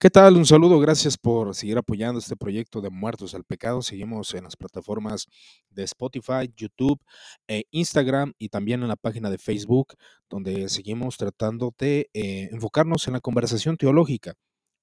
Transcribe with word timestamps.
¿Qué 0.00 0.10
tal? 0.10 0.36
Un 0.36 0.44
saludo, 0.44 0.80
gracias 0.80 1.16
por 1.16 1.54
seguir 1.54 1.78
apoyando 1.78 2.18
este 2.18 2.36
proyecto 2.36 2.80
de 2.82 2.90
Muertos 2.90 3.34
al 3.34 3.44
Pecado. 3.44 3.80
Seguimos 3.80 4.34
en 4.34 4.44
las 4.44 4.56
plataformas 4.56 5.28
de 5.70 5.84
Spotify, 5.84 6.52
YouTube, 6.54 7.00
e 7.48 7.64
Instagram 7.70 8.34
y 8.38 8.50
también 8.50 8.82
en 8.82 8.88
la 8.88 8.96
página 8.96 9.30
de 9.30 9.38
Facebook, 9.38 9.94
donde 10.28 10.68
seguimos 10.68 11.16
tratando 11.16 11.72
de 11.78 12.10
eh, 12.12 12.48
enfocarnos 12.52 13.06
en 13.06 13.14
la 13.14 13.20
conversación 13.20 13.76
teológica 13.78 14.34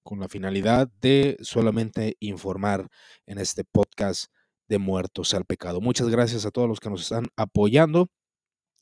con 0.04 0.20
la 0.20 0.28
finalidad 0.28 0.90
de 1.02 1.38
solamente 1.42 2.16
informar 2.20 2.88
en 3.28 3.38
este 3.38 3.64
podcast 3.64 4.32
de 4.70 4.80
Muertos 4.80 5.36
al 5.36 5.46
Pecado. 5.46 5.82
Muchas 5.82 6.08
gracias 6.10 6.46
a 6.46 6.52
todos 6.52 6.68
los 6.68 6.80
que 6.80 6.90
nos 6.90 7.02
están 7.04 7.28
apoyando 7.36 8.08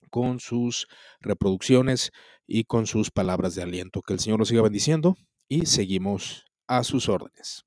con 0.09 0.39
sus 0.39 0.87
reproducciones 1.19 2.11
y 2.47 2.63
con 2.63 2.87
sus 2.87 3.11
palabras 3.11 3.55
de 3.55 3.63
aliento. 3.63 4.01
Que 4.01 4.13
el 4.13 4.19
Señor 4.19 4.39
nos 4.39 4.47
siga 4.49 4.61
bendiciendo 4.61 5.17
y 5.49 5.65
seguimos 5.65 6.45
a 6.67 6.83
sus 6.83 7.09
órdenes. 7.09 7.65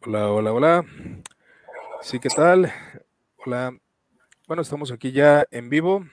Hola, 0.00 0.30
hola, 0.30 0.52
hola. 0.54 0.84
Sí, 2.00 2.18
¿qué 2.18 2.30
tal? 2.30 2.72
Hola. 3.50 3.74
Bueno, 4.46 4.60
estamos 4.60 4.92
aquí 4.92 5.10
ya 5.10 5.46
en 5.50 5.70
vivo. 5.70 6.04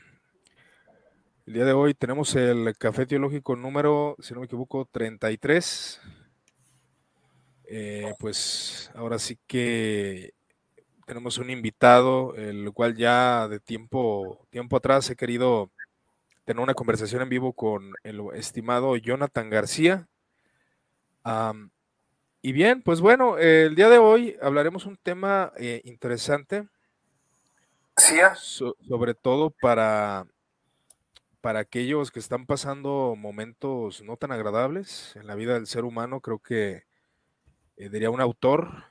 El 1.46 1.54
día 1.54 1.66
de 1.66 1.74
hoy 1.74 1.94
tenemos 1.94 2.34
el 2.34 2.78
café 2.78 3.06
teológico 3.06 3.58
número, 3.58 4.16
si 4.20 4.34
no 4.34 4.40
me 4.40 4.46
equivoco, 4.46 4.86
33. 4.86 6.00
Eh, 7.66 8.14
pues 8.20 8.90
ahora 8.96 9.20
sí 9.20 9.38
que 9.48 10.34
tenemos 11.06 11.38
un 11.38 11.50
invitado, 11.50 12.34
el 12.36 12.72
cual 12.72 12.96
ya 12.96 13.50
de 13.50 13.60
tiempo, 13.60 14.48
tiempo 14.50 14.78
atrás 14.78 15.10
he 15.10 15.18
querido 15.18 15.72
tener 16.46 16.64
una 16.64 16.74
conversación 16.74 17.22
en 17.22 17.28
vivo 17.28 17.52
con 17.52 17.92
el 18.04 18.22
estimado 18.36 18.96
Jonathan 18.96 19.50
García. 19.50 20.08
Y 22.42 22.52
bien, 22.54 22.82
pues 22.82 23.02
bueno, 23.02 23.38
el 23.38 23.76
día 23.76 23.90
de 23.90 23.98
hoy 23.98 24.38
hablaremos 24.42 24.86
un 24.86 24.96
tema 24.96 25.52
eh, 25.58 25.82
interesante, 25.84 26.70
sobre 28.38 29.14
todo 29.14 29.52
para, 29.52 30.28
para 31.42 31.60
aquellos 31.60 32.12
que 32.12 32.20
están 32.20 32.46
pasando 32.46 33.16
momentos 33.18 34.02
no 34.02 34.18
tan 34.18 34.32
agradables 34.32 35.16
en 35.16 35.28
la 35.28 35.36
vida 35.36 35.54
del 35.54 35.68
ser 35.68 35.86
humano. 35.86 36.22
Creo 36.22 36.40
que 36.40 36.84
eh, 37.78 37.90
diría 37.90 38.10
un 38.10 38.22
autor 38.22 38.86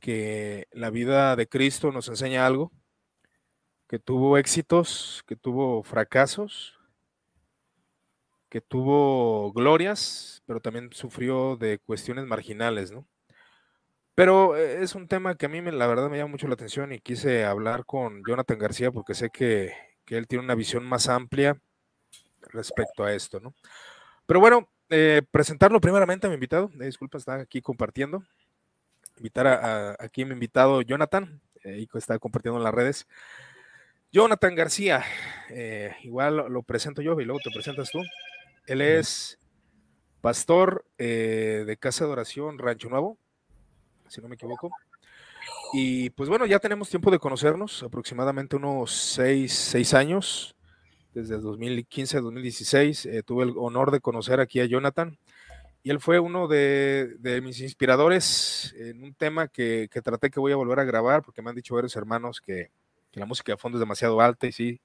que 0.00 0.66
la 0.72 0.90
vida 0.90 1.36
de 1.36 1.48
Cristo 1.48 1.92
nos 1.92 2.08
enseña 2.08 2.46
algo, 2.46 2.72
que 3.86 3.98
tuvo 3.98 4.38
éxitos, 4.38 5.22
que 5.26 5.36
tuvo 5.36 5.82
fracasos, 5.82 6.78
que 8.48 8.60
tuvo 8.60 9.52
glorias, 9.52 10.42
pero 10.46 10.60
también 10.60 10.90
sufrió 10.92 11.56
de 11.56 11.78
cuestiones 11.78 12.26
marginales, 12.26 12.90
¿no? 12.90 13.06
Pero 14.14 14.56
eh, 14.56 14.82
es 14.82 14.94
un 14.94 15.08
tema 15.08 15.36
que 15.36 15.46
a 15.46 15.48
mí 15.48 15.60
me, 15.60 15.72
la 15.72 15.86
verdad 15.86 16.10
me 16.10 16.18
llama 16.18 16.32
mucho 16.32 16.48
la 16.48 16.54
atención 16.54 16.92
y 16.92 17.00
quise 17.00 17.44
hablar 17.44 17.84
con 17.84 18.22
Jonathan 18.26 18.58
García 18.58 18.90
porque 18.90 19.14
sé 19.14 19.30
que, 19.30 19.72
él 20.06 20.26
tiene 20.26 20.44
una 20.44 20.56
visión 20.56 20.84
más 20.84 21.08
amplia 21.08 21.56
respecto 22.48 23.04
a 23.04 23.14
esto, 23.14 23.38
¿no? 23.38 23.54
Pero 24.26 24.40
bueno, 24.40 24.68
eh, 24.88 25.22
presentarlo 25.30 25.80
primeramente 25.80 26.26
a 26.26 26.30
mi 26.30 26.34
invitado, 26.34 26.68
eh, 26.80 26.86
disculpa, 26.86 27.16
está 27.16 27.34
aquí 27.36 27.62
compartiendo. 27.62 28.24
Invitar 29.18 29.46
a, 29.46 29.96
aquí 30.00 30.22
a 30.22 30.26
mi 30.26 30.32
invitado 30.32 30.82
Jonathan, 30.82 31.40
y 31.64 31.88
está 31.94 32.18
compartiendo 32.18 32.58
en 32.58 32.64
las 32.64 32.74
redes. 32.74 33.06
Jonathan 34.10 34.56
García, 34.56 35.04
igual 36.02 36.38
lo, 36.38 36.48
lo 36.48 36.62
presento 36.64 37.02
yo 37.02 37.20
y 37.20 37.24
luego 37.24 37.40
te 37.44 37.52
presentas 37.52 37.90
tú. 37.90 38.02
Él 38.66 38.80
es 38.80 39.38
pastor 40.20 40.84
eh, 40.98 41.64
de 41.66 41.76
Casa 41.76 42.04
de 42.04 42.12
Oración 42.12 42.58
Rancho 42.58 42.88
Nuevo, 42.88 43.18
si 44.10 44.20
no 44.20 44.28
me 44.28 44.34
equivoco. 44.34 44.70
Y 45.72 46.10
pues 46.10 46.28
bueno, 46.28 46.46
ya 46.46 46.58
tenemos 46.58 46.90
tiempo 46.90 47.10
de 47.10 47.18
conocernos, 47.18 47.82
aproximadamente 47.82 48.56
unos 48.56 48.92
seis, 48.92 49.94
años, 49.94 50.56
desde 51.14 51.38
2015 51.38 52.18
a 52.18 52.20
2016. 52.20 53.06
Eh, 53.06 53.22
tuve 53.22 53.44
el 53.44 53.54
honor 53.56 53.90
de 53.90 54.00
conocer 54.00 54.40
aquí 54.40 54.60
a 54.60 54.66
Jonathan 54.66 55.16
y 55.82 55.90
él 55.90 56.00
fue 56.00 56.18
uno 56.18 56.48
de, 56.48 57.40
mis 57.42 57.60
inspiradores 57.60 58.74
en 58.76 59.02
un 59.02 59.14
tema 59.14 59.48
que, 59.48 59.88
traté 60.02 60.30
que 60.30 60.40
voy 60.40 60.52
a 60.52 60.56
volver 60.56 60.80
a 60.80 60.84
grabar, 60.84 61.22
porque 61.22 61.40
me 61.40 61.50
han 61.50 61.56
dicho 61.56 61.74
varios 61.74 61.96
hermanos 61.96 62.40
que, 62.40 62.70
que 63.10 63.20
la 63.20 63.26
música 63.26 63.52
de 63.52 63.56
fondo 63.56 63.78
es 63.78 63.80
demasiado 63.80 64.20
alta 64.20 64.46
y 64.46 64.52
sí, 64.52 64.80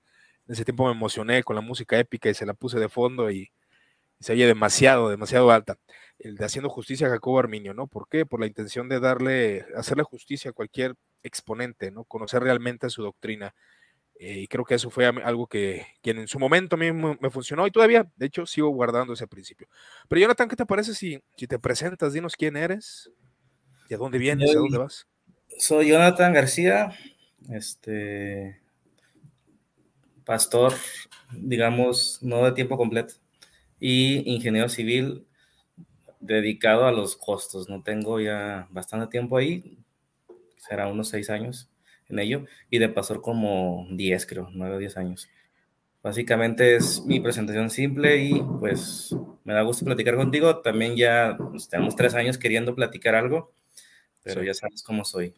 en 0.48 0.54
ese 0.54 0.64
tiempo 0.64 0.86
me 0.86 0.92
emocioné 0.92 1.44
con 1.44 1.56
la 1.56 1.62
música 1.62 1.98
épica 2.00 2.30
y 2.30 2.34
se 2.34 2.46
la 2.46 2.54
puse 2.54 2.80
de 2.80 2.88
fondo 2.88 3.30
y 3.30 3.52
se 4.20 4.34
oye 4.34 4.46
demasiado, 4.48 5.10
demasiado 5.10 5.52
alta. 5.52 5.78
El 6.18 6.36
de 6.36 6.46
haciendo 6.46 6.70
justicia 6.70 7.08
a 7.08 7.10
Jacobo 7.10 7.40
Arminio, 7.40 7.74
¿no? 7.74 7.88
¿Por 7.88 8.08
qué? 8.08 8.26
Por 8.26 8.40
la 8.40 8.48
intención 8.48 8.88
de 8.88 9.00
darle, 9.00 9.66
hacerle 9.76 10.04
justicia 10.04 10.52
a 10.52 10.54
cualquier 10.54 10.96
exponente, 11.24 11.92
¿no? 11.92 12.06
Conocer 12.06 12.42
realmente 12.42 12.90
su 12.90 13.04
doctrina. 13.04 13.54
Eh, 14.18 14.40
y 14.40 14.48
creo 14.48 14.64
que 14.64 14.76
eso 14.76 14.90
fue 14.90 15.06
algo 15.06 15.48
que, 15.48 15.86
en 16.04 16.28
su 16.28 16.40
momento 16.40 16.78
a 16.78 16.80
mí 16.80 16.92
me, 16.94 17.30
funcionó 17.30 17.68
y 17.68 17.72
todavía, 17.72 18.10
de 18.16 18.26
hecho, 18.28 18.46
sigo 18.46 18.70
guardando 18.70 19.12
ese 19.14 19.28
principio. 19.28 19.68
Pero 20.08 20.22
Jonathan, 20.22 20.48
¿qué 20.48 20.56
te 20.56 20.66
parece 20.66 20.94
si, 20.94 21.22
si 21.36 21.48
te 21.48 21.60
presentas? 21.60 22.14
Dinos 22.14 22.38
quién 22.38 22.56
eres, 22.56 23.12
de 23.90 23.98
dónde 23.98 24.18
vienes, 24.18 24.52
de 24.52 24.58
dónde 24.58 24.78
vas. 24.78 25.06
Soy 25.58 25.90
Jonathan 25.90 26.34
García, 26.34 26.98
este 27.50 28.62
pastor, 30.24 30.74
digamos, 31.34 32.20
no 32.22 32.46
de 32.46 32.54
tiempo 32.54 32.78
completo 32.78 33.16
y 33.88 34.24
ingeniero 34.34 34.68
civil 34.68 35.28
dedicado 36.20 36.88
a 36.88 36.92
los 36.92 37.16
costos. 37.16 37.70
No 37.70 37.84
tengo 37.84 38.20
ya 38.20 38.68
bastante 38.72 39.06
tiempo 39.06 39.38
ahí, 39.38 39.78
será 40.58 40.88
unos 40.88 41.10
seis 41.10 41.30
años 41.30 41.70
en 42.10 42.18
ello, 42.18 42.46
y 42.72 42.80
de 42.80 42.90
pastor 42.90 43.22
como 43.22 43.86
diez, 43.92 44.26
creo, 44.26 44.50
nueve 44.52 44.78
o 44.78 44.80
diez 44.80 44.98
años. 44.98 45.30
Básicamente 46.02 46.76
es 46.76 47.06
mi 47.06 47.20
presentación 47.20 47.70
simple 47.70 48.18
y 48.18 48.42
pues 48.60 49.16
me 49.44 49.54
da 49.54 49.62
gusto 49.62 49.86
platicar 49.86 50.16
contigo. 50.16 50.62
También 50.62 50.96
ya 50.96 51.38
pues, 51.38 51.70
tenemos 51.70 51.96
tres 51.96 52.16
años 52.16 52.40
queriendo 52.40 52.74
platicar 52.74 53.14
algo, 53.14 53.54
pero 54.24 54.42
ya 54.42 54.56
sabes 54.56 54.82
cómo 54.82 55.06
soy. 55.06 55.36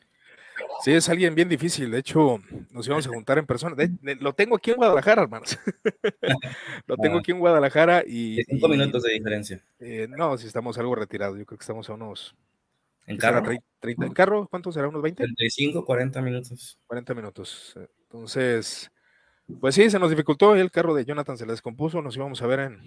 Sí, 0.83 0.93
es 0.93 1.09
alguien 1.09 1.35
bien 1.35 1.49
difícil. 1.49 1.91
De 1.91 1.99
hecho, 1.99 2.39
nos 2.71 2.85
íbamos 2.85 3.07
a 3.07 3.09
juntar 3.09 3.37
en 3.37 3.45
persona. 3.45 3.75
lo 4.19 4.33
tengo 4.33 4.55
aquí 4.55 4.71
en 4.71 4.77
Guadalajara, 4.77 5.23
hermanos. 5.23 5.57
lo 6.87 6.97
tengo 6.97 7.17
ah. 7.17 7.19
aquí 7.19 7.31
en 7.31 7.39
Guadalajara 7.39 8.03
y. 8.05 8.43
Cinco 8.43 8.67
minutos 8.67 9.03
de 9.03 9.13
diferencia. 9.13 9.63
Eh, 9.79 10.07
no, 10.09 10.37
si 10.37 10.47
estamos 10.47 10.77
algo 10.77 10.95
retirados. 10.95 11.37
Yo 11.37 11.45
creo 11.45 11.57
que 11.57 11.63
estamos 11.63 11.89
a 11.89 11.93
unos. 11.93 12.35
¿En 13.05 13.17
carro? 13.17 13.41
30, 13.79 14.05
¿En 14.05 14.13
carro? 14.13 14.47
¿Cuánto 14.49 14.71
será? 14.71 14.89
¿Unos 14.89 15.01
20? 15.01 15.23
35, 15.23 15.85
40 15.85 16.21
minutos. 16.21 16.77
40 16.87 17.13
minutos. 17.13 17.73
Entonces, 18.03 18.91
pues 19.61 19.75
sí, 19.75 19.89
se 19.89 19.97
nos 19.97 20.09
dificultó. 20.09 20.55
El 20.55 20.71
carro 20.71 20.93
de 20.93 21.05
Jonathan 21.05 21.37
se 21.37 21.45
le 21.45 21.53
descompuso. 21.53 22.01
Nos 22.01 22.15
íbamos 22.17 22.41
a 22.41 22.47
ver 22.47 22.59
en, 22.59 22.81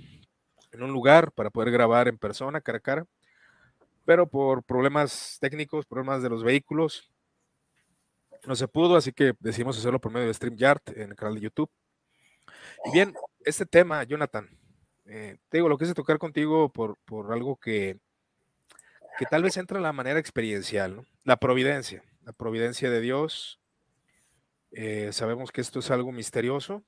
en 0.72 0.82
un 0.82 0.92
lugar 0.92 1.32
para 1.32 1.50
poder 1.50 1.70
grabar 1.70 2.06
en 2.08 2.18
persona, 2.18 2.60
cara 2.60 2.78
a 2.78 2.82
cara. 2.82 3.06
Pero 4.04 4.26
por 4.26 4.62
problemas 4.62 5.38
técnicos, 5.40 5.86
problemas 5.86 6.22
de 6.22 6.30
los 6.30 6.42
vehículos, 6.42 7.09
no 8.46 8.56
se 8.56 8.68
pudo, 8.68 8.96
así 8.96 9.12
que 9.12 9.34
decidimos 9.40 9.78
hacerlo 9.78 10.00
por 10.00 10.12
medio 10.12 10.26
de 10.26 10.34
StreamYard 10.34 10.82
en 10.96 11.10
el 11.10 11.16
canal 11.16 11.34
de 11.34 11.40
YouTube. 11.42 11.70
Y 12.84 12.92
bien, 12.92 13.14
este 13.44 13.66
tema, 13.66 14.02
Jonathan, 14.04 14.48
eh, 15.06 15.38
te 15.48 15.58
digo, 15.58 15.68
lo 15.68 15.78
quise 15.78 15.94
tocar 15.94 16.18
contigo 16.18 16.72
por, 16.72 16.96
por 17.04 17.32
algo 17.32 17.56
que, 17.56 17.98
que 19.18 19.26
tal 19.26 19.42
vez 19.42 19.56
entra 19.56 19.78
en 19.78 19.82
la 19.82 19.92
manera 19.92 20.18
experiencial, 20.18 20.96
¿no? 20.96 21.04
La 21.24 21.36
providencia, 21.36 22.02
la 22.24 22.32
providencia 22.32 22.90
de 22.90 23.00
Dios. 23.00 23.60
Eh, 24.72 25.10
sabemos 25.12 25.52
que 25.52 25.60
esto 25.60 25.80
es 25.80 25.90
algo 25.90 26.12
misterioso. 26.12 26.84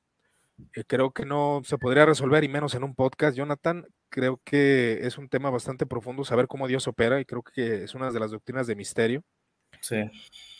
Eh, 0.74 0.84
creo 0.86 1.10
que 1.10 1.26
no 1.26 1.62
se 1.64 1.78
podría 1.78 2.06
resolver, 2.06 2.44
y 2.44 2.48
menos 2.48 2.74
en 2.74 2.84
un 2.84 2.94
podcast, 2.94 3.36
Jonathan. 3.36 3.86
Creo 4.08 4.40
que 4.44 5.06
es 5.06 5.18
un 5.18 5.28
tema 5.28 5.50
bastante 5.50 5.86
profundo 5.86 6.24
saber 6.24 6.46
cómo 6.46 6.68
Dios 6.68 6.86
opera, 6.86 7.20
y 7.20 7.24
creo 7.24 7.42
que 7.42 7.84
es 7.84 7.94
una 7.94 8.10
de 8.10 8.20
las 8.20 8.30
doctrinas 8.30 8.66
de 8.66 8.76
misterio. 8.76 9.24
Sí. 9.82 9.96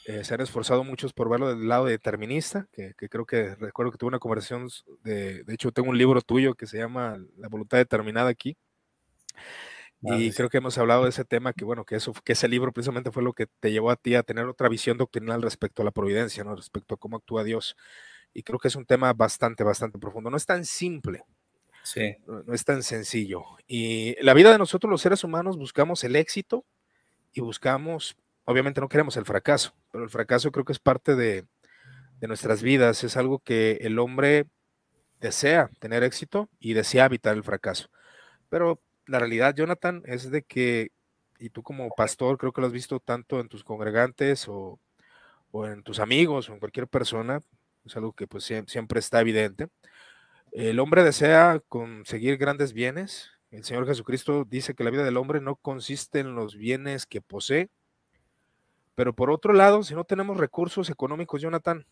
Eh, 0.04 0.24
se 0.24 0.34
han 0.34 0.40
esforzado 0.40 0.82
muchos 0.82 1.12
por 1.12 1.30
verlo 1.30 1.54
del 1.54 1.68
lado 1.68 1.86
determinista, 1.86 2.68
que, 2.72 2.94
creo 2.94 3.24
que 3.24 3.54
recuerdo 3.54 3.92
que 3.92 3.98
tuve 3.98 4.08
una 4.08 4.18
conversación, 4.18 4.68
de, 5.04 5.44
de 5.44 5.54
hecho 5.54 5.70
tengo 5.70 5.90
un 5.90 5.98
libro 5.98 6.20
tuyo 6.20 6.54
que 6.54 6.66
se 6.66 6.78
llama 6.78 7.18
La 7.36 7.48
voluntad 7.48 7.78
determinada 7.78 8.28
aquí. 8.28 8.56
y 10.00 10.32
creo 10.32 10.48
que 10.48 10.58
hemos 10.58 10.76
hablado 10.78 11.04
de 11.04 11.10
ese 11.10 11.24
tema, 11.24 11.52
que 11.52 11.64
bueno, 11.64 11.84
que 11.84 11.94
eso, 11.94 12.12
que 12.24 12.32
ese 12.32 12.48
libro 12.48 12.72
precisamente 12.72 13.12
fue 13.12 13.22
lo 13.22 13.32
que 13.32 13.46
te 13.60 13.70
llevó 13.70 13.92
a 13.92 13.96
ti 13.96 14.16
a 14.16 14.24
tener 14.24 14.46
otra 14.46 14.68
visión 14.68 14.98
doctrinal 14.98 15.40
respecto 15.40 15.82
a 15.82 15.84
la 15.84 15.92
providencia, 15.92 16.42
¿no? 16.42 16.56
Respecto 16.56 16.96
a 16.96 16.98
cómo 16.98 17.18
actúa 17.18 17.44
Dios. 17.44 17.76
Y 18.34 18.42
creo 18.42 18.58
que 18.58 18.68
es 18.68 18.76
un 18.76 18.86
tema 18.86 19.12
bastante, 19.12 19.62
bastante 19.62 19.98
profundo. 19.98 20.30
No 20.30 20.36
es 20.36 20.46
tan 20.46 20.64
simple. 20.64 21.24
Sí. 21.84 22.16
No, 22.26 22.52
es 22.52 22.64
tan 22.64 22.82
sencillo. 22.82 23.44
Y 23.66 24.16
la 24.22 24.34
vida 24.34 24.50
de 24.50 24.58
nosotros 24.58 24.90
los 24.90 25.00
seres 25.00 25.22
humanos 25.22 25.56
buscamos 25.56 26.02
el 26.04 26.16
éxito 26.16 26.64
y 27.32 27.40
buscamos, 27.40 28.16
obviamente 28.44 28.80
no 28.80 28.88
queremos 28.88 29.16
el 29.16 29.24
fracaso, 29.24 29.74
pero 29.90 30.04
el 30.04 30.10
fracaso 30.10 30.50
creo 30.52 30.64
que 30.64 30.72
es 30.72 30.78
parte 30.78 31.14
de, 31.14 31.46
nuestras 32.28 32.62
vidas, 32.62 33.02
es 33.02 33.16
algo 33.16 33.40
que 33.40 33.78
el 33.80 33.98
hombre 33.98 34.46
desea 35.20 35.70
tener 35.80 36.04
éxito 36.04 36.48
y 36.60 36.72
desea 36.74 37.06
evitar 37.06 37.36
el 37.36 37.42
fracaso. 37.42 37.90
Pero 38.48 38.80
la 39.06 39.18
realidad, 39.18 39.56
Jonathan, 39.56 40.02
es 40.06 40.30
de 40.30 40.42
que, 40.42 40.92
y 41.40 41.50
tú 41.50 41.64
como 41.64 41.88
pastor, 41.96 42.38
creo 42.38 42.52
que 42.52 42.60
lo 42.60 42.68
has 42.68 42.72
visto 42.72 43.00
tanto 43.00 43.40
en 43.40 43.48
tus 43.48 43.64
congregantes 43.64 44.46
o, 44.48 44.78
en 45.52 45.82
tus 45.82 45.98
amigos 45.98 46.48
o 46.48 46.52
en 46.52 46.60
cualquier 46.60 46.86
persona, 46.86 47.42
es 47.84 47.96
algo 47.96 48.12
que 48.12 48.28
pues 48.28 48.44
siempre 48.66 49.00
está 49.00 49.20
evidente. 49.20 49.66
El 50.52 50.78
hombre 50.78 51.02
desea 51.02 51.60
conseguir 51.68 52.36
grandes 52.36 52.72
bienes. 52.72 53.30
El 53.50 53.64
Señor 53.64 53.86
Jesucristo 53.86 54.44
dice 54.44 54.74
que 54.74 54.84
la 54.84 54.90
vida 54.90 55.02
del 55.02 55.16
hombre 55.16 55.40
no 55.40 55.56
consiste 55.56 56.20
en 56.20 56.34
los 56.36 56.56
bienes 56.56 57.06
que 57.06 57.20
posee. 57.20 57.70
Pero 58.94 59.14
por 59.14 59.30
otro 59.30 59.52
lado, 59.52 59.82
si 59.82 59.94
no 59.94 60.04
tenemos 60.04 60.36
recursos 60.36 60.90
económicos, 60.90 61.40
Jonathan, 61.40 61.86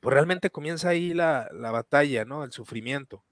pues 0.00 0.14
realmente 0.14 0.50
comienza 0.50 0.90
ahí 0.90 1.14
la, 1.14 1.48
batalla, 1.52 2.24
¿no? 2.24 2.44
El 2.44 2.52
sufrimiento. 2.52 3.24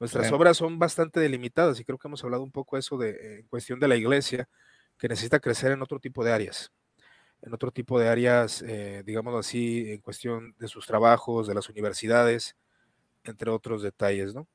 Nuestras 0.00 0.30
obras 0.30 0.56
son 0.56 0.78
bastante 0.78 1.20
delimitadas 1.20 1.80
y 1.80 1.84
creo 1.84 1.98
que 1.98 2.06
hemos 2.06 2.22
hablado 2.22 2.42
un 2.42 2.52
poco 2.52 2.76
eso 2.76 2.98
de 2.98 3.40
en 3.40 3.46
cuestión 3.48 3.80
de 3.80 3.88
la 3.88 3.96
iglesia, 3.96 4.48
que 4.96 5.08
necesita 5.08 5.40
crecer 5.40 5.72
en 5.72 5.82
otro 5.82 5.98
tipo 5.98 6.24
de 6.24 6.32
áreas, 6.32 6.72
en 7.42 7.52
otro 7.54 7.72
tipo 7.72 7.98
de 7.98 8.08
áreas, 8.08 8.62
eh, 8.62 9.02
digamos 9.04 9.34
así, 9.34 9.90
en 9.90 10.00
cuestión 10.00 10.54
de 10.58 10.68
sus 10.68 10.86
trabajos, 10.86 11.46
de 11.48 11.54
las 11.54 11.68
universidades, 11.68 12.56
entre 13.24 13.50
otros 13.50 13.82
detalles, 13.82 14.34
¿no? 14.34 14.46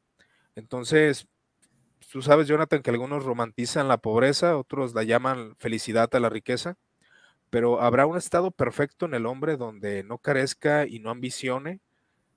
Entonces, 0.56 1.28
tú 2.12 2.22
sabes, 2.22 2.48
Jonathan, 2.48 2.82
que 2.82 2.92
algunos 2.92 3.26
romantizan 3.26 3.88
la 3.88 3.98
pobreza, 3.98 4.58
otros 4.58 4.94
la 4.94 5.04
llaman 5.04 5.56
felicidad 5.58 6.14
a 6.14 6.20
la 6.20 6.30
riqueza 6.30 6.78
pero 7.54 7.80
habrá 7.80 8.08
un 8.08 8.18
estado 8.18 8.50
perfecto 8.50 9.06
en 9.06 9.14
el 9.14 9.28
hombre 9.28 9.58
donde 9.58 10.02
no 10.02 10.18
carezca 10.18 10.88
y 10.88 10.98
no 10.98 11.12
ambicione 11.12 11.82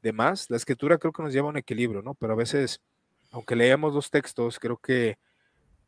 de 0.02 0.12
más. 0.12 0.50
La 0.50 0.58
escritura 0.58 0.98
creo 0.98 1.10
que 1.10 1.22
nos 1.22 1.32
lleva 1.32 1.46
a 1.46 1.52
un 1.52 1.56
equilibrio, 1.56 2.02
¿no? 2.02 2.12
Pero 2.12 2.34
a 2.34 2.36
veces, 2.36 2.82
aunque 3.30 3.56
leemos 3.56 3.94
los 3.94 4.10
textos, 4.10 4.58
creo 4.58 4.76
que 4.76 5.16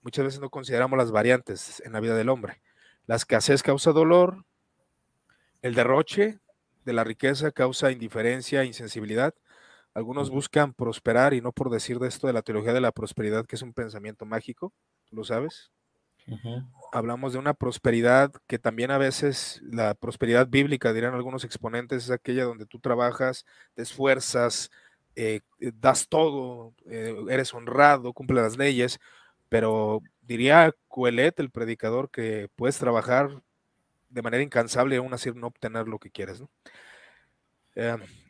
muchas 0.00 0.24
veces 0.24 0.40
no 0.40 0.48
consideramos 0.48 0.96
las 0.96 1.10
variantes 1.10 1.82
en 1.84 1.92
la 1.92 2.00
vida 2.00 2.16
del 2.16 2.30
hombre. 2.30 2.62
La 3.06 3.16
escasez 3.16 3.62
causa 3.62 3.92
dolor, 3.92 4.46
el 5.60 5.74
derroche 5.74 6.38
de 6.86 6.92
la 6.94 7.04
riqueza 7.04 7.52
causa 7.52 7.92
indiferencia, 7.92 8.64
insensibilidad. 8.64 9.34
Algunos 9.92 10.30
buscan 10.30 10.72
prosperar 10.72 11.34
y 11.34 11.42
no 11.42 11.52
por 11.52 11.68
decir 11.68 11.98
de 11.98 12.08
esto 12.08 12.28
de 12.28 12.32
la 12.32 12.40
teología 12.40 12.72
de 12.72 12.80
la 12.80 12.92
prosperidad, 12.92 13.44
que 13.44 13.56
es 13.56 13.62
un 13.62 13.74
pensamiento 13.74 14.24
mágico, 14.24 14.72
¿lo 15.10 15.22
sabes? 15.22 15.70
Hablamos 16.92 17.32
de 17.32 17.38
una 17.38 17.54
prosperidad 17.54 18.32
que 18.46 18.58
también 18.58 18.90
a 18.90 18.98
veces, 18.98 19.60
la 19.62 19.94
prosperidad 19.94 20.48
bíblica, 20.48 20.92
dirán 20.92 21.14
algunos 21.14 21.44
exponentes, 21.44 22.04
es 22.04 22.10
aquella 22.10 22.44
donde 22.44 22.66
tú 22.66 22.80
trabajas, 22.80 23.44
te 23.74 23.82
esfuerzas, 23.82 24.70
eh, 25.14 25.40
eh, 25.60 25.72
das 25.74 26.08
todo, 26.08 26.74
eh, 26.86 27.14
eres 27.28 27.52
honrado, 27.52 28.12
cumple 28.12 28.40
las 28.40 28.56
leyes, 28.56 28.98
pero 29.48 30.00
diría 30.22 30.72
Coelet, 30.88 31.40
el 31.40 31.50
predicador, 31.50 32.10
que 32.10 32.48
puedes 32.56 32.78
trabajar 32.78 33.42
de 34.08 34.22
manera 34.22 34.42
incansable 34.42 34.94
y 34.94 34.98
aún 34.98 35.12
así 35.12 35.30
no 35.34 35.48
obtener 35.48 35.88
lo 35.88 35.98
que 35.98 36.10
quieres. 36.10 36.42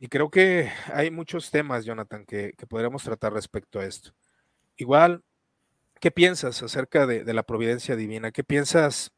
y 0.00 0.08
creo 0.08 0.30
que 0.30 0.70
hay 0.92 1.10
muchos 1.10 1.50
temas, 1.50 1.84
Jonathan, 1.84 2.24
que 2.26 2.54
podríamos 2.68 3.02
tratar 3.02 3.32
respecto 3.32 3.80
a 3.80 3.86
esto. 3.86 4.12
Igual, 4.76 5.22
¿Qué 6.00 6.10
piensas 6.12 6.62
acerca 6.62 7.06
de, 7.06 7.32
la 7.32 7.42
providencia 7.42 7.96
divina? 7.96 8.30
¿Qué 8.30 8.44
piensas 8.44 9.10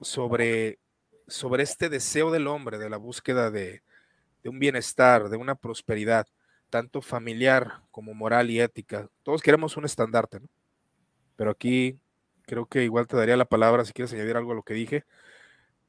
sobre, 0.00 0.78
sobre 1.26 1.62
este 1.62 1.88
deseo 1.88 2.30
del 2.30 2.46
hombre, 2.46 2.78
de 2.78 2.90
la 2.90 2.98
búsqueda 2.98 3.50
de, 3.50 3.82
un 4.44 4.58
bienestar, 4.58 5.30
de 5.30 5.38
una 5.38 5.54
prosperidad, 5.54 6.26
tanto 6.68 7.00
familiar 7.00 7.80
como 7.90 8.12
moral 8.12 8.50
y 8.50 8.60
ética? 8.60 9.08
Todos 9.22 9.40
queremos 9.40 9.78
un 9.78 9.86
estandarte, 9.86 10.40
¿no? 10.40 10.48
Pero 11.36 11.52
aquí 11.52 11.98
creo 12.44 12.66
que 12.66 12.84
igual 12.84 13.06
te 13.06 13.16
daría 13.16 13.36
la 13.38 13.46
palabra 13.46 13.84
si 13.86 13.92
quieres 13.94 14.12
añadir 14.12 14.36
algo 14.36 14.52
a 14.52 14.56
lo 14.56 14.62
que 14.62 14.74
dije 14.74 15.04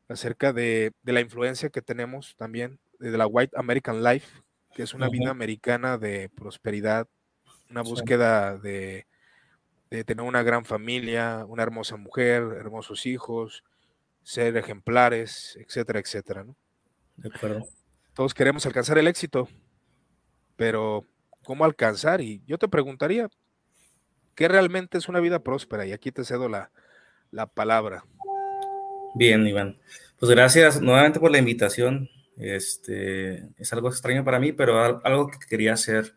acerca 0.07 0.53
de, 0.53 0.93
la 1.03 1.19
influencia 1.19 1.69
que 1.69 1.81
tenemos 1.81 2.35
también 2.37 2.79
de 2.99 3.17
la 3.17 3.27
White 3.27 3.55
American 3.57 4.03
Life, 4.03 4.27
que 4.73 4.83
es 4.83 4.93
una 4.93 5.09
vida 5.09 5.29
americana 5.29 5.97
de 5.97 6.29
prosperidad, 6.29 7.07
una 7.69 7.81
búsqueda 7.81 8.57
de 8.57 9.07
de 9.91 10.05
tener 10.05 10.25
una 10.25 10.41
gran 10.41 10.63
familia, 10.63 11.45
una 11.47 11.63
hermosa 11.63 11.97
mujer, 11.97 12.41
hermosos 12.57 13.05
hijos, 13.05 13.63
ser 14.23 14.55
ejemplares, 14.55 15.57
etcétera, 15.59 15.99
etcétera, 15.99 16.45
¿no? 16.45 16.55
De 17.17 17.29
acuerdo. 17.29 17.67
Todos 18.13 18.33
queremos 18.33 18.65
alcanzar 18.65 18.97
el 18.97 19.07
éxito, 19.07 19.49
pero 20.55 21.05
¿cómo 21.43 21.65
alcanzar? 21.65 22.21
Y 22.21 22.41
yo 22.47 22.57
te 22.57 22.69
preguntaría, 22.69 23.29
¿qué 24.33 24.47
realmente 24.47 24.97
es 24.97 25.09
una 25.09 25.19
vida 25.19 25.43
próspera? 25.43 25.85
Y 25.85 25.91
aquí 25.91 26.11
te 26.11 26.23
cedo 26.23 26.47
la, 26.47 26.71
la 27.29 27.47
palabra. 27.47 28.05
Bien, 29.13 29.45
Iván. 29.45 29.77
Pues 30.19 30.31
gracias 30.31 30.81
nuevamente 30.81 31.19
por 31.19 31.31
la 31.31 31.39
invitación. 31.39 32.09
Este 32.37 33.49
es 33.57 33.73
algo 33.73 33.89
extraño 33.89 34.23
para 34.23 34.39
mí, 34.39 34.53
pero 34.53 35.03
algo 35.05 35.27
que 35.27 35.37
quería 35.49 35.73
hacer, 35.73 36.15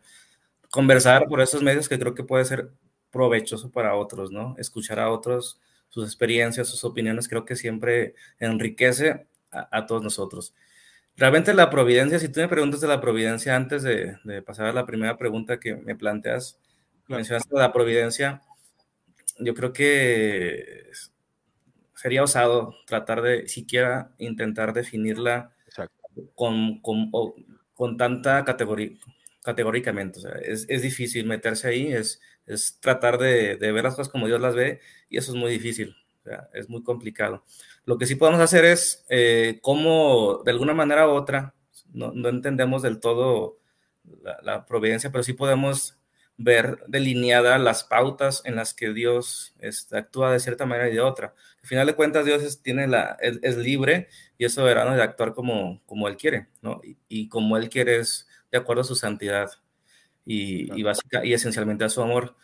conversar 0.71 1.27
por 1.27 1.41
esos 1.41 1.61
medios 1.61 1.89
que 1.89 1.99
creo 1.99 2.15
que 2.15 2.23
puede 2.23 2.45
ser 2.45 2.71
provechoso 3.15 3.71
para 3.71 3.95
otros, 3.95 4.29
¿no? 4.29 4.55
Escuchar 4.57 4.99
a 4.99 5.09
otros, 5.09 5.61
sus 5.87 6.03
experiencias, 6.03 6.67
sus 6.67 6.83
opiniones, 6.83 7.29
creo 7.29 7.45
que 7.45 7.55
siempre 7.55 8.13
enriquece 8.39 9.27
a, 9.49 9.85
todos 9.85 10.03
nosotros. 10.03 10.53
Realmente 11.15 11.53
la 11.53 11.69
providencia, 11.69 12.19
si 12.19 12.27
tú 12.27 12.41
me 12.41 12.49
preguntas 12.49 12.81
de 12.81 12.89
la 12.89 12.99
providencia 12.99 13.55
antes 13.55 13.83
de, 13.83 14.17
pasar 14.45 14.65
a 14.65 14.73
la 14.73 14.85
primera 14.85 15.17
pregunta 15.17 15.61
que 15.61 15.77
me 15.77 15.95
planteas, 15.95 16.59
mencionaste 17.07 17.55
la 17.55 17.71
providencia, 17.71 18.41
yo 19.39 19.53
creo 19.53 19.71
que 19.71 20.89
sería 21.95 22.23
osado 22.23 22.75
tratar 22.85 23.21
de 23.21 23.47
siquiera 23.47 24.11
intentar 24.17 24.73
definirla 24.73 25.53
con, 26.33 26.81
con, 26.81 27.09
con, 27.73 27.95
tanta 27.95 28.43
categoría, 28.43 28.91
categóricamente. 29.45 30.19
O 30.19 30.21
sea, 30.23 30.31
es, 30.41 30.65
es, 30.67 30.81
difícil 30.81 31.27
meterse 31.27 31.67
ahí, 31.67 31.93
es, 31.93 32.19
es 32.47 32.79
tratar 32.81 33.19
de, 33.19 33.55
ver 33.57 33.83
las 33.83 33.95
cosas 33.95 34.11
como 34.11 34.25
Dios 34.25 34.41
las 34.41 34.55
ve 34.55 34.81
y 35.07 35.17
eso 35.17 35.31
es 35.31 35.37
muy 35.37 35.51
difícil, 35.51 35.95
o 36.21 36.23
sea, 36.23 36.49
es 36.53 36.67
muy 36.67 36.83
complicado. 36.83 37.45
Lo 37.85 37.99
que 37.99 38.07
sí 38.07 38.15
podemos 38.15 38.41
hacer 38.41 38.65
es 38.65 39.05
eh, 39.07 39.61
de 39.63 40.51
alguna 40.51 40.73
manera 40.73 41.07
u 41.07 41.11
otra, 41.11 41.53
no, 41.93 42.11
no 42.11 42.29
entendemos 42.29 42.81
del 42.81 42.99
todo 42.99 43.59
la, 44.41 44.65
providencia, 44.65 45.11
pero 45.11 45.23
sí 45.23 45.33
podemos 45.33 45.99
ver 46.37 46.79
delineadas 46.87 47.61
las 47.61 47.83
pautas 47.83 48.41
en 48.45 48.55
las 48.55 48.73
que 48.73 48.93
Dios 48.93 49.53
este, 49.59 49.97
actúa 49.97 50.33
de 50.33 50.39
cierta 50.39 50.65
manera 50.65 50.89
y 50.89 50.93
de 50.93 51.01
otra. 51.01 51.35
Al 51.61 51.67
final 51.67 51.87
de 51.87 51.95
cuentas, 51.95 52.25
Dios 52.25 52.43
es, 52.43 52.61
tiene 52.61 52.87
la, 52.87 53.17
es 53.21 53.57
libre 53.57 54.09
y 54.37 54.45
es 54.45 54.53
soberano 54.53 54.95
de 54.95 55.03
actuar 55.03 55.33
como, 55.33 55.81
como 55.85 56.07
Él 56.07 56.17
quiere, 56.17 56.47
¿no? 56.61 56.81
Y, 56.83 56.97
y 57.07 57.29
como 57.29 57.57
Él 57.57 57.69
quiere 57.69 57.97
es 57.97 58.27
de 58.57 58.63
acuerdo 58.63 58.81
a 58.81 58.85
su 58.85 58.95
santidad 58.95 59.49
y, 60.25 60.77
y, 60.77 60.83
básica, 60.83 61.23
y 61.25 61.33
esencialmente 61.33 61.85
a 61.85 61.89
su 61.89 62.01
amor. 62.01 62.35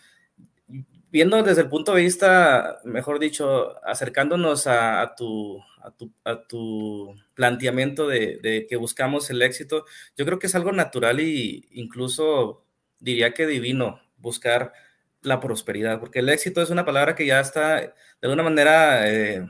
Viendo 1.11 1.41
desde 1.43 1.61
el 1.61 1.69
punto 1.69 1.93
de 1.93 2.03
vista, 2.03 2.79
mejor 2.85 3.19
dicho, 3.19 3.83
acercándonos 3.85 4.67
a, 4.67 5.01
a, 5.01 5.15
tu, 5.15 5.59
a, 5.81 5.91
tu, 5.91 6.11
a 6.23 6.47
tu, 6.47 7.15
planteamiento 7.33 8.07
de, 8.07 8.39
de, 8.41 8.67
que 8.67 8.77
buscamos 8.77 9.29
el 9.29 9.41
éxito, 9.41 9.85
yo 10.15 10.25
creo 10.25 10.39
que 10.39 10.47
es 10.47 10.55
algo 10.55 10.71
natural 10.71 11.19
e 11.19 11.63
incluso 11.71 12.63
diría 12.99 13.33
que 13.33 13.47
divino 13.47 13.99
buscar 14.17 14.71
la 15.21 15.39
prosperidad, 15.39 15.99
porque 15.99 16.19
el 16.19 16.29
éxito 16.29 16.61
es 16.61 16.69
una 16.69 16.85
palabra 16.85 17.15
que 17.15 17.25
ya 17.25 17.39
está 17.39 17.81
de 17.81 17.93
alguna 18.21 18.43
manera 18.43 19.09
eh, 19.11 19.45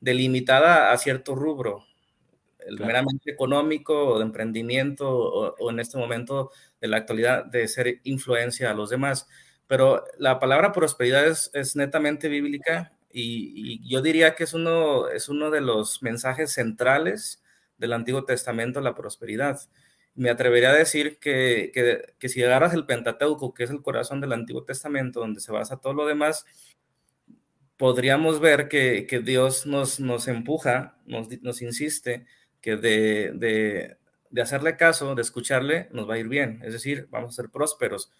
delimitada 0.00 0.92
a 0.92 0.98
cierto 0.98 1.34
rubro, 1.34 1.84
el 2.68 2.78
meramente 2.80 3.30
económico 3.30 4.10
o 4.10 4.18
de 4.18 4.24
emprendimiento 4.24 5.08
o, 5.10 5.70
en 5.70 5.80
este 5.80 5.98
momento 5.98 6.50
de 6.80 6.88
la 6.88 6.98
actualidad 6.98 7.44
de 7.46 7.66
ser 7.66 8.00
influencia 8.04 8.70
a 8.70 8.74
los 8.74 8.90
demás. 8.90 9.26
Pero 9.66 10.04
la 10.18 10.38
palabra 10.38 10.72
prosperidad 10.72 11.26
es, 11.26 11.50
es 11.54 11.76
netamente 11.76 12.28
bíblica 12.28 12.92
y, 13.10 13.88
yo 13.88 14.02
diría 14.02 14.34
que 14.34 14.44
es 14.44 14.54
uno, 14.54 15.08
es 15.08 15.28
uno 15.28 15.50
de 15.50 15.60
los 15.60 16.02
mensajes 16.02 16.52
centrales 16.52 17.42
del 17.78 17.92
Antiguo 17.92 18.24
Testamento, 18.24 18.80
la 18.80 18.94
prosperidad. 18.94 19.58
Me 20.14 20.30
atrevería 20.30 20.70
a 20.70 20.74
decir 20.74 21.18
que, 21.18 21.70
que, 21.72 22.14
que 22.18 22.28
si 22.28 22.42
agarras 22.42 22.74
el 22.74 22.86
Pentateuco, 22.86 23.54
que 23.54 23.64
es 23.64 23.70
el 23.70 23.82
corazón 23.82 24.20
del 24.20 24.32
Antiguo 24.32 24.64
Testamento, 24.64 25.20
donde 25.20 25.40
se 25.40 25.52
basa 25.52 25.80
todo 25.80 25.92
lo 25.94 26.06
demás, 26.06 26.44
podríamos 27.78 28.40
ver 28.40 28.68
que, 28.68 29.06
Dios 29.24 29.64
nos, 29.64 30.00
nos 30.00 30.28
empuja, 30.28 30.98
nos, 31.06 31.28
nos 31.42 31.62
insiste 31.62 32.26
que 32.60 32.76
de, 32.76 33.32
de, 33.34 33.96
de, 34.30 34.42
hacerle 34.42 34.76
caso, 34.76 35.14
de 35.14 35.22
escucharle, 35.22 35.88
nos 35.92 36.08
va 36.08 36.14
a 36.14 36.18
ir 36.18 36.28
bien, 36.28 36.60
es 36.64 36.72
decir, 36.72 37.06
vamos 37.10 37.30
a 37.30 37.42
ser 37.42 37.50
prósperos. 37.50 38.10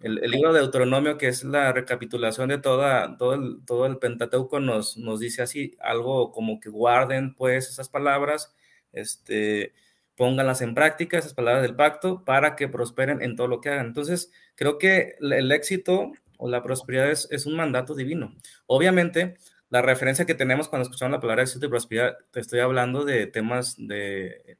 El, 0.00 0.16
libro 0.16 0.52
de 0.52 0.60
Deuteronomio, 0.60 1.16
que 1.16 1.28
es 1.28 1.42
la 1.42 1.72
recapitulación 1.72 2.50
de 2.50 2.58
toda, 2.58 3.16
todo, 3.16 3.34
el, 3.34 3.64
todo 3.64 3.86
el 3.86 3.98
Pentateuco, 3.98 4.60
nos, 4.60 4.98
nos 4.98 5.20
dice 5.20 5.42
así, 5.42 5.74
algo 5.80 6.32
como 6.32 6.60
que 6.60 6.68
guarden 6.68 7.34
pues 7.34 7.68
esas 7.70 7.88
palabras, 7.88 8.54
este, 8.92 9.72
pónganlas 10.14 10.60
en 10.60 10.74
práctica, 10.74 11.18
esas 11.18 11.32
palabras 11.32 11.62
del 11.62 11.76
pacto, 11.76 12.24
para 12.24 12.56
que 12.56 12.68
prosperen 12.68 13.22
en 13.22 13.36
todo 13.36 13.48
lo 13.48 13.60
que 13.60 13.70
hagan. 13.70 13.86
Entonces, 13.86 14.32
creo 14.54 14.76
que 14.76 15.16
el 15.20 15.50
éxito 15.52 16.12
o 16.36 16.48
la 16.48 16.62
prosperidad 16.62 17.10
es, 17.10 17.28
es 17.30 17.46
un 17.46 17.56
mandato 17.56 17.94
divino. 17.94 18.34
Obviamente, 18.66 19.36
la 19.70 19.82
referencia 19.82 20.26
que 20.26 20.34
tenemos 20.34 20.68
cuando 20.68 20.84
escuchamos 20.84 21.12
la 21.12 21.20
palabra 21.20 21.42
éxito 21.42 21.66
y 21.66 21.68
prosperidad, 21.68 22.16
te 22.30 22.40
estoy 22.40 22.60
hablando 22.60 23.04
de 23.04 23.26
temas 23.26 23.74
de, 23.78 24.58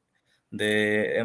de 0.50 1.18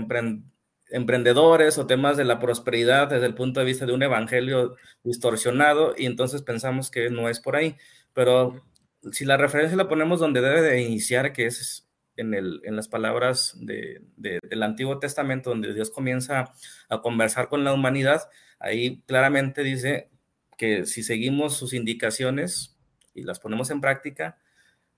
emprendedores 0.92 1.78
o 1.78 1.88
temas 1.88 2.18
de 2.18 2.26
la 2.26 2.40
prosperidad 2.40 3.10
desde 3.10 3.26
el 3.26 3.36
punto 3.36 3.60
de 3.60 3.66
vista 3.66 3.86
de 3.86 3.94
un 3.94 4.04
evangelio 4.04 4.76
distorsionado 5.04 5.96
y 5.98 6.06
entonces 6.06 6.42
pensamos 6.44 6.92
que 6.92 7.10
no 7.10 7.30
es 7.30 7.40
por 7.40 7.56
ahí. 7.56 7.76
Pero 8.14 8.64
si 9.12 9.26
la 9.26 9.38
referencia 9.38 9.78
la 9.78 9.88
ponemos 9.88 10.20
donde 10.20 10.42
debe 10.42 10.62
de 10.62 10.82
iniciar, 10.82 11.34
que 11.34 11.48
es 11.48 11.88
en, 12.18 12.34
el, 12.34 12.62
en 12.66 12.76
las 12.76 12.88
palabras 12.88 13.56
de, 13.60 14.02
del 14.16 14.64
Antiguo 14.64 15.00
Testamento, 15.00 15.50
donde 15.50 15.74
Dios 15.74 15.90
comienza 15.90 16.54
a 16.90 17.02
conversar 17.02 17.48
con 17.50 17.64
la 17.64 17.74
humanidad, 17.74 18.30
ahí 18.60 19.02
claramente 19.08 19.64
dice 19.64 20.10
que 20.58 20.86
si 20.86 21.02
seguimos 21.02 21.58
sus 21.58 21.74
indicaciones 21.74 22.78
y 23.14 23.24
las 23.24 23.40
ponemos 23.40 23.70
en 23.72 23.82
práctica, 23.82 24.38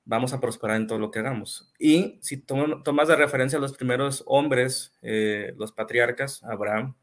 vamos 0.06 0.34
a 0.34 0.40
prosperar 0.40 0.78
en 0.78 0.88
todo 0.88 1.00
lo 1.00 1.12
que 1.12 1.20
hagamos. 1.20 1.72
Y 1.80 2.20
si 2.22 2.38
tomas 2.38 3.08
de 3.08 3.16
referencia 3.16 3.58
a 3.58 3.62
los 3.62 3.76
primeros 3.76 4.24
hombres, 4.26 4.98
eh, 5.02 5.54
los 5.58 5.72
patriarcas, 5.72 6.44
Abraham, 6.44 6.96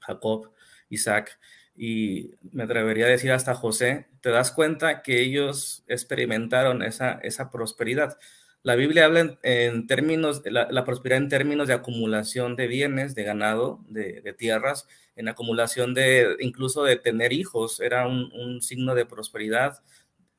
Jacob, 0.00 0.52
Isaac, 0.88 1.38
y 1.74 2.32
me 2.52 2.64
atrevería 2.64 3.06
a 3.06 3.08
decir 3.08 3.32
hasta 3.32 3.54
José, 3.54 4.08
te 4.20 4.30
das 4.30 4.50
cuenta 4.50 5.02
que 5.02 5.20
ellos 5.20 5.84
experimentaron 5.88 6.82
esa, 6.82 7.12
esa 7.22 7.50
prosperidad. 7.50 8.18
La 8.62 8.76
Biblia 8.76 9.06
habla 9.06 9.38
en, 9.42 9.86
términos, 9.88 10.42
la, 10.44 10.68
la, 10.70 10.84
prosperidad 10.84 11.18
en 11.18 11.28
términos 11.28 11.66
de 11.66 11.74
acumulación 11.74 12.54
de 12.54 12.68
bienes, 12.68 13.14
de 13.16 13.24
ganado, 13.24 13.80
de, 13.88 14.34
tierras, 14.38 14.86
en 15.16 15.28
acumulación 15.28 15.94
de, 15.94 16.36
incluso 16.38 16.84
de 16.84 16.96
tener 16.96 17.32
hijos, 17.32 17.80
era 17.80 18.06
un, 18.06 18.62
signo 18.62 18.94
de 18.94 19.04
prosperidad. 19.04 19.82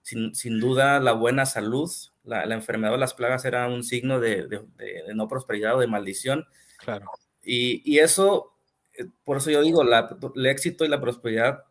Sin, 0.04 0.36
sin, 0.36 0.60
duda, 0.60 1.00
la 1.00 1.14
buena 1.14 1.46
salud, 1.46 1.90
la, 2.24 2.46
la, 2.46 2.56
enfermedad 2.56 2.94
o 2.94 2.98
las 2.98 3.14
plagas 3.14 3.46
era 3.46 3.68
un 3.68 3.84
signo 3.84 4.20
de, 4.20 4.48
de, 4.48 5.16
no 5.16 5.28
prosperidad 5.28 5.76
o 5.76 5.80
de 5.80 5.88
maldición. 5.88 6.46
Claro. 6.78 7.10
Y, 7.42 7.82
y 7.90 8.00
eso, 8.00 8.54
eh, 8.98 9.06
por 9.24 9.38
eso 9.38 9.50
yo 9.50 9.62
digo, 9.62 9.84
la, 9.84 10.16
el 10.36 10.46
éxito 10.46 10.86
y 10.86 10.90
la 10.90 11.02
prosperidad 11.02 11.64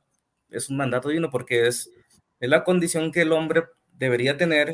es 0.50 0.70
un 0.70 0.76
mandato 0.76 1.08
divino 1.08 1.30
porque 1.30 1.66
es, 1.66 1.90
es 2.40 2.48
la 2.48 2.64
condición 2.64 3.12
que 3.12 3.22
el 3.22 3.32
hombre 3.32 3.64
debería 3.92 4.36
tener 4.36 4.72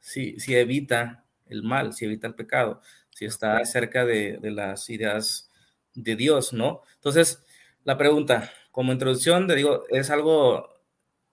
si, 0.00 0.36
evita 0.48 1.24
el 1.46 1.62
mal, 1.62 1.92
si 1.92 2.04
evita 2.04 2.26
el 2.26 2.34
pecado, 2.34 2.80
si 3.10 3.24
está 3.24 3.64
cerca 3.64 4.04
de, 4.04 4.38
las 4.42 4.88
ideas 4.90 5.50
de 5.94 6.16
Dios, 6.16 6.52
¿no? 6.52 6.82
Entonces, 6.96 7.42
la 7.84 7.96
pregunta, 7.98 8.50
como 8.70 8.92
introducción, 8.92 9.46
te 9.46 9.54
digo, 9.54 9.84
es 9.88 10.10
algo 10.10 10.68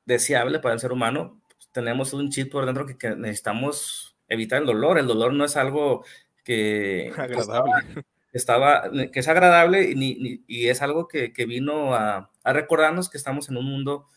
deseable 0.05 0.59
para 0.59 0.73
el 0.73 0.79
ser 0.79 0.91
humano. 0.91 1.41
Tenemos 1.75 2.13
un 2.13 2.29
chip 2.29 2.49
por 2.53 2.65
dentro 2.65 2.85
que, 2.85 3.15
necesitamos 3.17 4.15
evitar 4.29 4.61
el 4.61 4.65
dolor. 4.65 4.97
El 4.97 5.07
dolor 5.07 5.33
no 5.33 5.43
es 5.43 5.57
algo 5.57 6.05
que, 6.45 7.11
estaba, 8.31 8.89
que 9.11 9.19
es 9.19 9.27
agradable 9.27 9.91
y, 9.93 10.41
y 10.47 10.69
es 10.69 10.81
algo 10.81 11.09
que, 11.09 11.33
vino 11.45 11.93
a, 11.93 12.31
a, 12.43 12.53
recordarnos 12.53 13.09
que 13.09 13.17
estamos 13.17 13.49
en 13.49 13.57
un 13.57 13.65
mundo 13.65 14.07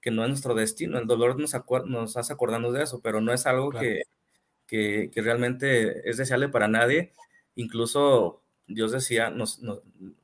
que 0.00 0.10
no 0.10 0.24
es 0.24 0.28
nuestro 0.28 0.54
destino. 0.54 0.98
El 0.98 1.06
dolor 1.06 1.38
nos, 1.38 1.54
nos 1.86 2.16
hace 2.16 2.32
acordarnos 2.32 2.74
de 2.74 2.82
eso, 2.82 3.00
pero 3.00 3.20
no 3.20 3.32
es 3.32 3.46
algo 3.46 3.70
que, 3.70 4.02
que, 4.66 5.10
realmente 5.14 6.10
es 6.10 6.16
deseable 6.16 6.48
para 6.48 6.66
nadie. 6.66 7.12
Incluso 7.54 8.42
Dios 8.66 8.90
decía, 8.90 9.30
nos, 9.30 9.60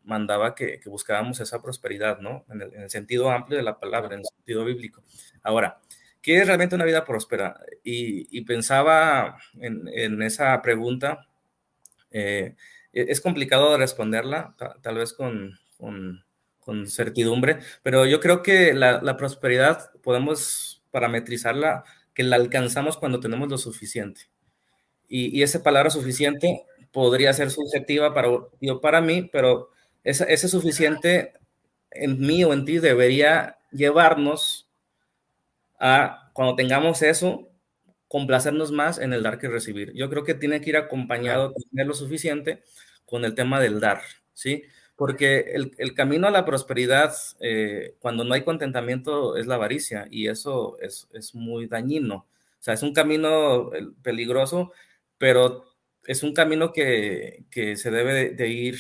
mandaba 0.02 0.56
que, 0.56 0.80
buscáramos 0.86 1.38
esa 1.38 1.62
prosperidad, 1.62 2.18
¿no? 2.18 2.44
En 2.50 2.62
el, 2.62 2.90
sentido 2.90 3.30
amplio 3.30 3.58
de 3.58 3.62
la 3.62 3.78
palabra, 3.78 4.14
en 4.14 4.20
el 4.20 4.26
sentido 4.26 4.64
bíblico. 4.64 5.04
Ahora, 5.44 5.80
¿qué 6.22 6.38
es 6.40 6.46
realmente 6.46 6.74
una 6.74 6.84
vida 6.84 7.04
próspera? 7.04 7.58
Y, 7.82 8.40
pensaba 8.42 9.38
en, 9.58 10.22
esa 10.22 10.60
pregunta. 10.62 11.26
Eh, 12.10 12.54
e, 12.92 13.06
es 13.08 13.20
complicado 13.20 13.76
responderla, 13.76 14.54
tal 14.82 14.96
vez 14.96 15.12
con, 15.12 15.58
certidumbre, 16.86 17.58
pero 17.82 18.06
yo 18.06 18.20
creo 18.20 18.42
que 18.42 18.74
la, 18.74 19.16
prosperidad 19.16 19.90
podemos 20.02 20.82
parametrizarla, 20.90 21.84
que 22.14 22.22
la 22.22 22.36
alcanzamos 22.36 22.96
cuando 22.96 23.20
tenemos 23.20 23.48
lo 23.48 23.58
suficiente. 23.58 24.22
Y, 25.08 25.42
esa 25.42 25.62
palabra 25.62 25.90
suficiente 25.90 26.64
podría 26.92 27.32
ser 27.32 27.50
subjetiva 27.50 28.14
para, 28.14 28.28
yo, 28.60 28.80
para 28.80 29.00
mí, 29.00 29.28
pero 29.32 29.70
ese, 30.04 30.32
ese 30.32 30.48
suficiente 30.48 31.34
en 31.90 32.20
mí 32.20 32.44
o 32.44 32.52
en 32.52 32.64
ti 32.64 32.78
debería 32.78 33.58
llevarnos 33.72 34.69
a, 35.80 36.30
cuando 36.34 36.54
tengamos 36.54 37.02
eso, 37.02 37.48
complacernos 38.06 38.70
más 38.70 38.98
en 38.98 39.12
el 39.12 39.22
dar 39.24 39.38
que 39.38 39.48
recibir. 39.48 39.92
Yo 39.94 40.08
creo 40.10 40.24
que 40.24 40.34
tiene 40.34 40.60
que 40.60 40.70
ir 40.70 40.76
acompañado, 40.76 41.52
tener 41.70 41.86
lo 41.86 41.94
suficiente 41.94 42.62
con 43.04 43.24
el 43.24 43.34
tema 43.34 43.60
del 43.60 43.80
dar, 43.80 44.02
¿sí? 44.34 44.64
porque 45.00 45.54
el, 45.54 45.94
camino 45.94 46.26
a 46.28 46.30
la 46.30 46.44
prosperidad, 46.44 47.14
eh, 47.40 47.96
cuando 48.00 48.22
no 48.22 48.34
hay 48.34 48.44
contentamiento, 48.44 49.38
es 49.38 49.46
la 49.46 49.54
avaricia 49.54 50.06
y 50.10 50.28
eso 50.28 50.76
es, 50.78 51.08
muy 51.34 51.68
dañino. 51.68 52.16
O 52.58 52.62
sea, 52.62 52.74
es 52.74 52.82
un 52.82 52.92
camino 52.92 53.74
eh, 53.74 53.88
peligroso, 54.02 54.72
pero 55.16 55.64
es 56.04 56.22
un 56.22 56.34
camino 56.34 56.74
que, 56.74 57.46
se 57.50 57.90
debe 57.90 58.34
de, 58.34 58.48
ir 58.48 58.78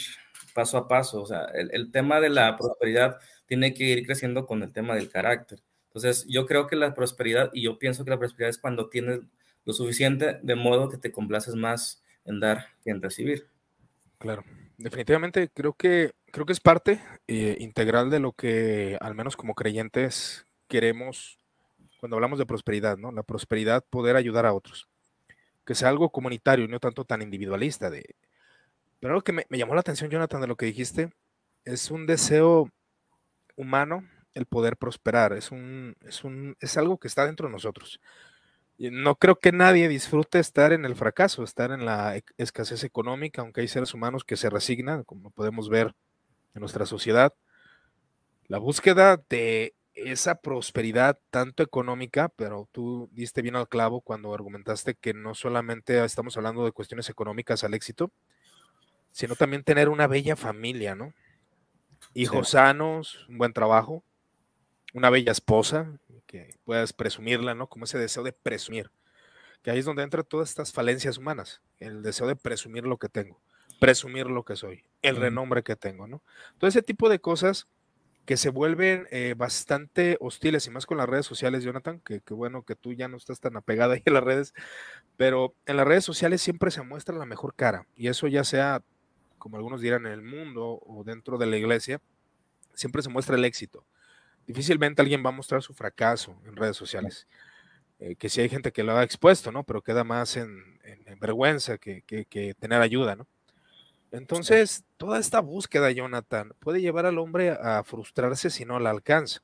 paso 0.54 0.76
a 0.76 0.88
paso. 0.88 1.22
O 1.22 1.26
sea, 1.26 1.46
el, 1.54 1.90
tema 1.90 2.20
de 2.20 2.28
la 2.28 2.54
prosperidad 2.58 3.16
tiene 3.46 3.72
que 3.72 3.84
ir 3.84 4.04
creciendo 4.04 4.44
con 4.44 4.62
el 4.62 4.74
tema 4.74 4.96
del 4.96 5.08
carácter. 5.08 5.60
Entonces, 5.90 6.26
yo 6.28 6.46
creo 6.46 6.66
que 6.66 6.76
la 6.76 6.94
prosperidad, 6.94 7.50
y 7.52 7.62
yo 7.62 7.78
pienso 7.78 8.04
que 8.04 8.10
la 8.10 8.18
prosperidad 8.18 8.50
es 8.50 8.58
cuando 8.58 8.88
tienes 8.88 9.20
lo 9.64 9.72
suficiente 9.72 10.38
de 10.42 10.54
modo 10.54 10.88
que 10.88 10.96
te 10.96 11.12
complaces 11.12 11.54
más 11.54 12.02
en 12.24 12.40
dar 12.40 12.66
que 12.82 12.90
en 12.90 13.02
recibir. 13.02 13.48
Claro 14.18 14.44
definitivamente 14.80 15.50
creo 15.52 15.74
que, 15.74 16.12
creo 16.32 16.46
que 16.46 16.52
es 16.52 16.60
parte 16.60 17.00
eh, 17.28 17.56
integral 17.60 18.10
de 18.10 18.18
lo 18.18 18.32
que, 18.32 18.96
al 19.00 19.14
menos 19.14 19.36
como 19.36 19.54
creyentes, 19.54 20.46
queremos 20.68 21.38
cuando 21.98 22.16
hablamos 22.16 22.38
de 22.38 22.46
prosperidad, 22.46 22.96
¿no? 22.96 23.12
La 23.12 23.22
prosperidad, 23.22 23.84
poder 23.90 24.16
ayudar 24.16 24.46
a 24.46 24.54
otros. 24.54 24.88
Que 25.66 25.74
sea 25.74 25.90
algo 25.90 26.10
comunitario 26.10 26.64
y 26.64 26.68
no 26.68 26.80
tanto 26.80 27.04
tan 27.04 27.20
individualista. 27.20 27.90
De... 27.90 28.14
Pero 29.00 29.12
algo 29.12 29.22
que 29.22 29.32
me, 29.32 29.44
me 29.50 29.58
llamó 29.58 29.74
la 29.74 29.80
atención, 29.80 30.10
Jonathan, 30.10 30.40
de 30.40 30.46
lo 30.46 30.56
que 30.56 30.64
dijiste, 30.64 31.10
es 31.66 31.90
un 31.90 32.06
deseo 32.06 32.70
humano 33.54 34.08
el 34.34 34.46
poder 34.46 34.76
prosperar. 34.76 35.32
Es, 35.32 35.50
un, 35.50 35.96
es, 36.06 36.24
un, 36.24 36.56
es 36.60 36.76
algo 36.76 36.98
que 36.98 37.08
está 37.08 37.26
dentro 37.26 37.48
de 37.48 37.52
nosotros 37.52 38.00
no 38.88 39.16
creo 39.16 39.38
que 39.38 39.52
nadie 39.52 39.88
disfrute 39.88 40.38
estar 40.38 40.72
en 40.72 40.86
el 40.86 40.96
fracaso, 40.96 41.42
estar 41.44 41.70
en 41.70 41.84
la 41.84 42.16
e, 42.16 42.24
escasez 42.38 42.82
económica, 42.82 43.42
aunque 43.42 43.60
hay 43.60 43.68
seres 43.68 43.92
humanos 43.92 44.24
que 44.24 44.38
se 44.38 44.48
resignan, 44.48 45.04
como 45.04 45.30
podemos 45.30 45.68
ver 45.68 45.94
en 46.54 46.60
nuestra 46.60 46.86
sociedad. 46.86 47.34
La 48.48 48.56
búsqueda 48.56 49.20
de 49.28 49.74
esa 49.92 50.36
prosperidad 50.36 51.18
tanto 51.28 51.62
económica, 51.62 52.30
pero 52.30 52.68
tú 52.72 53.10
diste 53.12 53.42
bien 53.42 53.56
al 53.56 53.68
clavo 53.68 54.00
cuando 54.00 54.32
argumentaste 54.32 54.94
que 54.94 55.12
no 55.12 55.34
solamente 55.34 56.02
estamos 56.02 56.38
hablando 56.38 56.64
de 56.64 56.72
cuestiones 56.72 57.10
económicas 57.10 57.64
al 57.64 57.74
éxito, 57.74 58.10
sino 59.12 59.36
también 59.36 59.62
tener 59.62 59.90
una 59.90 60.06
bella 60.06 60.36
familia, 60.36 60.94
¿no? 60.94 61.12
Hijos 62.14 62.50
sanos, 62.50 63.26
un 63.28 63.36
buen 63.36 63.52
trabajo, 63.52 64.02
una 64.94 65.10
bella 65.10 65.32
esposa, 65.32 65.98
que 66.26 66.54
puedas 66.64 66.92
presumirla, 66.92 67.54
¿no? 67.54 67.68
Como 67.68 67.84
ese 67.84 67.98
deseo 67.98 68.22
de 68.22 68.32
presumir, 68.32 68.90
que 69.62 69.70
ahí 69.70 69.80
es 69.80 69.84
donde 69.84 70.02
entran 70.02 70.24
todas 70.24 70.48
estas 70.48 70.72
falencias 70.72 71.18
humanas, 71.18 71.60
el 71.78 72.02
deseo 72.02 72.26
de 72.26 72.36
presumir 72.36 72.84
lo 72.84 72.98
que 72.98 73.08
tengo, 73.08 73.40
presumir 73.80 74.26
lo 74.26 74.44
que 74.44 74.56
soy, 74.56 74.84
el 75.02 75.16
renombre 75.16 75.62
que 75.62 75.76
tengo, 75.76 76.06
¿no? 76.06 76.22
Todo 76.58 76.68
ese 76.68 76.82
tipo 76.82 77.08
de 77.08 77.20
cosas 77.20 77.66
que 78.26 78.36
se 78.36 78.50
vuelven 78.50 79.08
eh, 79.10 79.34
bastante 79.36 80.16
hostiles 80.20 80.66
y 80.66 80.70
más 80.70 80.86
con 80.86 80.98
las 80.98 81.08
redes 81.08 81.26
sociales, 81.26 81.64
Jonathan, 81.64 82.00
que, 82.00 82.22
bueno 82.30 82.62
que 82.62 82.76
tú 82.76 82.92
ya 82.92 83.08
no 83.08 83.16
estás 83.16 83.40
tan 83.40 83.56
apegada 83.56 83.94
ahí 83.94 84.02
en 84.04 84.14
las 84.14 84.22
redes, 84.22 84.54
pero 85.16 85.54
en 85.66 85.76
las 85.76 85.86
redes 85.86 86.04
sociales 86.04 86.40
siempre 86.40 86.70
se 86.70 86.82
muestra 86.82 87.16
la 87.16 87.26
mejor 87.26 87.54
cara 87.54 87.86
y 87.96 88.06
eso 88.06 88.28
ya 88.28 88.44
sea, 88.44 88.82
como 89.38 89.56
algunos 89.56 89.80
dirán, 89.80 90.06
en 90.06 90.12
el 90.12 90.22
mundo 90.22 90.80
o 90.86 91.02
dentro 91.04 91.38
de 91.38 91.46
la 91.46 91.56
iglesia, 91.56 92.00
siempre 92.74 93.02
se 93.02 93.08
muestra 93.08 93.36
el 93.36 93.44
éxito 93.44 93.84
Difícilmente 94.50 95.00
alguien 95.00 95.24
va 95.24 95.28
a 95.28 95.32
mostrar 95.32 95.62
su 95.62 95.72
fracaso 95.74 96.36
en 96.44 96.56
redes 96.56 96.76
sociales. 96.76 97.28
eh, 98.00 98.16
que 98.16 98.28
sí 98.28 98.40
hay 98.40 98.48
gente 98.48 98.72
que 98.72 98.82
lo 98.82 98.96
ha 98.96 99.04
expuesto, 99.04 99.52
¿no? 99.52 99.62
Pero 99.62 99.80
queda 99.80 100.02
más 100.02 100.36
en, 100.36 100.80
vergüenza 101.20 101.78
que, 101.78 102.02
tener 102.58 102.80
ayuda, 102.80 103.14
¿no? 103.14 103.28
Entonces, 104.10 104.82
toda 104.96 105.20
esta 105.20 105.38
búsqueda, 105.38 105.92
Jonathan, 105.92 106.52
puede 106.58 106.80
llevar 106.80 107.06
al 107.06 107.18
hombre 107.18 107.50
a 107.50 107.84
frustrarse 107.84 108.50
si 108.50 108.64
no 108.64 108.80
la 108.80 108.90
alcanza. 108.90 109.40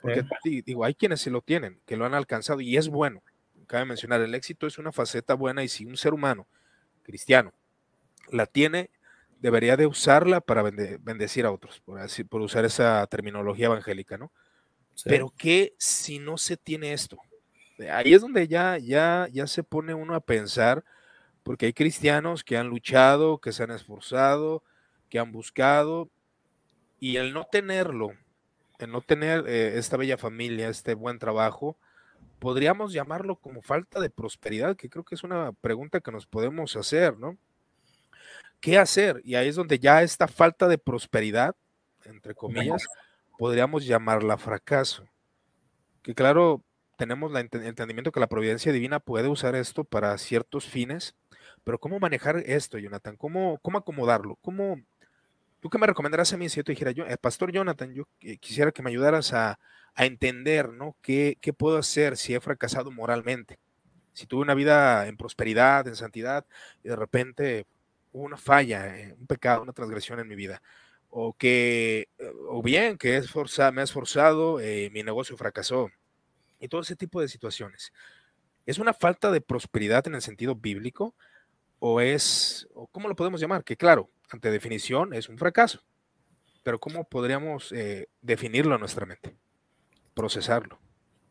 Porque 0.00 0.24
digo, 0.64 0.84
hay 0.84 0.94
quienes 0.94 1.22
sí 1.22 1.30
lo 1.30 1.40
tienen, 1.40 1.80
que 1.84 1.96
lo 1.96 2.06
han 2.06 2.14
alcanzado 2.14 2.60
y 2.60 2.76
es 2.76 2.88
bueno. 2.88 3.24
Cabe 3.66 3.84
mencionar, 3.84 4.20
el 4.20 4.34
éxito 4.36 4.68
es 4.68 4.78
una 4.78 4.92
faceta 4.92 5.34
buena 5.34 5.64
y 5.64 5.68
si 5.68 5.86
un 5.86 5.96
ser 5.96 6.14
humano 6.14 6.46
cristiano 7.02 7.52
la 8.30 8.46
tiene, 8.46 8.90
debería 9.40 9.76
de 9.76 9.86
usarla 9.86 10.40
para 10.40 10.62
bendecir 10.62 11.46
a 11.46 11.50
otros, 11.50 11.80
por, 11.80 11.98
así, 11.98 12.24
por 12.24 12.40
usar 12.40 12.64
esa 12.64 13.06
terminología 13.06 13.66
evangélica, 13.66 14.18
¿no? 14.18 14.30
Pero 15.04 15.32
¿qué 15.36 15.74
si 15.78 16.18
no 16.18 16.36
se 16.36 16.56
tiene 16.56 16.92
esto? 16.92 17.18
Ahí 17.90 18.12
es 18.12 18.20
donde 18.20 18.46
ya, 18.46 18.76
ya, 18.76 19.28
ya 19.32 19.46
se 19.46 19.62
pone 19.62 19.94
uno 19.94 20.14
a 20.14 20.20
pensar, 20.20 20.84
porque 21.42 21.66
hay 21.66 21.72
cristianos 21.72 22.44
que 22.44 22.58
han 22.58 22.68
luchado, 22.68 23.38
que 23.38 23.52
se 23.52 23.62
han 23.62 23.70
esforzado, 23.70 24.62
que 25.08 25.18
han 25.18 25.32
buscado, 25.32 26.10
y 26.98 27.16
el 27.16 27.32
no 27.32 27.46
tenerlo, 27.50 28.12
el 28.78 28.92
no 28.92 29.00
tener 29.00 29.44
eh, 29.48 29.78
esta 29.78 29.96
bella 29.96 30.18
familia, 30.18 30.68
este 30.68 30.92
buen 30.92 31.18
trabajo, 31.18 31.78
podríamos 32.38 32.92
llamarlo 32.92 33.36
como 33.36 33.62
falta 33.62 34.00
de 34.00 34.10
prosperidad, 34.10 34.76
que 34.76 34.90
creo 34.90 35.04
que 35.04 35.14
es 35.14 35.24
una 35.24 35.52
pregunta 35.52 36.00
que 36.00 36.12
nos 36.12 36.26
podemos 36.26 36.76
hacer, 36.76 37.16
¿no? 37.18 37.38
¿Qué 38.60 38.78
hacer? 38.78 39.20
Y 39.24 39.34
ahí 39.34 39.48
es 39.48 39.56
donde 39.56 39.78
ya 39.78 40.02
esta 40.02 40.28
falta 40.28 40.68
de 40.68 40.78
prosperidad, 40.78 41.56
entre 42.04 42.34
comillas, 42.34 42.86
podríamos 43.38 43.86
llamarla 43.86 44.36
fracaso. 44.36 45.04
Que 46.02 46.14
claro, 46.14 46.62
tenemos 46.96 47.32
el 47.34 47.48
entendimiento 47.64 48.12
que 48.12 48.20
la 48.20 48.28
providencia 48.28 48.72
divina 48.72 49.00
puede 49.00 49.28
usar 49.28 49.54
esto 49.54 49.84
para 49.84 50.16
ciertos 50.18 50.66
fines, 50.66 51.14
pero 51.64 51.78
¿cómo 51.78 51.98
manejar 51.98 52.42
esto, 52.44 52.78
Jonathan? 52.78 53.16
¿Cómo, 53.16 53.58
cómo 53.62 53.78
acomodarlo? 53.78 54.36
¿Cómo, 54.42 54.78
¿Tú 55.60 55.70
qué 55.70 55.78
me 55.78 55.86
recomendarás 55.86 56.32
a 56.32 56.36
mí 56.36 56.48
si 56.48 56.56
yo 56.56 56.64
te 56.64 56.72
dijera, 56.72 56.90
yo, 56.90 57.06
el 57.06 57.16
pastor 57.16 57.52
Jonathan, 57.52 57.94
yo 57.94 58.04
quisiera 58.40 58.72
que 58.72 58.82
me 58.82 58.90
ayudaras 58.90 59.32
a, 59.32 59.58
entender, 59.96 60.70
¿no? 60.70 60.96
¿Qué, 61.02 61.36
¿Qué 61.40 61.52
puedo 61.52 61.76
hacer 61.76 62.16
si 62.16 62.34
he 62.34 62.40
fracasado 62.40 62.90
moralmente? 62.90 63.58
Si 64.12 64.26
tuve 64.26 64.42
una 64.42 64.54
vida 64.54 65.06
en 65.08 65.16
prosperidad, 65.16 65.86
en 65.88 65.96
santidad, 65.96 66.46
y 66.82 66.88
de 66.88 66.96
repente 66.96 67.66
una 68.12 68.36
falla, 68.36 68.98
eh, 68.98 69.14
un 69.18 69.26
pecado, 69.26 69.62
una 69.62 69.72
transgresión 69.72 70.20
en 70.20 70.28
mi 70.28 70.34
vida, 70.34 70.62
o 71.08 71.32
que, 71.34 72.08
eh, 72.18 72.32
o 72.48 72.62
bien 72.62 72.98
que 72.98 73.16
es 73.16 73.34
me 73.72 73.80
he 73.80 73.84
esforzado, 73.84 74.60
eh, 74.60 74.90
mi 74.92 75.02
negocio 75.02 75.36
fracasó, 75.36 75.90
y 76.58 76.68
todo 76.68 76.82
ese 76.82 76.96
tipo 76.96 77.20
de 77.20 77.28
situaciones. 77.28 77.92
¿Es 78.66 78.78
una 78.78 78.92
falta 78.92 79.30
de 79.30 79.40
prosperidad 79.40 80.06
en 80.06 80.14
el 80.14 80.22
sentido 80.22 80.54
bíblico? 80.54 81.14
¿O 81.78 82.00
es, 82.00 82.68
o 82.74 82.86
cómo 82.88 83.08
lo 83.08 83.16
podemos 83.16 83.40
llamar? 83.40 83.64
Que 83.64 83.76
claro, 83.76 84.10
ante 84.30 84.50
definición 84.50 85.14
es 85.14 85.28
un 85.28 85.38
fracaso, 85.38 85.82
pero 86.62 86.78
¿cómo 86.78 87.08
podríamos 87.08 87.74
definirlo 88.20 88.74
en 88.74 88.80
nuestra 88.80 89.06
mente? 89.06 89.34
Procesarlo. 90.14 90.78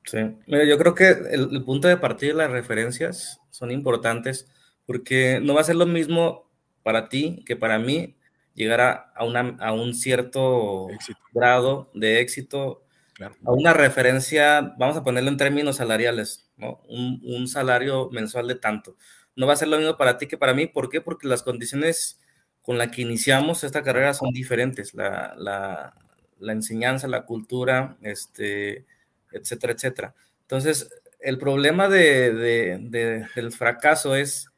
Sí, 0.05 0.17
yo 0.47 0.77
creo 0.79 0.95
que 0.95 1.09
el, 1.09 1.63
punto 1.63 1.87
de 1.87 1.97
partida 1.97 2.31
y 2.31 2.35
las 2.35 2.49
referencias 2.49 3.39
son 3.51 3.69
importantes 3.69 4.47
porque 4.87 5.39
no 5.39 5.53
va 5.53 5.61
a 5.61 5.65
ser 5.65 5.75
lo 5.75 5.85
mismo 5.85 6.48
para 6.89 7.07
ti 7.07 7.43
que 7.45 7.55
para 7.55 7.77
mí 7.77 8.15
llegar 8.55 8.81
a, 8.81 9.13
a 9.15 9.73
un 9.73 9.93
cierto 9.93 10.87
grado 11.31 11.91
de 11.93 12.19
éxito, 12.19 12.83
a 13.21 13.51
una 13.51 13.73
referencia, 13.73 14.73
vamos 14.79 14.97
a 14.97 15.03
ponerlo 15.03 15.29
en 15.29 15.37
términos 15.37 15.75
salariales, 15.75 16.49
¿no? 16.57 16.81
Un, 16.87 17.21
un, 17.23 17.47
salario 17.47 18.09
mensual 18.11 18.47
de 18.47 18.55
tanto. 18.55 18.97
No 19.35 19.45
va 19.45 19.53
a 19.53 19.55
ser 19.55 19.67
lo 19.67 19.77
mismo 19.77 19.97
para 19.97 20.17
ti 20.17 20.25
que 20.25 20.35
para 20.35 20.55
mí. 20.55 20.65
¿Por 20.65 20.89
qué? 20.89 20.99
Porque 20.99 21.27
las 21.27 21.43
condiciones 21.43 22.19
con 22.63 22.79
las 22.79 22.89
que 22.89 23.03
iniciamos 23.03 23.63
esta 23.63 23.83
carrera 23.83 24.15
son 24.15 24.31
diferentes. 24.31 24.95
La, 24.95 25.35
la, 25.37 25.93
la 26.39 26.51
enseñanza, 26.53 27.07
la 27.07 27.25
cultura, 27.25 27.97
este, 28.01 28.87
etcétera, 29.31 29.73
etcétera. 29.73 30.15
Entonces, 30.41 30.89
el 31.19 31.37
problema 31.37 31.87
de, 31.87 32.33
de, 32.33 33.27
del 33.35 33.51
fracaso 33.51 34.15
es 34.15 34.48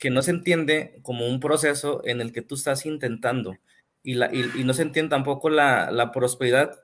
que 0.00 0.10
no 0.10 0.22
se 0.22 0.32
entiende 0.32 0.98
como 1.02 1.28
un 1.28 1.38
proceso 1.38 2.00
en 2.04 2.20
el 2.20 2.32
que 2.32 2.42
tú 2.42 2.56
estás 2.56 2.86
intentando 2.86 3.56
y, 4.02 4.14
la, 4.14 4.30
y, 4.34 4.64
no 4.64 4.72
se 4.72 4.82
entiende 4.82 5.10
tampoco 5.10 5.50
la, 5.50 5.90
la, 5.90 6.10
prosperidad. 6.10 6.80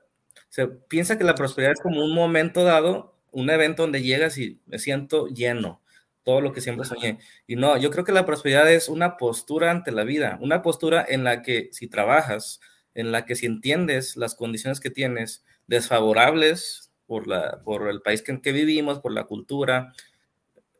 Se 0.49 0.67
piensa 0.67 1.17
que 1.17 1.23
la 1.23 1.35
prosperidad 1.35 1.73
es 1.73 1.81
como 1.81 2.05
un 2.05 2.13
momento 2.13 2.63
dado, 2.63 3.15
un 3.31 3.49
evento 3.49 3.81
donde 3.81 4.03
llegas 4.03 4.37
y 4.37 4.61
me 4.67 4.77
siento 4.77 5.27
lleno, 5.27 5.81
todo 6.23 6.41
lo 6.41 6.53
que 6.53 6.61
siempre 6.61 6.85
soñé. 6.85 7.17
Y 7.47 7.55
no, 7.55 7.75
yo 7.77 7.89
creo 7.89 8.03
que 8.03 8.11
la 8.11 8.25
prosperidad 8.25 8.71
es 8.71 8.87
una 8.87 9.17
postura 9.17 9.71
ante 9.71 9.91
la 9.91 10.03
vida, 10.03 10.37
una 10.41 10.61
postura 10.61 11.03
en 11.07 11.23
la 11.23 11.41
que 11.41 11.69
si 11.71 11.87
trabajas, 11.87 12.61
en 12.93 13.11
la 13.11 13.25
que 13.25 13.35
si 13.35 13.47
entiendes 13.47 14.15
las 14.15 14.35
condiciones 14.35 14.79
que 14.79 14.91
tienes 14.91 15.43
desfavorables 15.65 16.91
por, 17.07 17.27
la, 17.27 17.61
por 17.63 17.89
el 17.89 18.01
país 18.01 18.23
en 18.27 18.41
que 18.41 18.51
vivimos, 18.51 18.99
por 18.99 19.11
la 19.11 19.23
cultura, 19.23 19.93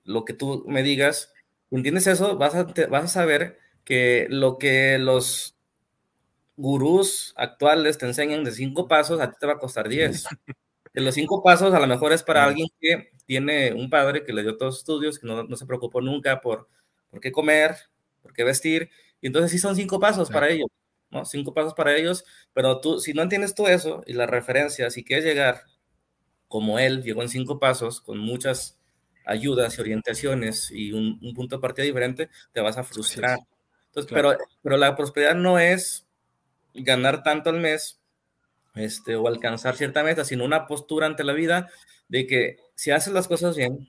lo 0.03 0.23
que 0.23 0.33
tú 0.33 0.65
me 0.67 0.83
digas, 0.83 1.33
¿Entiendes 1.71 2.07
eso? 2.07 2.37
Vas 2.37 2.55
a, 2.55 2.63
vas 2.89 3.03
a 3.03 3.07
saber 3.07 3.59
que 3.83 4.27
lo 4.29 4.57
que 4.57 4.97
los 4.97 5.57
gurús 6.57 7.33
actuales 7.37 7.97
te 7.97 8.05
enseñan 8.05 8.43
de 8.43 8.51
cinco 8.51 8.87
pasos, 8.87 9.21
a 9.21 9.29
ti 9.29 9.37
te 9.39 9.47
va 9.47 9.53
a 9.53 9.59
costar 9.59 9.87
diez. 9.87 10.25
De 10.93 11.01
los 11.01 11.13
cinco 11.13 11.43
pasos, 11.43 11.73
a 11.73 11.79
lo 11.79 11.85
mejor 11.85 12.11
es 12.11 12.23
para 12.23 12.43
alguien 12.43 12.67
que 12.81 13.11
tiene 13.27 13.71
un 13.73 13.89
padre 13.89 14.23
que 14.23 14.33
le 14.33 14.41
dio 14.41 14.57
todos 14.57 14.73
los 14.73 14.79
estudios, 14.79 15.19
que 15.19 15.27
no, 15.27 15.43
no, 15.43 15.55
se 15.55 15.67
preocupó 15.67 16.01
nunca 16.01 16.41
por, 16.41 16.67
por 17.11 17.19
qué 17.19 17.31
comer, 17.31 17.75
por 18.23 18.33
qué 18.33 18.43
vestir. 18.43 18.89
Y 19.21 19.27
entonces 19.27 19.51
sí 19.51 19.59
son 19.59 19.75
cinco 19.75 19.99
pasos 19.99 20.31
para 20.31 20.49
ellos, 20.49 20.67
¿no? 21.11 21.23
Cinco 21.23 21.53
pasos 21.53 21.75
para 21.75 21.95
ellos, 21.95 22.25
pero 22.53 22.81
tú, 22.81 22.99
si 22.99 23.13
no 23.13 23.21
entiendes 23.21 23.53
tú 23.53 23.67
eso 23.67 24.01
y 24.07 24.13
las 24.13 24.29
referencias, 24.29 24.93
si 24.93 25.03
quieres 25.03 25.23
llegar 25.23 25.65
como 26.47 26.79
él, 26.79 27.03
llegó 27.03 27.21
en 27.21 27.29
cinco 27.29 27.59
pasos, 27.59 28.01
con 28.01 28.17
muchas 28.17 28.76
ayudas 29.27 29.77
y 29.77 29.81
orientaciones 29.81 30.71
y 30.71 30.93
un, 30.93 31.19
punto 31.35 31.57
de 31.57 31.61
partida 31.61 31.85
diferente, 31.85 32.29
te 32.51 32.61
vas 32.61 32.77
a 32.77 32.83
frustrar. 32.83 33.39
Entonces, 33.87 34.11
pero, 34.11 34.35
pero 34.61 34.77
la 34.77 34.95
prosperidad 34.95 35.35
no 35.35 35.59
es 35.59 36.07
ganar 36.73 37.23
tanto 37.23 37.49
al 37.49 37.59
mes 37.59 37.99
este, 38.75 39.15
o 39.15 39.27
alcanzar 39.27 39.75
cierta 39.75 40.03
meta, 40.03 40.23
sino 40.23 40.45
una 40.45 40.67
postura 40.67 41.07
ante 41.07 41.23
la 41.23 41.33
vida 41.33 41.69
de 42.07 42.27
que 42.27 42.57
si 42.75 42.91
haces 42.91 43.13
las 43.13 43.27
cosas 43.27 43.55
bien, 43.55 43.87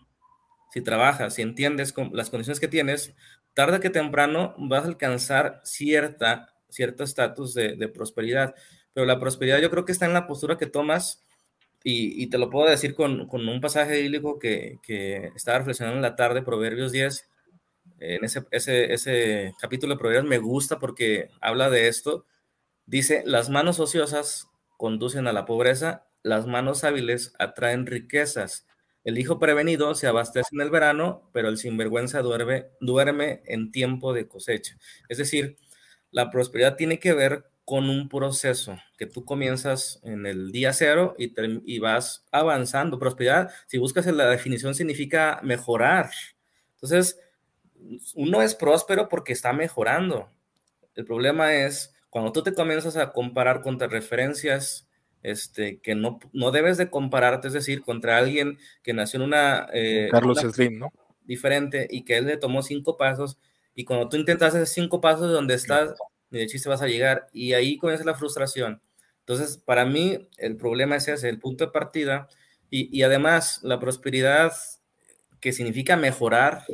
si 0.73 0.81
trabajas, 0.81 1.35
si 1.35 1.43
entiendes 1.43 1.95
las 2.13 2.31
condiciones 2.31 2.61
que 2.61 2.69
tienes, 2.69 3.15
tarde 3.55 3.81
que 3.81 3.91
temprano 3.91 4.55
vas 4.59 4.85
a 4.85 4.89
alcanzar 4.89 5.61
cierta 5.65 6.55
cierto 6.69 7.05
estatus 7.05 7.55
de, 7.55 7.77
de 7.77 7.89
prosperidad. 7.89 8.55
Pero 8.93 9.07
la 9.07 9.19
prosperidad 9.19 9.59
yo 9.59 9.71
creo 9.71 9.85
que 9.85 9.93
está 9.93 10.07
en 10.07 10.13
la 10.13 10.27
postura 10.27 10.59
que 10.59 10.67
tomas 10.67 11.25
y, 11.85 12.27
te 12.29 12.39
lo 12.39 12.51
puedo 12.51 12.69
decir 12.69 12.95
con, 12.95 13.29
un 13.31 13.61
pasaje 13.61 14.03
bíblico 14.03 14.39
que, 14.39 14.79
que, 14.83 15.31
estaba 15.35 15.59
reflexionando 15.59 15.97
en 15.97 16.03
la 16.03 16.17
tarde, 16.17 16.43
Proverbios 16.43 16.93
10. 16.93 17.29
En 18.01 18.25
ese, 18.25 18.45
ese, 18.51 18.93
ese 18.93 19.55
capítulo 19.61 19.95
de 19.95 19.99
Proverbios 19.99 20.29
me 20.29 20.39
gusta 20.39 20.79
porque 20.79 21.31
habla 21.41 21.71
de 21.71 21.89
esto. 21.89 22.27
Dice, 22.87 23.23
las 23.27 23.49
manos 23.49 23.81
ociosas 23.81 24.49
conducen 24.77 25.27
a 25.27 25.33
la 25.33 25.45
pobreza, 25.45 26.07
las 26.23 26.47
manos 26.47 26.85
hábiles 26.85 27.33
atraen 27.39 27.87
riquezas. 27.87 28.67
El 29.05 29.19
hijo 29.19 29.39
prevenido 29.39 29.95
se 29.95 30.07
abastece 30.07 30.51
en 30.53 30.61
el 30.61 30.71
verano, 30.71 31.31
pero 31.33 31.49
el 31.49 31.57
sinvergüenza 31.57 32.21
duerme, 32.21 32.67
duerme 32.81 33.43
en 33.47 33.73
tiempo 33.73 34.13
de 34.13 34.29
cosecha. 34.29 34.77
Es 35.09 35.19
decir, 35.19 35.57
la 36.11 36.31
prosperidad 36.31 36.77
tiene 36.77 36.99
que 36.99 37.15
ver 37.15 37.45
con 37.69 37.91
un 37.91 38.09
proceso 38.09 38.79
que 38.97 39.05
tú 39.05 39.27
comienzas 39.27 40.01
en 40.03 40.25
el 40.25 40.53
día 40.53 40.73
cero 40.73 41.15
y, 41.19 41.35
y 41.67 41.79
vas 41.81 42.25
avanzando. 42.33 42.99
Prosperidad, 42.99 43.51
si 43.67 43.77
buscas 43.77 44.07
en 44.07 44.17
la 44.17 44.27
definición, 44.27 44.75
significa 44.75 45.39
mejorar. 45.43 46.09
Entonces, 46.77 47.21
uno 48.15 48.41
es 48.41 48.55
próspero 48.55 49.11
porque 49.11 49.35
está 49.35 49.53
mejorando. 49.53 50.31
El 50.95 51.05
problema 51.05 51.57
es 51.57 51.95
cuando 52.09 52.33
tú 52.33 52.43
te 52.43 52.55
comienzas 52.55 52.97
a 52.97 53.13
comparar 53.13 53.61
contra 53.61 53.87
referencias 53.87 54.89
este, 55.23 55.79
que 55.81 55.95
no, 55.95 56.21
no 56.33 56.51
debes 56.53 56.79
de 56.79 56.89
compararte, 56.89 57.49
es 57.49 57.53
decir, 57.53 57.83
contra 57.83 58.17
alguien 58.17 58.57
que 58.83 58.95
nació 58.95 59.19
en 59.19 59.27
una... 59.27 59.69
Eh, 59.75 60.09
Carlos 60.11 60.39
Slim, 60.39 60.79
¿no? 60.79 60.91
Diferente 61.27 61.87
y 61.91 62.07
que 62.07 62.17
él 62.17 62.25
le 62.25 62.39
tomó 62.39 62.63
cinco 62.63 62.97
pasos 62.97 63.37
y 63.75 63.85
cuando 63.85 64.09
tú 64.09 64.17
intentas 64.17 64.55
hacer 64.55 64.67
cinco 64.67 65.03
pasos 65.03 65.31
donde 65.31 65.53
estás, 65.53 65.95
ni 66.31 66.41
de 66.41 66.47
chiste 66.47 66.69
vas 66.69 66.83
a 66.83 66.89
llegar 66.89 67.29
y 67.33 67.53
ahí 67.53 67.79
comienza 67.79 68.05
la 68.05 68.15
frustración. 68.15 68.81
Entonces, 69.21 69.59
para 69.59 69.85
mí, 69.85 70.29
el 70.39 70.57
problema 70.57 70.97
es 70.97 71.09
ese, 71.09 71.29
el 71.29 71.39
punto 71.39 71.67
de 71.67 71.71
partida 71.71 72.29
y, 72.71 72.97
y 72.97 73.03
además 73.03 73.61
la 73.63 73.79
prosperidad 73.79 74.53
que 75.41 75.53
significa 75.53 75.97
mejorar 75.97 76.65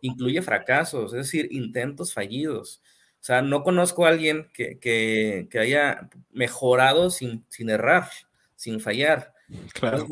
incluye 0.00 0.42
fracasos, 0.42 1.12
es 1.12 1.26
decir, 1.26 1.48
intentos 1.50 2.12
fallidos. 2.12 2.82
O 3.20 3.22
sea, 3.22 3.42
no 3.42 3.62
conozco 3.62 4.06
a 4.06 4.08
alguien 4.08 4.48
que, 4.54 4.78
que, 4.78 5.46
que 5.50 5.58
haya 5.58 6.08
mejorado 6.30 7.10
sin, 7.10 7.44
sin, 7.48 7.68
errar, 7.68 8.08
sin 8.56 8.80
fallar. 8.80 9.34
Claro. 9.74 10.06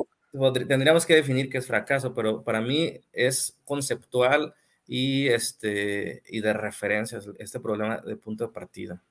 tendríamos 0.53 1.07
que 1.07 1.15
definir 1.15 1.49
qué 1.49 1.59
es 1.59 1.67
fracaso, 1.67 2.13
pero 2.13 2.43
para 2.45 2.61
mí 2.61 3.01
es 3.13 3.59
conceptual 3.65 4.55
y, 4.89 5.29
este, 5.29 6.23
y 6.27 6.41
de 6.41 6.53
referencias 6.55 7.29
este 7.39 7.61
problema 7.61 7.99
de 7.99 8.17
punto 8.17 8.47
de 8.47 8.53
partida. 8.53 9.03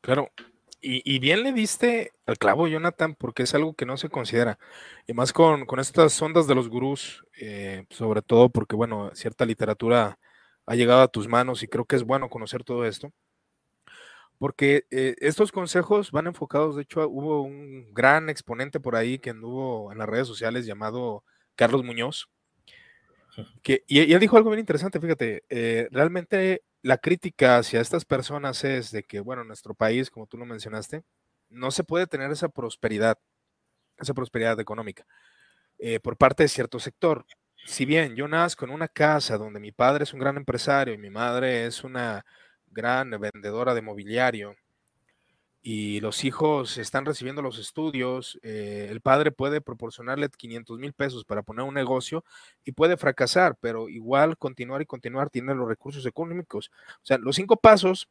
Claro, 0.00 0.30
y, 0.80 1.18
bien 1.18 1.42
le 1.42 1.52
diste 1.52 2.12
al 2.24 2.38
clavo, 2.38 2.68
Jonathan, 2.68 3.16
porque 3.16 3.42
es 3.42 3.54
algo 3.54 3.74
que 3.74 3.84
no 3.84 3.96
se 3.96 4.08
considera. 4.08 4.58
Y 5.08 5.12
más 5.12 5.32
con, 5.32 5.66
estas 5.78 6.20
ondas 6.22 6.46
de 6.46 6.54
los 6.54 6.68
gurús, 6.68 7.24
eh, 7.40 7.84
sobre 7.90 8.22
todo 8.22 8.48
porque, 8.48 8.76
bueno, 8.76 9.10
cierta 9.14 9.44
literatura 9.44 10.18
ha 10.66 10.74
llegado 10.76 11.02
a 11.02 11.08
tus 11.08 11.26
manos 11.26 11.62
y 11.62 11.68
creo 11.68 11.84
que 11.84 11.96
es 11.96 12.04
bueno 12.04 12.28
conocer 12.30 12.62
todo 12.62 12.86
esto. 12.86 13.12
Porque 14.38 14.84
eh, 14.90 15.16
estos 15.18 15.50
consejos 15.50 16.12
van 16.12 16.28
enfocados, 16.28 16.76
de 16.76 16.82
hecho, 16.82 17.08
hubo 17.08 17.42
un 17.42 17.92
gran 17.92 18.28
exponente 18.30 18.78
por 18.78 18.94
ahí 18.94 19.18
que 19.18 19.30
anduvo 19.30 19.90
en 19.90 19.98
las 19.98 20.08
redes 20.08 20.28
sociales 20.28 20.64
llamado 20.64 21.24
Carlos 21.56 21.82
Muñoz, 21.82 22.28
que, 23.62 23.84
y, 23.86 24.12
él 24.12 24.20
dijo 24.20 24.36
algo 24.36 24.50
bien 24.50 24.60
interesante, 24.60 25.00
fíjate, 25.00 25.44
eh, 25.48 25.88
realmente 25.90 26.62
la 26.82 26.98
crítica 26.98 27.58
hacia 27.58 27.80
estas 27.80 28.04
personas 28.04 28.64
es 28.64 28.90
de 28.90 29.02
que, 29.02 29.20
bueno, 29.20 29.44
nuestro 29.44 29.74
país, 29.74 30.10
como 30.10 30.26
tú 30.26 30.38
lo 30.38 30.46
mencionaste, 30.46 31.02
no 31.48 31.70
se 31.70 31.84
puede 31.84 32.06
tener 32.06 32.30
esa 32.30 32.48
prosperidad, 32.48 33.18
esa 33.98 34.14
prosperidad 34.14 34.58
económica 34.60 35.06
eh, 35.78 36.00
por 36.00 36.16
parte 36.16 36.44
de 36.44 36.48
cierto 36.48 36.78
sector. 36.78 37.24
Si 37.66 37.84
bien 37.84 38.16
yo 38.16 38.28
nazco 38.28 38.64
en 38.64 38.70
una 38.70 38.88
casa 38.88 39.38
donde 39.38 39.60
mi 39.60 39.72
padre 39.72 40.04
es 40.04 40.12
un 40.12 40.20
gran 40.20 40.36
empresario 40.36 40.94
y 40.94 40.98
mi 40.98 41.10
madre 41.10 41.66
es 41.66 41.84
una 41.84 42.24
gran 42.66 43.10
vendedora 43.10 43.74
de 43.74 43.82
mobiliario, 43.82 44.54
y 45.70 46.00
los 46.00 46.24
hijos 46.24 46.78
están 46.78 47.04
recibiendo 47.04 47.42
los 47.42 47.58
estudios, 47.58 48.40
eh, 48.42 48.88
el 48.90 49.02
padre 49.02 49.32
puede 49.32 49.60
proporcionarle 49.60 50.30
500 50.30 50.78
mil 50.78 50.94
pesos 50.94 51.26
para 51.26 51.42
poner 51.42 51.66
un 51.66 51.74
negocio 51.74 52.24
y 52.64 52.72
puede 52.72 52.96
fracasar, 52.96 53.54
pero 53.60 53.90
igual 53.90 54.38
continuar 54.38 54.80
y 54.80 54.86
continuar 54.86 55.28
tiene 55.28 55.54
los 55.54 55.68
recursos 55.68 56.06
económicos. 56.06 56.70
O 57.02 57.04
sea, 57.04 57.18
los 57.18 57.36
cinco 57.36 57.56
pasos 57.56 58.08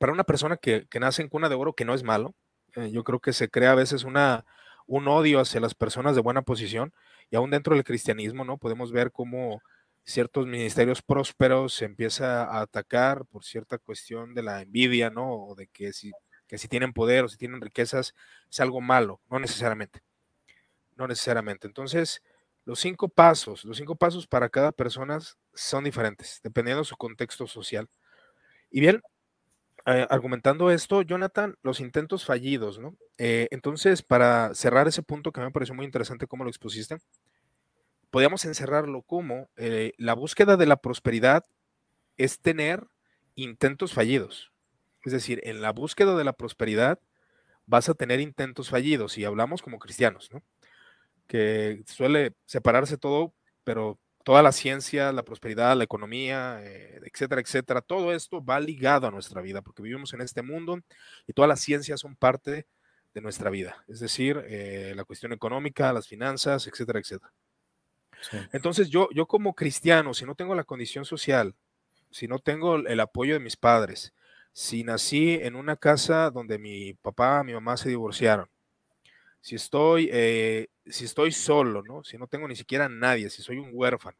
para 0.00 0.12
una 0.12 0.24
persona 0.24 0.56
que, 0.56 0.88
nace 0.98 1.22
en 1.22 1.28
cuna 1.28 1.48
de 1.48 1.54
oro, 1.54 1.72
que 1.72 1.84
no 1.84 1.94
es 1.94 2.02
malo, 2.02 2.34
eh, 2.74 2.90
yo 2.90 3.04
creo 3.04 3.20
que 3.20 3.32
se 3.32 3.48
crea 3.48 3.70
a 3.70 3.76
veces 3.76 4.02
una, 4.02 4.44
un 4.88 5.06
odio 5.06 5.38
hacia 5.38 5.60
las 5.60 5.76
personas 5.76 6.16
de 6.16 6.22
buena 6.22 6.42
posición 6.42 6.92
y 7.30 7.36
aún 7.36 7.50
dentro 7.52 7.76
del 7.76 7.84
cristianismo, 7.84 8.44
¿no? 8.44 8.58
Podemos 8.58 8.90
ver 8.90 9.12
cómo 9.12 9.62
ciertos 10.02 10.48
ministerios 10.48 11.00
prósperos 11.00 11.74
se 11.74 11.84
empieza 11.84 12.42
a 12.42 12.62
atacar 12.62 13.24
por 13.26 13.44
cierta 13.44 13.78
cuestión 13.78 14.34
de 14.34 14.42
la 14.42 14.62
envidia, 14.62 15.10
¿no? 15.10 15.32
O 15.32 15.54
de 15.54 15.68
que 15.68 15.92
si 15.92 16.10
que 16.52 16.58
si 16.58 16.68
tienen 16.68 16.92
poder 16.92 17.24
o 17.24 17.30
si 17.30 17.38
tienen 17.38 17.62
riquezas 17.62 18.14
es 18.50 18.60
algo 18.60 18.82
malo, 18.82 19.22
no 19.30 19.38
necesariamente. 19.38 20.02
No 20.96 21.08
necesariamente. 21.08 21.66
Entonces, 21.66 22.22
los 22.66 22.78
cinco 22.78 23.08
pasos, 23.08 23.64
los 23.64 23.78
cinco 23.78 23.96
pasos 23.96 24.26
para 24.26 24.50
cada 24.50 24.70
persona 24.70 25.18
son 25.54 25.84
diferentes, 25.84 26.40
dependiendo 26.42 26.82
de 26.82 26.86
su 26.86 26.98
contexto 26.98 27.46
social. 27.46 27.88
Y 28.70 28.80
bien, 28.80 29.00
eh, 29.86 30.06
argumentando 30.10 30.70
esto, 30.70 31.00
Jonathan, 31.00 31.56
los 31.62 31.80
intentos 31.80 32.26
fallidos, 32.26 32.78
¿no? 32.78 32.98
Eh, 33.16 33.48
entonces, 33.50 34.02
para 34.02 34.54
cerrar 34.54 34.86
ese 34.86 35.02
punto 35.02 35.32
que 35.32 35.40
me 35.40 35.52
pareció 35.52 35.74
muy 35.74 35.86
interesante 35.86 36.26
cómo 36.26 36.44
lo 36.44 36.50
expusiste, 36.50 36.98
podríamos 38.10 38.44
encerrarlo 38.44 39.00
como 39.00 39.48
eh, 39.56 39.94
la 39.96 40.12
búsqueda 40.12 40.58
de 40.58 40.66
la 40.66 40.76
prosperidad 40.76 41.46
es 42.18 42.40
tener 42.40 42.86
intentos 43.36 43.94
fallidos. 43.94 44.51
Es 45.04 45.12
decir, 45.12 45.40
en 45.44 45.60
la 45.60 45.72
búsqueda 45.72 46.16
de 46.16 46.24
la 46.24 46.32
prosperidad 46.32 47.00
vas 47.66 47.88
a 47.88 47.94
tener 47.94 48.20
intentos 48.20 48.70
fallidos 48.70 49.18
y 49.18 49.24
hablamos 49.24 49.62
como 49.62 49.78
cristianos, 49.78 50.30
¿no? 50.32 50.42
Que 51.26 51.82
suele 51.86 52.34
separarse 52.46 52.98
todo, 52.98 53.34
pero 53.64 53.98
toda 54.24 54.42
la 54.42 54.52
ciencia, 54.52 55.12
la 55.12 55.24
prosperidad, 55.24 55.76
la 55.76 55.84
economía, 55.84 56.60
eh, 56.62 57.00
etcétera, 57.04 57.40
etcétera, 57.40 57.80
todo 57.80 58.12
esto 58.12 58.44
va 58.44 58.60
ligado 58.60 59.06
a 59.06 59.10
nuestra 59.10 59.40
vida 59.42 59.62
porque 59.62 59.82
vivimos 59.82 60.12
en 60.14 60.20
este 60.20 60.42
mundo 60.42 60.80
y 61.26 61.32
todas 61.32 61.48
las 61.48 61.60
ciencias 61.60 62.00
son 62.00 62.16
parte 62.16 62.66
de 63.14 63.20
nuestra 63.20 63.50
vida, 63.50 63.84
es 63.88 64.00
decir, 64.00 64.42
eh, 64.46 64.94
la 64.96 65.04
cuestión 65.04 65.32
económica, 65.32 65.92
las 65.92 66.08
finanzas, 66.08 66.66
etcétera, 66.66 66.98
etcétera. 67.00 67.32
Entonces 68.52 68.88
yo, 68.88 69.08
yo 69.12 69.26
como 69.26 69.54
cristiano, 69.54 70.14
si 70.14 70.24
no 70.24 70.34
tengo 70.34 70.54
la 70.54 70.64
condición 70.64 71.04
social, 71.04 71.56
si 72.10 72.28
no 72.28 72.38
tengo 72.38 72.76
el 72.76 73.00
apoyo 73.00 73.34
de 73.34 73.40
mis 73.40 73.56
padres, 73.56 74.14
si 74.52 74.84
nací 74.84 75.34
en 75.34 75.56
una 75.56 75.76
casa 75.76 76.30
donde 76.30 76.58
mi 76.58 76.94
papá, 76.94 77.42
mi 77.42 77.52
mamá 77.54 77.76
se 77.76 77.88
divorciaron, 77.88 78.48
si 79.40 79.56
estoy, 79.56 80.08
eh, 80.12 80.68
si 80.86 81.04
estoy 81.04 81.32
solo, 81.32 81.82
¿no? 81.82 82.04
Si 82.04 82.18
no 82.18 82.26
tengo 82.26 82.46
ni 82.46 82.56
siquiera 82.56 82.88
nadie, 82.88 83.30
si 83.30 83.42
soy 83.42 83.58
un 83.58 83.70
huérfano, 83.72 84.18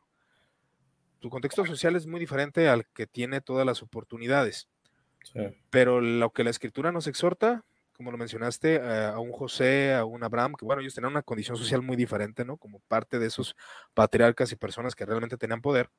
tu 1.20 1.30
contexto 1.30 1.64
social 1.64 1.94
es 1.96 2.06
muy 2.06 2.18
diferente 2.18 2.68
al 2.68 2.86
que 2.88 3.06
tiene 3.06 3.40
todas 3.40 3.64
las 3.64 3.82
oportunidades. 3.82 4.68
Pero 5.70 6.00
lo 6.00 6.30
que 6.30 6.42
la 6.42 6.50
escritura 6.50 6.90
nos 6.90 7.06
exhorta, 7.06 7.64
como 7.96 8.10
lo 8.10 8.18
mencionaste, 8.18 8.74
eh, 8.74 9.04
a 9.06 9.20
un 9.20 9.30
José, 9.30 9.94
a 9.94 10.04
un 10.04 10.24
Abraham, 10.24 10.54
que 10.58 10.64
bueno, 10.64 10.82
ellos 10.82 10.94
tenían 10.94 11.12
una 11.12 11.22
condición 11.22 11.56
social 11.56 11.80
muy 11.80 11.96
diferente, 11.96 12.44
¿no? 12.44 12.56
Como 12.56 12.80
parte 12.80 13.20
de 13.20 13.28
esos 13.28 13.54
patriarcas 13.94 14.50
y 14.50 14.56
personas 14.56 14.96
que 14.96 15.06
realmente 15.06 15.36
tenían 15.36 15.60
poder 15.60 15.90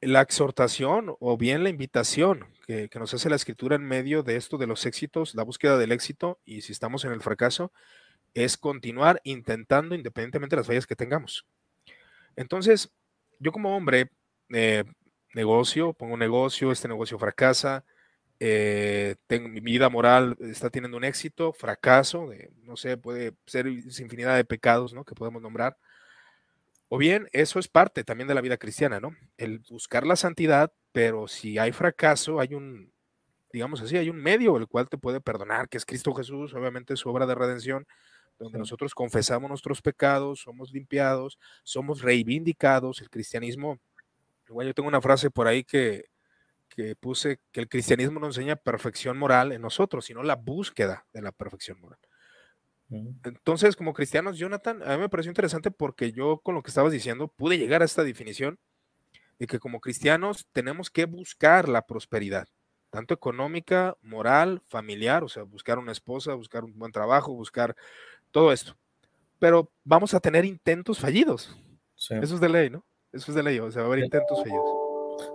la 0.00 0.22
exhortación 0.22 1.14
o 1.20 1.36
bien 1.36 1.62
la 1.62 1.70
invitación 1.70 2.46
que, 2.66 2.88
nos 2.98 3.12
hace 3.12 3.28
la 3.28 3.36
escritura 3.36 3.76
en 3.76 3.82
medio 3.82 4.22
de 4.22 4.36
esto 4.36 4.56
de 4.56 4.66
los 4.66 4.86
éxitos, 4.86 5.34
la 5.34 5.42
búsqueda 5.42 5.76
del 5.76 5.92
éxito 5.92 6.40
y 6.44 6.62
si 6.62 6.72
estamos 6.72 7.04
en 7.04 7.12
el 7.12 7.20
fracaso, 7.20 7.72
es 8.32 8.56
continuar 8.56 9.20
intentando 9.24 9.94
independientemente 9.94 10.56
de 10.56 10.60
las 10.60 10.66
fallas 10.66 10.86
que 10.86 10.96
tengamos. 10.96 11.46
Entonces, 12.36 12.92
yo 13.38 13.52
como 13.52 13.76
hombre, 13.76 14.10
eh, 14.50 14.84
negocio, 15.34 15.92
pongo 15.92 16.14
un 16.14 16.20
negocio, 16.20 16.72
este 16.72 16.88
negocio 16.88 17.18
fracasa, 17.18 17.84
eh, 18.38 19.16
tengo, 19.26 19.48
mi 19.48 19.60
vida 19.60 19.90
moral 19.90 20.36
está 20.40 20.70
teniendo 20.70 20.96
un 20.96 21.04
éxito, 21.04 21.52
fracaso, 21.52 22.30
no 22.62 22.76
sé, 22.76 22.96
puede 22.96 23.34
ser 23.46 23.66
infinidad 23.66 24.36
de 24.36 24.44
pecados 24.44 24.94
¿no? 24.94 25.04
que 25.04 25.14
podemos 25.14 25.42
nombrar 25.42 25.76
o 26.92 26.98
bien, 26.98 27.28
eso 27.32 27.60
es 27.60 27.68
parte 27.68 28.02
también 28.02 28.26
de 28.26 28.34
la 28.34 28.40
vida 28.40 28.56
cristiana, 28.56 28.98
¿no? 28.98 29.14
El 29.36 29.60
buscar 29.70 30.04
la 30.04 30.16
santidad, 30.16 30.72
pero 30.90 31.28
si 31.28 31.56
hay 31.56 31.70
fracaso, 31.70 32.40
hay 32.40 32.52
un, 32.52 32.92
digamos 33.52 33.80
así, 33.80 33.96
hay 33.96 34.10
un 34.10 34.16
medio 34.16 34.56
el 34.56 34.66
cual 34.66 34.88
te 34.88 34.98
puede 34.98 35.20
perdonar, 35.20 35.68
que 35.68 35.78
es 35.78 35.86
Cristo 35.86 36.12
Jesús, 36.14 36.52
obviamente 36.52 36.96
su 36.96 37.08
obra 37.08 37.26
de 37.26 37.36
redención, 37.36 37.86
donde 38.40 38.58
nosotros 38.58 38.92
confesamos 38.92 39.48
nuestros 39.48 39.80
pecados, 39.82 40.40
somos 40.40 40.72
limpiados, 40.72 41.38
somos 41.62 42.02
reivindicados. 42.02 43.00
El 43.00 43.08
cristianismo, 43.08 43.78
igual 44.48 44.66
yo 44.66 44.74
tengo 44.74 44.88
una 44.88 45.00
frase 45.00 45.30
por 45.30 45.46
ahí 45.46 45.62
que, 45.62 46.06
que 46.68 46.96
puse, 46.96 47.38
que 47.52 47.60
el 47.60 47.68
cristianismo 47.68 48.18
no 48.18 48.26
enseña 48.26 48.56
perfección 48.56 49.16
moral 49.16 49.52
en 49.52 49.62
nosotros, 49.62 50.06
sino 50.06 50.24
la 50.24 50.34
búsqueda 50.34 51.06
de 51.12 51.22
la 51.22 51.30
perfección 51.30 51.78
moral. 51.80 52.00
Entonces, 52.90 53.76
como 53.76 53.92
cristianos, 53.92 54.36
Jonathan, 54.36 54.82
a 54.82 54.96
mí 54.96 55.02
me 55.02 55.08
pareció 55.08 55.30
interesante 55.30 55.70
porque 55.70 56.12
yo 56.12 56.38
con 56.38 56.54
lo 56.54 56.62
que 56.62 56.70
estabas 56.70 56.92
diciendo 56.92 57.28
pude 57.28 57.56
llegar 57.56 57.82
a 57.82 57.84
esta 57.84 58.02
definición 58.02 58.58
de 59.38 59.46
que 59.46 59.58
como 59.58 59.80
cristianos 59.80 60.46
tenemos 60.52 60.90
que 60.90 61.04
buscar 61.04 61.68
la 61.68 61.86
prosperidad, 61.86 62.48
tanto 62.90 63.14
económica, 63.14 63.96
moral, 64.02 64.62
familiar, 64.68 65.22
o 65.22 65.28
sea, 65.28 65.44
buscar 65.44 65.78
una 65.78 65.92
esposa, 65.92 66.34
buscar 66.34 66.64
un 66.64 66.76
buen 66.78 66.92
trabajo, 66.92 67.32
buscar 67.32 67.76
todo 68.32 68.52
esto. 68.52 68.76
Pero 69.38 69.72
vamos 69.84 70.12
a 70.12 70.20
tener 70.20 70.44
intentos 70.44 70.98
fallidos. 70.98 71.56
Eso 71.96 72.34
es 72.34 72.40
de 72.40 72.48
ley, 72.48 72.70
¿no? 72.70 72.84
Eso 73.12 73.30
es 73.30 73.34
de 73.34 73.42
ley, 73.42 73.58
o 73.60 73.70
sea, 73.70 73.82
va 73.82 73.88
a 73.88 73.92
haber 73.92 74.04
intentos 74.04 74.38
fallidos. 74.42 74.80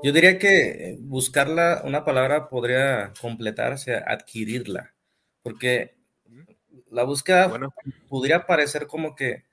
Yo 0.03 0.11
diría 0.11 0.37
que 0.39 0.97
buscarla, 0.99 1.81
una 1.85 2.03
palabra 2.03 2.49
podría 2.49 3.13
completarse, 3.19 3.95
adquirirla, 3.95 4.93
porque 5.41 5.94
la 6.91 7.03
búsqueda 7.03 7.47
bueno. 7.47 7.73
podría 8.09 8.45
parecer 8.45 8.87
como 8.87 9.15
que 9.15 9.43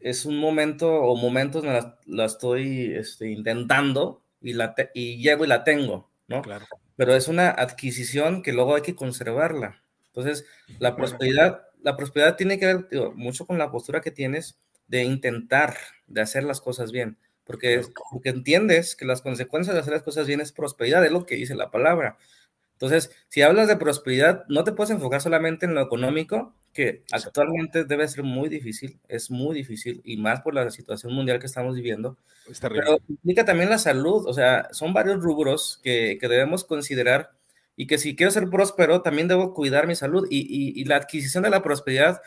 es 0.00 0.24
un 0.24 0.38
momento 0.38 0.92
o 1.02 1.16
momentos 1.16 1.64
la, 1.64 1.98
la 2.06 2.24
estoy 2.24 2.94
este, 2.94 3.30
intentando 3.30 4.22
y, 4.40 4.52
la 4.52 4.74
y 4.94 5.18
llego 5.22 5.44
y 5.44 5.48
la 5.48 5.64
tengo, 5.64 6.10
¿no? 6.28 6.42
Claro. 6.42 6.66
Pero 6.96 7.14
es 7.14 7.28
una 7.28 7.50
adquisición 7.50 8.42
que 8.42 8.52
luego 8.52 8.74
hay 8.74 8.82
que 8.82 8.94
conservarla. 8.94 9.82
Entonces, 10.06 10.46
la 10.78 10.96
prosperidad, 10.96 11.62
la 11.82 11.96
prosperidad 11.96 12.36
tiene 12.36 12.58
que 12.58 12.66
ver 12.66 12.88
mucho 13.14 13.46
con 13.46 13.58
la 13.58 13.70
postura 13.70 14.00
que 14.00 14.10
tienes 14.10 14.58
de 14.88 15.04
intentar, 15.04 15.76
de 16.06 16.20
hacer 16.20 16.44
las 16.44 16.60
cosas 16.60 16.90
bien, 16.90 17.18
porque, 17.44 17.82
porque 18.10 18.30
entiendes 18.30 18.96
que 18.96 19.04
las 19.04 19.22
consecuencias 19.22 19.74
de 19.74 19.80
hacer 19.80 19.92
las 19.92 20.02
cosas 20.02 20.26
bien 20.26 20.40
es 20.40 20.52
prosperidad, 20.52 21.04
es 21.04 21.12
lo 21.12 21.24
que 21.24 21.36
dice 21.36 21.54
la 21.54 21.70
palabra. 21.70 22.18
Entonces, 22.78 23.10
si 23.26 23.42
hablas 23.42 23.66
de 23.66 23.76
prosperidad, 23.76 24.44
no 24.48 24.62
te 24.62 24.70
puedes 24.70 24.92
enfocar 24.92 25.20
solamente 25.20 25.66
en 25.66 25.74
lo 25.74 25.80
económico, 25.80 26.54
que 26.72 27.02
actualmente 27.10 27.84
debe 27.84 28.06
ser 28.06 28.22
muy 28.22 28.48
difícil, 28.48 29.00
es 29.08 29.32
muy 29.32 29.56
difícil, 29.56 30.00
y 30.04 30.16
más 30.16 30.42
por 30.42 30.54
la 30.54 30.70
situación 30.70 31.12
mundial 31.12 31.40
que 31.40 31.46
estamos 31.46 31.74
viviendo. 31.74 32.16
Pero 32.60 33.00
implica 33.08 33.44
también 33.44 33.68
la 33.68 33.78
salud, 33.78 34.24
o 34.28 34.32
sea, 34.32 34.68
son 34.70 34.92
varios 34.92 35.20
rubros 35.20 35.80
que, 35.82 36.18
que 36.20 36.28
debemos 36.28 36.62
considerar 36.62 37.32
y 37.74 37.88
que 37.88 37.98
si 37.98 38.14
quiero 38.14 38.30
ser 38.30 38.48
próspero, 38.48 39.02
también 39.02 39.26
debo 39.26 39.54
cuidar 39.54 39.88
mi 39.88 39.96
salud 39.96 40.28
y, 40.30 40.38
y, 40.38 40.80
y, 40.80 40.84
la 40.84 40.96
adquisición 40.96 41.42
de 41.42 41.50
la 41.50 41.64
prosperidad 41.64 42.22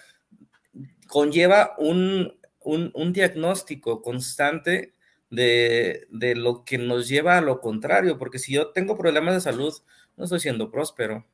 conlleva 1.08 1.76
un, 1.78 2.34
un, 2.60 3.14
diagnóstico 3.14 4.02
constante 4.02 4.94
de, 5.30 6.08
de, 6.10 6.36
lo 6.36 6.66
que 6.66 6.78
nos 6.78 7.08
lleva 7.08 7.38
a 7.38 7.42
lo 7.42 7.62
contrario, 7.62 8.18
porque 8.18 8.38
si 8.38 8.54
yo 8.54 8.72
tengo 8.72 8.98
problemas 8.98 9.34
de 9.34 9.42
salud, 9.42 9.74
no 10.18 10.24
estoy 10.24 10.40
siendo 10.40 10.70
próspero 10.70 11.26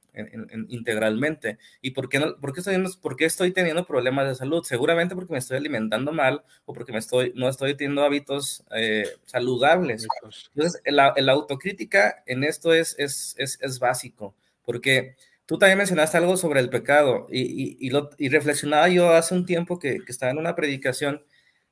integralmente. 0.69 1.59
¿Y 1.81 1.91
por 1.91 2.09
qué, 2.09 2.19
no, 2.19 2.37
por, 2.37 2.53
qué 2.53 2.61
estoy, 2.61 2.83
por 3.01 3.15
qué 3.15 3.25
estoy 3.25 3.51
teniendo 3.51 3.85
problemas 3.85 4.27
de 4.27 4.35
salud? 4.35 4.63
Seguramente 4.63 5.13
porque 5.13 5.33
me 5.33 5.39
estoy 5.39 5.57
alimentando 5.57 6.11
mal 6.11 6.43
o 6.65 6.73
porque 6.73 6.91
me 6.91 6.97
estoy, 6.97 7.33
no 7.35 7.47
estoy 7.47 7.75
teniendo 7.75 8.03
hábitos 8.03 8.63
eh, 8.75 9.05
saludables. 9.25 10.07
Entonces, 10.55 10.81
la, 10.85 11.13
autocrítica 11.31 12.23
en 12.25 12.43
esto 12.43 12.73
es, 12.73 12.95
es, 12.97 13.35
es, 13.37 13.59
es 13.61 13.79
básico, 13.79 14.35
porque 14.65 15.15
Tú 15.47 15.57
también 15.57 15.77
mencionaste 15.77 16.17
algo 16.17 16.35
sobre 16.35 16.59
el 16.59 16.69
pecado 16.69 17.25
y, 17.31 17.77
y, 17.79 17.89
lo, 17.89 18.09
y 18.17 18.27
reflexionaba 18.27 18.89
yo 18.89 19.11
hace 19.11 19.33
un 19.33 19.45
tiempo 19.45 19.79
que, 19.79 19.99
que 19.99 20.11
estaba 20.11 20.29
en 20.29 20.39
una 20.39 20.55
predicación 20.55 21.23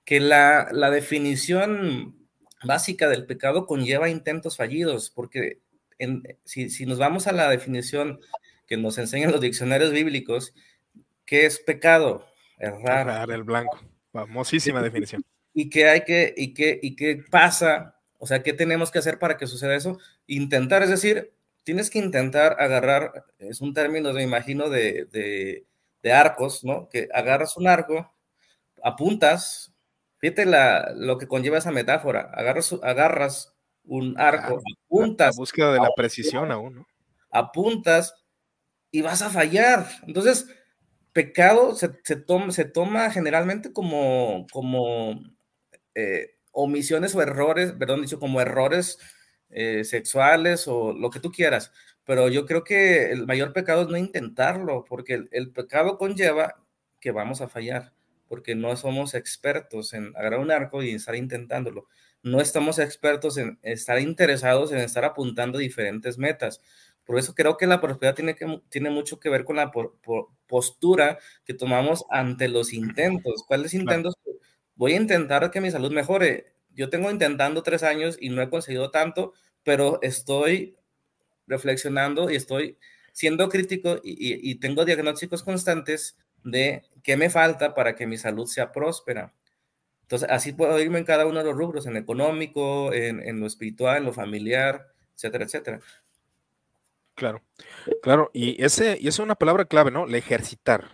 que 0.06 0.22
la, 0.22 0.70
la, 0.72 0.90
definición 0.92 2.16
básica 2.64 3.10
del 3.10 3.26
pecado 3.26 3.66
conlleva 3.66 4.10
intentos 4.10 4.56
fallidos, 4.56 5.10
porque 5.10 5.60
en, 6.00 6.24
si, 6.44 6.70
si, 6.70 6.86
nos 6.86 6.98
vamos 6.98 7.28
a 7.28 7.32
la 7.32 7.50
definición 7.50 8.20
que 8.68 8.78
nos 8.78 8.98
enseñan 8.98 9.32
los 9.32 9.42
diccionarios 9.42 9.92
bíblicos, 9.92 10.54
¿qué 11.26 11.46
es 11.46 11.60
pecado? 11.60 12.26
Errar. 12.58 13.08
Errar 13.08 13.32
el 13.32 13.44
blanco. 13.44 13.80
Famosísima 14.12 14.82
definición. 14.82 15.24
¿Y 15.54 15.70
qué 15.70 15.90
hay 15.90 16.02
que, 16.02 16.34
y 16.36 16.54
qué, 16.54 16.80
y 16.82 16.96
qué 16.96 17.24
pasa? 17.30 17.98
O 18.18 18.28
sea, 18.28 18.44
¿qué 18.44 18.54
tenemos 18.54 18.92
que 18.92 19.00
hacer 19.00 19.20
para 19.20 19.38
que 19.38 19.48
suceda 19.48 19.76
eso? 19.76 19.98
Intentar, 20.28 20.84
es 20.84 20.90
decir, 20.90 21.34
tienes 21.64 21.90
que 21.90 22.00
intentar 22.00 22.58
agarrar, 22.60 23.26
es 23.40 23.60
un 23.60 23.74
término, 23.74 24.14
me 24.14 24.24
imagino, 24.24 24.70
de, 24.70 25.66
arcos, 26.14 26.64
¿no? 26.64 26.88
Que 26.88 27.10
agarras 27.14 27.58
un 27.58 27.68
arco, 27.68 28.14
apuntas, 28.84 29.74
fíjate 30.18 30.46
la, 30.46 30.94
lo 30.96 31.18
que 31.18 31.28
conlleva 31.28 31.58
esa 31.58 31.72
metáfora, 31.72 32.30
agarras, 32.34 32.76
agarras 32.84 33.55
un 33.88 34.20
arco, 34.20 34.62
apuntas. 34.86 35.36
La 35.36 35.40
búsqueda 35.40 35.74
de 35.74 35.80
la 35.80 35.92
precisión 35.96 36.52
aún, 36.52 36.76
¿no? 36.76 36.88
Apuntas 37.30 38.14
y 38.92 39.02
vas 39.02 39.22
a 39.22 39.30
fallar. 39.30 39.88
Entonces, 40.08 40.48
pecado 41.14 41.76
se, 41.76 41.90
toma, 42.16 42.52
se 42.52 42.66
toma 42.66 43.10
generalmente 43.10 43.72
como, 43.74 44.48
como 44.52 45.22
eh, 45.94 46.36
omisiones 46.52 47.16
o 47.16 47.22
errores, 47.22 47.74
perdón, 47.74 48.02
dicho 48.02 48.20
como 48.20 48.42
errores 48.42 49.00
eh, 49.50 49.84
sexuales 49.84 50.68
o 50.68 50.94
lo 50.94 51.10
que 51.10 51.20
tú 51.20 51.32
quieras. 51.32 51.72
Pero 52.06 52.30
yo 52.30 52.46
creo 52.46 52.64
que 52.64 53.12
el 53.12 53.26
mayor 53.26 53.54
pecado 53.54 53.84
es 53.84 53.88
no 53.88 53.98
intentarlo, 53.98 54.86
porque 54.86 55.28
el, 55.32 55.52
pecado 55.52 55.98
conlleva 55.98 56.56
que 57.00 57.12
vamos 57.12 57.42
a 57.42 57.48
fallar, 57.48 57.94
porque 58.28 58.56
no 58.56 58.76
somos 58.76 59.14
expertos 59.14 59.94
en 59.94 60.16
agarrar 60.16 60.40
un 60.40 60.52
arco 60.52 60.84
y 60.84 60.92
estar 60.92 61.16
intentándolo. 61.16 61.88
No 62.26 62.42
estamos 62.42 62.80
expertos 62.80 63.38
en 63.38 63.60
estar 63.62 64.00
interesados 64.02 64.72
en 64.72 64.80
estar 64.80 65.06
apuntando 65.06 65.60
diferentes 65.60 66.18
metas. 66.18 66.60
Por 67.06 67.20
eso 67.20 67.36
creo 67.36 67.56
que 67.56 67.68
la 67.68 67.80
prosperidad 67.80 68.16
tiene, 68.16 68.36
que, 68.36 68.62
tiene 68.70 68.90
mucho 68.90 69.20
que 69.20 69.30
ver 69.30 69.46
con 69.46 69.56
la 69.56 69.72
postura 70.48 71.20
que 71.46 71.54
tomamos 71.54 72.04
ante 72.10 72.48
los 72.48 72.74
intentos. 72.74 73.44
¿Cuáles 73.48 73.76
intentos? 73.76 74.16
Voy 74.76 74.94
a 74.94 74.98
intentar 74.98 75.52
que 75.52 75.62
mi 75.62 75.70
salud 75.70 75.92
mejore 75.92 76.56
yo 76.76 76.90
tengo 76.90 77.10
intentando 77.10 77.64
tres 77.64 77.84
años 77.84 78.18
y 78.20 78.30
no 78.30 78.42
he 78.42 78.50
conseguido 78.50 78.92
tanto, 78.92 79.34
pero 79.64 80.00
estoy 80.02 80.76
reflexionando 81.48 82.30
y 82.30 82.36
estoy 82.36 82.78
siendo 83.14 83.48
crítico 83.50 84.02
y, 84.04 84.56
tengo 84.56 84.84
diagnósticos 84.84 85.42
constantes 85.42 86.18
de 86.44 86.84
qué 87.02 87.16
me 87.16 87.30
falta 87.30 87.74
para 87.74 87.96
que 87.96 88.08
mi 88.08 88.18
salud 88.18 88.46
sea 88.46 88.72
próspera. 88.74 89.34
Entonces, 90.06 90.30
así 90.30 90.54
puedo 90.54 90.80
irme 90.80 91.00
en 91.00 91.06
cada 91.06 91.26
uno 91.26 91.40
de 91.40 91.46
los 91.46 91.58
rubros, 91.58 91.88
en 91.88 91.98
económico, 91.98 92.94
en, 92.94 93.40
lo 93.40 93.48
espiritual, 93.48 93.98
en 93.98 94.06
lo 94.06 94.14
familiar, 94.14 94.88
etcétera, 95.16 95.46
etcétera. 95.46 95.80
Claro, 97.16 97.42
claro, 98.04 98.30
y, 98.34 98.64
ese, 98.64 98.98
y 99.00 99.08
esa 99.08 99.22
es 99.22 99.26
una 99.26 99.36
palabra 99.36 99.66
clave, 99.66 99.90
¿no? 99.90 100.06
El 100.06 100.16
ejercitar, 100.16 100.90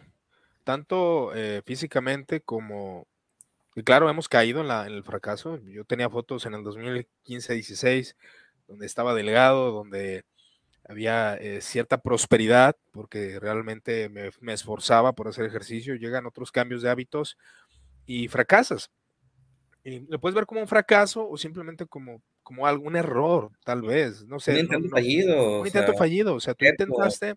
tanto 0.64 1.34
eh, 1.36 1.62
físicamente 1.66 2.42
como 2.42 3.08
y 3.76 3.84
claro, 3.84 4.10
hemos 4.10 4.28
caído 4.28 4.62
en, 4.62 4.94
el 4.94 5.04
fracaso. 5.04 5.60
Yo 5.64 5.86
tenía 5.86 6.10
fotos 6.10 6.46
en 6.46 6.54
el 6.56 6.64
2015-16 6.64 8.16
donde 8.68 8.86
estaba 8.86 9.14
delgado, 9.14 9.72
donde 9.72 10.26
había 10.88 11.36
eh, 11.36 11.62
cierta 11.62 12.00
prosperidad, 12.00 12.76
porque 12.92 13.40
realmente 13.40 14.10
me, 14.10 14.54
esforzaba 14.54 15.14
por 15.14 15.28
hacer 15.28 15.46
ejercicio. 15.46 15.96
Llegan 15.96 16.26
otros 16.26 16.52
cambios 16.52 16.82
de 16.82 16.90
hábitos 16.90 17.38
y 18.06 18.28
fracasas. 18.28 18.92
Y 19.84 20.02
lo 20.02 20.20
puedes 20.20 20.36
ver 20.36 20.46
como 20.46 20.62
un 20.62 20.68
fracaso 20.68 21.28
o 21.28 21.38
simplemente 21.38 21.86
como, 21.86 22.22
como 22.44 22.68
algún 22.68 22.96
error, 22.96 23.52
tal 23.64 23.82
vez. 23.82 24.26
No 24.26 24.40
sé. 24.40 24.54
Un 24.54 24.60
intento 24.60 24.90
fallido. 24.90 25.62
Un 25.62 25.68
intento 25.68 25.94
fallido. 25.94 26.36
O 26.36 26.40
sea, 26.40 26.54
tú 26.54 26.66
intentaste, 26.66 27.36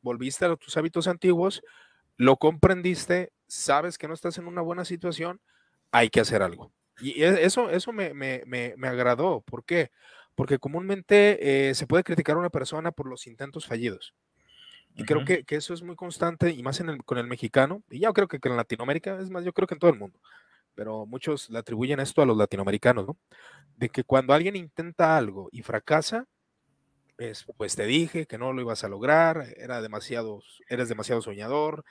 volviste 0.00 0.44
a 0.44 0.56
tus 0.56 0.76
hábitos 0.76 1.06
antiguos, 1.06 1.62
lo 2.16 2.36
comprendiste, 2.36 3.32
sabes 3.46 3.96
que 3.96 4.08
no 4.08 4.14
estás 4.14 4.38
en 4.38 4.46
una 4.46 4.60
buena 4.60 4.84
situación 4.84 5.40
hay 5.92 6.10
que 6.10 6.20
hacer 6.20 6.42
algo. 6.42 6.72
Y 7.00 7.22
e, 7.22 7.44
eso, 7.44 7.70
eso 7.70 7.92
me, 7.92 8.12
me, 8.12 8.42
me, 8.46 8.88
agradó. 8.88 9.42
¿Por 9.42 9.64
qué? 9.64 9.90
Porque 10.34 10.58
comúnmente 10.58 11.68
eh, 11.70 11.74
se 11.74 11.86
puede 11.86 12.04
criticar 12.04 12.36
a 12.36 12.40
una 12.40 12.50
persona 12.50 12.92
por 12.92 13.08
los 13.08 13.26
intentos 13.26 13.66
fallidos. 13.66 14.14
Y 14.94 15.04
creo 15.04 15.24
que, 15.24 15.44
que, 15.44 15.54
eso 15.54 15.74
es 15.74 15.82
muy 15.82 15.94
constante, 15.94 16.50
y 16.50 16.60
más 16.64 16.80
en 16.80 16.88
el, 16.88 17.04
con 17.04 17.18
el 17.18 17.28
mexicano, 17.28 17.84
y 17.88 18.00
yo 18.00 18.12
creo 18.12 18.26
que, 18.26 18.40
que, 18.40 18.48
en 18.48 18.56
Latinoamérica, 18.56 19.20
es 19.20 19.30
más, 19.30 19.44
yo 19.44 19.52
creo 19.52 19.68
que 19.68 19.74
en 19.74 19.78
todo 19.78 19.92
el 19.92 19.98
mundo, 19.98 20.18
pero 20.78 21.06
muchos 21.06 21.50
le 21.50 21.58
atribuyen 21.58 21.98
esto 21.98 22.22
a 22.22 22.24
los 22.24 22.36
latinoamericanos, 22.36 23.04
¿no? 23.04 23.16
De 23.76 23.88
que 23.88 24.04
cuando 24.04 24.32
alguien 24.32 24.54
intenta 24.54 25.16
algo 25.16 25.48
y 25.50 25.62
fracasa, 25.62 26.28
es, 27.16 27.46
pues 27.56 27.74
te 27.74 27.84
dije 27.84 28.26
que 28.26 28.38
no 28.38 28.52
lo 28.52 28.62
ibas 28.62 28.84
a 28.84 28.88
lograr, 28.88 29.44
era 29.56 29.82
demasiado, 29.82 30.40
eres 30.68 30.88
demasiado 30.88 31.20
soñador, 31.20 31.84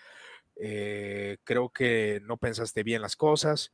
eh, 0.56 1.36
creo 1.44 1.68
que 1.68 2.22
no 2.24 2.38
pensaste 2.38 2.84
bien 2.84 3.02
las 3.02 3.18
cosas, 3.18 3.74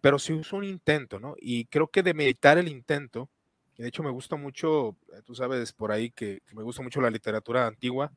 pero 0.00 0.18
sí 0.18 0.36
es 0.40 0.52
un 0.52 0.64
intento, 0.64 1.20
¿no? 1.20 1.36
Y 1.38 1.66
creo 1.66 1.86
que 1.86 2.02
de 2.02 2.12
meditar 2.12 2.58
el 2.58 2.66
intento, 2.66 3.30
de 3.78 3.86
hecho 3.86 4.02
me 4.02 4.10
gusta 4.10 4.34
mucho, 4.34 4.96
eh, 5.12 5.22
tú 5.24 5.36
sabes 5.36 5.72
por 5.72 5.92
ahí 5.92 6.10
que, 6.10 6.42
me 6.54 6.64
gusta 6.64 6.82
mucho 6.82 7.00
la 7.00 7.10
literatura 7.10 7.68
antigua, 7.68 8.10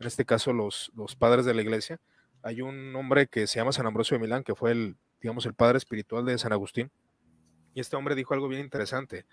en 0.00 0.06
este 0.06 0.24
caso 0.24 0.54
los, 0.54 0.90
los 0.96 1.16
padres 1.16 1.44
de 1.44 1.52
la 1.52 1.60
iglesia. 1.60 2.00
Hay 2.40 2.62
un 2.62 2.96
hombre 2.96 3.26
que 3.26 3.46
se 3.46 3.58
llama 3.58 3.72
San 3.72 3.86
Ambrosio 3.86 4.16
de 4.16 4.22
Milán, 4.22 4.42
que 4.42 4.54
fue 4.54 4.70
el, 4.72 4.96
digamos, 5.20 5.46
el 5.46 5.54
padre 5.54 5.78
espiritual 5.78 6.24
de 6.24 6.38
San 6.38 6.52
Agustín. 6.52 6.90
Y 7.74 7.80
este 7.80 7.96
hombre 7.96 8.14
dijo 8.14 8.34
algo 8.34 8.48
bien 8.48 8.62
interesante, 8.62 9.26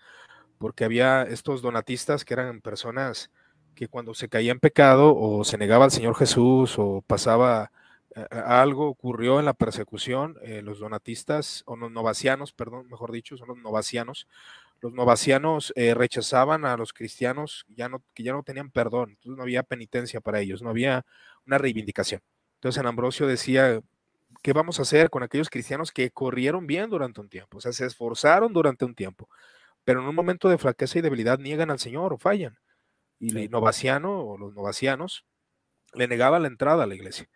porque 0.58 0.84
había 0.84 1.22
estos 1.22 1.62
donatistas 1.62 2.24
que 2.24 2.34
eran 2.34 2.60
personas 2.60 3.30
que 3.74 3.88
cuando 3.88 4.14
se 4.14 4.28
caía 4.28 4.52
en 4.52 4.60
pecado 4.60 5.16
o 5.16 5.44
se 5.44 5.58
negaba 5.58 5.84
al 5.84 5.90
Señor 5.90 6.14
Jesús 6.14 6.78
o 6.78 7.02
pasaba 7.06 7.70
algo 8.30 8.88
ocurrió 8.88 9.40
en 9.40 9.44
la 9.44 9.54
persecución, 9.54 10.36
eh, 10.42 10.62
los 10.62 10.78
donatistas, 10.78 11.62
o 11.66 11.76
los 11.76 11.90
novacianos, 11.90 12.52
perdón, 12.52 12.86
mejor 12.88 13.10
dicho, 13.12 13.36
son 13.36 13.48
los 13.48 13.58
novacianos. 13.58 14.28
Los 14.80 14.92
novacianos 14.92 15.72
eh, 15.76 15.94
rechazaban 15.94 16.64
a 16.64 16.76
los 16.76 16.92
cristianos 16.92 17.64
ya 17.68 17.88
no, 17.88 18.02
que 18.14 18.22
ya 18.22 18.32
no 18.32 18.42
tenían 18.42 18.70
perdón, 18.70 19.10
entonces 19.10 19.36
no 19.36 19.42
había 19.42 19.62
penitencia 19.62 20.20
para 20.20 20.40
ellos, 20.40 20.62
no 20.62 20.70
había 20.70 21.04
una 21.46 21.58
reivindicación. 21.58 22.20
Entonces 22.56 22.76
San 22.76 22.86
Ambrosio 22.86 23.26
decía, 23.26 23.80
¿qué 24.44 24.52
vamos 24.52 24.78
a 24.78 24.82
hacer 24.82 25.08
con 25.08 25.22
aquellos 25.22 25.48
cristianos 25.48 25.90
que 25.90 26.10
corrieron 26.10 26.66
bien 26.66 26.90
durante 26.90 27.18
un 27.18 27.30
tiempo? 27.30 27.56
O 27.56 27.60
sea, 27.62 27.72
se 27.72 27.86
esforzaron 27.86 28.52
durante 28.52 28.84
un 28.84 28.94
tiempo, 28.94 29.30
pero 29.84 30.02
en 30.02 30.06
un 30.06 30.14
momento 30.14 30.50
de 30.50 30.58
flaqueza 30.58 30.98
y 30.98 31.02
debilidad 31.02 31.38
niegan 31.38 31.70
al 31.70 31.78
Señor 31.78 32.12
o 32.12 32.18
fallan. 32.18 32.58
Y 33.18 33.34
el 33.34 33.50
novaciano 33.50 34.20
o 34.20 34.36
los 34.36 34.52
novacianos 34.52 35.24
le 35.94 36.08
negaban 36.08 36.42
la 36.42 36.48
entrada 36.48 36.84
a 36.84 36.86
la 36.86 36.94
iglesia. 36.94 37.26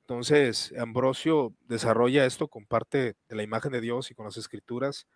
Entonces, 0.00 0.74
Ambrosio 0.76 1.54
desarrolla 1.68 2.26
esto 2.26 2.48
con 2.48 2.66
parte 2.66 3.14
de 3.28 3.36
la 3.36 3.44
imagen 3.44 3.70
de 3.70 3.80
Dios 3.80 4.10
y 4.10 4.16
con 4.16 4.24
las 4.24 4.36
escrituras, 4.36 5.06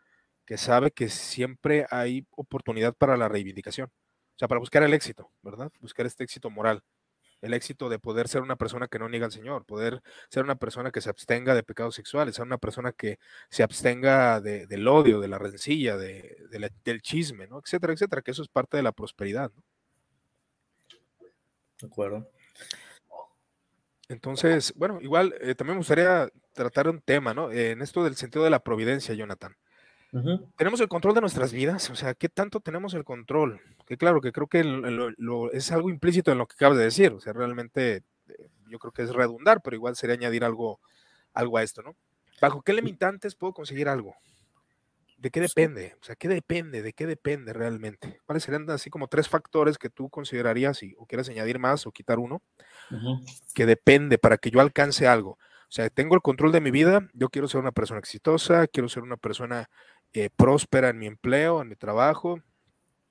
que 0.47 0.57
sabe 0.57 0.93
que 0.93 1.09
siempre 1.09 1.85
hay 1.91 2.29
oportunidad 2.31 2.95
para 2.95 3.17
la 3.17 3.29
reivindicación, 3.29 3.89
o 3.89 4.39
sea, 4.39 4.47
para 4.47 4.61
buscar 4.61 4.85
el 4.85 4.95
éxito, 4.95 5.33
¿verdad? 5.43 5.73
Buscar 5.81 6.07
este 6.07 6.23
éxito 6.23 6.49
moral, 6.49 6.85
el 7.43 7.55
éxito 7.55 7.89
de 7.89 7.99
poder 7.99 8.29
ser 8.29 8.43
una 8.43 8.57
persona 8.57 8.89
que 8.89 8.99
no 8.99 9.09
niega 9.09 9.27
al 9.27 9.33
Señor, 9.33 9.65
poder 9.65 10.03
ser 10.29 10.45
una 10.45 10.57
persona 10.57 10.91
que 10.91 11.01
se 11.01 11.11
abstenga 11.11 11.55
de 11.55 11.63
pecados 11.63 11.95
sexuales, 11.95 12.37
ser 12.37 12.45
una 12.45 12.59
persona 12.59 12.93
que 12.93 13.19
se 13.49 13.63
abstenga 13.63 14.41
del 14.41 14.89
odio, 14.89 15.21
de 15.21 15.29
la 15.29 15.39
rencilla, 15.39 15.97
del 15.97 17.03
chisme, 17.03 17.47
¿no? 17.47 17.61
Etcétera, 17.61 17.93
etcétera, 17.93 18.23
que 18.23 18.31
eso 18.31 18.43
es 18.43 18.49
parte 18.49 18.77
de 18.77 18.83
la 18.83 18.93
prosperidad, 18.93 19.51
¿no? 19.55 19.63
De 21.81 21.87
acuerdo. 21.87 22.31
Entonces, 24.09 24.75
bueno, 24.77 24.99
igual 25.01 25.35
eh, 25.41 25.55
también 25.55 25.77
me 25.77 25.81
gustaría 25.81 26.29
tratar 26.53 26.89
un 26.89 27.01
tema, 27.01 27.33
¿no? 27.33 27.53
en 27.53 27.81
esto 27.81 28.03
del 28.03 28.17
sentido 28.17 28.45
de 28.45 28.51
la 28.51 28.63
providencia, 28.63 29.15
Jonathan. 29.15 29.57
Tenemos 30.57 30.81
el 30.81 30.89
control 30.89 31.15
de 31.15 31.21
nuestras 31.21 31.53
vidas, 31.53 31.89
o 31.91 31.95
sea, 31.95 32.15
¿qué 32.15 32.29
tanto 32.29 32.61
tenemos 32.61 32.95
el 32.95 33.05
control? 33.05 33.61
Que 33.87 33.97
claro, 33.97 34.21
que 34.21 34.33
creo 34.33 34.49
que 34.49 34.65
lo, 34.65 35.53
es 35.53 35.71
algo 35.71 35.89
implícito 35.89 36.33
en 36.33 36.39
lo 36.39 36.47
que 36.47 36.55
acabas 36.55 36.79
de 36.79 36.85
decir, 36.85 37.13
o 37.13 37.21
sea, 37.21 37.33
realmente 37.33 38.03
eh, 38.29 38.51
yo 38.69 38.79
creo 38.81 38.93
que 38.93 39.03
es 39.03 39.13
redundar, 39.13 39.63
pero 39.63 39.77
igual 39.77 39.95
sería 39.95 40.15
añadir 40.15 40.45
algo, 40.45 40.81
algo 41.33 41.59
a 41.59 41.63
esto, 41.63 41.83
¿no? 41.83 41.95
¿Bajo 42.41 42.63
qué 42.63 42.73
limitantes 42.73 43.37
puedo 43.37 43.53
conseguir 43.53 43.89
algo? 43.89 44.17
¿De 45.19 45.31
qué 45.31 45.41
depende? 45.41 45.97
O 46.01 46.05
sea, 46.05 46.17
¿qué 46.17 46.29
depende? 46.29 46.83
¿De 46.83 46.95
qué 46.95 47.07
depende 47.07 47.53
realmente? 47.53 48.21
¿Cuáles 48.25 48.43
serían 48.43 48.69
así 48.71 48.89
como 48.89 49.07
tres 49.07 49.29
factores 49.29 49.77
que 49.77 49.91
tú 49.91 50.09
considerarías 50.09 50.83
y, 50.83 50.95
o 50.99 51.05
quieres 51.05 51.29
añadir 51.29 51.59
más 51.59 51.87
o 51.87 51.93
quitar 51.93 52.19
uno? 52.19 52.43
Que 53.55 53.67
depende 53.67 54.17
para 54.17 54.39
que 54.39 54.51
yo 54.51 54.61
alcance 54.61 55.07
algo. 55.07 55.33
O 55.33 55.73
sea, 55.73 55.89
tengo 55.91 56.15
el 56.17 56.23
control 56.23 56.51
de 56.51 56.61
mi 56.61 56.71
vida, 56.71 57.09
yo 57.13 57.29
quiero 57.29 57.47
ser 57.47 57.61
una 57.61 57.71
persona 57.71 58.01
exitosa, 58.01 58.67
quiero 58.67 58.89
ser 58.89 59.03
una 59.03 59.17
persona 59.17 59.69
eh, 60.13 60.31
próspera 60.35 60.91
en 60.91 60.99
mi 60.99 61.07
empleo, 61.07 61.63
en 61.63 61.69
mi 61.69 61.77
trabajo, 61.77 62.43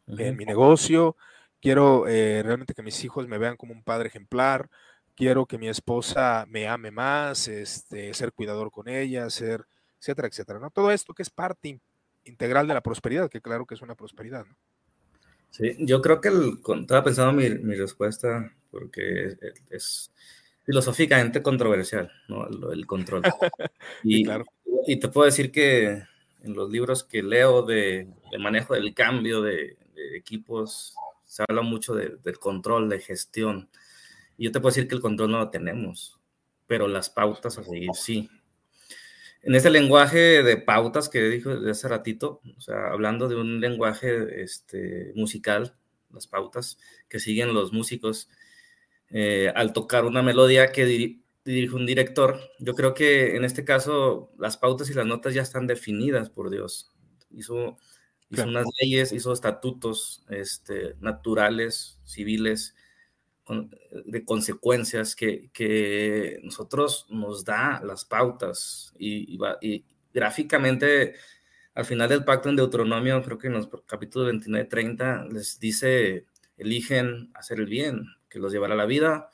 en 0.07 0.35
mi 0.35 0.45
negocio, 0.45 1.15
quiero 1.61 2.07
eh, 2.07 2.41
realmente 2.43 2.73
que 2.73 2.81
mis 2.81 3.03
hijos 3.03 3.27
me 3.27 3.37
vean 3.37 3.57
como 3.57 3.73
un 3.73 3.83
padre 3.83 4.07
ejemplar, 4.07 4.69
quiero 5.15 5.45
que 5.45 5.57
mi 5.57 5.67
esposa 5.67 6.45
me 6.47 6.67
ame 6.67 6.91
más, 6.91 7.47
este, 7.47 8.13
ser 8.13 8.33
cuidador 8.33 8.71
con 8.71 8.87
ella, 8.87 9.29
ser, 9.29 9.65
etcétera, 9.99 10.27
etcétera, 10.27 10.59
¿no? 10.59 10.71
Todo 10.71 10.91
esto 10.91 11.13
que 11.13 11.23
es 11.23 11.29
parte 11.29 11.79
integral 12.25 12.67
de 12.67 12.73
la 12.73 12.81
prosperidad, 12.81 13.29
que 13.29 13.41
claro 13.41 13.65
que 13.65 13.75
es 13.75 13.81
una 13.81 13.95
prosperidad, 13.95 14.45
¿no? 14.45 14.55
Sí, 15.51 15.75
yo 15.79 16.01
creo 16.01 16.21
que 16.21 16.29
el, 16.29 16.59
estaba 16.81 17.03
pensando 17.03 17.33
mi, 17.33 17.49
mi 17.49 17.75
respuesta, 17.75 18.51
porque 18.69 19.35
es, 19.69 20.11
filosóficamente 20.63 21.41
controversial, 21.41 22.11
¿no? 22.27 22.47
El, 22.71 22.85
control. 22.85 23.23
Y, 24.03 24.23
claro. 24.23 24.45
y 24.85 24.97
te 24.97 25.07
puedo 25.07 25.25
decir 25.25 25.51
que 25.51 26.03
en 26.43 26.53
los 26.55 26.69
libros 26.69 27.03
que 27.03 27.23
leo 27.23 27.63
de, 27.63 28.07
manejo 28.39 28.73
del 28.73 28.93
cambio 28.93 29.41
de, 29.41 29.77
equipos, 30.15 30.95
se 31.25 31.43
habla 31.47 31.61
mucho 31.61 31.93
del 31.93 32.39
control, 32.39 32.87
de 32.87 32.99
gestión. 32.99 33.69
Y 34.37 34.45
yo 34.45 34.51
te 34.51 34.61
puedo 34.61 34.73
decir 34.73 34.87
que 34.87 34.95
el 34.95 35.01
control 35.01 35.31
no 35.31 35.39
lo 35.39 35.49
tenemos, 35.49 36.19
pero 36.67 36.87
las 36.87 37.09
pautas 37.09 37.57
a 37.57 37.63
seguir 37.63 37.89
sí. 37.93 38.29
En 39.41 39.55
ese 39.55 39.69
lenguaje 39.69 40.43
de 40.43 40.57
pautas 40.57 41.09
que 41.09 41.21
dijo 41.23 41.59
de 41.59 41.71
hace 41.71 41.87
ratito, 41.87 42.41
o 42.57 42.61
sea, 42.61 42.87
hablando 42.91 43.27
de 43.27 43.35
un 43.35 43.59
lenguaje 43.59 44.41
este, 44.41 45.11
musical, 45.15 45.75
las 46.11 46.27
pautas 46.27 46.77
que 47.07 47.19
siguen 47.19 47.53
los 47.53 47.71
músicos 47.71 48.29
eh, 49.09 49.51
al 49.55 49.73
tocar 49.73 50.05
una 50.05 50.21
melodía 50.21 50.71
que 50.71 51.19
dirige 51.53 51.75
un 51.75 51.85
director, 51.85 52.39
yo 52.59 52.75
creo 52.75 52.93
que 52.93 53.35
en 53.35 53.45
este 53.45 53.63
caso 53.65 54.31
las 54.37 54.57
pautas 54.57 54.89
y 54.89 54.93
las 54.93 55.05
notas 55.05 55.33
ya 55.33 55.41
están 55.41 55.67
definidas 55.67 56.29
por 56.29 56.49
Dios. 56.49 56.91
Hizo, 57.31 57.77
hizo 58.29 58.43
unas 58.43 58.65
leyes, 58.81 59.11
hizo 59.11 59.33
estatutos 59.33 60.23
este, 60.29 60.95
naturales, 60.99 61.99
civiles, 62.03 62.75
de 64.05 64.23
consecuencias 64.25 65.15
que, 65.15 65.49
que, 65.51 66.39
nosotros 66.43 67.07
nos 67.09 67.43
da 67.45 67.81
las 67.83 68.05
pautas. 68.05 68.93
Y, 68.99 69.39
y, 69.61 69.85
gráficamente 70.13 71.15
al 71.73 71.85
final 71.85 72.09
del 72.09 72.25
pacto 72.25 72.49
en 72.49 72.55
Deuteronomio, 72.57 73.21
creo 73.23 73.37
que 73.37 73.47
en 73.47 73.53
los 73.53 73.69
capítulos 73.85 74.31
29-30 74.33 75.31
les 75.31 75.59
dice, 75.59 76.25
eligen 76.57 77.31
hacer 77.33 77.59
el 77.59 77.67
bien, 77.67 78.05
que 78.29 78.39
los 78.39 78.51
llevará 78.51 78.73
a 78.73 78.77
la 78.77 78.85
vida, 78.85 79.29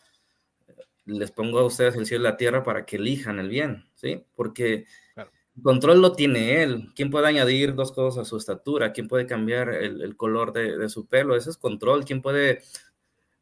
les 1.06 1.32
pongo 1.32 1.60
a 1.60 1.66
ustedes 1.66 1.96
el 1.96 2.06
cielo 2.06 2.24
y 2.24 2.32
la 2.32 2.38
tierra 2.38 2.64
para 2.64 2.86
que 2.86 2.98
elijan 2.98 3.40
el 3.40 3.50
bien, 3.50 3.86
¿sí? 3.96 4.24
Porque 4.36 4.86
el 5.16 5.64
control 5.64 6.02
lo 6.02 6.14
tiene 6.14 6.64
él. 6.64 6.90
¿Quién 6.96 7.10
puede 7.10 7.28
añadir 7.28 7.76
dos 7.76 7.92
cosas 7.92 8.22
a 8.22 8.30
su 8.30 8.38
estatura? 8.38 8.92
¿Quién 8.92 9.08
puede 9.08 9.26
cambiar 9.26 9.70
el, 9.70 10.02
el 10.02 10.18
color 10.18 10.52
de, 10.52 10.78
de, 10.78 10.90
su 10.90 11.08
pelo? 11.08 11.36
Ese 11.36 11.50
es 11.50 11.58
control. 11.58 12.04
¿Quién 12.04 12.22
puede 12.22 12.62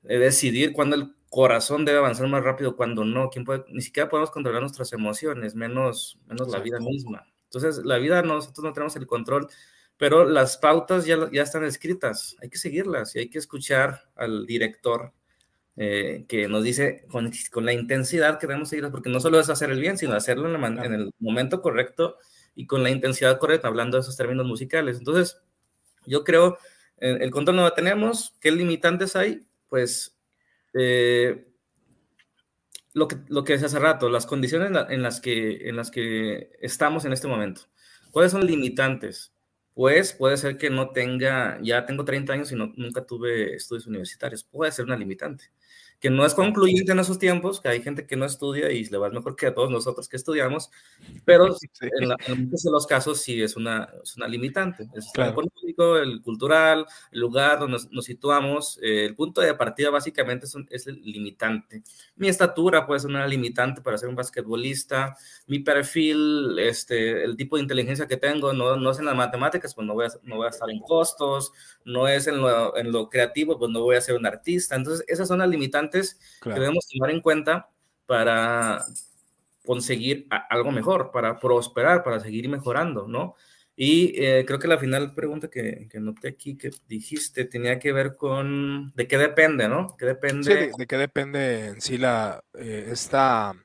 decidir 0.04 0.74
cuándo 0.74 0.96
el 0.96 1.16
corazón 1.34 1.84
debe 1.84 1.98
avanzar 1.98 2.28
más 2.28 2.44
rápido, 2.44 2.76
cuando 2.76 3.04
no, 3.04 3.32
¿quién 3.32 3.44
puede? 3.44 3.66
Ni 3.70 3.82
siquiera 3.82 4.08
podemos 4.08 4.30
controlar 4.30 4.62
nuestras 4.62 4.94
emociones, 4.94 5.56
menos, 5.56 6.20
menos 6.28 6.48
la 6.50 6.60
vida 6.60 6.80
misma. 6.80 7.26
Entonces, 7.46 7.84
la 7.84 7.98
vida 7.98 8.22
nosotros 8.22 8.64
no 8.64 8.74
tenemos 8.74 8.96
el 8.98 9.08
control, 9.08 9.48
pero 9.98 10.26
las 10.26 10.58
pautas 10.58 11.06
ya, 11.06 11.30
ya 11.32 11.42
están 11.42 11.64
escritas, 11.64 12.36
hay 12.40 12.50
que 12.50 12.60
seguirlas 12.60 13.16
y 13.16 13.20
hay 13.20 13.30
que 13.30 13.40
escuchar 13.40 14.04
al 14.16 14.46
director 14.46 15.12
eh, 15.76 16.26
que 16.28 16.48
nos 16.48 16.64
dice 16.64 17.06
con, 17.10 17.32
con, 17.52 17.66
la 17.66 17.74
intensidad 17.74 18.40
que 18.40 18.48
debemos 18.48 18.70
seguirlas, 18.70 18.92
porque 18.92 19.10
no 19.10 19.20
solo 19.20 19.40
es 19.40 19.50
hacer 19.50 19.72
el 19.72 19.80
bien, 19.80 19.98
sino 19.98 20.14
hacerlo 20.14 20.54
en, 20.54 20.78
en 20.80 20.94
el 20.94 21.12
momento 21.20 21.62
correcto 21.62 22.18
y 22.56 22.68
con 22.68 22.84
la 22.84 22.90
intensidad 22.92 23.40
correcta, 23.40 23.68
hablando 23.68 23.98
de 23.98 24.02
esos 24.02 24.18
términos 24.18 24.46
musicales. 24.46 24.98
Entonces, 24.98 25.42
yo 26.06 26.24
creo, 26.24 26.58
eh, 27.00 27.18
el 27.22 27.32
control 27.32 27.58
no 27.58 27.64
lo 27.64 27.74
tenemos, 27.74 28.36
¿qué 28.40 28.52
limitantes 28.52 29.16
hay? 29.16 29.48
pues 29.74 30.16
eh, 30.76 31.48
lo, 32.94 33.08
que, 33.08 33.16
lo 33.28 33.44
que 33.44 33.56
es 33.56 33.64
hace 33.64 33.80
rato, 33.80 34.08
las 34.08 34.28
condiciones 34.28 34.70
en 34.88 35.02
las, 35.02 35.20
que, 35.20 35.68
en 35.68 35.76
las 35.76 35.90
que 35.90 36.52
estamos 36.62 37.06
en 37.06 37.14
este 37.14 37.28
momento. 37.28 37.62
¿Cuáles 38.12 38.34
son 38.34 38.46
limitantes? 38.46 39.34
Pues 39.74 40.14
puede 40.14 40.38
ser 40.38 40.60
que 40.60 40.70
no 40.70 40.92
tenga, 40.92 41.58
ya 41.64 41.88
tengo 41.88 42.06
30 42.06 42.34
años 42.34 42.52
y 42.52 42.56
no, 42.56 42.72
nunca 42.76 43.04
tuve 43.04 43.56
estudios 43.56 43.88
universitarios. 43.88 44.44
Puede 44.44 44.72
ser 44.72 44.86
una 44.86 44.96
limitante 44.96 45.46
que 46.04 46.10
no 46.10 46.26
es 46.26 46.34
concluyente 46.34 46.92
en 46.92 47.00
esos 47.00 47.18
tiempos, 47.18 47.62
que 47.62 47.70
hay 47.70 47.82
gente 47.82 48.06
que 48.06 48.18
no 48.18 48.26
estudia 48.26 48.70
y 48.70 48.84
le 48.84 48.98
va 48.98 49.10
mejor 49.10 49.38
que 49.38 49.46
a 49.48 49.54
todos 49.54 49.72
nosotros 49.72 50.10
que 50.10 50.18
estudiamos, 50.18 50.70
pero 51.24 51.46
en, 51.48 52.44
muchos 52.44 52.64
de 52.64 52.72
los 52.72 52.86
casos 52.86 53.22
sí 53.22 53.42
es 53.42 53.56
una, 53.56 53.88
es 54.04 54.18
una 54.18 54.28
limitante. 54.28 54.86
el 54.94 55.02
sistema 55.02 55.30
económico, 55.30 55.96
el 55.96 56.22
cultural, 56.22 56.86
el 57.10 57.20
lugar 57.22 57.58
donde 57.58 57.78
nos, 57.90 58.04
situamos, 58.04 58.78
eh, 58.84 59.06
el 59.06 59.16
punto 59.16 59.40
de 59.40 59.54
partida 59.54 59.92
básicamente 59.92 60.46
es, 60.46 60.54
es, 60.72 60.88
el 60.88 61.02
limitante. 61.02 61.84
Mi 62.18 62.28
estatura 62.28 62.86
puede 62.86 63.00
ser 63.00 63.10
una 63.10 63.26
limitante 63.26 63.82
para 63.82 63.98
ser 63.98 64.10
un 64.10 64.16
basquetbolista, 64.16 65.16
mi 65.48 65.60
perfil, 65.60 66.60
este, 66.60 67.24
el 67.24 67.38
tipo 67.38 67.56
de 67.56 67.62
inteligencia 67.62 68.08
que 68.08 68.18
tengo, 68.18 68.52
no, 68.52 68.76
no 68.76 68.92
es 68.92 69.00
en 69.00 69.06
las 69.06 69.16
matemáticas, 69.16 69.74
pues 69.74 69.88
no 69.88 69.94
voy, 69.94 70.08
a, 70.08 70.10
no 70.24 70.36
voy 70.36 70.48
a 70.48 70.50
estar 70.50 70.70
en 70.70 70.82
costos, 70.82 71.54
no 71.86 72.10
es 72.10 72.28
en 72.28 72.42
lo, 72.42 72.76
en 72.76 72.92
lo 72.92 73.08
creativo, 73.08 73.58
pues 73.58 73.72
no 73.72 73.80
voy 73.84 73.96
a 73.96 74.02
ser 74.02 74.18
un 74.18 74.26
artista. 74.26 74.76
Entonces, 74.76 75.06
esas 75.08 75.30
son 75.30 75.40
las 75.40 75.48
limitantes 75.48 75.93
que 76.42 76.50
debemos 76.50 76.88
tomar 76.88 77.12
en 77.12 77.22
cuenta 77.22 77.70
para 78.06 78.84
conseguir 79.66 80.28
algo 80.50 80.72
mejor, 80.72 81.12
para 81.12 81.40
prosperar, 81.40 82.04
para 82.04 82.20
seguir 82.20 82.50
mejorando, 82.50 83.08
¿no? 83.08 83.36
Y 83.76 84.14
eh, 84.24 84.44
creo 84.46 84.60
que 84.60 84.68
la 84.68 84.78
final 84.78 85.16
pregunta 85.16 85.50
que, 85.50 85.88
que, 85.90 86.00
noté 86.00 86.28
aquí 86.28 86.56
que 86.58 86.70
dijiste 86.88 87.46
tenía 87.46 87.80
que 87.80 87.92
ver 87.92 88.16
con 88.16 88.94
de 88.94 89.08
qué 89.08 89.18
depende, 89.18 89.68
¿no? 89.68 89.96
¿Qué 89.98 90.06
depende? 90.06 90.72
de, 90.78 90.88
qué 90.88 90.98
depende 90.98 91.68
en 91.70 91.82
sí 91.82 91.98
la 91.98 92.44
eh, 92.54 92.90
esta 92.92 93.56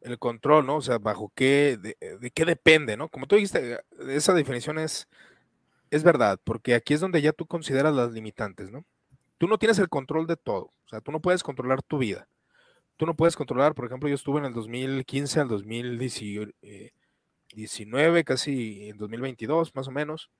el 0.00 0.18
control, 0.18 0.66
¿no? 0.66 0.76
O 0.76 0.82
sea, 0.82 0.98
bajo 0.98 1.30
qué, 1.36 1.78
de, 1.80 1.96
de, 2.18 2.30
qué 2.32 2.44
depende, 2.44 2.96
¿no? 2.96 3.08
Como 3.08 3.28
tú 3.28 3.36
dijiste, 3.36 3.78
esa 4.08 4.34
definición 4.34 4.80
es, 4.80 5.06
es 5.90 6.02
verdad, 6.02 6.40
porque 6.42 6.74
aquí 6.74 6.94
es 6.94 7.00
donde 7.00 7.22
ya 7.22 7.32
tú 7.32 7.46
consideras 7.46 7.94
las 7.94 8.10
limitantes, 8.10 8.72
¿no? 8.72 8.84
Tú 9.42 9.48
no 9.48 9.58
tienes 9.58 9.80
el 9.80 9.88
control 9.88 10.28
de 10.28 10.36
todo. 10.36 10.66
O 10.66 10.88
sea, 10.88 11.00
tú 11.00 11.10
no 11.10 11.18
puedes 11.18 11.42
controlar 11.42 11.82
tu 11.82 11.98
vida. 11.98 12.28
Tú 12.96 13.06
no 13.06 13.16
puedes 13.16 13.34
controlar, 13.34 13.74
por 13.74 13.86
ejemplo, 13.86 14.08
yo 14.08 14.14
estuve 14.14 14.38
en 14.38 14.44
el 14.44 14.52
2015 14.52 15.40
al 15.40 15.48
2019, 15.48 18.22
casi 18.22 18.88
en 18.88 18.98
2022, 18.98 19.74
más 19.74 19.88
o 19.88 19.90
menos. 19.90 20.30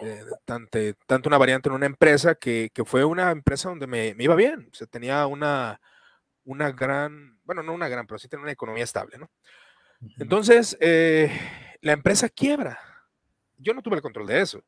Eh, 0.00 0.24
tanto, 0.46 1.28
una 1.28 1.36
variante 1.36 1.68
en 1.68 1.74
una 1.74 1.84
empresa 1.84 2.34
que, 2.34 2.70
fue 2.86 3.04
una 3.04 3.30
empresa 3.30 3.68
donde 3.68 3.86
me, 3.86 4.16
iba 4.18 4.34
bien. 4.34 4.70
O 4.72 4.74
sea, 4.74 4.86
tenía 4.86 5.26
una, 5.26 5.78
una 6.44 6.72
gran, 6.72 7.38
bueno, 7.44 7.62
no 7.62 7.74
una 7.74 7.88
gran, 7.88 8.06
pero 8.06 8.18
sí 8.18 8.28
tenía 8.28 8.44
una 8.44 8.52
economía 8.52 8.84
estable, 8.84 9.18
¿no? 9.18 9.30
Entonces, 10.16 10.74
eh, 10.80 11.30
la 11.82 11.92
empresa 11.92 12.30
quiebra. 12.30 12.78
Yo 13.58 13.74
no 13.74 13.82
tuve 13.82 13.96
el 13.96 14.02
control 14.02 14.26
de 14.26 14.40
eso 14.40 14.64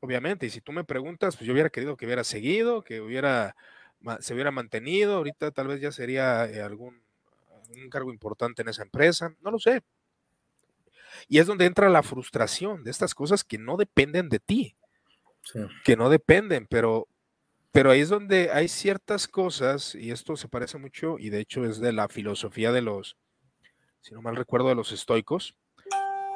obviamente. 0.00 0.46
Y 0.46 0.50
si 0.50 0.60
tú 0.60 0.72
me 0.72 0.84
preguntas, 0.84 1.36
pues 1.36 1.46
yo 1.46 1.52
hubiera 1.52 1.70
querido 1.70 1.96
que 1.96 2.06
hubiera 2.06 2.24
seguido, 2.24 2.82
que 2.82 3.00
hubiera, 3.00 3.56
se 4.20 4.34
hubiera 4.34 4.50
mantenido. 4.50 5.16
Ahorita 5.16 5.50
tal 5.50 5.68
vez 5.68 5.80
ya 5.80 5.92
sería 5.92 6.46
eh, 6.46 6.62
algún, 6.62 7.02
un 7.76 7.90
cargo 7.90 8.12
importante 8.12 8.62
en 8.62 8.68
esa 8.68 8.82
empresa. 8.82 9.34
No 9.42 9.50
lo 9.50 9.58
sé. 9.58 9.82
Y 11.28 11.38
es 11.38 11.46
donde 11.46 11.66
entra 11.66 11.88
la 11.88 12.02
frustración 12.02 12.84
de 12.84 12.90
estas 12.90 13.14
cosas 13.14 13.44
que 13.44 13.58
no 13.58 13.76
dependen 13.76 14.28
de 14.28 14.38
ti, 14.38 14.76
que 15.84 15.96
no 15.96 16.10
dependen, 16.10 16.66
pero, 16.66 17.08
pero 17.72 17.90
ahí 17.90 18.00
es 18.00 18.08
donde 18.08 18.50
hay 18.52 18.68
ciertas 18.68 19.26
cosas, 19.26 19.94
y 19.94 20.10
esto 20.10 20.36
se 20.36 20.48
parece 20.48 20.78
mucho, 20.78 21.18
y 21.18 21.30
de 21.30 21.40
hecho 21.40 21.64
es 21.64 21.80
de 21.80 21.92
la 21.92 22.08
filosofía 22.08 22.70
de 22.70 22.82
los, 22.82 23.16
si 24.00 24.14
no 24.14 24.22
mal 24.22 24.36
recuerdo, 24.36 24.68
de 24.68 24.74
los 24.74 24.92
estoicos, 24.92 25.54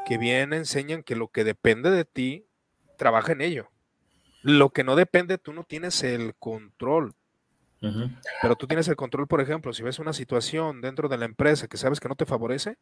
que 0.06 0.18
bien 0.18 0.52
enseñan 0.52 1.02
que 1.02 1.14
lo 1.14 1.28
que 1.28 1.44
depende 1.44 1.90
de 1.90 2.04
ti 2.04 2.46
trabaja 3.02 3.32
en 3.32 3.40
ello. 3.40 3.68
Lo 4.42 4.70
que 4.70 4.84
no 4.84 4.94
depende, 4.94 5.38
tú 5.38 5.52
no 5.52 5.64
tienes 5.64 6.04
el 6.04 6.36
control. 6.36 7.14
Pero 8.40 8.54
tú 8.54 8.68
tienes 8.68 8.86
el 8.86 8.94
control, 8.94 9.26
por 9.26 9.40
ejemplo, 9.40 9.72
si 9.72 9.82
ves 9.82 9.98
una 9.98 10.12
situación 10.12 10.80
dentro 10.80 11.08
de 11.08 11.18
la 11.18 11.24
empresa 11.24 11.66
que 11.66 11.76
sabes 11.76 11.98
que 11.98 12.08
no 12.08 12.14
te 12.14 12.26
favorece, 12.26 12.76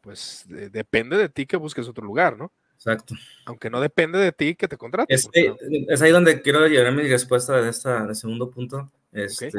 pues 0.00 0.46
depende 0.48 1.18
de 1.18 1.28
ti 1.28 1.44
que 1.44 1.58
busques 1.58 1.86
otro 1.86 2.06
lugar, 2.06 2.38
¿no? 2.38 2.50
Exacto. 2.74 3.14
Aunque 3.44 3.68
no 3.68 3.82
depende 3.82 4.18
de 4.18 4.32
ti 4.32 4.54
que 4.54 4.66
te 4.66 4.78
contrates. 4.78 5.28
Es, 5.34 6.00
ahí 6.00 6.10
donde 6.10 6.40
quiero 6.40 6.66
llevar 6.66 6.94
mi 6.94 7.06
respuesta 7.06 7.60
de 7.60 7.68
este 7.68 8.14
segundo 8.14 8.50
punto. 8.50 8.90
Este, 9.12 9.50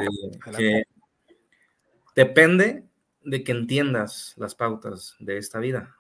que 0.58 0.84
depende 2.16 2.86
de 3.24 3.44
que 3.44 3.52
entiendas 3.52 4.34
las 4.38 4.56
pautas 4.56 5.16
de 5.20 5.38
esta 5.38 5.60
vida. 5.60 5.96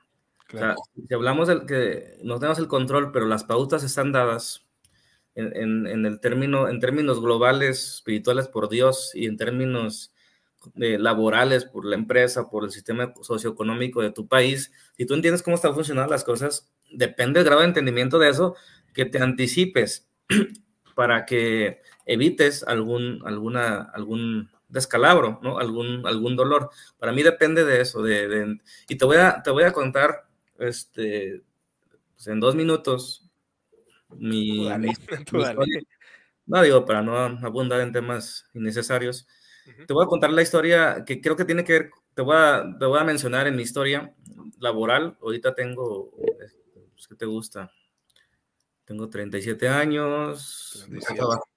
O 0.54 0.58
sea, 0.58 0.76
si 1.08 1.14
hablamos 1.14 1.48
de 1.48 1.66
que 1.66 2.18
no 2.24 2.40
tenemos 2.40 2.60
el 2.60 2.68
control, 2.68 3.12
pero 3.12 3.26
las 3.26 3.44
pautas 3.44 3.84
están 3.84 4.12
dadas 4.12 4.66
en, 5.36 5.88
en, 5.88 6.06
el 6.06 6.20
término, 6.20 6.68
en 6.68 6.80
términos 6.80 7.22
globales, 7.22 7.96
espirituales 7.96 8.48
por 8.48 8.70
Dios 8.70 9.12
y 9.14 9.26
en 9.26 9.38
términos 9.38 10.14
eh, 10.80 10.98
laborales 11.00 11.66
por 11.66 11.86
la 11.86 11.96
empresa, 11.96 12.50
por 12.50 12.66
el 12.66 12.72
sistema 12.72 13.14
socioeconómico 13.22 14.02
de 14.02 14.12
tu 14.12 14.28
país, 14.28 14.72
si 14.98 15.06
tú 15.06 15.14
entiendes 15.14 15.42
cómo 15.42 15.56
están 15.56 15.74
funcionando 15.74 16.12
las 16.12 16.24
cosas, 16.24 16.70
depende 16.92 17.40
del 17.40 17.46
grado 17.46 17.62
de 17.62 17.68
entendimiento 17.68 18.20
de 18.20 18.30
eso, 18.30 18.56
que 18.94 19.06
te 19.06 19.20
anticipes 19.20 20.08
para 20.96 21.26
que 21.26 21.82
evites 22.06 22.64
algún, 22.64 23.22
alguna, 23.26 23.90
algún 23.94 24.50
descalabro, 24.68 25.40
¿no? 25.42 25.58
Algún, 25.58 26.06
algún 26.06 26.36
dolor. 26.36 26.70
Para 27.00 27.12
mí 27.12 27.24
depende 27.24 27.64
de 27.66 27.82
eso. 27.82 28.02
De, 28.02 28.60
y 28.88 28.96
te 28.96 29.06
voy, 29.06 29.18
a, 29.18 29.42
te 29.44 29.50
voy 29.50 29.64
a 29.64 29.74
contar 29.74 30.28
este, 30.62 31.42
pues, 32.14 32.28
en 32.28 32.40
dos 32.40 32.56
minutos 32.56 33.30
mi, 34.18 34.68
No 36.46 36.62
digo 36.62 36.86
para 36.86 37.02
no 37.02 37.18
abundar 37.18 37.82
en 37.82 37.92
temas 37.92 38.46
innecesarios. 38.54 39.28
Te 39.88 39.94
voy 39.94 40.04
a 40.04 40.08
contar 40.08 40.32
la 40.32 40.42
historia 40.42 41.04
que 41.06 41.22
creo 41.22 41.36
que 41.36 41.46
tiene 41.46 41.64
que 41.64 41.74
ver, 41.74 41.92
te 42.14 42.22
voy 42.24 42.36
a, 42.36 42.66
te 42.78 42.86
voy 42.86 43.00
a 43.00 43.04
mencionar 43.04 43.48
en 43.48 43.56
mi 43.56 43.62
historia 43.62 44.14
laboral. 44.60 45.18
Ahorita 45.22 45.54
tengo, 45.54 46.12
pues, 46.94 47.08
¿qué 47.08 47.16
te 47.16 47.26
gusta? 47.26 47.72
Tengo 48.86 49.08
37 49.08 49.70
años. 49.70 50.86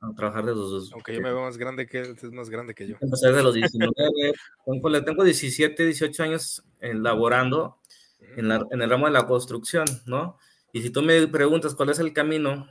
A 0.01 0.15
trabajar 0.15 0.45
de 0.45 0.55
los 0.55 0.71
dos. 0.71 0.93
Aunque 0.93 1.15
yo 1.15 1.21
me 1.21 1.33
veo 1.33 1.43
más 1.43 1.57
grande 1.57 1.87
que 1.87 2.01
él, 2.01 2.17
es 2.17 2.31
más 2.31 2.51
grande 2.51 2.75
que 2.75 2.87
yo. 2.87 2.97
Empecé 3.01 3.29
desde 3.29 3.43
los 3.43 3.55
19. 3.55 3.93
tengo 5.05 5.25
17, 5.25 5.85
18 5.85 6.23
años 6.23 6.63
laborando 6.81 7.81
en, 8.37 8.49
la, 8.49 8.67
en 8.71 8.83
el 8.83 8.91
ramo 8.91 9.07
de 9.07 9.13
la 9.13 9.27
construcción, 9.27 9.87
¿no? 10.07 10.39
Y 10.73 10.83
si 10.83 10.91
tú 10.91 11.03
me 11.03 11.27
preguntas 11.29 11.75
cuál 11.75 11.91
es 11.91 11.99
el 11.99 12.13
camino 12.13 12.69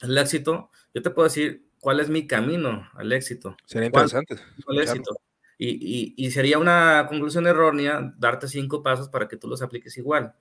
al 0.00 0.18
éxito, 0.18 0.70
yo 0.94 1.02
te 1.02 1.10
puedo 1.10 1.28
decir 1.28 1.66
cuál 1.80 2.00
es 2.00 2.08
mi 2.08 2.26
camino 2.26 2.88
al 2.94 3.12
éxito. 3.12 3.56
Sería 3.66 3.86
interesante. 3.86 4.36
éxito. 4.80 5.16
Y, 5.58 6.14
y, 6.16 6.30
sería 6.32 6.58
una 6.58 7.06
conclusión 7.08 7.46
errónea 7.46 8.12
darte 8.18 8.48
cinco 8.48 8.82
pasos 8.82 9.08
para 9.08 9.28
que 9.28 9.36
tú 9.36 9.46
los 9.46 9.62
apliques 9.62 9.96
igual. 9.96 10.34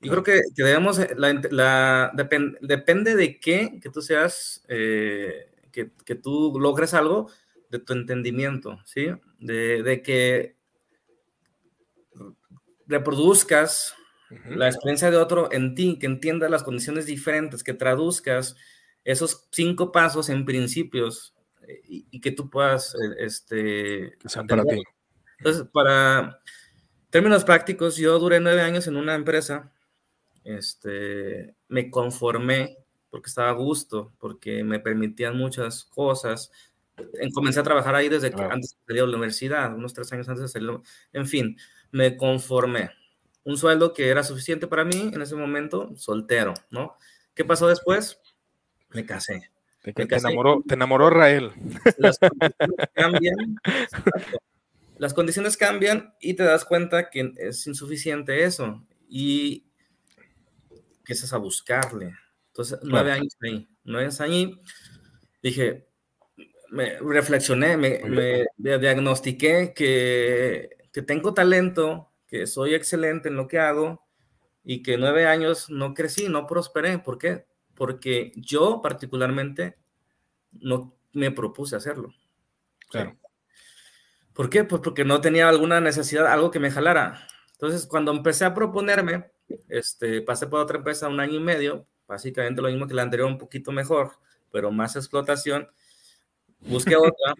Yo 0.00 0.10
creo 0.10 0.22
que, 0.24 0.40
que 0.54 0.62
debemos, 0.64 1.00
la, 1.16 2.12
depende 2.60 3.14
de 3.14 3.38
qué, 3.38 3.78
que 3.80 3.90
tú 3.90 4.02
seas, 4.02 4.64
eh, 4.68 5.52
que, 5.70 5.92
que, 6.04 6.16
tú 6.16 6.58
logres 6.60 6.94
algo 6.94 7.30
de 7.70 7.78
tu 7.78 7.92
entendimiento, 7.92 8.78
¿sí? 8.84 9.08
De, 9.38 9.82
de 9.82 10.02
que 10.02 10.55
reproduzcas 12.86 13.94
la 14.48 14.66
experiencia 14.66 15.10
de 15.10 15.16
otro 15.16 15.52
en 15.52 15.74
ti, 15.74 15.98
que 15.98 16.06
entiendas 16.06 16.50
las 16.50 16.62
condiciones 16.62 17.06
diferentes, 17.06 17.62
que 17.62 17.74
traduzcas 17.74 18.56
esos 19.04 19.46
cinco 19.52 19.92
pasos 19.92 20.28
en 20.28 20.44
principios 20.44 21.34
eh, 21.66 21.80
y, 21.86 22.20
que 22.20 22.32
tú 22.32 22.50
puedas, 22.50 22.94
eh, 22.94 23.14
este... 23.18 24.16
Que 24.18 24.28
sean 24.28 24.46
para 24.46 24.64
ti. 24.64 24.82
Entonces, 25.38 25.64
para 25.72 26.40
términos 27.10 27.44
prácticos, 27.44 27.96
yo 27.96 28.18
duré 28.18 28.40
nueve 28.40 28.62
años 28.62 28.86
en 28.88 28.96
una 28.96 29.14
empresa, 29.14 29.72
este, 30.44 31.54
me 31.68 31.90
conformé 31.90 32.78
porque 33.10 33.28
estaba 33.28 33.50
a 33.50 33.54
gusto, 33.54 34.12
porque 34.18 34.64
me 34.64 34.80
permitían 34.80 35.36
muchas 35.36 35.84
cosas. 35.84 36.50
Comencé 37.34 37.60
a 37.60 37.64
trabajar 37.64 37.94
ahí 37.94 38.08
desde 38.08 38.30
que 38.30 38.42
antes 38.42 38.70
de 38.70 38.76
salir 38.86 39.02
a 39.02 39.06
la 39.06 39.16
universidad, 39.16 39.74
unos 39.74 39.94
tres 39.94 40.12
años 40.12 40.28
antes 40.28 40.42
de 40.42 40.48
salir. 40.48 40.80
En 41.12 41.26
fin, 41.26 41.56
me 41.90 42.16
conformé. 42.16 42.90
Un 43.44 43.56
sueldo 43.56 43.94
que 43.94 44.08
era 44.08 44.22
suficiente 44.22 44.66
para 44.66 44.84
mí 44.84 45.10
en 45.12 45.22
ese 45.22 45.36
momento, 45.36 45.94
soltero, 45.96 46.54
¿no? 46.70 46.96
¿Qué 47.34 47.44
pasó 47.44 47.68
después? 47.68 48.20
Me 48.90 49.04
casé. 49.04 49.50
Te, 49.82 50.02
enamoró, 50.16 50.64
te 50.66 50.74
enamoró 50.74 51.10
Rael. 51.10 51.52
Las 51.98 52.18
condiciones 52.18 52.88
cambian. 52.92 53.60
Las 54.98 55.14
condiciones 55.14 55.56
cambian 55.56 56.14
y 56.20 56.34
te 56.34 56.42
das 56.42 56.64
cuenta 56.64 57.08
que 57.08 57.32
es 57.36 57.66
insuficiente 57.66 58.42
eso. 58.42 58.84
Y 59.08 59.66
empiezas 60.98 61.32
a 61.32 61.38
buscarle. 61.38 62.14
Entonces, 62.48 62.80
nueve 62.82 63.12
años 63.12 63.36
ahí. 63.42 63.68
Nueve 63.84 64.06
años 64.06 64.20
ahí. 64.20 64.60
Dije, 65.40 65.86
me 66.70 66.98
reflexioné, 66.98 67.76
me, 67.76 68.00
me 68.56 68.78
diagnostiqué 68.78 69.72
que, 69.72 70.70
que 70.96 71.02
tengo 71.02 71.34
talento, 71.34 72.10
que 72.26 72.46
soy 72.46 72.74
excelente 72.74 73.28
en 73.28 73.36
lo 73.36 73.46
que 73.46 73.58
hago 73.58 74.02
y 74.64 74.82
que 74.82 74.96
nueve 74.96 75.26
años 75.26 75.68
no 75.68 75.92
crecí, 75.92 76.28
no 76.28 76.46
prosperé. 76.46 76.98
¿Por 76.98 77.18
qué? 77.18 77.44
porque 77.76 78.32
yo 78.34 78.80
particularmente 78.82 79.78
no 80.50 80.96
me 81.12 81.30
propuse 81.30 81.76
hacerlo. 81.76 82.12
Claro. 82.88 83.16
¿Por 84.32 84.50
qué? 84.50 84.64
Pues 84.64 84.82
porque 84.82 85.04
no 85.04 85.20
tenía 85.20 85.48
alguna 85.48 85.80
necesidad, 85.80 86.26
algo 86.26 86.50
que 86.50 86.58
me 86.58 86.70
jalara. 86.70 87.28
Entonces, 87.52 87.86
cuando 87.86 88.10
empecé 88.12 88.44
a 88.44 88.54
proponerme, 88.54 89.30
este, 89.68 90.22
pasé 90.22 90.46
por 90.46 90.60
otra 90.60 90.78
empresa 90.78 91.08
un 91.08 91.20
año 91.20 91.34
y 91.34 91.40
medio, 91.40 91.86
básicamente 92.06 92.60
lo 92.60 92.68
mismo 92.68 92.86
que 92.86 92.94
la 92.94 93.02
anterior, 93.02 93.28
un 93.28 93.38
poquito 93.38 93.72
mejor, 93.72 94.12
pero 94.50 94.70
más 94.70 94.96
explotación. 94.96 95.68
Busqué 96.60 96.96
otra, 96.96 97.34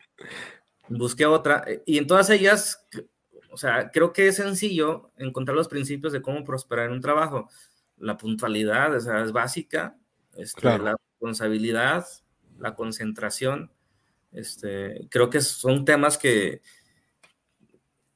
busqué 0.88 1.26
otra, 1.26 1.64
y 1.84 1.98
en 1.98 2.06
todas 2.06 2.30
ellas, 2.30 2.86
o 3.56 3.58
sea, 3.58 3.90
creo 3.90 4.12
que 4.12 4.28
es 4.28 4.36
sencillo 4.36 5.12
encontrar 5.16 5.56
los 5.56 5.66
principios 5.66 6.12
de 6.12 6.20
cómo 6.20 6.44
prosperar 6.44 6.88
en 6.88 6.92
un 6.92 7.00
trabajo. 7.00 7.48
La 7.96 8.18
puntualidad, 8.18 8.94
o 8.94 9.00
sea, 9.00 9.22
es 9.22 9.32
básica, 9.32 9.96
este, 10.36 10.78
la 10.78 10.94
responsabilidad, 10.94 12.04
la 12.58 12.74
concentración. 12.74 13.72
Este, 14.30 15.08
creo 15.10 15.30
que 15.30 15.40
son 15.40 15.86
temas 15.86 16.18
que 16.18 16.60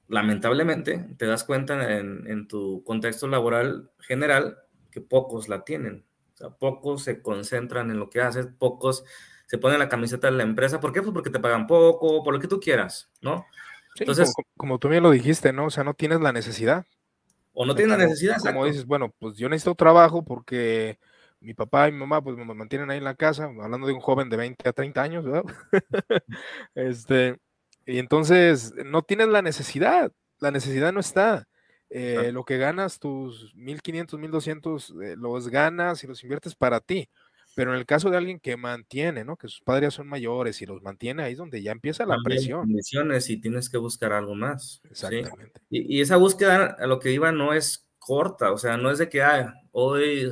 lamentablemente 0.08 1.08
te 1.16 1.24
das 1.24 1.44
cuenta 1.44 1.96
en, 1.96 2.46
tu 2.46 2.84
contexto 2.84 3.26
laboral 3.26 3.90
general 3.98 4.58
que 4.90 5.00
pocos 5.00 5.48
la 5.48 5.64
tienen. 5.64 6.04
O 6.34 6.36
sea, 6.36 6.50
pocos 6.50 7.02
se 7.02 7.22
concentran 7.22 7.90
en 7.90 7.98
lo 7.98 8.10
que 8.10 8.20
haces, 8.20 8.46
pocos 8.58 9.04
se 9.46 9.56
ponen 9.56 9.78
la 9.78 9.88
camiseta 9.88 10.30
de 10.30 10.36
la 10.36 10.42
empresa. 10.42 10.80
¿Por 10.80 10.92
qué? 10.92 11.00
Pues 11.00 11.14
porque 11.14 11.30
te 11.30 11.40
pagan 11.40 11.66
poco, 11.66 12.22
por 12.22 12.34
lo 12.34 12.40
que 12.40 12.46
tú 12.46 12.60
quieras, 12.60 13.10
¿no? 13.22 13.46
Entonces, 13.98 14.32
como, 14.56 14.78
tú 14.78 14.88
bien 14.88 15.02
lo 15.02 15.10
dijiste, 15.10 15.52
¿no? 15.52 15.66
O 15.66 15.70
sea, 15.70 15.84
no 15.84 15.94
tienes 15.94 16.20
la 16.20 16.32
necesidad. 16.32 16.86
O 17.52 17.66
no 17.66 17.74
tienes 17.74 17.98
la 17.98 18.04
necesidad. 18.04 18.36
Como 18.38 18.64
dices, 18.64 18.86
bueno, 18.86 19.12
pues 19.18 19.36
yo 19.36 19.48
necesito 19.48 19.74
trabajo 19.74 20.24
porque 20.24 20.98
mi 21.40 21.54
papá 21.54 21.88
y 21.88 21.92
mi 21.92 21.98
mamá 21.98 22.22
pues 22.22 22.36
me 22.36 22.44
mantienen 22.44 22.90
ahí 22.90 22.98
en 22.98 23.04
la 23.04 23.14
casa, 23.14 23.44
hablando 23.44 23.86
de 23.86 23.92
un 23.92 24.00
joven 24.00 24.28
de 24.28 24.36
20 24.36 24.68
a 24.68 24.72
30 24.72 25.02
años, 25.02 25.24
¿verdad? 25.24 25.44
este, 26.74 27.38
y 27.86 27.98
entonces 27.98 28.72
no 28.84 29.02
tienes 29.02 29.28
la 29.28 29.42
necesidad, 29.42 30.12
la 30.38 30.50
necesidad 30.50 30.92
no 30.92 31.00
está. 31.00 31.46
Eh, 31.92 32.30
lo 32.32 32.44
que 32.44 32.56
ganas, 32.56 33.00
tus 33.00 33.52
1500, 33.56 34.20
1200, 34.20 34.94
eh, 35.02 35.16
los 35.16 35.48
ganas 35.48 36.04
y 36.04 36.06
los 36.06 36.22
inviertes 36.22 36.54
para 36.54 36.78
ti. 36.78 37.08
Pero 37.54 37.72
en 37.72 37.78
el 37.78 37.86
caso 37.86 38.10
de 38.10 38.16
alguien 38.16 38.38
que 38.38 38.56
mantiene, 38.56 39.24
¿no? 39.24 39.36
Que 39.36 39.48
sus 39.48 39.60
padres 39.60 39.94
son 39.94 40.06
mayores 40.06 40.62
y 40.62 40.66
los 40.66 40.82
mantiene, 40.82 41.24
ahí 41.24 41.32
es 41.32 41.38
donde 41.38 41.62
ya 41.62 41.72
empieza 41.72 42.06
la 42.06 42.18
presión. 42.22 42.60
Condiciones 42.60 43.28
y 43.28 43.40
tienes 43.40 43.68
que 43.68 43.78
buscar 43.78 44.12
algo 44.12 44.34
más. 44.34 44.80
Exactamente. 44.88 45.60
Y, 45.68 45.98
y, 45.98 46.00
esa 46.00 46.16
búsqueda 46.16 46.76
a 46.78 46.86
lo 46.86 47.00
que 47.00 47.12
iba 47.12 47.32
no 47.32 47.52
es 47.52 47.88
corta, 47.98 48.52
o 48.52 48.58
sea, 48.58 48.76
no 48.76 48.90
es 48.90 48.98
de 48.98 49.08
que, 49.08 49.22
ah, 49.22 49.54
hoy 49.72 50.30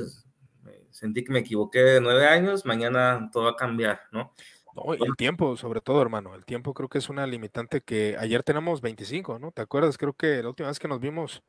sentí 0.91 1.23
que 1.23 1.31
me 1.31 1.39
equivoqué 1.39 1.79
de 1.79 2.01
nueve 2.01 2.27
años, 2.27 2.65
mañana 2.65 3.29
todo 3.31 3.45
va 3.45 3.51
a 3.51 3.55
cambiar, 3.55 4.01
¿no? 4.11 4.33
No, 4.75 4.93
el 4.93 5.15
tiempo, 5.15 5.57
sobre 5.57 5.81
todo, 5.81 6.01
hermano, 6.01 6.35
el 6.35 6.45
tiempo 6.45 6.73
creo 6.73 6.89
que 6.89 6.99
es 6.99 7.09
una 7.09 7.25
limitante 7.25 7.81
que 7.81 8.15
ayer 8.19 8.43
tenemos 8.43 8.81
25, 8.81 9.39
¿no? 9.39 9.51
¿Te 9.51 9.61
acuerdas? 9.61 9.97
Creo 9.97 10.13
que 10.13 10.43
la 10.43 10.49
última 10.49 10.69
vez 10.69 10.79
que 10.79 10.87
nos 10.87 10.99
vimos, 10.99 11.41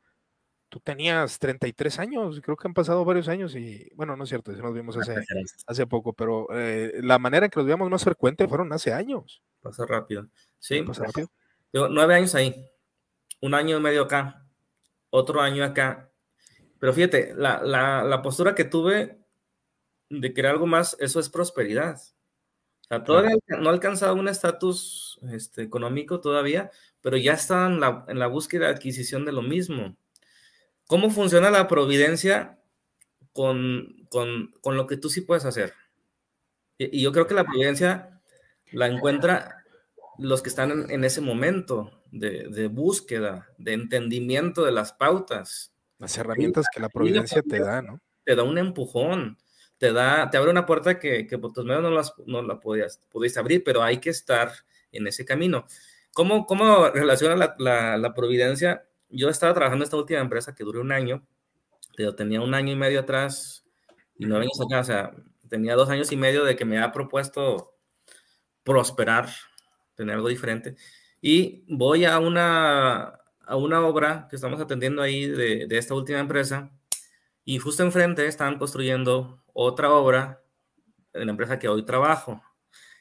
tú 0.71 0.79
tenías 0.79 1.37
33 1.37 1.99
años, 1.99 2.39
creo 2.41 2.55
que 2.55 2.65
han 2.65 2.73
pasado 2.73 3.03
varios 3.03 3.27
años 3.27 3.53
y, 3.57 3.91
bueno, 3.93 4.15
no 4.15 4.23
es 4.23 4.29
cierto, 4.29 4.53
nos 4.53 4.73
vimos 4.73 4.95
hace, 4.95 5.15
hace 5.67 5.85
poco, 5.85 6.13
pero 6.13 6.47
eh, 6.53 7.01
la 7.03 7.19
manera 7.19 7.45
en 7.45 7.51
que 7.51 7.59
nos 7.59 7.65
veíamos 7.65 7.89
más 7.89 8.05
frecuente 8.05 8.47
fueron 8.47 8.71
hace 8.71 8.93
años. 8.93 9.43
Pasa 9.61 9.85
rápido. 9.85 10.29
Sí, 10.59 10.81
pasa 10.83 11.03
rápido. 11.03 11.29
nueve 11.73 12.15
años 12.15 12.35
ahí, 12.35 12.69
un 13.41 13.53
año 13.53 13.77
y 13.77 13.81
medio 13.81 14.03
acá, 14.03 14.47
otro 15.09 15.41
año 15.41 15.65
acá. 15.65 16.09
Pero 16.79 16.93
fíjate, 16.93 17.33
la, 17.35 17.61
la, 17.61 18.03
la 18.05 18.21
postura 18.21 18.55
que 18.55 18.63
tuve 18.63 19.19
de 20.09 20.33
querer 20.33 20.51
algo 20.51 20.67
más, 20.67 20.95
eso 21.01 21.19
es 21.19 21.29
prosperidad. 21.29 21.97
O 21.97 22.83
sea, 22.87 23.03
todavía 23.03 23.35
no 23.59 23.69
ha 23.69 23.73
alcanzado 23.73 24.15
un 24.15 24.29
estatus 24.29 25.19
este, 25.33 25.63
económico 25.63 26.21
todavía, 26.21 26.71
pero 27.01 27.17
ya 27.17 27.33
está 27.33 27.67
en 27.67 27.81
la, 27.81 28.05
en 28.07 28.19
la 28.19 28.27
búsqueda 28.27 28.67
de 28.67 28.75
adquisición 28.75 29.25
de 29.25 29.33
lo 29.33 29.41
mismo. 29.41 29.97
¿Cómo 30.91 31.09
funciona 31.09 31.49
la 31.49 31.69
providencia 31.69 32.59
con, 33.31 34.05
con, 34.09 34.53
con 34.59 34.75
lo 34.75 34.87
que 34.87 34.97
tú 34.97 35.09
sí 35.09 35.21
puedes 35.21 35.45
hacer? 35.45 35.73
Y, 36.77 36.99
y, 36.99 37.01
yo 37.01 37.13
creo 37.13 37.27
que 37.27 37.33
la 37.33 37.45
providencia 37.45 38.21
la 38.73 38.87
encuentra 38.87 39.63
los 40.17 40.41
que 40.41 40.49
están 40.49 40.91
en, 40.91 41.03
ese 41.05 41.21
momento 41.21 42.03
de, 42.11 42.67
búsqueda, 42.67 43.47
de 43.57 43.71
entendimiento 43.71 44.65
de 44.65 44.73
las 44.73 44.91
pautas. 44.91 45.73
Las 45.97 46.17
herramientas 46.17 46.65
que 46.69 46.81
la 46.81 46.89
providencia 46.89 47.41
te 47.41 47.61
da, 47.61 47.81
¿no? 47.81 48.01
Te 48.25 48.35
da 48.35 48.43
un 48.43 48.57
empujón, 48.57 49.37
te 49.77 49.93
da, 49.93 50.29
te 50.29 50.35
abre 50.35 50.51
una 50.51 50.65
puerta 50.65 50.99
que, 50.99 51.25
por 51.39 51.53
tus 51.53 51.63
medios 51.63 51.83
no, 51.83 51.91
las, 51.91 52.13
no 52.25 52.41
la 52.41 52.59
podías, 52.59 52.99
podías 53.09 53.37
abrir, 53.37 53.63
pero 53.63 53.81
hay 53.81 53.99
que 54.01 54.09
estar 54.09 54.51
en 54.91 55.07
ese 55.07 55.23
camino. 55.23 55.65
¿Cómo, 56.13 56.45
cómo 56.45 56.89
relaciona 56.89 57.55
la, 57.57 57.97
la, 57.97 58.13
providencia? 58.13 58.85
Yo 59.11 59.29
estaba 59.29 59.53
trabajando 59.53 59.83
en 59.83 59.87
esta 59.87 59.97
última 59.97 60.19
empresa 60.19 60.55
que 60.55 60.63
duró 60.63 60.81
un 60.81 60.91
año, 60.91 61.25
pero 61.95 62.15
tenía 62.15 62.41
un 62.41 62.53
año 62.53 62.71
y 62.71 62.75
medio 62.75 63.01
atrás 63.01 63.65
y 64.17 64.25
no 64.25 64.37
años 64.37 64.59
acá, 64.61 64.79
o 64.79 64.83
sea, 64.83 65.11
tenía 65.49 65.75
dos 65.75 65.89
años 65.89 66.11
y 66.11 66.17
medio 66.17 66.45
de 66.45 66.55
que 66.55 66.65
me 66.65 66.79
ha 66.79 66.91
propuesto 66.91 67.75
prosperar, 68.63 69.29
tener 69.95 70.15
algo 70.15 70.29
diferente. 70.29 70.75
Y 71.21 71.65
voy 71.67 72.05
a 72.05 72.19
una, 72.19 73.19
a 73.45 73.55
una 73.55 73.81
obra 73.85 74.27
que 74.29 74.35
estamos 74.35 74.61
atendiendo 74.61 75.01
ahí 75.01 75.27
de, 75.27 75.67
de 75.67 75.77
esta 75.77 75.93
última 75.93 76.19
empresa 76.19 76.71
y 77.43 77.57
justo 77.57 77.83
enfrente 77.83 78.25
están 78.27 78.57
construyendo 78.57 79.43
otra 79.53 79.91
obra 79.91 80.41
en 81.13 81.25
la 81.25 81.31
empresa 81.31 81.59
que 81.59 81.67
hoy 81.67 81.83
trabajo. 81.83 82.41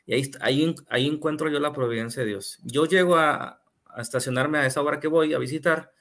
Y 0.07 0.15
ahí, 0.15 0.31
ahí, 0.41 0.75
ahí 0.89 1.07
encuentro 1.07 1.49
yo 1.49 1.61
la 1.61 1.73
providencia 1.73 2.23
de 2.23 2.31
Dios. 2.31 2.59
Yo 2.65 2.87
llego 2.87 3.17
a, 3.17 3.63
a, 3.87 4.01
estacionarme 4.01 4.59
a 4.59 4.67
esa 4.67 4.81
obra 4.81 4.99
que 4.99 5.09
voy 5.09 5.35
a 5.35 5.39
visitar. 5.39 5.93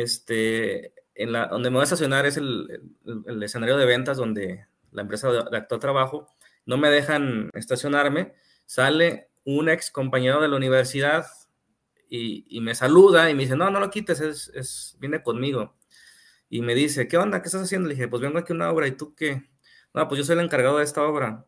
Este, 0.00 0.94
en 1.14 1.32
la, 1.32 1.46
donde 1.46 1.70
me 1.70 1.74
voy 1.74 1.82
a 1.82 1.84
estacionar 1.84 2.26
es 2.26 2.36
el, 2.36 2.82
el, 3.26 3.42
escenario 3.42 3.76
de 3.76 3.86
ventas 3.86 4.16
donde 4.16 4.66
la 4.92 5.02
empresa 5.02 5.30
de, 5.30 5.44
de 5.50 5.56
actual 5.56 5.80
trabajo. 5.80 6.26
No 6.66 6.76
me 6.78 6.90
dejan 6.90 7.50
estacionarme. 7.54 8.32
Sale 8.66 9.30
un 9.44 9.68
ex 9.68 9.90
compañero 9.90 10.40
de 10.40 10.48
la 10.48 10.56
universidad 10.56 11.26
y, 12.08 12.44
y, 12.48 12.60
me 12.60 12.74
saluda 12.74 13.30
y 13.30 13.34
me 13.34 13.42
dice, 13.42 13.56
no, 13.56 13.70
no 13.70 13.80
lo 13.80 13.90
quites, 13.90 14.20
es, 14.20 14.50
es, 14.54 14.96
viene 14.98 15.22
conmigo. 15.22 15.76
Y 16.48 16.62
me 16.62 16.74
dice, 16.74 17.06
¿qué 17.06 17.16
onda? 17.16 17.40
¿Qué 17.40 17.46
estás 17.46 17.62
haciendo? 17.62 17.88
Le 17.88 17.94
dije, 17.94 18.08
pues 18.08 18.20
vengo 18.20 18.38
aquí 18.38 18.52
a 18.52 18.56
una 18.56 18.70
obra, 18.70 18.88
¿y 18.88 18.92
tú 18.92 19.14
qué? 19.14 19.48
No, 19.94 20.08
pues 20.08 20.18
yo 20.18 20.24
soy 20.24 20.34
el 20.34 20.44
encargado 20.44 20.78
de 20.78 20.84
esta 20.84 21.02
obra. 21.04 21.46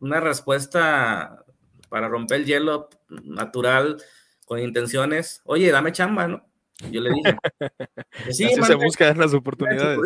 Una 0.00 0.20
respuesta 0.20 1.44
para 1.88 2.08
romper 2.08 2.40
el 2.40 2.46
hielo 2.46 2.88
natural, 3.08 4.02
con 4.44 4.58
intenciones, 4.58 5.42
oye, 5.44 5.70
dame 5.70 5.92
chamba, 5.92 6.26
¿no? 6.26 6.47
Yo 6.90 7.00
le 7.00 7.10
dije. 7.10 7.36
Sí, 8.32 8.44
Así 8.44 8.62
se 8.62 8.74
buscan 8.74 9.16
las 9.16 9.32
oportunidades. 9.32 9.98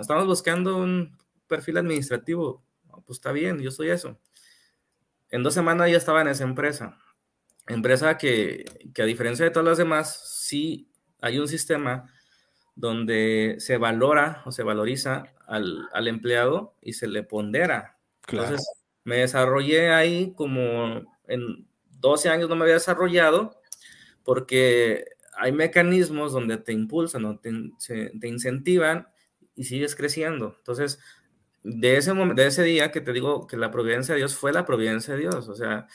Estamos 0.00 0.26
buscando 0.26 0.76
un 0.76 1.16
perfil 1.46 1.78
administrativo. 1.78 2.62
pues 3.06 3.16
está 3.16 3.32
bien, 3.32 3.60
yo 3.60 3.70
soy 3.70 3.90
eso. 3.90 4.18
En 5.30 5.42
dos 5.42 5.54
semanas 5.54 5.90
ya 5.90 5.96
estaba 5.96 6.20
en 6.20 6.28
esa 6.28 6.44
empresa. 6.44 6.98
Empresa 7.66 8.18
que, 8.18 8.64
que 8.94 9.02
a 9.02 9.06
diferencia 9.06 9.44
de 9.44 9.50
todas 9.50 9.66
las 9.66 9.78
demás, 9.78 10.38
sí 10.38 10.90
hay 11.20 11.38
un 11.38 11.48
sistema 11.48 12.12
donde 12.74 13.56
se 13.58 13.78
valora 13.78 14.42
o 14.44 14.52
se 14.52 14.62
valoriza 14.62 15.24
al, 15.46 15.88
al 15.92 16.08
empleado 16.08 16.74
y 16.82 16.92
se 16.92 17.08
le 17.08 17.22
pondera. 17.22 17.98
Entonces, 18.28 18.68
me 19.04 19.16
desarrollé 19.16 19.90
ahí 19.92 20.32
como 20.34 21.02
en 21.26 21.66
12 22.00 22.28
años 22.28 22.48
no 22.48 22.56
me 22.56 22.62
había 22.62 22.74
desarrollado 22.74 23.60
porque 24.24 25.15
hay 25.36 25.52
mecanismos 25.52 26.32
donde 26.32 26.56
te 26.56 26.72
impulsan 26.72 27.24
o 27.24 27.38
te, 27.38 27.52
te 28.18 28.28
incentivan 28.28 29.08
y 29.54 29.64
sigues 29.64 29.94
creciendo. 29.96 30.54
Entonces, 30.58 30.98
de 31.62 31.96
ese, 31.96 32.12
momento, 32.12 32.40
de 32.40 32.48
ese 32.48 32.62
día 32.62 32.92
que 32.92 33.00
te 33.00 33.12
digo 33.12 33.46
que 33.46 33.56
la 33.56 33.70
providencia 33.70 34.14
de 34.14 34.20
Dios 34.20 34.36
fue 34.36 34.52
la 34.52 34.64
providencia 34.64 35.14
de 35.14 35.20
Dios, 35.20 35.48
o 35.48 35.54
sea, 35.54 35.88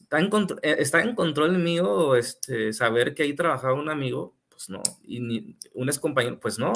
está 0.00 0.18
en, 0.20 0.30
eh, 0.62 0.76
está 0.78 1.02
en 1.02 1.14
control 1.14 1.58
mío 1.58 2.16
este, 2.16 2.72
saber 2.72 3.14
que 3.14 3.24
ahí 3.24 3.34
trabajaba 3.34 3.74
un 3.74 3.90
amigo, 3.90 4.34
pues 4.48 4.70
no, 4.70 4.82
y 5.02 5.20
ni, 5.20 5.56
un 5.74 5.88
ex 5.88 5.98
compañero, 5.98 6.40
pues 6.40 6.58
no, 6.58 6.72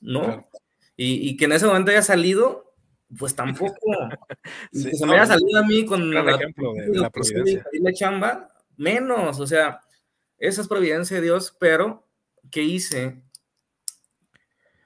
no. 0.00 0.48
Y, 0.96 1.28
y, 1.28 1.36
que 1.36 1.44
en 1.44 1.52
ese 1.52 1.66
momento 1.66 1.90
haya 1.90 2.02
salido, 2.02 2.74
pues 3.18 3.34
tampoco. 3.34 3.74
sí, 4.72 4.90
que 4.90 4.96
se 4.96 5.06
me 5.06 5.14
haya 5.14 5.26
salido 5.26 5.60
a 5.60 5.62
mí 5.62 5.84
con 5.84 6.02
el 6.02 6.28
ejemplo 6.28 6.74
de, 6.74 6.98
la 6.98 7.10
providencia. 7.10 7.64
la 7.72 7.92
chamba, 7.92 8.48
menos, 8.76 9.38
o 9.38 9.46
sea, 9.46 9.80
esa 10.38 10.62
es 10.62 10.68
providencia 10.68 11.16
de 11.16 11.22
Dios, 11.22 11.56
pero 11.58 12.06
¿qué 12.50 12.62
hice 12.62 13.22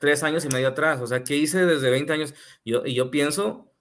tres 0.03 0.25
años 0.25 0.45
y 0.45 0.49
medio 0.49 0.67
atrás. 0.67 1.01
O 1.01 1.07
sea, 1.07 1.23
¿qué 1.23 1.37
hice 1.37 1.65
desde 1.65 1.89
20 1.89 2.13
años? 2.13 2.35
Yo, 2.65 2.85
y 2.85 2.93
yo 2.93 3.09
pienso 3.09 3.73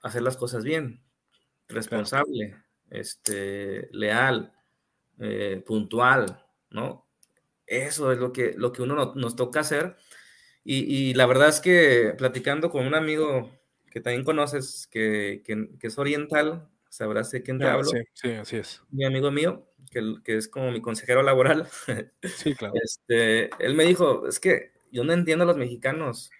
hacer 0.00 0.22
las 0.22 0.36
cosas 0.36 0.62
bien, 0.62 1.02
responsable, 1.66 2.54
este, 2.88 3.88
leal, 3.90 4.52
eh, 5.18 5.60
puntual, 5.66 6.40
¿no? 6.70 7.08
Eso 7.66 8.12
es 8.12 8.18
lo 8.18 8.32
que, 8.32 8.54
lo 8.56 8.70
que 8.70 8.82
uno 8.82 9.12
nos 9.16 9.34
toca 9.34 9.58
hacer. 9.58 9.96
Y, 10.62 10.84
y, 10.84 11.14
la 11.14 11.26
verdad 11.26 11.48
es 11.48 11.58
que 11.58 12.14
platicando 12.16 12.70
con 12.70 12.86
un 12.86 12.94
amigo 12.94 13.50
que 13.90 14.00
también 14.00 14.22
conoces, 14.22 14.86
que, 14.86 15.42
que, 15.44 15.70
que 15.80 15.88
es 15.88 15.98
oriental, 15.98 16.68
sabrás 16.90 17.32
de 17.32 17.42
quién 17.42 17.58
te 17.58 17.66
hablo. 17.66 17.90
Sí, 17.90 17.98
sí, 18.12 18.30
así 18.34 18.56
es. 18.58 18.82
Mi 18.92 19.04
amigo 19.04 19.32
mío, 19.32 19.66
que, 19.96 20.22
que 20.22 20.36
es 20.36 20.48
como 20.48 20.70
mi 20.70 20.82
consejero 20.82 21.22
laboral. 21.22 21.66
Sí, 22.22 22.54
claro. 22.58 22.74
Este, 22.82 23.50
él 23.64 23.74
me 23.74 23.84
dijo, 23.84 24.26
es 24.26 24.38
que 24.38 24.72
yo 24.92 25.04
no 25.04 25.12
entiendo 25.12 25.44
a 25.44 25.46
los 25.46 25.56
mexicanos. 25.56 26.30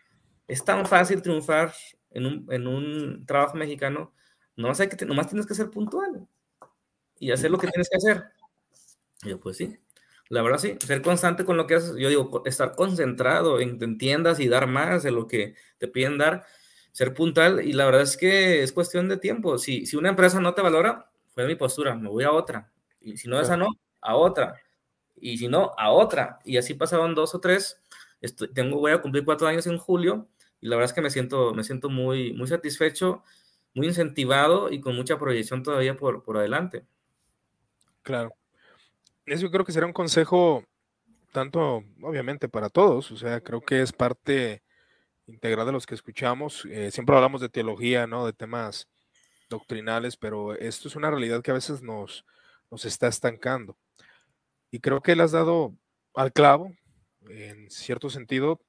Es 0.46 0.64
tan 0.64 0.86
fácil 0.86 1.22
triunfar 1.22 1.72
en 2.10 2.26
un, 2.26 2.46
en 2.50 2.66
un 2.66 3.24
trabajo 3.26 3.56
mexicano. 3.56 4.12
Nomás, 4.56 4.80
hay 4.80 4.88
que, 4.88 5.06
nomás 5.06 5.28
tienes 5.28 5.46
que 5.46 5.54
ser 5.54 5.70
puntual 5.70 6.26
y 7.18 7.30
hacer 7.30 7.50
lo 7.50 7.58
que 7.58 7.68
tienes 7.68 7.88
que 7.88 7.96
hacer. 7.96 8.24
Y 9.22 9.30
yo, 9.30 9.40
pues 9.40 9.56
sí, 9.56 9.78
la 10.28 10.42
verdad 10.42 10.58
sí, 10.58 10.76
ser 10.78 11.02
constante 11.02 11.44
con 11.44 11.56
lo 11.56 11.66
que 11.66 11.76
haces. 11.76 11.96
Yo 11.96 12.08
digo, 12.08 12.42
estar 12.44 12.74
concentrado 12.74 13.60
en 13.60 13.78
que 13.78 13.84
entiendas 13.86 14.38
y 14.38 14.48
dar 14.48 14.66
más 14.66 15.02
de 15.02 15.10
lo 15.10 15.26
que 15.26 15.54
te 15.78 15.88
piden 15.88 16.18
dar, 16.18 16.44
ser 16.92 17.14
puntual. 17.14 17.66
Y 17.66 17.72
la 17.72 17.86
verdad 17.86 18.02
es 18.02 18.16
que 18.16 18.62
es 18.62 18.72
cuestión 18.72 19.08
de 19.08 19.16
tiempo. 19.16 19.58
Si, 19.58 19.86
si 19.86 19.96
una 19.96 20.10
empresa 20.10 20.40
no 20.40 20.54
te 20.54 20.62
valora, 20.62 21.10
fue 21.34 21.46
mi 21.46 21.54
postura, 21.54 21.94
me 21.94 22.08
voy 22.08 22.24
a 22.24 22.32
otra. 22.32 22.70
Y 23.12 23.16
si 23.16 23.28
no, 23.28 23.40
esa 23.40 23.56
no, 23.56 23.68
a 24.00 24.16
otra. 24.16 24.60
Y 25.16 25.38
si 25.38 25.48
no, 25.48 25.72
a 25.78 25.90
otra. 25.90 26.40
Y 26.44 26.56
así 26.56 26.74
pasaron 26.74 27.14
dos 27.14 27.34
o 27.34 27.40
tres 27.40 27.80
tengo, 28.54 28.78
voy 28.78 28.92
a 28.92 29.00
cumplir 29.00 29.24
cuatro 29.24 29.46
años 29.46 29.66
en 29.66 29.78
julio 29.78 30.28
y 30.60 30.68
la 30.68 30.76
verdad 30.76 30.90
es 30.90 30.94
que 30.94 31.02
me 31.02 31.10
siento, 31.10 31.54
me 31.54 31.64
siento 31.64 31.88
muy, 31.88 32.32
muy 32.32 32.46
satisfecho, 32.46 33.22
muy 33.74 33.86
incentivado 33.86 34.70
y 34.70 34.80
con 34.80 34.96
mucha 34.96 35.18
proyección 35.18 35.62
todavía 35.62 35.96
por, 35.96 36.22
por 36.22 36.38
adelante. 36.38 36.86
Claro. 38.02 38.32
Eso 39.26 39.50
creo 39.50 39.64
que 39.64 39.72
será 39.72 39.86
un 39.86 39.92
consejo 39.92 40.64
tanto, 41.32 41.84
obviamente, 42.00 42.48
para 42.48 42.70
todos. 42.70 43.10
O 43.10 43.16
sea, 43.16 43.40
creo 43.40 43.60
que 43.60 43.82
es 43.82 43.92
parte 43.92 44.62
integral 45.26 45.66
de 45.66 45.72
los 45.72 45.84
que 45.84 45.94
escuchamos. 45.94 46.64
Eh, 46.70 46.90
siempre 46.90 47.16
hablamos 47.16 47.40
de 47.40 47.48
teología, 47.48 48.06
¿no? 48.06 48.24
De 48.24 48.32
temas 48.32 48.88
doctrinales, 49.50 50.16
pero 50.16 50.54
esto 50.54 50.88
es 50.88 50.96
una 50.96 51.10
realidad 51.10 51.42
que 51.42 51.50
a 51.50 51.54
veces 51.54 51.82
nos, 51.82 52.24
nos 52.70 52.84
está 52.84 53.08
estancando. 53.08 53.76
Y 54.70 54.80
creo 54.80 55.00
que 55.00 55.12
él 55.12 55.20
has 55.20 55.32
dado 55.32 55.74
al 56.14 56.32
clavo 56.32 56.72
en 57.28 57.70
cierto 57.70 58.10
sentido, 58.10 58.60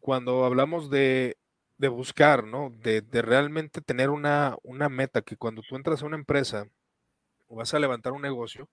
cuando 0.00 0.44
hablamos 0.44 0.90
de, 0.90 1.38
de 1.78 1.88
buscar, 1.88 2.44
¿no? 2.44 2.70
De, 2.70 3.00
de, 3.02 3.22
realmente 3.22 3.80
tener 3.80 4.10
una, 4.10 4.56
una 4.62 4.88
meta, 4.88 5.22
que 5.22 5.36
cuando 5.36 5.62
tú 5.62 5.76
entras 5.76 6.02
a 6.02 6.06
una 6.06 6.16
empresa 6.16 6.66
o 7.48 7.56
vas 7.56 7.74
a 7.74 7.78
levantar 7.78 8.12
un 8.12 8.22
negocio, 8.22 8.68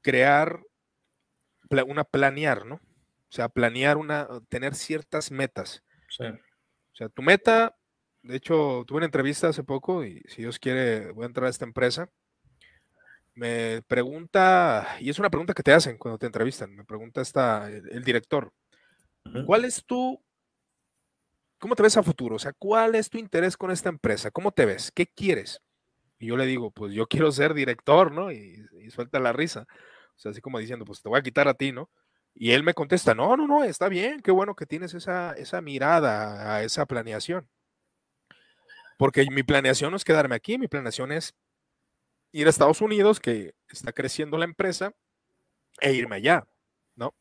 crear 0.00 0.60
una 1.86 2.04
planear, 2.04 2.66
¿no? 2.66 2.76
O 2.76 3.30
sea, 3.34 3.48
planear 3.48 3.96
una, 3.96 4.28
tener 4.48 4.74
ciertas 4.74 5.30
metas. 5.30 5.82
Sí. 6.08 6.24
O 6.24 6.96
sea, 6.96 7.08
tu 7.08 7.22
meta, 7.22 7.76
de 8.22 8.36
hecho, 8.36 8.84
tuve 8.86 8.98
una 8.98 9.06
entrevista 9.06 9.48
hace 9.48 9.64
poco 9.64 10.04
y 10.04 10.22
si 10.28 10.42
Dios 10.42 10.58
quiere, 10.58 11.10
voy 11.10 11.24
a 11.24 11.26
entrar 11.26 11.46
a 11.46 11.50
esta 11.50 11.64
empresa 11.64 12.08
me 13.34 13.82
pregunta, 13.82 14.96
y 15.00 15.10
es 15.10 15.18
una 15.18 15.30
pregunta 15.30 15.54
que 15.54 15.62
te 15.62 15.72
hacen 15.72 15.98
cuando 15.98 16.18
te 16.18 16.26
entrevistan, 16.26 16.74
me 16.74 16.84
pregunta 16.84 17.20
esta, 17.20 17.68
el, 17.68 18.04
director, 18.04 18.52
¿cuál 19.46 19.64
es 19.64 19.84
tu, 19.84 20.22
cómo 21.58 21.74
te 21.74 21.82
ves 21.82 21.96
a 21.96 22.02
futuro? 22.02 22.36
O 22.36 22.38
sea, 22.38 22.52
¿cuál 22.52 22.94
es 22.94 23.10
tu 23.10 23.18
interés 23.18 23.56
con 23.56 23.70
esta 23.70 23.88
empresa? 23.88 24.30
¿Cómo 24.30 24.52
te 24.52 24.66
ves? 24.66 24.92
¿Qué 24.92 25.06
quieres? 25.06 25.60
Y 26.18 26.26
yo 26.28 26.36
le 26.36 26.46
digo, 26.46 26.70
pues 26.70 26.92
yo 26.94 27.06
quiero 27.06 27.32
ser 27.32 27.54
director, 27.54 28.12
¿no? 28.12 28.30
Y, 28.30 28.64
y 28.80 28.90
suelta 28.90 29.18
la 29.18 29.32
risa. 29.32 29.66
O 30.16 30.18
sea, 30.18 30.30
así 30.30 30.40
como 30.40 30.58
diciendo, 30.58 30.84
pues 30.84 31.02
te 31.02 31.08
voy 31.08 31.18
a 31.18 31.22
quitar 31.22 31.48
a 31.48 31.54
ti, 31.54 31.72
¿no? 31.72 31.90
Y 32.34 32.52
él 32.52 32.62
me 32.64 32.74
contesta, 32.74 33.14
no, 33.14 33.36
no, 33.36 33.46
no, 33.46 33.64
está 33.64 33.88
bien, 33.88 34.20
qué 34.20 34.32
bueno 34.32 34.56
que 34.56 34.66
tienes 34.66 34.94
esa, 34.94 35.32
esa 35.34 35.60
mirada 35.60 36.54
a 36.54 36.62
esa 36.62 36.84
planeación. 36.86 37.48
Porque 38.96 39.26
mi 39.30 39.42
planeación 39.42 39.90
no 39.90 39.96
es 39.96 40.04
quedarme 40.04 40.34
aquí, 40.34 40.58
mi 40.58 40.68
planeación 40.68 41.12
es 41.12 41.34
ir 42.34 42.46
a 42.46 42.50
Estados 42.50 42.80
Unidos, 42.80 43.20
que 43.20 43.54
está 43.68 43.92
creciendo 43.92 44.36
la 44.38 44.44
empresa, 44.44 44.92
e 45.80 45.92
irme 45.94 46.16
allá, 46.16 46.46
¿no? 46.96 47.14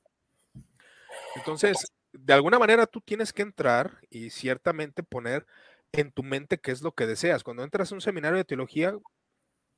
Entonces, 1.36 1.91
de 2.11 2.34
alguna 2.34 2.59
manera 2.59 2.86
tú 2.88 3.01
tienes 3.01 3.34
que 3.34 3.41
entrar 3.41 3.99
y 4.09 4.30
ciertamente 4.30 5.03
poner 5.03 5.45
en 5.91 6.11
tu 6.11 6.24
mente 6.24 6.59
qué 6.59 6.72
es 6.72 6.82
lo 6.82 6.93
que 6.93 7.07
deseas. 7.07 7.43
Cuando 7.43 7.64
entras 7.64 7.91
a 7.91 7.95
un 7.95 8.01
seminario 8.01 8.38
de 8.38 8.45
teología, 8.45 8.93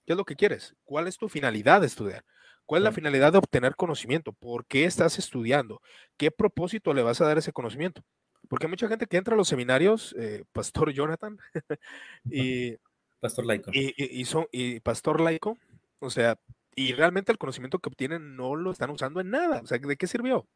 ¿Qué 0.06 0.14
es 0.14 0.18
lo 0.18 0.26
que 0.26 0.36
quieres? 0.36 0.76
¿Cuál 0.84 1.08
es 1.08 1.18
tu 1.18 1.30
finalidad 1.30 1.82
de 1.82 1.88
estudiar? 1.88 2.24
¿Cuál 2.66 2.82
es 2.82 2.84
la 2.86 2.92
finalidad 2.92 3.32
de 3.32 3.40
obtener 3.40 3.76
conocimiento? 3.76 4.34
¿Por 4.34 4.66
qué 4.66 4.86
estás 4.86 5.18
estudiando? 5.20 5.82
¿Qué 6.18 6.32
propósito 6.32 6.94
le 6.94 7.04
vas 7.04 7.22
a 7.22 7.26
dar 7.26 7.38
ese 7.38 7.52
conocimiento? 7.52 8.04
Porque 8.48 8.68
hay 8.68 8.70
mucha 8.70 8.88
gente 8.88 9.08
que 9.08 9.18
entra 9.18 9.34
a 9.34 9.38
los 9.38 9.48
seminarios, 9.48 10.16
eh, 10.18 10.44
Pastor 10.52 10.92
Jonathan, 10.92 11.38
y, 12.26 12.78
Pastor 13.26 13.46
Laico. 13.48 13.72
Y, 13.74 14.80
Pastor 14.82 15.20
Laico, 15.20 15.58
o 15.98 16.12
sea, 16.12 16.38
y 16.76 16.94
realmente 16.94 17.32
el 17.32 17.40
conocimiento 17.40 17.80
que 17.80 17.90
obtienen 17.90 18.36
no 18.36 18.56
lo 18.56 18.72
están 18.72 18.92
usando 18.92 19.20
en 19.20 19.32
nada. 19.32 19.62
O 19.64 19.66
sea, 19.66 19.80
¿de 19.80 19.98
qué 19.98 20.06
sirvió? 20.06 20.48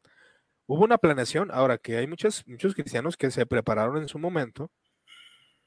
Hubo 0.66 0.84
una 0.84 0.98
planeación, 0.98 1.50
ahora 1.52 1.78
que 1.78 1.96
hay 1.96 2.06
muchos, 2.06 2.46
muchos 2.46 2.74
cristianos 2.74 3.16
que 3.16 3.32
se 3.32 3.44
prepararon 3.44 3.96
en 3.96 4.06
su 4.06 4.20
momento, 4.20 4.70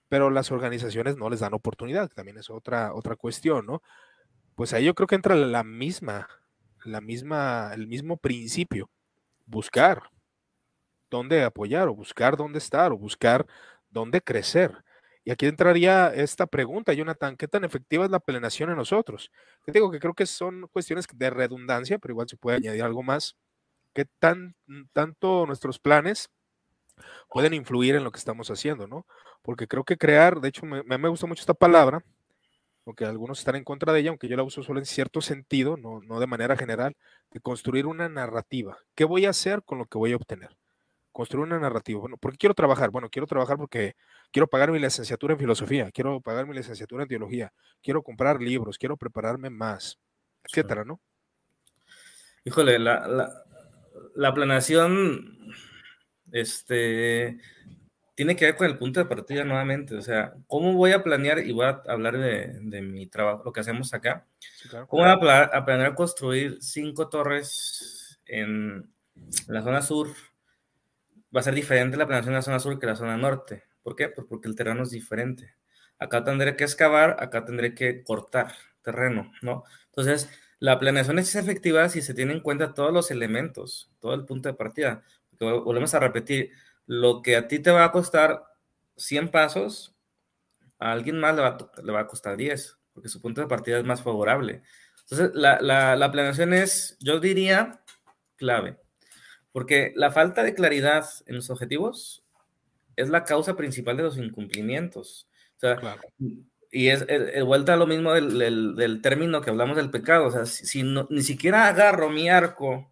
pero 0.07 0.29
las 0.29 0.49
organizaciones 0.51 1.17
no 1.17 1.29
les 1.29 1.41
dan 1.41 1.53
oportunidad, 1.53 2.09
también 2.09 2.37
es 2.37 2.49
otra, 2.49 2.93
otra 2.93 3.17
cuestión, 3.17 3.65
¿no? 3.65 3.81
Pues 4.55 4.71
ahí 4.71 4.85
yo 4.85 4.95
creo 4.95 5.07
que 5.07 5.15
entra 5.15 5.35
la 5.35 5.65
misma, 5.65 6.29
la 6.85 7.01
misma, 7.01 7.71
el 7.73 7.87
mismo 7.87 8.15
principio, 8.15 8.89
buscar 9.45 10.03
dónde 11.09 11.43
apoyar 11.43 11.89
o 11.89 11.95
buscar 11.95 12.37
dónde 12.37 12.59
estar 12.59 12.93
o 12.93 12.97
buscar 12.97 13.45
dónde 13.89 14.21
crecer. 14.21 14.85
Y 15.25 15.31
aquí 15.31 15.45
entraría 15.45 16.13
esta 16.13 16.47
pregunta, 16.47 16.93
Jonathan, 16.93 17.37
¿qué 17.37 17.47
tan 17.47 17.63
efectiva 17.63 18.03
es 18.05 18.11
la 18.11 18.19
plenación 18.19 18.69
en 18.69 18.75
nosotros? 18.75 19.31
Te 19.65 19.71
digo 19.71 19.89
que 19.89 19.99
creo 19.99 20.13
que 20.13 20.25
son 20.25 20.67
cuestiones 20.67 21.07
de 21.13 21.29
redundancia, 21.29 21.97
pero 21.97 22.13
igual 22.13 22.27
se 22.27 22.35
puede 22.37 22.57
añadir 22.57 22.83
algo 22.83 23.03
más. 23.03 23.37
¿Qué 23.93 24.05
tan, 24.19 24.55
tanto 24.91 25.45
nuestros 25.45 25.79
planes 25.79 26.29
pueden 27.29 27.53
influir 27.53 27.95
en 27.95 28.03
lo 28.03 28.11
que 28.11 28.19
estamos 28.19 28.49
haciendo, 28.51 28.87
no? 28.87 29.05
Porque 29.41 29.67
creo 29.67 29.83
que 29.83 29.97
crear, 29.97 30.41
de 30.41 30.49
hecho, 30.49 30.65
me, 30.65 30.83
me 30.83 31.09
gusta 31.09 31.27
mucho 31.27 31.41
esta 31.41 31.53
palabra, 31.53 32.03
aunque 32.85 33.05
algunos 33.05 33.39
están 33.39 33.55
en 33.55 33.63
contra 33.63 33.93
de 33.93 34.01
ella, 34.01 34.09
aunque 34.09 34.27
yo 34.27 34.35
la 34.37 34.43
uso 34.43 34.63
solo 34.63 34.79
en 34.79 34.85
cierto 34.85 35.21
sentido, 35.21 35.77
no, 35.77 36.01
no 36.01 36.19
de 36.19 36.27
manera 36.27 36.57
general, 36.57 36.95
de 37.31 37.39
construir 37.39 37.85
una 37.87 38.09
narrativa. 38.09 38.77
¿Qué 38.95 39.05
voy 39.05 39.25
a 39.25 39.31
hacer 39.31 39.63
con 39.63 39.77
lo 39.77 39.85
que 39.85 39.97
voy 39.97 40.13
a 40.13 40.17
obtener? 40.17 40.55
Construir 41.13 41.45
una 41.45 41.59
narrativa. 41.59 42.01
Bueno, 42.01 42.17
¿por 42.17 42.31
qué 42.31 42.37
quiero 42.37 42.55
trabajar? 42.55 42.89
Bueno, 42.89 43.09
quiero 43.09 43.27
trabajar 43.27 43.57
porque 43.57 43.95
quiero 44.31 44.47
pagar 44.47 44.71
mi 44.71 44.79
licenciatura 44.79 45.33
en 45.33 45.39
filosofía, 45.39 45.91
quiero 45.91 46.19
pagar 46.19 46.45
mi 46.47 46.55
licenciatura 46.55 47.03
en 47.03 47.09
teología, 47.09 47.53
quiero 47.81 48.03
comprar 48.03 48.41
libros, 48.41 48.77
quiero 48.77 48.97
prepararme 48.97 49.49
más, 49.49 49.99
etcétera, 50.43 50.83
¿no? 50.83 50.99
Híjole, 52.43 52.77
la, 52.77 53.07
la, 53.07 53.31
la 54.15 54.33
planeación 54.33 55.53
este, 56.31 57.39
tiene 58.15 58.35
que 58.35 58.45
ver 58.45 58.55
con 58.55 58.67
el 58.67 58.77
punto 58.77 58.99
de 58.99 59.05
partida 59.05 59.43
nuevamente. 59.43 59.95
O 59.95 60.01
sea, 60.01 60.33
¿cómo 60.47 60.73
voy 60.73 60.91
a 60.91 61.03
planear? 61.03 61.39
Y 61.39 61.51
voy 61.51 61.65
a 61.65 61.81
hablar 61.87 62.17
de, 62.17 62.59
de 62.61 62.81
mi 62.81 63.07
trabajo, 63.07 63.43
lo 63.45 63.53
que 63.53 63.61
hacemos 63.61 63.93
acá. 63.93 64.25
¿Cómo 64.87 65.03
voy 65.03 65.29
a, 65.29 65.43
a, 65.43 65.65
planear 65.65 65.95
construir 65.95 66.57
cinco 66.59 67.07
torres 67.07 68.19
en 68.25 68.91
la 69.47 69.61
zona 69.61 69.81
sur 69.81 70.09
va 71.35 71.39
a 71.39 71.43
ser 71.43 71.55
diferente 71.55 71.97
la 71.97 72.05
planeación 72.05 72.33
en 72.33 72.37
la 72.37 72.41
zona 72.41 72.59
sur 72.59 72.79
que 72.79 72.85
la 72.85 72.95
zona 72.95 73.17
norte. 73.17 73.63
¿Por 73.81 73.95
qué? 73.95 74.09
Pues 74.09 74.27
porque 74.29 74.47
el 74.47 74.55
terreno 74.55 74.83
es 74.83 74.91
diferente. 74.91 75.55
Acá 75.99 76.23
tendré 76.23 76.55
que 76.55 76.63
excavar, 76.63 77.17
acá 77.19 77.45
tendré 77.45 77.73
que 77.73 78.03
cortar 78.03 78.53
terreno, 78.81 79.31
¿no? 79.41 79.63
Entonces, 79.85 80.29
la 80.59 80.79
planeación 80.79 81.19
es 81.19 81.35
efectiva 81.35 81.89
si 81.89 82.01
se 82.01 82.13
tienen 82.13 82.37
en 82.37 82.43
cuenta 82.43 82.73
todos 82.73 82.93
los 82.93 83.11
elementos, 83.11 83.91
todo 83.99 84.13
el 84.13 84.25
punto 84.25 84.49
de 84.49 84.55
partida. 84.55 85.03
Porque 85.29 85.45
volvemos 85.45 85.93
a 85.93 85.99
repetir, 85.99 86.51
lo 86.85 87.21
que 87.21 87.35
a 87.35 87.47
ti 87.47 87.59
te 87.59 87.71
va 87.71 87.85
a 87.85 87.91
costar 87.91 88.43
100 88.97 89.29
pasos, 89.29 89.95
a 90.79 90.91
alguien 90.91 91.19
más 91.19 91.35
le 91.35 91.41
va, 91.41 91.57
le 91.81 91.91
va 91.91 92.01
a 92.01 92.07
costar 92.07 92.37
10, 92.37 92.77
porque 92.93 93.09
su 93.09 93.21
punto 93.21 93.41
de 93.41 93.47
partida 93.47 93.79
es 93.79 93.85
más 93.85 94.03
favorable. 94.03 94.63
Entonces, 95.01 95.31
la, 95.33 95.59
la, 95.61 95.95
la 95.95 96.11
planeación 96.11 96.53
es, 96.53 96.97
yo 96.99 97.19
diría, 97.19 97.81
clave. 98.35 98.82
Porque 99.53 99.93
la 99.95 100.11
falta 100.11 100.43
de 100.43 100.53
claridad 100.53 101.05
en 101.27 101.35
los 101.35 101.49
objetivos 101.49 102.23
es 102.97 103.09
la 103.09 103.23
causa 103.23 103.55
principal 103.55 103.95
de 103.95 104.03
los 104.03 104.17
incumplimientos. 104.17 105.29
O 105.57 105.59
sea, 105.59 105.97
Y 106.71 106.89
es, 106.89 107.05
vuelta 107.45 107.75
a 107.75 107.77
lo 107.77 107.87
mismo 107.87 108.11
del, 108.13 108.75
del, 108.75 109.01
término 109.01 109.41
que 109.41 109.51
hablamos 109.51 109.77
del 109.77 109.91
pecado. 109.91 110.25
O 110.25 110.31
sea, 110.31 110.45
si, 110.47 110.83
no, 110.83 111.07
ni 111.09 111.21
siquiera 111.21 111.67
agarro 111.67 112.09
mi 112.09 112.29
arco, 112.29 112.91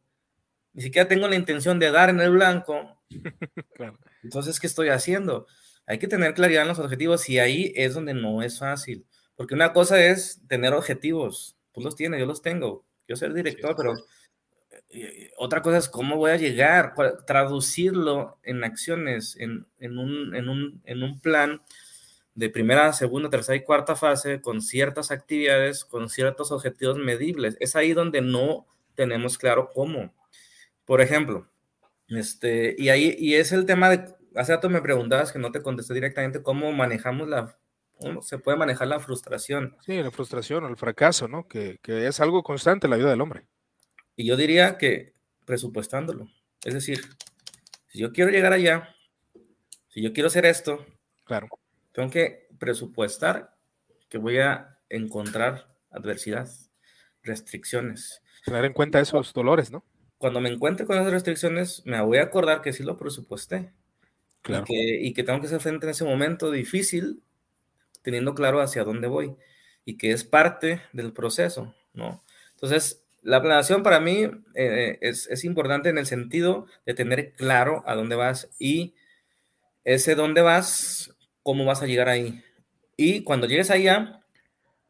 ni 0.73 0.83
siquiera 0.83 1.07
tengo 1.07 1.27
la 1.27 1.35
intención 1.35 1.79
de 1.79 1.91
dar 1.91 2.09
en 2.09 2.21
el 2.21 2.31
blanco, 2.31 3.01
entonces, 4.23 4.59
¿qué 4.59 4.67
estoy 4.67 4.89
haciendo? 4.89 5.47
Hay 5.87 5.97
que 5.97 6.07
tener 6.07 6.35
claridad 6.35 6.61
en 6.61 6.69
los 6.69 6.79
objetivos 6.79 7.27
y 7.27 7.39
ahí 7.39 7.73
es 7.75 7.95
donde 7.95 8.13
no 8.13 8.43
es 8.43 8.59
fácil. 8.59 9.05
Porque 9.35 9.55
una 9.55 9.73
cosa 9.73 10.01
es 10.03 10.39
tener 10.47 10.73
objetivos. 10.73 11.57
Tú 11.71 11.81
los 11.81 11.95
tienes, 11.95 12.19
yo 12.19 12.27
los 12.27 12.43
tengo. 12.43 12.85
Yo 13.07 13.15
soy 13.15 13.29
el 13.29 13.33
director, 13.33 13.75
pero 13.75 13.95
otra 15.37 15.61
cosa 15.61 15.77
es 15.77 15.89
cómo 15.89 16.17
voy 16.17 16.31
a 16.31 16.37
llegar, 16.37 16.93
traducirlo 17.25 18.37
en 18.43 18.63
acciones, 18.63 19.37
en, 19.37 19.65
un, 19.79 21.19
plan 21.21 21.61
de 22.35 22.49
primera, 22.49 22.93
segunda, 22.93 23.29
tercera 23.29 23.55
y 23.55 23.63
cuarta 23.63 23.95
fase 23.95 24.41
con 24.41 24.61
ciertas 24.61 25.11
actividades, 25.11 25.85
con 25.85 26.09
ciertos 26.09 26.51
objetivos 26.51 26.97
medibles. 26.97 27.57
Es 27.59 27.75
ahí 27.75 27.93
donde 27.93 28.21
no 28.21 28.67
tenemos 28.95 29.37
claro 29.37 29.71
cómo. 29.73 30.13
Por 30.85 31.01
ejemplo, 31.01 31.47
este, 32.07 32.75
y 32.77 32.89
ahí 32.89 33.15
y 33.17 33.35
es 33.35 33.51
el 33.51 33.65
tema 33.65 33.89
de, 33.89 34.13
hace 34.35 34.53
rato 34.53 34.69
me 34.69 34.81
preguntabas 34.81 35.31
que 35.31 35.39
no 35.39 35.51
te 35.51 35.61
contesté 35.61 35.93
directamente 35.93 36.43
cómo 36.43 36.71
manejamos 36.71 37.27
la, 37.27 37.57
cómo 37.99 38.21
se 38.21 38.37
puede 38.37 38.57
manejar 38.57 38.87
la 38.87 38.99
frustración. 38.99 39.77
Sí, 39.85 40.01
la 40.01 40.11
frustración 40.11 40.65
el 40.65 40.75
fracaso, 40.75 41.27
¿no? 41.27 41.47
Que, 41.47 41.79
que 41.81 42.07
es 42.07 42.19
algo 42.19 42.43
constante 42.43 42.87
en 42.87 42.91
la 42.91 42.97
vida 42.97 43.09
del 43.09 43.21
hombre. 43.21 43.45
Y 44.21 44.25
yo 44.25 44.37
diría 44.37 44.77
que 44.77 45.15
presupuestándolo. 45.45 46.29
Es 46.63 46.75
decir, 46.75 47.01
si 47.87 47.97
yo 47.97 48.13
quiero 48.13 48.29
llegar 48.29 48.53
allá, 48.53 48.95
si 49.87 49.99
yo 50.03 50.13
quiero 50.13 50.27
hacer 50.27 50.45
esto, 50.45 50.85
claro. 51.23 51.47
tengo 51.91 52.11
que 52.11 52.47
presupuestar 52.59 53.55
que 54.09 54.19
voy 54.19 54.37
a 54.37 54.77
encontrar 54.89 55.75
adversidad, 55.89 56.47
restricciones. 57.23 58.21
Tener 58.45 58.63
en 58.63 58.73
cuenta 58.73 58.99
esos 58.99 59.33
dolores, 59.33 59.71
¿no? 59.71 59.83
Cuando 60.19 60.39
me 60.39 60.49
encuentre 60.49 60.85
con 60.85 60.99
esas 60.99 61.11
restricciones, 61.11 61.81
me 61.87 61.99
voy 62.01 62.19
a 62.19 62.23
acordar 62.25 62.61
que 62.61 62.73
sí 62.73 62.83
lo 62.83 62.97
presupuesté. 62.97 63.73
Claro. 64.43 64.65
Y, 64.67 64.71
que, 64.71 65.01
y 65.01 65.13
que 65.13 65.23
tengo 65.23 65.39
que 65.39 65.47
hacer 65.47 65.61
frente 65.61 65.87
en 65.87 65.91
ese 65.93 66.03
momento 66.03 66.51
difícil, 66.51 67.23
teniendo 68.03 68.35
claro 68.35 68.61
hacia 68.61 68.83
dónde 68.83 69.07
voy 69.07 69.35
y 69.83 69.97
que 69.97 70.11
es 70.11 70.23
parte 70.23 70.79
del 70.93 71.11
proceso, 71.11 71.73
¿no? 71.95 72.23
Entonces, 72.53 73.01
la 73.21 73.41
planeación 73.41 73.83
para 73.83 73.99
mí 73.99 74.29
eh, 74.55 74.97
es, 75.01 75.43
importante 75.43 75.89
en 75.89 75.97
el 75.97 76.05
sentido 76.05 76.65
de 76.85 76.93
tener 76.93 77.33
claro 77.33 77.83
a 77.85 77.95
dónde 77.95 78.15
vas 78.15 78.49
y 78.57 78.95
ese 79.83 80.15
dónde 80.15 80.41
vas, 80.41 81.15
cómo 81.43 81.65
vas 81.65 81.81
a 81.81 81.87
llegar 81.87 82.09
ahí. 82.09 82.43
Y 82.97 83.23
cuando 83.23 83.47
llegues 83.47 83.71
allá, 83.71 84.23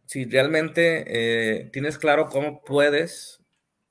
si 0.06 0.26
realmente 0.26 1.06
eh, 1.08 1.70
tienes 1.72 1.98
claro 1.98 2.28
cómo 2.28 2.62
puedes 2.64 3.42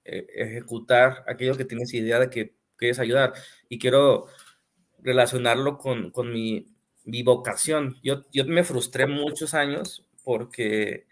eh, 0.04 0.26
ejecutar 0.34 1.24
aquello 1.26 1.56
que 1.56 1.64
tienes 1.64 1.92
idea 1.94 2.18
de 2.18 2.30
que 2.30 2.54
quieres 2.76 2.98
ayudar. 2.98 3.32
Y 3.68 3.78
quiero 3.78 4.26
relacionarlo 4.98 5.78
con, 5.78 6.12
mi, 6.32 6.66
mi, 7.04 7.22
vocación. 7.22 7.98
Yo, 8.02 8.22
yo 8.32 8.44
me 8.46 8.64
frustré 8.64 9.06
muchos 9.06 9.54
años 9.54 10.06
porque 10.24 11.06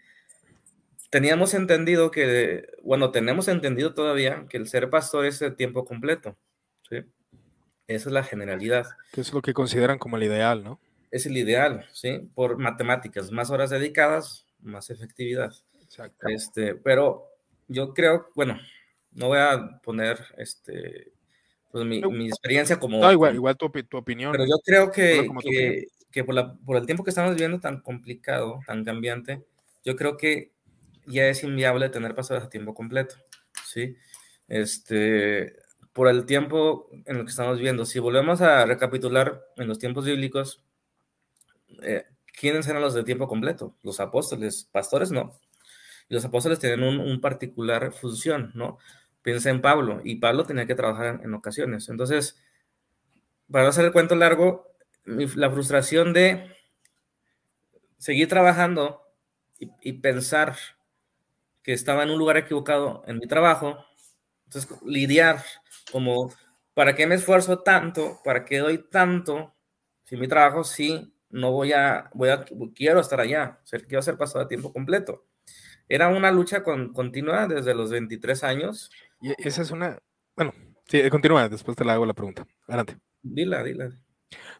teníamos 1.09 1.53
entendido 1.53 2.11
que, 2.11 2.67
bueno, 2.83 3.11
tenemos 3.11 3.47
entendido 3.47 3.93
todavía 3.93 4.45
que 4.49 4.57
el 4.57 4.67
ser 4.67 4.89
pastor 4.89 5.25
es 5.25 5.39
de 5.39 5.51
tiempo 5.51 5.85
completo. 5.85 6.37
¿sí? 6.89 6.97
Esa 7.87 8.09
es 8.09 8.13
la 8.13 8.23
generalidad. 8.23 8.87
Que 9.11 9.21
es 9.21 9.33
lo 9.33 9.41
que 9.41 9.53
consideran 9.53 9.97
como 9.97 10.17
el 10.17 10.23
ideal, 10.23 10.63
¿no? 10.63 10.79
Es 11.11 11.25
el 11.25 11.37
ideal, 11.37 11.87
¿sí? 11.91 12.29
Por 12.35 12.57
matemáticas, 12.57 13.31
más 13.31 13.49
horas 13.49 13.71
dedicadas, 13.71 14.45
más 14.59 14.89
efectividad. 14.91 15.51
Exacto. 15.81 16.27
Este, 16.27 16.75
pero 16.75 17.25
yo 17.67 17.93
creo, 17.95 18.27
bueno, 18.35 18.59
no 19.11 19.27
voy 19.27 19.39
a 19.39 19.79
poner 19.83 20.19
este, 20.37 21.11
pues 21.71 21.83
mi, 21.85 22.01
mi 22.01 22.27
experiencia 22.27 22.79
como... 22.79 22.99
No, 22.99 23.11
igual, 23.11 23.33
igual 23.33 23.57
tu, 23.57 23.69
tu, 23.69 23.97
opinión. 23.97 24.31
Pero 24.31 24.45
yo 24.45 24.59
creo 24.63 24.91
que, 24.91 25.27
que, 25.41 25.87
que 26.11 26.23
por, 26.23 26.35
la, 26.35 26.53
por 26.53 26.77
el 26.77 26.85
tiempo 26.85 27.03
que 27.03 27.09
estamos 27.09 27.31
viviendo 27.31 27.59
tan 27.59 27.81
complicado, 27.81 28.59
tan 28.67 28.85
cambiante, 28.85 29.43
yo 29.83 29.95
creo 29.95 30.15
que 30.15 30.51
ya 31.07 31.27
es 31.27 31.43
inviable 31.43 31.89
tener 31.89 32.15
pastores 32.15 32.43
a 32.43 32.49
tiempo 32.49 32.73
completo, 32.73 33.15
¿sí? 33.65 33.95
Este, 34.47 35.55
por 35.93 36.07
el 36.07 36.25
tiempo 36.25 36.89
en 37.05 37.17
el 37.17 37.23
que 37.25 37.31
estamos 37.31 37.59
viendo, 37.59 37.85
si 37.85 37.99
volvemos 37.99 38.41
a 38.41 38.65
recapitular 38.65 39.43
en 39.57 39.67
los 39.67 39.79
tiempos 39.79 40.05
bíblicos, 40.05 40.63
eh, 41.81 42.05
¿quiénes 42.39 42.67
eran 42.67 42.81
los 42.81 42.93
de 42.93 43.03
tiempo 43.03 43.27
completo? 43.27 43.75
Los 43.83 43.99
apóstoles, 43.99 44.67
pastores 44.71 45.11
no. 45.11 45.39
Los 46.07 46.25
apóstoles 46.25 46.59
tienen 46.59 46.83
un, 46.83 46.99
un 46.99 47.21
particular 47.21 47.91
función, 47.91 48.51
¿no? 48.55 48.77
Piensa 49.21 49.49
en 49.49 49.61
Pablo, 49.61 50.01
y 50.03 50.15
Pablo 50.15 50.45
tenía 50.45 50.65
que 50.65 50.75
trabajar 50.75 51.21
en, 51.23 51.33
ocasiones. 51.33 51.89
Entonces, 51.89 52.41
para 53.51 53.65
no 53.65 53.69
hacer 53.69 53.85
el 53.85 53.91
cuento 53.91 54.15
largo, 54.15 54.67
la 55.05 55.51
frustración 55.51 56.13
de 56.13 56.55
seguir 57.97 58.27
trabajando 58.27 59.01
y, 59.59 59.69
y 59.81 59.93
pensar 59.93 60.55
que 61.63 61.73
estaba 61.73 62.03
en 62.03 62.11
un 62.11 62.19
lugar 62.19 62.37
equivocado 62.37 63.03
en 63.07 63.17
mi 63.17 63.27
trabajo. 63.27 63.77
Entonces, 64.45 64.69
lidiar 64.85 65.43
como, 65.91 66.33
¿para 66.73 66.95
qué 66.95 67.05
me 67.05 67.15
esfuerzo 67.15 67.59
tanto? 67.59 68.19
¿Para 68.23 68.45
qué 68.45 68.59
doy 68.59 68.89
tanto? 68.89 69.55
Si 70.05 70.17
mi 70.17 70.27
trabajo 70.27 70.63
sí, 70.63 71.13
no 71.29 71.51
voy 71.51 71.73
a, 71.73 72.09
voy 72.13 72.29
a, 72.29 72.45
quiero 72.73 72.99
estar 72.99 73.19
allá, 73.19 73.59
quiero 73.87 74.01
ser 74.01 74.17
pasado 74.17 74.43
a 74.43 74.47
tiempo 74.47 74.73
completo. 74.73 75.25
Era 75.87 76.07
una 76.07 76.31
lucha 76.31 76.63
con, 76.63 76.93
continua 76.93 77.47
desde 77.47 77.73
los 77.73 77.91
23 77.91 78.43
años. 78.43 78.91
Y 79.21 79.33
esa 79.37 79.61
es 79.61 79.71
una, 79.71 79.99
bueno, 80.35 80.53
sí, 80.87 81.07
continúa, 81.09 81.49
después 81.49 81.75
te 81.75 81.83
la 81.83 81.93
hago 81.93 82.05
la 82.05 82.13
pregunta. 82.13 82.47
Adelante. 82.67 82.97
Dila, 83.21 83.63
dila. 83.63 83.89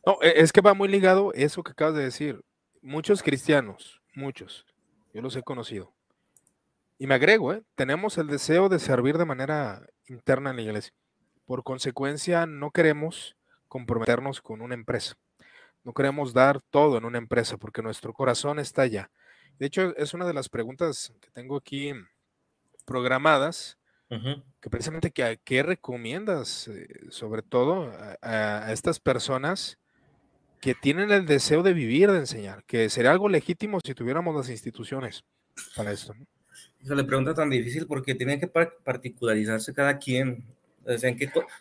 No, 0.05 0.17
e, 0.21 0.41
es 0.41 0.51
que 0.51 0.61
va 0.61 0.73
muy 0.73 0.87
ligado 0.87 1.31
eso 1.33 1.63
que 1.63 1.71
acabas 1.71 1.95
de 1.95 2.03
decir. 2.03 2.41
Muchos 2.81 3.21
cristianos, 3.23 4.01
muchos, 4.13 4.65
yo 5.13 5.21
los 5.21 5.35
he 5.35 5.43
conocido. 5.43 5.93
Y 7.01 7.07
me 7.07 7.15
agrego, 7.15 7.53
¿eh? 7.53 7.63
tenemos 7.75 8.17
el 8.17 8.27
deseo 8.27 8.67
de 8.67 8.77
servir 8.77 9.17
de 9.17 9.23
manera 9.23 9.87
interna 10.07 10.49
en 10.49 10.57
la 10.57 10.61
iglesia. 10.63 10.91
Por 11.45 11.63
consecuencia, 11.63 12.45
no 12.45 12.71
queremos 12.71 13.37
comprometernos 13.69 14.41
con 14.41 14.59
una 14.59 14.73
empresa. 14.73 15.15
No 15.85 15.93
queremos 15.93 16.33
dar 16.33 16.59
todo 16.59 16.97
en 16.97 17.05
una 17.05 17.17
empresa 17.17 17.55
porque 17.55 17.81
nuestro 17.81 18.11
corazón 18.11 18.59
está 18.59 18.81
allá. 18.81 19.09
De 19.59 19.67
hecho, 19.67 19.95
es 19.95 20.13
una 20.13 20.27
de 20.27 20.33
las 20.33 20.49
preguntas 20.49 21.13
que 21.21 21.31
tengo 21.31 21.55
aquí 21.55 21.93
programadas, 22.85 23.77
que 24.09 24.69
precisamente, 24.69 25.11
¿qué 25.11 25.63
recomiendas, 25.63 26.67
eh, 26.67 26.87
sobre 27.11 27.43
todo 27.43 27.93
a, 28.21 28.73
estas 28.73 28.99
personas 28.99 29.77
que 30.59 30.75
tienen 30.75 31.11
el 31.11 31.25
deseo 31.25 31.63
de 31.63 31.73
vivir, 31.73 32.11
de 32.11 32.17
enseñar? 32.17 32.65
Que 32.65 32.89
sería 32.89 33.11
algo 33.11 33.29
legítimo 33.29 33.79
si 33.79 33.93
tuviéramos 33.93 34.35
las 34.35 34.49
instituciones 34.49 35.23
para 35.75 35.93
esto. 35.93 36.13
¿no? 36.13 36.25
Le 36.83 37.03
pregunta 37.03 37.33
tan 37.33 37.49
difícil 37.49 37.87
porque 37.87 38.15
tiene 38.15 38.39
que 38.39 38.47
particularizarse 38.47 39.73
cada 39.73 39.97
quien. 39.97 40.43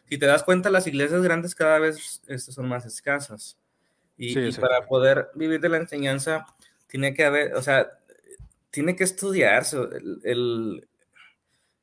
si 0.09 0.19
te 0.19 0.27
das 0.27 0.43
cuenta, 0.43 0.71
las 0.71 0.87
iglesias 0.87 1.23
grandes 1.23 1.55
cada 1.55 1.79
vez 1.79 2.23
este, 2.27 2.53
son 2.53 2.69
más 2.69 2.87
escasas. 2.87 3.57
Y, 4.17 4.53
para 4.53 4.87
poder 4.87 5.29
vivir 5.35 5.61
de 5.61 5.69
la 5.69 5.77
enseñanza, 5.77 6.47
tiene 6.89 7.15
que 7.15 7.25
haber, 7.25 7.55
o 7.55 7.63
sea, 7.63 7.89
tiene 8.71 8.97
que 8.97 9.05
estudiarse. 9.05 9.79
el, 10.25 10.89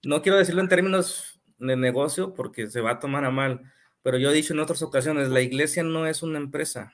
no 0.03 0.21
quiero 0.21 0.37
decirlo 0.37 0.61
en 0.61 0.69
términos 0.69 1.39
de 1.57 1.75
negocio 1.75 2.33
porque 2.33 2.67
se 2.67 2.81
va 2.81 2.91
a 2.91 2.99
tomar 2.99 3.25
a 3.25 3.31
mal, 3.31 3.71
pero 4.03 4.17
yo 4.17 4.29
he 4.29 4.33
dicho 4.33 4.53
en 4.53 4.59
otras 4.59 4.81
ocasiones, 4.81 5.29
la 5.29 5.41
iglesia 5.41 5.83
no 5.83 6.05
es 6.05 6.21
una 6.21 6.37
empresa, 6.37 6.93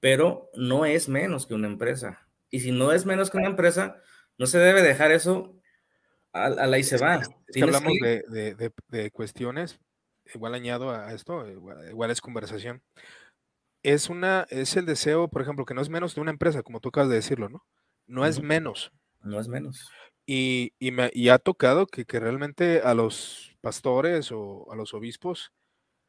pero 0.00 0.50
no 0.54 0.84
es 0.84 1.08
menos 1.08 1.46
que 1.46 1.54
una 1.54 1.66
empresa. 1.66 2.28
Y 2.50 2.60
si 2.60 2.70
no 2.70 2.92
es 2.92 3.06
menos 3.06 3.30
que 3.30 3.38
una 3.38 3.48
empresa, 3.48 4.00
no 4.38 4.46
se 4.46 4.58
debe 4.58 4.82
dejar 4.82 5.12
eso 5.12 5.54
a, 6.32 6.48
la 6.48 6.78
y 6.78 6.82
se 6.82 6.98
va. 6.98 7.22
Si 7.48 7.62
hablamos 7.62 7.92
de, 8.00 9.10
cuestiones, 9.12 9.78
igual 10.34 10.54
añado 10.54 10.90
a 10.90 11.12
esto, 11.12 11.48
igual, 11.48 12.10
es 12.10 12.20
conversación. 12.20 12.82
Es, 13.82 14.10
una, 14.10 14.46
es 14.50 14.76
el 14.76 14.86
deseo, 14.86 15.28
por 15.28 15.42
ejemplo, 15.42 15.64
que 15.64 15.74
no 15.74 15.80
es 15.80 15.88
menos 15.88 16.14
de 16.14 16.20
una 16.20 16.32
empresa, 16.32 16.62
como 16.62 16.80
tú 16.80 16.88
acabas 16.88 17.08
de 17.08 17.16
decirlo, 17.16 17.48
¿no? 17.48 17.64
No 18.06 18.26
es 18.26 18.40
menos. 18.42 18.92
No 19.22 19.40
es 19.40 19.48
menos. 19.48 19.90
Y, 20.26 20.72
me, 20.80 21.10
ha 21.30 21.38
tocado 21.38 21.86
que, 21.86 22.04
realmente 22.18 22.80
a 22.82 22.94
los 22.94 23.56
pastores 23.60 24.32
o 24.32 24.70
a 24.72 24.76
los 24.76 24.92
obispos 24.92 25.52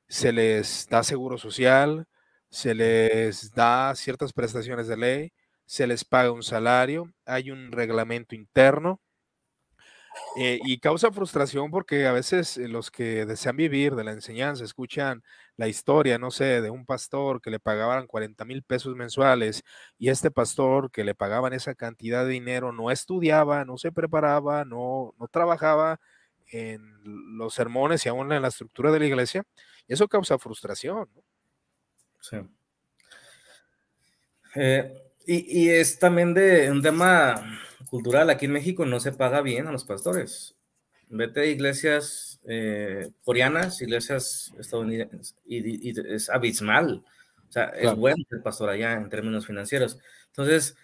se 0.08 0.32
les 0.32 0.88
da 0.90 1.04
seguro 1.04 1.38
social, 1.38 2.08
se 2.50 2.74
les 2.74 3.52
da 3.52 3.94
ciertas 3.96 4.34
prestaciones 4.34 4.88
de 4.88 4.98
ley, 4.98 5.34
se 5.68 5.86
les 5.86 6.06
paga 6.06 6.32
un 6.32 6.44
salario, 6.44 7.14
hay 7.26 7.52
un 7.52 7.72
reglamento 7.72 8.36
interno 8.36 9.02
eh, 10.36 10.60
y 10.64 10.80
causa 10.80 11.12
frustración 11.12 11.72
porque 11.72 12.08
a 12.08 12.12
veces 12.12 12.58
eh, 12.58 12.68
los 12.68 12.90
que 12.92 13.26
desean 13.26 13.58
vivir 13.58 13.96
de 13.96 14.04
la 14.04 14.12
enseñanza 14.14 14.64
escuchan 14.64 15.24
la 15.58 15.68
historia, 15.68 16.18
no 16.18 16.32
sé, 16.32 16.62
de 16.62 16.70
un 16.70 16.86
pastor 16.86 17.42
que 17.42 17.52
le 17.52 17.60
pagaban 17.60 18.08
40 18.08 18.46
mil 18.46 18.64
pesos 18.64 18.96
mensuales 18.96 19.64
y 19.98 20.10
este 20.10 20.32
pastor 20.32 20.90
que 20.90 21.04
le 21.04 21.16
pagaban 21.16 21.54
esa 21.54 21.76
cantidad 21.76 22.24
de 22.26 22.32
dinero 22.32 22.72
no 22.72 22.90
estudiaba, 22.90 23.66
no 23.66 23.78
se 23.78 23.92
preparaba, 23.92 24.64
no, 24.66 25.14
no 25.20 25.28
trabajaba 25.28 26.00
en 26.52 26.82
los 27.38 27.54
sermones 27.54 28.06
y 28.06 28.10
aún 28.10 28.32
en 28.32 28.42
la 28.42 28.48
estructura 28.48 28.92
de 28.92 29.00
la 29.00 29.06
iglesia. 29.06 29.44
Y 29.88 29.94
eso 29.94 30.08
causa 30.08 30.38
frustración. 30.40 31.10
Sí. 32.22 32.38
Eh, 34.56 35.07
y, 35.28 35.66
y 35.66 35.70
es 35.70 36.00
también 36.00 36.34
de 36.34 36.72
un 36.72 36.82
tema 36.82 37.60
cultural. 37.90 38.30
Aquí 38.30 38.46
en 38.46 38.54
México 38.54 38.86
no 38.86 39.00
se 39.00 39.12
paga 39.12 39.42
bien 39.42 39.68
a 39.68 39.72
los 39.72 39.84
pastores. 39.84 40.56
Vete 41.10 41.42
a 41.42 41.46
iglesias 41.46 42.40
eh, 42.46 43.12
coreanas, 43.24 43.82
iglesias 43.82 44.54
estadounidenses, 44.58 45.36
y, 45.46 45.98
es 46.14 46.30
abismal. 46.30 47.04
O 47.48 47.52
sea, 47.52 47.66
es 47.66 47.94
bueno 47.96 48.24
ser 48.30 48.42
pastor 48.42 48.70
allá 48.70 48.94
en 48.94 49.10
términos 49.10 49.46
financieros. 49.46 50.00
Entonces, 50.28 50.76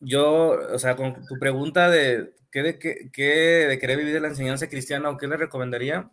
yo, 0.00 0.50
o 0.72 0.78
sea, 0.78 0.96
con 0.96 1.24
tu 1.26 1.38
pregunta 1.38 1.90
de 1.90 2.34
qué 2.50 2.62
de, 2.62 2.78
qué, 2.78 3.22
de 3.68 3.78
querer 3.78 3.98
vivir 3.98 4.14
de 4.14 4.20
la 4.20 4.28
enseñanza 4.28 4.68
cristiana 4.68 5.08
o 5.10 5.16
qué 5.16 5.26
le 5.26 5.36
recomendaría, 5.36 6.10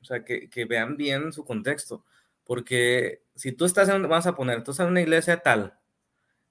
o 0.00 0.04
sea, 0.04 0.24
que, 0.24 0.48
que 0.50 0.64
vean 0.64 0.96
bien 0.96 1.32
su 1.32 1.44
contexto. 1.44 2.04
Porque 2.44 3.22
si 3.36 3.52
tú 3.52 3.64
estás 3.64 3.88
en, 3.88 4.02
vamos 4.02 4.26
a 4.26 4.34
poner, 4.34 4.64
tú 4.64 4.72
estás 4.72 4.86
en 4.86 4.92
una 4.92 5.00
iglesia 5.02 5.38
tal, 5.38 5.78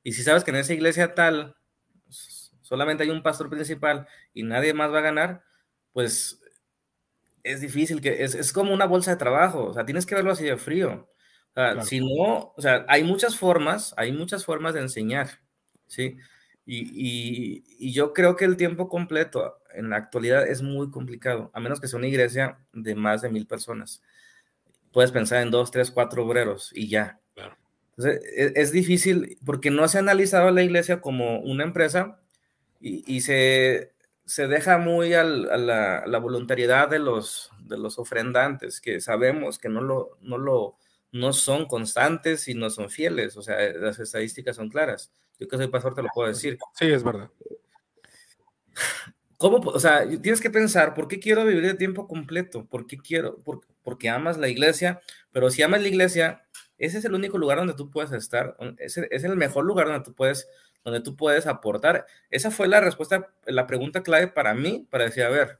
y 0.03 0.13
si 0.13 0.23
sabes 0.23 0.43
que 0.43 0.51
en 0.51 0.57
esa 0.57 0.73
iglesia 0.73 1.13
tal 1.13 1.55
solamente 2.61 3.03
hay 3.03 3.09
un 3.09 3.23
pastor 3.23 3.49
principal 3.49 4.07
y 4.33 4.43
nadie 4.43 4.73
más 4.73 4.91
va 4.91 4.99
a 4.99 5.01
ganar, 5.01 5.43
pues 5.93 6.41
es 7.43 7.61
difícil, 7.61 8.01
que 8.01 8.23
es, 8.23 8.35
es 8.35 8.53
como 8.53 8.73
una 8.73 8.85
bolsa 8.85 9.11
de 9.11 9.17
trabajo, 9.17 9.65
o 9.65 9.73
sea, 9.73 9.85
tienes 9.85 10.05
que 10.05 10.15
verlo 10.15 10.31
así 10.31 10.45
de 10.45 10.57
frío. 10.57 11.09
O 11.49 11.53
sea, 11.53 11.81
Si 11.83 11.99
no, 11.99 12.53
o 12.55 12.61
sea, 12.61 12.85
hay 12.87 13.03
muchas 13.03 13.37
formas, 13.37 13.93
hay 13.97 14.11
muchas 14.13 14.45
formas 14.45 14.73
de 14.73 14.81
enseñar, 14.81 15.41
¿sí? 15.87 16.17
Y, 16.65 16.79
y, 16.93 17.63
y, 17.79 17.91
yo 17.91 18.13
creo 18.13 18.35
que 18.35 18.45
el 18.45 18.55
tiempo 18.55 18.87
completo 18.87 19.57
en 19.73 19.89
la 19.89 19.97
actualidad 19.97 20.47
es 20.47 20.61
muy 20.61 20.91
complicado, 20.91 21.51
a 21.53 21.59
menos 21.59 21.81
que 21.81 21.87
sea 21.87 21.97
una 21.97 22.07
iglesia 22.07 22.59
de 22.71 22.95
más 22.95 23.21
de 23.21 23.29
mil 23.29 23.47
personas. 23.47 24.01
Puedes 24.93 25.11
pensar 25.11 25.41
en 25.41 25.51
dos, 25.51 25.71
tres, 25.71 25.91
cuatro 25.91 26.25
obreros 26.25 26.71
y 26.73 26.87
ya. 26.87 27.20
Entonces, 27.97 28.21
es, 28.35 28.53
es, 28.55 28.71
difícil 28.71 29.37
porque 29.45 29.69
no 29.69 29.87
se 29.87 29.97
ha 29.97 30.01
analizado 30.01 30.49
la 30.51 30.63
iglesia 30.63 31.01
como 31.01 31.39
una 31.39 31.63
empresa 31.63 32.19
y, 32.79 33.21
se, 33.21 33.91
se, 34.25 34.47
deja 34.47 34.79
muy 34.79 35.13
a, 35.13 35.23
la, 35.23 36.03
la, 36.07 36.17
voluntariedad 36.17 36.89
de 36.89 36.97
los, 36.97 37.51
de 37.65 37.77
los 37.77 37.99
ofrendantes, 37.99 38.81
que 38.81 38.99
sabemos 39.01 39.59
que 39.59 39.69
no, 39.69 39.81
lo, 39.81 40.17
no, 40.21 40.39
lo, 40.39 40.77
no 41.11 41.31
son 41.33 41.67
constantes 41.67 42.47
y 42.47 42.55
no 42.55 42.69
son 42.71 42.89
fieles, 42.89 43.37
o 43.37 43.43
sea, 43.43 43.57
las 43.73 43.99
estadísticas 43.99 44.55
son 44.55 44.69
claras. 44.69 45.11
Yo 45.39 45.47
que 45.47 45.57
soy 45.57 45.67
pastor 45.67 45.93
te 45.93 46.01
lo 46.01 46.09
puedo 46.13 46.27
decir. 46.27 46.57
Sí, 46.73 46.85
es 46.85 47.03
verdad. 47.03 47.29
¿Cómo? 49.37 49.57
O 49.57 49.79
sea, 49.79 50.07
tienes 50.21 50.39
que 50.39 50.51
pensar, 50.51 50.93
¿por 50.93 51.07
qué 51.07 51.19
quiero 51.19 51.43
vivir 51.45 51.65
de 51.65 51.73
tiempo 51.73 52.07
completo? 52.07 52.65
¿Por 52.65 52.85
qué 52.85 52.97
quiero? 52.97 53.37
porque 53.83 54.09
amas 54.09 54.37
la 54.37 54.47
iglesia, 54.47 55.01
pero 55.31 55.49
si 55.49 55.63
amas 55.63 55.81
la 55.81 55.87
iglesia, 55.87 56.45
ese 56.85 56.97
es 56.99 57.05
el 57.05 57.13
único 57.13 57.37
lugar 57.37 57.57
donde 57.57 57.73
tú 57.73 57.89
puedes 57.89 58.11
estar, 58.11 58.55
es 58.77 58.97
el 58.97 59.35
mejor 59.35 59.65
lugar 59.65 59.87
donde 59.87 60.03
tú 60.03 60.13
puedes 60.13 60.47
donde 60.83 61.01
tú 61.01 61.15
puedes 61.15 61.47
aportar. 61.47 62.05
Esa 62.29 62.51
fue 62.51 62.67
la 62.67 62.81
respuesta, 62.81 63.29
la 63.45 63.67
pregunta 63.67 64.03
clave 64.03 64.27
para 64.27 64.53
mí, 64.53 64.87
para 64.89 65.05
decir, 65.05 65.23
a 65.23 65.29
ver, 65.29 65.59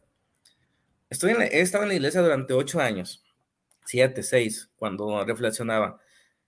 estoy 1.10 1.32
en, 1.32 1.42
he 1.42 1.62
estado 1.62 1.84
en 1.84 1.90
la 1.90 1.96
iglesia 1.96 2.22
durante 2.22 2.54
ocho 2.54 2.80
años, 2.80 3.24
siete, 3.86 4.24
seis, 4.24 4.70
cuando 4.78 5.24
reflexionaba, 5.26 6.00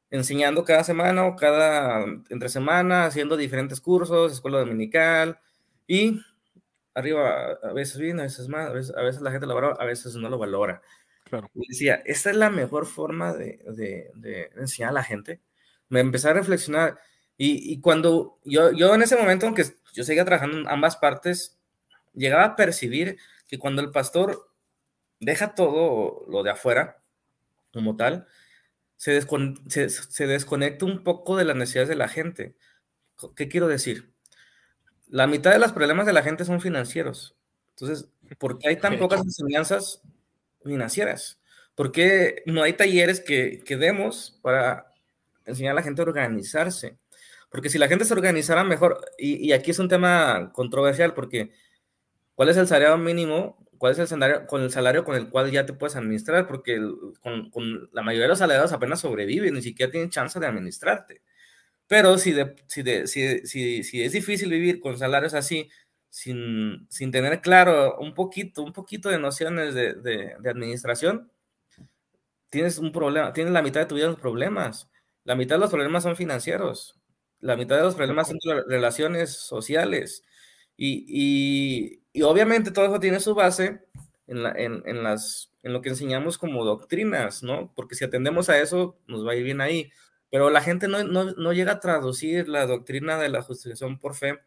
enseñando 0.09 0.63
cada 0.63 0.83
semana 0.83 1.25
o 1.25 1.35
cada 1.35 2.05
entre 2.29 2.49
semana, 2.49 3.05
haciendo 3.05 3.37
diferentes 3.37 3.79
cursos, 3.81 4.31
escuela 4.31 4.59
dominical, 4.59 5.39
y 5.87 6.21
arriba 6.95 7.57
a 7.63 7.73
veces 7.73 7.97
bien, 7.97 8.19
a 8.19 8.23
veces 8.23 8.47
más, 8.47 8.69
a 8.69 9.01
veces, 9.01 9.21
la 9.21 9.31
gente 9.31 9.47
lo 9.47 9.55
valora, 9.55 9.75
a 9.79 9.85
veces 9.85 10.15
no 10.15 10.29
lo 10.29 10.37
valora. 10.37 10.81
Claro. 11.33 11.49
Y 11.55 11.67
decía, 11.67 12.03
esta 12.05 12.29
es 12.29 12.35
la 12.35 12.51
mejor 12.51 12.85
forma 12.85 13.33
de, 13.33 13.59
de, 13.65 14.11
de 14.13 14.51
enseñar 14.55 14.91
a 14.91 14.93
la 14.93 15.03
gente. 15.03 15.41
Me 15.89 15.99
empecé 15.99 16.29
a 16.29 16.33
reflexionar, 16.33 16.99
y, 17.37 17.81
cuando 17.81 18.39
yo, 18.45 18.71
yo 18.71 18.93
en 18.93 19.01
ese 19.01 19.17
momento, 19.17 19.47
aunque 19.47 19.65
yo 19.93 20.03
seguía 20.03 20.23
trabajando 20.23 20.59
en 20.59 20.67
ambas 20.67 20.97
partes, 20.97 21.59
llegaba 22.13 22.43
a 22.45 22.55
percibir 22.55 23.17
que 23.47 23.57
cuando 23.57 23.81
el 23.81 23.89
pastor 23.89 24.51
deja 25.19 25.55
todo 25.55 26.25
lo 26.29 26.43
de 26.43 26.51
afuera, 26.51 27.01
como 27.71 27.95
tal, 27.95 28.27
se, 28.97 29.19
se, 29.21 30.27
desconecta 30.27 30.85
un 30.85 31.03
poco 31.03 31.35
de 31.35 31.45
las 31.45 31.55
necesidades 31.55 31.89
de 31.89 31.95
la 31.95 32.07
gente. 32.07 32.55
¿Qué 33.35 33.47
quiero 33.47 33.67
decir? 33.67 34.13
La 35.07 35.25
mitad 35.25 35.51
de 35.51 35.59
los 35.59 35.73
problemas 35.73 36.05
de 36.05 36.13
la 36.13 36.21
gente 36.21 36.45
son 36.45 36.61
financieros. 36.61 37.35
Entonces, 37.71 38.07
¿por 38.37 38.59
qué 38.59 38.69
hay 38.69 38.75
tan 38.77 38.99
pocas 38.99 39.21
enseñanzas 39.21 40.03
financieras? 40.63 41.39
¿Por 41.75 41.91
qué 41.91 42.43
no 42.45 42.63
hay 42.63 42.73
talleres 42.73 43.19
que, 43.19 43.61
que 43.65 43.77
demos 43.77 44.39
para 44.41 44.87
enseñar 45.45 45.71
a 45.71 45.75
la 45.75 45.83
gente 45.83 46.01
a 46.01 46.05
organizarse? 46.05 46.97
Porque 47.49 47.69
si 47.69 47.77
la 47.77 47.87
gente 47.87 48.05
se 48.05 48.13
organizara 48.13 48.63
mejor, 48.63 49.03
y, 49.17 49.51
aquí 49.51 49.71
es 49.71 49.79
un 49.79 49.89
tema 49.89 50.51
controversial, 50.53 51.13
porque 51.13 51.51
¿Cuál 52.35 52.49
es 52.49 52.57
el 52.57 52.67
salario 52.67 52.97
mínimo? 52.97 53.57
¿Cuál 53.77 53.93
es 53.93 53.99
el 53.99 54.07
salario 54.07 54.47
con 54.47 54.61
el 54.61 54.71
salario 54.71 55.03
con 55.03 55.15
el 55.15 55.29
cual 55.29 55.51
ya 55.51 55.65
te 55.65 55.73
puedes 55.73 55.95
administrar? 55.95 56.47
Porque 56.47 56.79
con, 57.21 57.49
con, 57.51 57.89
la 57.93 58.01
mayoría 58.01 58.23
de 58.23 58.29
los 58.29 58.39
salarios 58.39 58.71
apenas 58.73 59.01
sobreviven, 59.01 59.53
ni 59.53 59.61
siquiera 59.61 59.91
tienen 59.91 60.09
chance 60.09 60.39
de 60.39 60.47
administrarte. 60.47 61.21
Pero 61.87 62.17
si, 62.17 62.31
de, 62.31 62.55
si, 62.67 62.81
de, 62.81 63.07
si, 63.07 63.45
si, 63.45 63.83
si, 63.83 64.03
es 64.03 64.13
difícil 64.13 64.49
vivir 64.49 64.79
con 64.79 64.97
salarios 64.97 65.33
así, 65.33 65.69
sin, 66.13 66.85
sin 66.91 67.09
tener 67.09 67.41
claro 67.41 67.97
un 67.97 68.13
poquito, 68.13 68.61
un 68.61 68.71
poquito 68.71 69.09
de 69.09 69.17
nociones 69.17 69.73
de, 69.73 69.95
de, 69.95 70.35
de 70.39 70.49
administración, 70.51 71.31
tienes 72.51 72.77
un 72.77 72.91
problema, 72.91 73.33
tienes 73.33 73.51
la 73.51 73.63
mitad 73.63 73.79
de 73.79 73.87
tu 73.87 73.95
vida 73.95 74.05
en 74.05 74.15
problemas. 74.15 74.91
La 75.23 75.35
mitad 75.35 75.55
de 75.55 75.61
los 75.61 75.71
problemas 75.71 76.03
son 76.03 76.15
financieros. 76.15 77.01
La 77.39 77.57
mitad 77.57 77.77
de 77.77 77.81
los 77.81 77.95
problemas 77.95 78.27
son 78.27 78.37
relaciones 78.67 79.31
sociales. 79.31 80.23
Y, 80.77 81.03
y, 81.07 82.03
y 82.13 82.21
obviamente 82.21 82.69
todo 82.69 82.85
eso 82.85 82.99
tiene 82.99 83.19
su 83.19 83.33
base 83.33 83.83
en, 84.27 84.43
la, 84.43 84.51
en, 84.51 84.83
en, 84.85 85.01
las, 85.01 85.51
en 85.63 85.73
lo 85.73 85.81
que 85.81 85.89
enseñamos 85.89 86.37
como 86.37 86.63
doctrinas, 86.63 87.41
¿no? 87.41 87.73
Porque 87.75 87.95
si 87.95 88.05
atendemos 88.05 88.49
a 88.49 88.59
eso, 88.59 88.99
nos 89.07 89.25
va 89.25 89.31
a 89.31 89.35
ir 89.35 89.43
bien 89.43 89.61
ahí. 89.61 89.91
Pero 90.29 90.51
la 90.51 90.61
gente 90.61 90.87
no, 90.87 91.03
no, 91.03 91.31
no 91.31 91.53
llega 91.53 91.71
a 91.71 91.79
traducir 91.79 92.47
la 92.49 92.67
doctrina 92.67 93.17
de 93.17 93.29
la 93.29 93.41
justificación 93.41 93.97
por 93.97 94.13
fe 94.13 94.37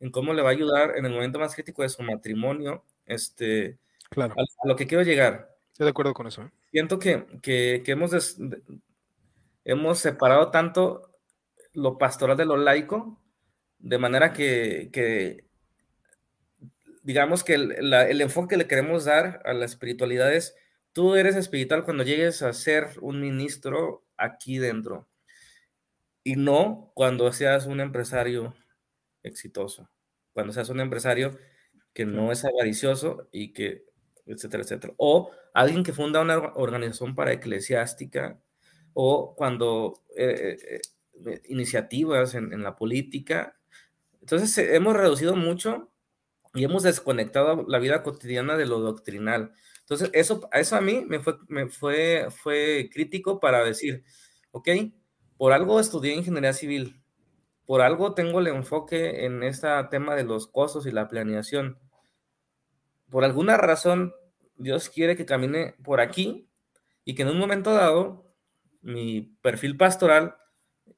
en 0.00 0.10
cómo 0.10 0.32
le 0.34 0.42
va 0.42 0.50
a 0.50 0.52
ayudar 0.52 0.96
en 0.96 1.06
el 1.06 1.12
momento 1.12 1.38
más 1.38 1.54
crítico 1.54 1.82
de 1.82 1.88
su 1.88 2.02
matrimonio. 2.02 2.84
Este, 3.06 3.78
claro. 4.10 4.34
a, 4.36 4.42
a 4.42 4.68
lo 4.68 4.76
que 4.76 4.86
quiero 4.86 5.04
llegar. 5.04 5.56
Estoy 5.72 5.84
de 5.84 5.90
acuerdo 5.90 6.14
con 6.14 6.26
eso. 6.26 6.42
¿eh? 6.42 6.50
Siento 6.70 6.98
que, 6.98 7.26
que, 7.42 7.82
que 7.84 7.92
hemos, 7.92 8.10
des, 8.10 8.38
hemos 9.64 9.98
separado 9.98 10.50
tanto 10.50 11.10
lo 11.72 11.98
pastoral 11.98 12.36
de 12.36 12.46
lo 12.46 12.56
laico, 12.56 13.20
de 13.78 13.98
manera 13.98 14.32
que, 14.32 14.88
que 14.92 15.44
digamos 17.02 17.44
que 17.44 17.54
el, 17.54 17.90
la, 17.90 18.08
el, 18.08 18.20
enfoque 18.20 18.54
que 18.54 18.56
le 18.56 18.66
queremos 18.66 19.04
dar 19.04 19.42
a 19.44 19.52
la 19.52 19.66
espiritualidad 19.66 20.32
es, 20.32 20.54
tú 20.92 21.14
eres 21.14 21.36
espiritual 21.36 21.84
cuando 21.84 22.04
llegues 22.04 22.42
a 22.42 22.52
ser 22.52 22.88
un 23.00 23.20
ministro 23.20 24.04
aquí 24.16 24.58
dentro 24.58 25.06
y 26.24 26.36
no 26.36 26.90
cuando 26.94 27.30
seas 27.32 27.66
un 27.66 27.80
empresario 27.80 28.54
exitoso, 29.26 29.88
cuando 30.32 30.52
seas 30.52 30.68
un 30.68 30.80
empresario 30.80 31.38
que 31.92 32.04
no 32.04 32.32
es 32.32 32.44
avaricioso 32.44 33.28
y 33.32 33.52
que, 33.52 33.84
etcétera, 34.26 34.62
etcétera. 34.62 34.94
O 34.98 35.30
alguien 35.54 35.82
que 35.82 35.92
funda 35.92 36.20
una 36.20 36.38
organización 36.54 37.14
para 37.14 37.32
eclesiástica 37.32 38.40
o 38.92 39.34
cuando 39.34 40.04
eh, 40.16 40.80
eh, 41.24 41.42
iniciativas 41.48 42.34
en, 42.34 42.52
en, 42.52 42.62
la 42.62 42.76
política. 42.76 43.58
Entonces 44.20 44.58
hemos 44.58 44.96
reducido 44.96 45.36
mucho 45.36 45.90
y 46.54 46.64
hemos 46.64 46.82
desconectado 46.82 47.64
la 47.68 47.78
vida 47.78 48.02
cotidiana 48.02 48.56
de 48.56 48.66
lo 48.66 48.80
doctrinal. 48.80 49.52
Entonces, 49.80 50.10
eso, 50.14 50.48
eso 50.52 50.74
a 50.74 50.80
mí 50.80 51.04
me 51.06 51.20
fue, 51.20 51.34
me 51.46 51.68
fue, 51.68 52.26
fue 52.30 52.90
crítico 52.92 53.38
para 53.38 53.62
decir, 53.62 54.02
ok, 54.50 54.68
por 55.36 55.52
algo 55.52 55.78
estudié 55.78 56.14
ingeniería 56.14 56.52
civil, 56.52 57.00
por 57.66 57.82
algo 57.82 58.14
tengo 58.14 58.38
el 58.38 58.46
enfoque 58.46 59.26
en 59.26 59.42
este 59.42 59.68
tema 59.90 60.14
de 60.14 60.24
los 60.24 60.46
costos 60.46 60.86
y 60.86 60.92
la 60.92 61.08
planeación. 61.08 61.78
Por 63.10 63.24
alguna 63.24 63.56
razón, 63.56 64.14
Dios 64.56 64.88
quiere 64.88 65.16
que 65.16 65.26
camine 65.26 65.74
por 65.82 66.00
aquí 66.00 66.48
y 67.04 67.14
que 67.14 67.22
en 67.22 67.28
un 67.28 67.38
momento 67.38 67.74
dado 67.74 68.32
mi 68.82 69.36
perfil 69.42 69.76
pastoral 69.76 70.36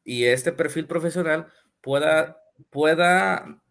y 0.04 0.24
este 0.24 0.52
perfil 0.52 0.86
profesional 0.86 1.48
pueda, 1.80 2.38
pueda 2.68 3.62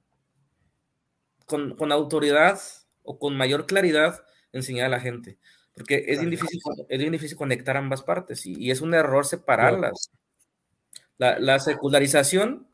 con, 1.45 1.76
con, 1.76 1.91
autoridad 1.91 2.60
o 3.04 3.20
con 3.20 3.38
mayor 3.38 3.68
claridad 3.68 4.24
enseñar 4.52 4.88
a 4.88 4.89
la 4.89 5.00
gente. 5.00 5.38
Porque 5.76 6.06
es 6.08 6.20
bien 6.20 6.32
difícil, 6.32 6.60
es 6.89 7.00
bien 7.00 7.12
difícil 7.12 7.38
conectar 7.38 7.78
ambas 7.78 8.02
partes 8.02 8.48
y, 8.48 8.56
y 8.58 8.72
es 8.72 8.82
un 8.82 8.95
error 8.95 9.26
separarlas. 9.26 10.12
La, 11.20 11.38
la 11.39 11.60
secularización 11.60 12.68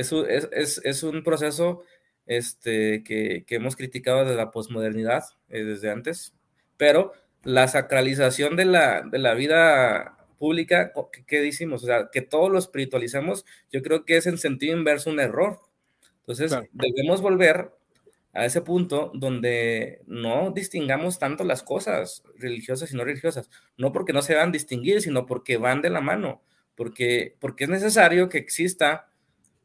es, 0.00 0.12
es, 0.12 0.48
es, 0.52 0.80
es, 0.84 1.02
un 1.02 1.22
proceso 1.22 1.82
este, 2.26 3.02
que, 3.04 3.44
que, 3.46 3.56
hemos 3.56 3.76
criticado 3.76 4.20
desde 4.20 4.36
la 4.36 4.50
posmodernidad, 4.50 5.24
eh, 5.48 5.64
desde 5.64 5.90
antes, 5.90 6.34
pero 6.76 7.12
la 7.42 7.68
sacralización 7.68 8.56
de 8.56 8.64
la, 8.64 9.02
de 9.02 9.18
la 9.18 9.34
vida 9.34 10.16
pública, 10.38 10.92
¿qué, 11.12 11.24
¿qué, 11.26 11.40
decimos? 11.40 11.82
O 11.82 11.86
sea, 11.86 12.08
que 12.12 12.22
todos 12.22 12.50
lo 12.50 12.58
espiritualizamos, 12.58 13.44
yo 13.70 13.82
creo 13.82 14.04
que 14.04 14.16
es 14.16 14.26
en 14.26 14.38
sentido 14.38 14.76
inverso 14.76 15.10
un 15.10 15.20
error. 15.20 15.60
Entonces, 16.20 16.50
claro. 16.50 16.66
debemos 16.72 17.20
volver 17.20 17.70
a 18.32 18.44
ese 18.44 18.62
punto 18.62 19.10
donde 19.14 20.02
no 20.06 20.52
distingamos 20.52 21.18
tanto 21.18 21.44
las 21.44 21.62
cosas 21.62 22.22
religiosas 22.36 22.92
y 22.92 22.96
no 22.96 23.04
religiosas, 23.04 23.50
no 23.76 23.92
porque 23.92 24.12
no 24.12 24.22
se 24.22 24.34
van 24.34 24.50
a 24.50 24.52
distinguir, 24.52 25.02
sino 25.02 25.26
porque 25.26 25.56
van 25.56 25.82
de 25.82 25.90
la 25.90 26.00
mano, 26.00 26.42
porque, 26.76 27.36
porque 27.40 27.64
es 27.64 27.70
necesario 27.70 28.28
que 28.28 28.38
exista 28.38 29.09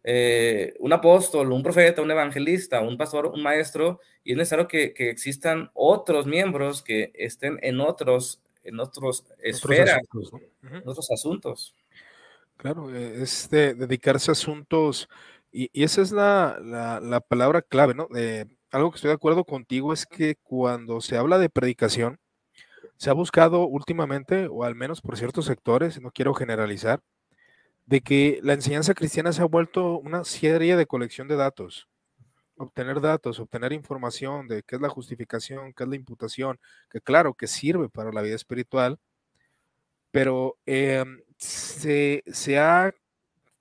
eh, 0.08 0.76
un 0.80 0.94
apóstol, 0.94 1.52
un 1.52 1.64
profeta, 1.64 2.04
un 2.04 2.12
evangelista, 2.12 2.82
un 2.82 2.96
pastor, 2.96 3.26
un 3.26 3.42
maestro, 3.42 4.00
y 4.24 4.34
es 4.34 4.38
necesario 4.38 4.68
que, 4.68 4.94
que 4.94 5.10
existan 5.10 5.72
otros 5.74 6.28
miembros 6.28 6.84
que 6.84 7.12
estén 7.16 7.58
en 7.64 7.82
otros, 7.82 8.40
en 8.64 8.80
otros 8.80 9.26
esferas, 9.42 10.00
otros 10.08 10.32
asuntos, 10.32 10.42
¿no? 10.62 10.78
en 10.78 10.88
otros 10.88 11.12
asuntos. 11.12 11.76
Claro, 12.58 12.96
es 12.96 13.50
de 13.50 13.74
dedicarse 13.74 14.30
a 14.30 14.34
asuntos 14.34 15.10
y, 15.52 15.72
y 15.74 15.84
esa 15.84 16.04
es 16.04 16.12
la, 16.12 16.60
la, 16.62 17.00
la, 17.00 17.20
palabra 17.20 17.64
clave, 17.64 17.96
¿no? 17.96 18.08
Eh, 18.16 18.46
algo 18.70 18.92
que 18.92 18.98
estoy 18.98 19.10
de 19.10 19.16
acuerdo 19.16 19.44
contigo 19.44 19.92
es 19.92 20.06
que 20.06 20.36
cuando 20.44 21.02
se 21.02 21.18
habla 21.18 21.40
de 21.40 21.50
predicación, 21.50 22.20
se 22.98 23.10
ha 23.10 23.14
buscado 23.14 23.66
últimamente, 23.66 24.48
o 24.52 24.64
al 24.64 24.76
menos 24.76 25.02
por 25.02 25.18
ciertos 25.18 25.46
sectores, 25.46 26.00
no 26.00 26.12
quiero 26.12 26.36
generalizar, 26.36 27.02
de 27.86 28.02
que 28.02 28.40
la 28.44 28.54
enseñanza 28.54 28.94
cristiana 28.94 29.32
se 29.34 29.42
ha 29.42 29.46
vuelto 29.46 29.98
una 30.00 30.24
serie 30.24 30.76
de 30.76 30.86
colección 30.88 31.28
de 31.28 31.36
datos. 31.36 31.88
Obtener 32.58 33.02
datos, 33.02 33.40
obtener 33.40 33.74
información 33.74 34.48
de 34.48 34.64
qué 34.64 34.76
es 34.78 34.82
la 34.82 34.90
justificación, 34.90 35.74
qué 35.74 35.84
es 35.84 35.90
la 35.90 35.96
imputación, 35.96 36.60
que 36.90 37.02
claro 37.02 37.34
que 37.34 37.48
sirve 37.48 37.90
para 37.90 38.12
la 38.12 38.22
vida 38.22 38.36
espiritual, 38.36 38.98
pero 40.12 40.58
eh, 40.66 41.04
se, 41.38 42.24
se 42.28 42.60
ha 42.60 42.94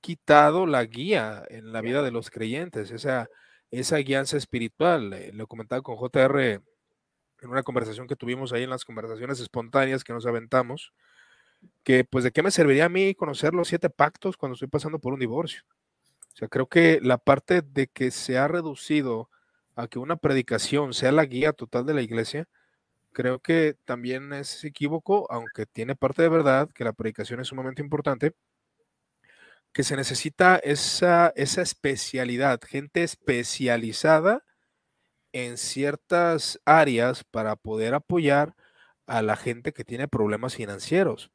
quitado 0.00 0.66
la 0.66 0.84
guía 0.84 1.42
en 1.48 1.72
la 1.72 1.80
vida 1.80 2.02
de 2.02 2.10
los 2.12 2.30
creyentes, 2.30 2.90
esa, 2.90 3.28
esa 3.70 3.96
guianza 3.98 4.36
espiritual. 4.36 5.12
Eh, 5.14 5.32
lo 5.32 5.46
comentaba 5.46 5.82
con 5.82 5.96
JR 5.96 6.60
en 7.44 7.50
una 7.50 7.62
conversación 7.62 8.06
que 8.06 8.16
tuvimos 8.16 8.52
ahí 8.52 8.62
en 8.62 8.70
las 8.70 8.84
conversaciones 8.84 9.40
espontáneas 9.40 10.04
que 10.04 10.12
nos 10.12 10.26
aventamos, 10.26 10.92
que 11.84 12.04
pues 12.04 12.24
de 12.24 12.32
qué 12.32 12.42
me 12.42 12.50
serviría 12.50 12.86
a 12.86 12.88
mí 12.88 13.14
conocer 13.14 13.54
los 13.54 13.68
siete 13.68 13.90
pactos 13.90 14.36
cuando 14.36 14.54
estoy 14.54 14.68
pasando 14.68 14.98
por 14.98 15.12
un 15.14 15.20
divorcio. 15.20 15.62
O 16.34 16.36
sea, 16.36 16.48
creo 16.48 16.68
que 16.68 17.00
la 17.02 17.18
parte 17.18 17.62
de 17.62 17.86
que 17.86 18.10
se 18.10 18.38
ha 18.38 18.48
reducido 18.48 19.30
a 19.76 19.88
que 19.88 19.98
una 19.98 20.16
predicación 20.16 20.94
sea 20.94 21.12
la 21.12 21.24
guía 21.26 21.52
total 21.52 21.86
de 21.86 21.94
la 21.94 22.02
iglesia, 22.02 22.48
creo 23.12 23.40
que 23.40 23.76
también 23.84 24.32
es 24.32 24.64
equívoco, 24.64 25.26
aunque 25.30 25.66
tiene 25.66 25.96
parte 25.96 26.22
de 26.22 26.28
verdad 26.28 26.70
que 26.74 26.84
la 26.84 26.92
predicación 26.92 27.40
es 27.40 27.48
sumamente 27.48 27.82
importante, 27.82 28.34
que 29.72 29.82
se 29.82 29.96
necesita 29.96 30.56
esa, 30.56 31.32
esa 31.36 31.62
especialidad, 31.62 32.60
gente 32.62 33.02
especializada 33.02 34.44
en 35.32 35.58
ciertas 35.58 36.60
áreas 36.64 37.24
para 37.24 37.56
poder 37.56 37.94
apoyar 37.94 38.54
a 39.06 39.20
la 39.22 39.36
gente 39.36 39.72
que 39.72 39.84
tiene 39.84 40.08
problemas 40.08 40.54
financieros, 40.54 41.32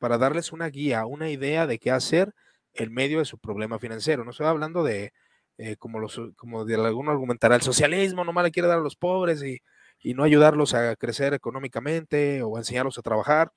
para 0.00 0.18
darles 0.18 0.52
una 0.52 0.68
guía, 0.68 1.06
una 1.06 1.30
idea 1.30 1.68
de 1.68 1.78
qué 1.78 1.92
hacer 1.92 2.34
en 2.74 2.92
medio 2.92 3.20
de 3.20 3.24
su 3.26 3.38
problema 3.38 3.78
financiero. 3.78 4.24
No 4.24 4.32
estoy 4.32 4.46
hablando 4.46 4.82
de, 4.82 5.12
eh, 5.58 5.76
como, 5.76 6.00
los, 6.00 6.20
como 6.36 6.64
de 6.64 6.74
alguno 6.74 7.12
argumentará, 7.12 7.54
el 7.54 7.62
socialismo 7.62 8.24
nomás 8.24 8.44
le 8.44 8.50
quiere 8.50 8.68
dar 8.68 8.78
a 8.78 8.82
los 8.82 8.96
pobres 8.96 9.42
y, 9.44 9.60
y 10.02 10.14
no 10.14 10.24
ayudarlos 10.24 10.74
a 10.74 10.96
crecer 10.96 11.34
económicamente 11.34 12.42
o 12.42 12.58
enseñarlos 12.58 12.98
a 12.98 13.02
trabajar. 13.02 13.52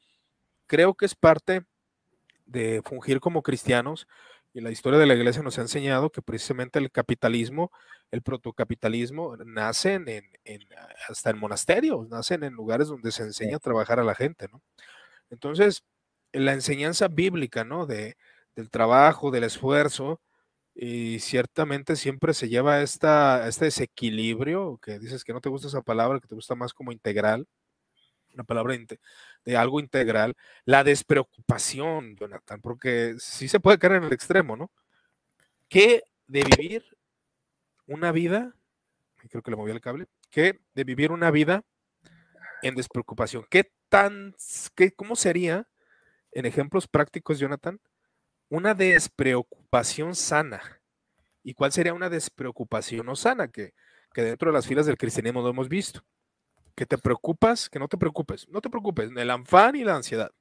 Creo 0.67 0.93
que 0.95 1.05
es 1.05 1.15
parte 1.15 1.63
de 2.45 2.81
fungir 2.85 3.19
como 3.19 3.41
cristianos 3.41 4.07
y 4.53 4.61
la 4.61 4.69
historia 4.71 4.99
de 4.99 5.07
la 5.07 5.15
iglesia 5.15 5.41
nos 5.41 5.57
ha 5.57 5.61
enseñado 5.61 6.11
que 6.11 6.21
precisamente 6.21 6.77
el 6.77 6.91
capitalismo, 6.91 7.71
el 8.11 8.21
protocapitalismo, 8.21 9.35
nacen 9.37 10.07
en, 10.07 10.29
en, 10.43 10.61
hasta 11.09 11.31
en 11.31 11.39
monasterios, 11.39 12.07
nacen 12.09 12.43
en 12.43 12.53
lugares 12.53 12.87
donde 12.87 13.11
se 13.11 13.23
enseña 13.23 13.57
a 13.57 13.59
trabajar 13.59 13.99
a 13.99 14.03
la 14.03 14.13
gente, 14.13 14.47
¿no? 14.51 14.61
Entonces, 15.31 15.83
la 16.34 16.53
enseñanza 16.53 17.07
bíblica, 17.07 17.63
¿no? 17.63 17.86
De, 17.86 18.17
del 18.55 18.69
trabajo, 18.69 19.31
del 19.31 19.45
esfuerzo, 19.45 20.21
y 20.75 21.19
ciertamente 21.19 21.95
siempre 21.95 22.34
se 22.34 22.49
lleva 22.49 22.81
esta, 22.81 23.47
este 23.47 23.65
desequilibrio, 23.65 24.79
que 24.81 24.99
dices 24.99 25.23
que 25.23 25.34
no 25.34 25.41
te 25.41 25.49
gusta 25.49 25.67
esa 25.67 25.81
palabra, 25.81 26.19
que 26.19 26.27
te 26.27 26.36
gusta 26.36 26.55
más 26.55 26.73
como 26.73 26.91
integral, 26.91 27.47
una 28.34 28.43
palabra 28.43 28.75
de 29.45 29.57
algo 29.57 29.79
integral, 29.79 30.36
la 30.65 30.84
despreocupación, 30.84 32.15
Jonathan, 32.15 32.61
porque 32.61 33.15
sí 33.19 33.47
se 33.47 33.59
puede 33.59 33.77
caer 33.77 33.93
en 33.93 34.05
el 34.05 34.13
extremo, 34.13 34.55
¿no? 34.57 34.71
Que 35.69 36.03
de 36.27 36.43
vivir 36.43 36.84
una 37.86 38.11
vida, 38.11 38.55
creo 39.29 39.43
que 39.43 39.51
le 39.51 39.57
moví 39.57 39.71
el 39.71 39.81
cable, 39.81 40.07
que 40.31 40.59
de 40.73 40.84
vivir 40.84 41.11
una 41.11 41.29
vida 41.29 41.63
en 42.63 42.75
despreocupación. 42.75 43.45
¿Qué 43.49 43.71
tan, 43.89 44.36
qué, 44.75 44.91
cómo 44.91 45.15
sería, 45.15 45.67
en 46.34 46.45
ejemplos 46.45 46.88
prácticos, 46.88 47.39
Jonathan, 47.39 47.79
una 48.49 48.73
despreocupación 48.73 50.15
sana? 50.15 50.81
¿Y 51.43 51.53
cuál 51.53 51.71
sería 51.71 51.93
una 51.93 52.09
despreocupación 52.09 53.05
no 53.05 53.15
sana 53.15 53.49
que, 53.49 53.73
que 54.13 54.23
dentro 54.23 54.51
de 54.51 54.53
las 54.53 54.67
filas 54.67 54.86
del 54.86 54.97
cristianismo 54.97 55.41
lo 55.41 55.49
hemos 55.49 55.67
visto? 55.67 56.03
Que 56.75 56.86
te 56.86 56.97
preocupas, 56.97 57.69
que 57.69 57.79
no 57.79 57.88
te 57.88 57.97
preocupes, 57.97 58.47
no 58.49 58.61
te 58.61 58.69
preocupes, 58.69 59.09
el 59.15 59.29
afán 59.29 59.75
y 59.75 59.84
la 59.84 59.95
ansiedad. 59.95 60.31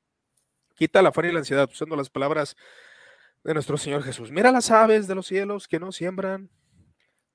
Quita 0.75 1.01
el 1.01 1.07
afán 1.07 1.27
y 1.27 1.33
la 1.33 1.41
ansiedad 1.41 1.69
usando 1.71 1.97
las 1.97 2.09
palabras 2.09 2.57
de 3.45 3.55
nuestro 3.55 3.77
Señor 3.77 4.03
Jesús. 4.03 4.31
Mira 4.31 4.53
las 4.53 4.71
aves 4.71 5.09
de 5.09 5.15
los 5.15 5.27
cielos 5.27 5.67
que 5.69 5.81
no 5.81 5.93
siembran, 5.93 6.51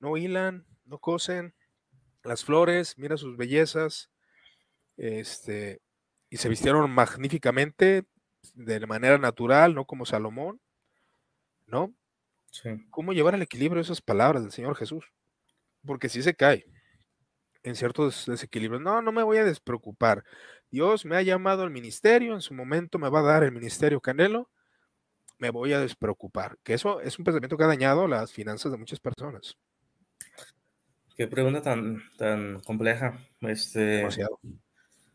no 0.00 0.16
hilan, 0.16 0.66
no 0.84 0.98
cosen, 0.98 1.54
las 2.24 2.44
flores, 2.44 2.96
mira 2.98 3.16
sus 3.16 3.36
bellezas, 3.36 4.10
este, 4.96 5.80
y 6.30 6.36
se 6.38 6.48
vistieron 6.48 6.90
magníficamente 6.90 8.04
de 8.54 8.86
manera 8.86 9.18
natural, 9.18 9.74
no 9.74 9.84
como 9.84 10.06
Salomón, 10.06 10.60
¿no? 11.66 11.94
¿Cómo 12.90 13.12
llevar 13.12 13.34
el 13.34 13.42
equilibrio 13.42 13.80
esas 13.80 14.00
palabras 14.00 14.42
del 14.42 14.52
Señor 14.52 14.74
Jesús? 14.74 15.12
Porque 15.84 16.08
si 16.08 16.22
se 16.22 16.34
cae 16.34 16.66
en 17.62 17.76
ciertos 17.76 18.26
desequilibrios. 18.26 18.82
No, 18.82 19.02
no 19.02 19.12
me 19.12 19.22
voy 19.22 19.38
a 19.38 19.44
despreocupar. 19.44 20.24
Dios 20.70 21.04
me 21.04 21.16
ha 21.16 21.22
llamado 21.22 21.62
al 21.62 21.70
ministerio, 21.70 22.34
en 22.34 22.40
su 22.40 22.54
momento 22.54 22.98
me 22.98 23.08
va 23.08 23.20
a 23.20 23.22
dar 23.22 23.42
el 23.42 23.52
ministerio 23.52 24.00
Canelo, 24.00 24.50
me 25.38 25.50
voy 25.50 25.72
a 25.72 25.80
despreocupar. 25.80 26.58
Que 26.62 26.74
eso 26.74 27.00
es 27.00 27.18
un 27.18 27.24
pensamiento 27.24 27.56
que 27.56 27.64
ha 27.64 27.68
dañado 27.68 28.06
las 28.06 28.32
finanzas 28.32 28.72
de 28.72 28.78
muchas 28.78 29.00
personas. 29.00 29.56
Qué 31.16 31.26
pregunta 31.26 31.62
tan, 31.62 32.02
tan 32.16 32.60
compleja. 32.60 33.18
Este, 33.40 33.80
Demasiado. 33.80 34.38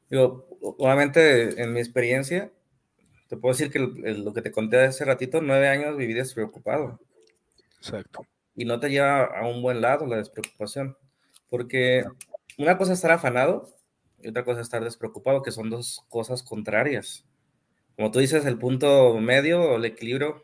Digo, 0.10 0.48
obviamente, 0.62 1.62
en 1.62 1.74
mi 1.74 1.80
experiencia, 1.80 2.52
te 3.36 3.38
puedo 3.38 3.54
decir 3.54 3.72
que 3.72 3.80
lo 3.80 4.34
que 4.34 4.42
te 4.42 4.52
conté 4.52 4.80
hace 4.80 5.06
ratito, 5.06 5.42
nueve 5.42 5.68
años 5.68 5.98
viví 5.98 6.14
despreocupado. 6.14 7.00
Exacto. 7.78 8.28
Y 8.56 8.66
no 8.66 8.80
te 8.80 8.90
lleva 8.90 9.26
a 9.26 9.48
un 9.48 9.62
buen 9.62 9.82
lado 9.82 10.06
la 10.06 10.18
despreocupación. 10.18 10.98
Porque 11.50 12.04
una 12.58 12.78
cosa 12.78 12.94
es 12.94 13.00
estar 13.00 13.12
afanado 13.12 13.76
y 14.20 14.30
otra 14.30 14.46
cosa 14.46 14.62
es 14.62 14.68
estar 14.68 14.84
despreocupado, 14.84 15.42
que 15.42 15.52
son 15.52 15.70
dos 15.70 16.06
cosas 16.10 16.44
contrarias 16.44 17.26
como 17.96 18.12
tú 18.12 18.20
dices, 18.20 18.46
el 18.46 18.58
punto 18.58 19.20
medio 19.20 19.62
o 19.62 19.76
el 19.78 19.86
equilibrio 19.86 20.44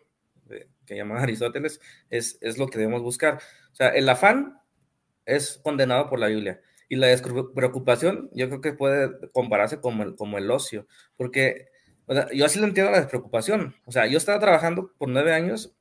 que 0.86 0.96
llama 0.96 1.20
Aristóteles 1.22 1.80
es, 2.10 2.38
es 2.42 2.58
lo 2.58 2.68
que 2.68 2.80
debemos 2.80 3.02
buscar. 3.02 3.40
O 3.72 3.76
sea, 3.76 3.90
el 3.90 4.08
afán 4.10 4.60
es 5.26 5.60
condenado 5.64 6.10
por 6.10 6.20
la 6.20 6.28
Biblia 6.28 6.62
y 6.88 6.96
la 6.96 7.08
despreocupación 7.08 8.30
yo 8.34 8.48
creo 8.48 8.62
que 8.62 8.74
puede 8.74 9.30
compararse 9.32 9.80
como 9.80 10.04
el, 10.04 10.16
como 10.16 10.38
el 10.38 10.50
ocio, 10.50 10.88
porque 11.18 11.68
yo 12.34 12.45
así 12.45 12.60
lo 12.60 12.66
entiendo 12.66 12.91
la 12.91 13.01
despreocupación. 13.01 13.76
O 13.86 13.91
sea, 13.91 14.07
yo 14.07 14.18
estaba 14.18 14.39
trabajando 14.39 14.93
por 14.97 15.10
nueve 15.10 15.34
años 15.34 15.76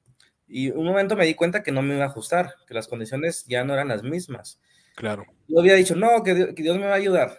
y 0.46 0.70
un 0.70 0.86
momento 0.86 1.16
me 1.16 1.26
di 1.26 1.34
cuenta 1.34 1.62
que 1.62 1.72
no 1.72 1.82
me 1.82 1.94
iba 1.94 2.04
a 2.04 2.08
ajustar, 2.08 2.54
que 2.66 2.74
las 2.74 2.88
condiciones 2.88 3.44
ya 3.46 3.64
no 3.64 3.74
eran 3.74 3.88
las 3.88 4.02
mismas. 4.02 4.60
Claro. 4.94 5.24
Yo 5.46 5.60
había 5.60 5.74
dicho, 5.74 5.94
no, 5.94 6.22
que 6.22 6.34
Dios 6.34 6.78
me 6.78 6.86
va 6.86 6.92
a 6.92 6.96
ayudar. 6.96 7.38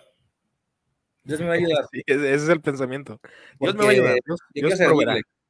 Dios 1.24 1.40
me 1.40 1.48
va 1.48 1.54
a 1.54 1.58
ayudar. 1.58 1.86
ese 2.06 2.36
es 2.36 2.50
el 2.50 2.62
pensamiento. 2.62 3.20
Dios 3.60 3.76
me 3.76 3.84
va 3.84 3.90
a 3.90 3.92
ayudar. 3.92 4.18
Dios, 4.54 4.72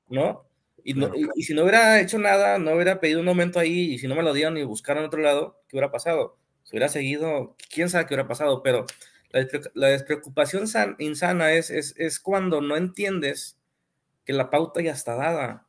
¿no? 0.09 0.45
Y, 0.83 0.95
y, 1.35 1.43
si 1.43 1.53
no 1.53 1.63
hubiera 1.63 1.99
hecho 1.99 2.17
nada, 2.17 2.57
no 2.57 2.71
hubiera 2.73 2.99
pedido 2.99 3.19
un 3.19 3.25
momento 3.25 3.59
ahí, 3.59 3.93
y 3.93 3.99
si 3.99 4.07
no 4.07 4.15
me 4.15 4.23
lo 4.23 4.33
dieron 4.33 4.57
y 4.57 4.63
buscaron 4.63 5.03
otro 5.03 5.21
lado, 5.21 5.61
¿qué 5.67 5.75
hubiera 5.75 5.91
pasado? 5.91 6.37
Si 6.63 6.71
hubiera 6.71 6.89
seguido, 6.89 7.55
quién 7.71 7.89
sabe 7.89 8.05
qué 8.05 8.13
hubiera 8.13 8.27
pasado, 8.27 8.63
pero 8.63 8.85
la, 9.73 9.87
despreocupación 9.89 10.65
insana 10.97 11.53
es, 11.53 11.69
es, 11.69 11.93
es, 11.97 12.19
cuando 12.19 12.61
no 12.61 12.75
entiendes 12.75 13.57
que 14.25 14.33
la 14.33 14.49
pauta 14.49 14.81
ya 14.81 14.91
está 14.91 15.15
dada, 15.15 15.67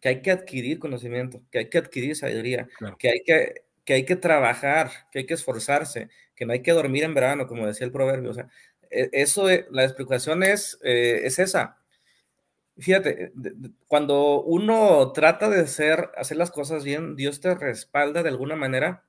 que 0.00 0.08
hay 0.08 0.22
que 0.22 0.30
adquirir 0.30 0.78
conocimiento, 0.78 1.42
que 1.50 1.60
hay 1.60 1.68
que 1.70 1.78
adquirir 1.78 2.16
sabiduría, 2.16 2.68
que, 2.98 3.08
hay 3.10 3.22
que, 3.24 3.64
que 3.84 3.94
hay 3.94 4.04
que 4.04 4.16
trabajar, 4.16 4.90
que 5.10 5.20
hay 5.20 5.26
que 5.26 5.34
esforzarse, 5.34 6.08
que 6.34 6.46
no 6.46 6.52
hay 6.52 6.62
que 6.62 6.72
dormir 6.72 7.04
en 7.04 7.14
verano, 7.14 7.46
como 7.46 7.66
decía 7.66 7.86
el 7.86 7.92
proverbio. 7.92 8.30
O 8.30 8.34
sea, 8.34 8.48
e, 8.90 9.10
eso, 9.12 9.46
la 9.70 9.84
explicación 9.84 10.42
es, 10.42 10.78
eh, 10.82 11.20
es 11.24 11.38
esa. 11.38 11.78
Fíjate, 12.78 13.32
cuando 13.86 14.42
uno 14.42 15.12
trata 15.12 15.48
de 15.50 15.60
hacer, 15.60 16.10
hacer 16.16 16.36
las 16.38 16.50
cosas 16.50 16.84
bien, 16.84 17.16
Dios 17.16 17.40
te 17.40 17.54
respalda 17.54 18.22
de 18.22 18.30
alguna 18.30 18.56
manera. 18.56 19.04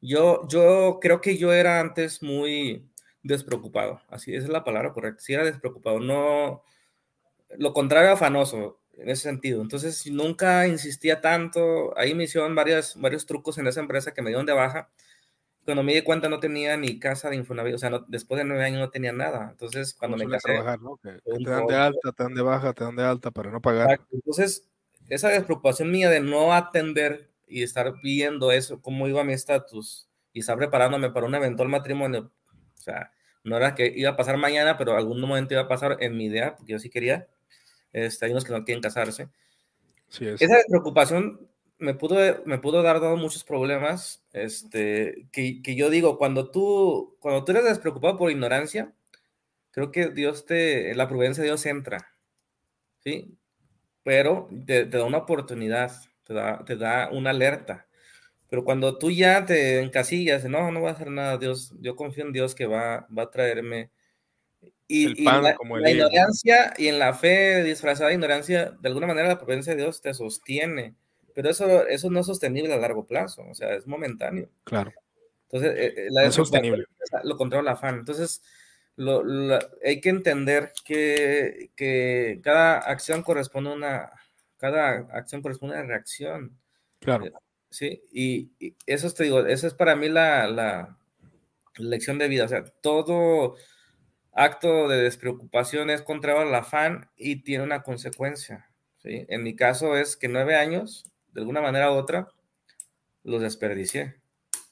Yo, 0.00 0.46
yo 0.48 0.98
creo 1.00 1.20
que 1.20 1.38
yo 1.38 1.52
era 1.52 1.80
antes 1.80 2.22
muy 2.22 2.90
despreocupado, 3.26 4.00
así 4.08 4.34
es 4.34 4.48
la 4.48 4.64
palabra 4.64 4.92
correcta, 4.92 5.22
sí 5.22 5.34
era 5.34 5.44
despreocupado, 5.44 6.00
no, 6.00 6.62
lo 7.58 7.72
contrario 7.72 8.12
afanoso 8.12 8.80
en 8.94 9.10
ese 9.10 9.22
sentido. 9.24 9.62
Entonces, 9.62 10.06
nunca 10.10 10.66
insistía 10.66 11.20
tanto, 11.20 11.96
ahí 11.98 12.14
me 12.14 12.24
hicieron 12.24 12.54
varias, 12.54 12.98
varios 13.00 13.26
trucos 13.26 13.58
en 13.58 13.66
esa 13.66 13.80
empresa 13.80 14.14
que 14.14 14.22
me 14.22 14.30
dieron 14.30 14.46
de 14.46 14.52
baja 14.52 14.90
cuando 15.66 15.82
me 15.82 15.94
di 15.94 16.02
cuenta 16.02 16.28
no 16.28 16.38
tenía 16.38 16.76
ni 16.76 16.98
casa 17.00 17.28
de 17.28 17.36
Infonavit, 17.36 17.74
o 17.74 17.78
sea, 17.78 17.90
después 18.06 18.38
de 18.38 18.44
nueve 18.44 18.64
años 18.64 18.78
no 18.78 18.88
tenía 18.90 19.12
nada. 19.12 19.48
Entonces, 19.50 19.94
cuando 19.94 20.16
me 20.16 20.28
casé... 20.28 20.52
Trabajar, 20.52 20.80
¿no? 20.80 20.98
te 21.02 21.10
dan 21.50 21.66
de 21.66 21.74
alta, 21.74 22.12
te 22.12 22.22
dan 22.22 22.34
de 22.34 22.42
baja, 22.42 22.72
te 22.72 22.84
dan 22.84 22.94
de 22.94 23.02
alta 23.02 23.32
para 23.32 23.50
no 23.50 23.60
pagar. 23.60 24.00
Entonces, 24.12 24.68
esa 25.08 25.28
despreocupación 25.28 25.90
mía 25.90 26.08
de 26.08 26.20
no 26.20 26.54
atender 26.54 27.30
y 27.48 27.64
estar 27.64 27.94
viendo 28.00 28.52
eso, 28.52 28.80
cómo 28.80 29.08
iba 29.08 29.24
mi 29.24 29.32
estatus 29.32 30.08
y 30.32 30.40
estar 30.40 30.56
preparándome 30.56 31.10
para 31.10 31.26
un 31.26 31.34
eventual 31.34 31.68
matrimonio, 31.68 32.30
sea, 32.86 33.12
no 33.44 33.56
era 33.56 33.74
que 33.74 33.92
iba 33.94 34.10
a 34.10 34.16
pasar 34.16 34.36
mañana, 34.36 34.76
pero 34.76 34.96
algún 34.96 35.20
momento 35.20 35.54
iba 35.54 35.62
a 35.62 35.68
pasar 35.68 35.98
en 36.00 36.16
mi 36.16 36.26
idea, 36.26 36.56
porque 36.56 36.72
yo 36.72 36.78
sí 36.78 36.90
quería. 36.90 37.28
Este, 37.92 38.26
hay 38.26 38.32
unos 38.32 38.44
que 38.44 38.52
no 38.52 38.64
quieren 38.64 38.82
casarse. 38.82 39.28
Sí, 40.08 40.26
es. 40.26 40.40
Esa 40.40 40.56
despreocupación 40.56 41.48
me 41.78 41.94
pudo, 41.94 42.16
me 42.44 42.58
pudo 42.58 42.82
dar 42.82 43.00
dado 43.00 43.16
muchos 43.16 43.44
problemas, 43.44 44.24
este, 44.32 45.28
que, 45.32 45.62
que, 45.62 45.74
yo 45.76 45.90
digo, 45.90 46.18
cuando 46.18 46.50
tú, 46.50 47.16
cuando 47.20 47.44
tú 47.44 47.52
eres 47.52 47.64
despreocupado 47.64 48.16
por 48.16 48.30
ignorancia, 48.30 48.92
creo 49.70 49.92
que 49.92 50.08
Dios 50.08 50.46
te, 50.46 50.94
la 50.94 51.08
prudencia 51.08 51.42
de 51.42 51.50
Dios 51.50 51.66
entra, 51.66 52.12
¿sí? 53.00 53.36
Pero 54.02 54.48
te, 54.66 54.86
da 54.86 55.04
una 55.04 55.18
oportunidad, 55.18 55.92
te 56.24 56.34
da, 56.34 56.64
te 56.64 56.76
da 56.76 57.10
una 57.12 57.30
alerta. 57.30 57.85
Pero 58.48 58.64
cuando 58.64 58.98
tú 58.98 59.10
ya 59.10 59.44
te 59.44 59.80
encasillas, 59.80 60.44
no, 60.44 60.70
no 60.70 60.82
va 60.82 60.90
a 60.90 60.92
hacer 60.92 61.10
nada, 61.10 61.36
Dios, 61.38 61.74
yo 61.80 61.96
confío 61.96 62.24
en 62.24 62.32
Dios 62.32 62.54
que 62.54 62.66
va, 62.66 63.06
va 63.16 63.24
a 63.24 63.30
traerme. 63.30 63.90
Y, 64.88 65.24
la, 65.24 65.56
la 65.80 65.90
ignorancia 65.90 66.72
y 66.78 66.86
en 66.86 67.00
la 67.00 67.12
fe 67.12 67.64
disfrazada 67.64 68.08
de 68.08 68.14
ignorancia, 68.14 68.76
de 68.80 68.88
alguna 68.88 69.08
manera 69.08 69.26
la 69.26 69.38
prudencia 69.38 69.74
de 69.74 69.82
Dios 69.82 70.00
te 70.00 70.14
sostiene 70.14 70.94
pero 71.36 71.50
eso, 71.50 71.86
eso 71.86 72.08
no 72.08 72.20
es 72.20 72.26
sostenible 72.26 72.72
a 72.72 72.78
largo 72.78 73.06
plazo, 73.06 73.44
o 73.46 73.54
sea, 73.54 73.74
es 73.74 73.86
momentáneo. 73.86 74.48
Claro. 74.64 74.90
Entonces, 75.42 75.74
eh, 75.76 75.94
eh, 75.94 76.06
la 76.08 76.24
es 76.24 76.34
sostenible. 76.34 76.86
Lo 77.24 77.36
controla 77.36 77.72
el 77.72 77.76
afán. 77.76 77.96
Entonces, 77.96 78.42
lo, 78.96 79.22
hay 79.84 80.00
que 80.00 80.08
entender 80.08 80.72
que, 80.82 81.68
que, 81.76 82.40
cada 82.42 82.78
acción 82.78 83.22
corresponde 83.22 83.68
a 83.68 83.74
una, 83.74 84.12
cada 84.56 85.08
acción 85.12 85.42
corresponde 85.42 85.76
a 85.76 85.80
una 85.80 85.88
reacción. 85.88 86.56
Claro. 87.00 87.26
Sí, 87.76 88.02
y, 88.10 88.74
eso 88.86 89.10
te 89.10 89.24
digo, 89.24 89.40
eso 89.44 89.66
es 89.66 89.74
para 89.74 89.96
mí 89.96 90.08
la, 90.08 90.46
la 90.46 90.98
lección 91.76 92.16
de 92.16 92.26
vida. 92.26 92.46
O 92.46 92.48
sea, 92.48 92.64
todo 92.64 93.56
acto 94.32 94.88
de 94.88 95.02
despreocupación 95.02 95.90
es 95.90 96.00
contrario 96.00 96.40
al 96.40 96.54
afán 96.54 97.10
y 97.18 97.42
tiene 97.42 97.64
una 97.64 97.82
consecuencia. 97.82 98.70
¿sí? 98.96 99.26
En 99.28 99.42
mi 99.42 99.54
caso 99.54 99.94
es 99.94 100.16
que 100.16 100.26
nueve 100.26 100.56
años 100.56 101.04
de 101.34 101.42
alguna 101.42 101.60
manera 101.60 101.92
u 101.92 101.96
otra, 101.96 102.28
los 103.22 103.42
desperdicié. 103.42 104.22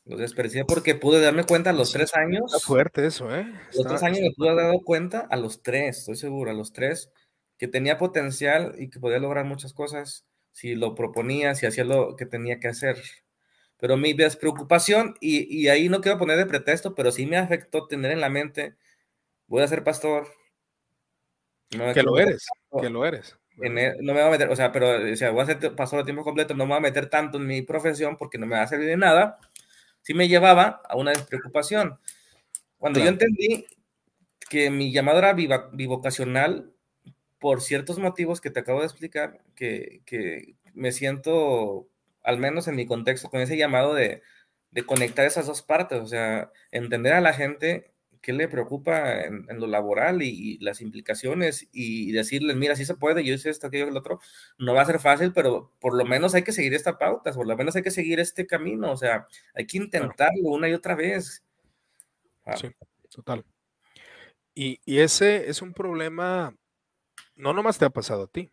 Los 0.07 0.19
desperdicié 0.19 0.65
porque 0.65 0.95
pude 0.95 1.21
darme 1.21 1.45
cuenta 1.45 1.69
a 1.69 1.75
los 1.75 1.93
tres 1.93 2.17
años. 2.17 2.55
Está 2.55 2.67
fuerte 2.67 3.07
eso, 3.07 3.37
¿eh? 3.37 3.47
los 3.75 3.87
tres 3.87 4.03
años 4.03 4.21
me 4.21 4.33
pude 4.35 4.49
haber 4.49 4.65
dado 4.65 4.81
cuenta 4.83 5.29
a 5.31 5.37
los 5.37 5.63
tres, 5.63 5.99
estoy 5.99 6.17
seguro, 6.17 6.51
a 6.51 6.55
los 6.55 6.73
tres, 6.73 7.11
que 7.59 7.69
tenía 7.69 7.99
potencial 7.99 8.75
y 8.79 8.89
que 8.89 8.99
podía 8.99 9.19
lograr 9.19 9.45
muchas 9.45 9.75
cosas 9.75 10.25
si 10.55 10.77
lo 10.77 10.95
proponía, 10.95 11.57
si 11.57 11.67
hacía 11.67 11.85
lo 11.85 12.15
que 12.15 12.27
tenía 12.27 12.61
que 12.61 12.69
hacer. 12.69 12.97
Pero 13.77 13.97
mi 13.97 14.13
despreocupación, 14.13 15.17
y, 15.21 15.53
y 15.53 15.69
ahí 15.69 15.89
no 15.89 16.01
quiero 16.01 16.17
poner 16.17 16.39
de 16.39 16.47
pretexto, 16.47 16.95
pero 16.95 17.11
sí 17.11 17.27
me 17.27 17.37
afectó 17.37 17.89
tener 17.89 18.13
en 18.13 18.21
la 18.21 18.29
mente, 18.29 18.77
voy 19.49 19.65
a 19.65 19.69
ser 19.69 19.83
pastor. 19.83 20.29
que 21.69 22.03
lo 22.05 22.19
eres, 22.19 22.47
que 22.81 22.89
lo 22.89 23.05
eres. 23.05 23.37
No 23.57 23.73
me 23.73 24.13
voy 24.13 24.21
a 24.21 24.31
meter, 24.31 24.49
o 24.49 24.55
sea, 24.55 24.71
pero 24.71 25.13
o 25.13 25.17
sea, 25.17 25.31
voy 25.31 25.41
a 25.41 25.43
hacer 25.43 25.75
pasar 25.75 25.99
el 25.99 26.05
tiempo 26.05 26.23
completo, 26.23 26.55
no 26.55 26.67
me 26.67 26.71
voy 26.71 26.79
a 26.79 26.83
meter 26.83 27.11
tanto 27.11 27.39
en 27.39 27.49
mi 27.49 27.63
profesión 27.63 28.17
porque 28.17 28.39
no 28.39 28.47
me 28.47 28.55
va 28.55 28.63
a 28.63 28.69
servir 28.69 28.87
de 28.87 28.97
nada. 28.97 29.41
Sí 30.03 30.15
me 30.15 30.29
llevaba 30.29 30.83
a 30.89 30.97
una 30.97 31.11
despreocupación. 31.11 31.99
Cuando 32.79 33.01
yo 33.01 33.09
entendí 33.09 33.67
que 34.49 34.71
mi 34.71 34.93
llamado 34.93 35.19
era 35.19 35.33
bivocacional, 35.33 36.74
por 37.45 37.61
ciertos 37.61 37.99
motivos 37.99 38.41
que 38.41 38.49
te 38.49 38.61
acabo 38.61 38.81
de 38.81 38.87
explicar, 38.87 39.39
que, 39.55 40.01
que 40.07 40.55
me 40.73 40.93
siento, 40.93 41.87
al 42.23 42.39
menos 42.39 42.69
en 42.69 42.75
mi 42.75 42.87
contexto, 42.87 43.29
con 43.29 43.43
ese 43.43 43.59
llamado 43.59 43.93
de, 43.93 44.23
de 44.71 44.87
conectar 44.87 45.27
esas 45.27 45.45
dos 45.45 45.61
partes, 45.61 46.01
o 46.01 46.07
sea, 46.07 46.51
entender 46.71 47.13
a 47.13 47.21
la 47.21 47.35
gente 47.35 47.93
qué 48.23 48.33
le 48.33 48.49
preocupa 48.49 49.25
en, 49.25 49.47
lo 49.61 49.67
laboral 49.67 50.23
y, 50.23 50.57
las 50.61 50.81
implicaciones 50.81 51.69
y 51.71 52.13
decirles, 52.13 52.57
mira, 52.57 52.77
si 52.77 52.87
se 52.87 52.95
puede, 52.95 53.23
yo 53.23 53.35
hice 53.35 53.51
esto, 53.51 53.67
aquello, 53.67 53.89
el 53.89 53.97
otro, 53.99 54.21
no 54.57 54.73
va 54.73 54.81
a 54.81 54.87
ser 54.87 54.99
fácil, 54.99 55.35
pero 55.35 55.71
por 55.81 55.95
lo 55.95 56.07
menos 56.07 56.35
hay 56.35 56.45
que 56.45 56.53
seguir 56.53 56.73
esta 56.73 56.97
pauta, 56.97 57.35
por 57.35 57.47
lo 57.47 57.59
menos 57.59 57.77
hay 57.77 57.83
que 57.83 57.91
seguir 57.91 58.21
este 58.21 58.47
camino, 58.47 58.91
o 58.91 58.97
sea, 58.97 59.29
hay 59.53 59.67
que 59.67 59.77
intentarlo 59.77 60.49
una 60.49 60.67
y 60.67 60.73
otra 60.73 60.95
vez. 60.95 61.45
Ah. 62.47 62.57
Sí, 62.57 62.69
total. 63.11 63.45
Y, 64.55 64.81
y, 64.87 65.01
ese 65.01 65.51
es 65.51 65.61
un 65.61 65.75
problema, 65.75 66.57
no 67.37 67.53
nomás 67.53 67.79
te 67.79 67.85
ha 67.85 67.91
pasado 67.91 68.25
a 68.25 68.27
ti. 68.27 68.53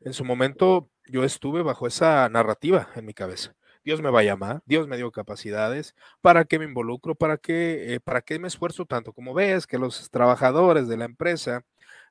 En 0.00 0.12
su 0.12 0.24
momento 0.24 0.90
yo 1.06 1.24
estuve 1.24 1.62
bajo 1.62 1.86
esa 1.86 2.28
narrativa 2.28 2.88
en 2.94 3.04
mi 3.04 3.14
cabeza. 3.14 3.54
Dios 3.84 4.02
me 4.02 4.10
va 4.10 4.20
a 4.20 4.24
llamar, 4.24 4.62
Dios 4.66 4.86
me 4.86 4.96
dio 4.96 5.10
capacidades, 5.10 5.94
¿para 6.20 6.44
qué 6.44 6.58
me 6.58 6.66
involucro? 6.66 7.14
¿Para 7.14 7.38
qué, 7.38 7.94
eh, 7.94 8.00
¿Para 8.00 8.20
qué 8.20 8.38
me 8.38 8.48
esfuerzo 8.48 8.84
tanto? 8.84 9.12
Como 9.12 9.34
ves 9.34 9.66
que 9.66 9.78
los 9.78 10.10
trabajadores 10.10 10.88
de 10.88 10.96
la 10.98 11.06
empresa 11.06 11.64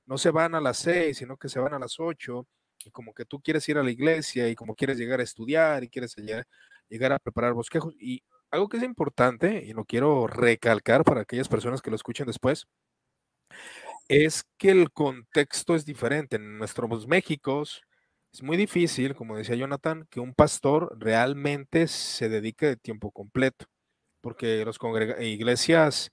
no 0.06 0.18
se 0.18 0.32
van 0.32 0.56
a 0.56 0.62
las 0.62 0.78
seis, 0.78 1.18
sino 1.18 1.38
que 1.38 1.50
se 1.50 1.60
van 1.60 1.74
a 1.74 1.80
las 1.80 2.00
ocho, 2.00 2.48
y 2.84 2.92
como 2.92 3.14
que 3.14 3.26
tú 3.26 3.42
quieres 3.42 3.68
ir 3.70 3.78
a 3.78 3.84
la 3.84 3.92
iglesia 3.92 4.50
y 4.50 4.56
como 4.56 4.76
quieres 4.76 4.98
llegar 4.98 5.20
a 5.20 5.24
estudiar 5.24 5.84
y 5.84 5.90
quieres 5.90 6.16
llegar, 6.16 6.48
llegar 6.90 7.12
a 7.12 7.20
preparar 7.20 7.54
bosquejos. 7.54 7.94
Y 8.00 8.24
algo 8.50 8.70
que 8.70 8.78
es 8.78 8.84
importante, 8.84 9.64
y 9.66 9.74
lo 9.74 9.86
quiero 9.86 10.28
recalcar 10.28 11.04
para 11.04 11.22
aquellas 11.22 11.50
personas 11.50 11.82
que 11.82 11.90
lo 11.90 11.96
escuchen 11.96 12.26
después, 12.26 12.68
es 14.08 14.44
que 14.58 14.72
el 14.72 14.92
contexto 14.92 15.76
es 15.76 15.86
diferente. 15.86 16.38
En 16.38 16.58
nuestros 16.58 17.08
Méxicos, 17.08 17.82
es 18.34 18.44
muy 18.44 18.58
difícil, 18.58 19.16
como 19.16 19.38
decía 19.38 19.56
Jonathan, 19.56 20.08
que 20.10 20.20
un 20.20 20.34
pastor 20.34 20.96
realmente 21.00 21.88
se 21.88 22.30
dedique 22.30 22.68
de 22.68 22.78
tiempo 22.78 23.12
completo, 23.12 23.66
porque 24.22 24.64
las 24.66 24.78
iglesias, 25.22 26.12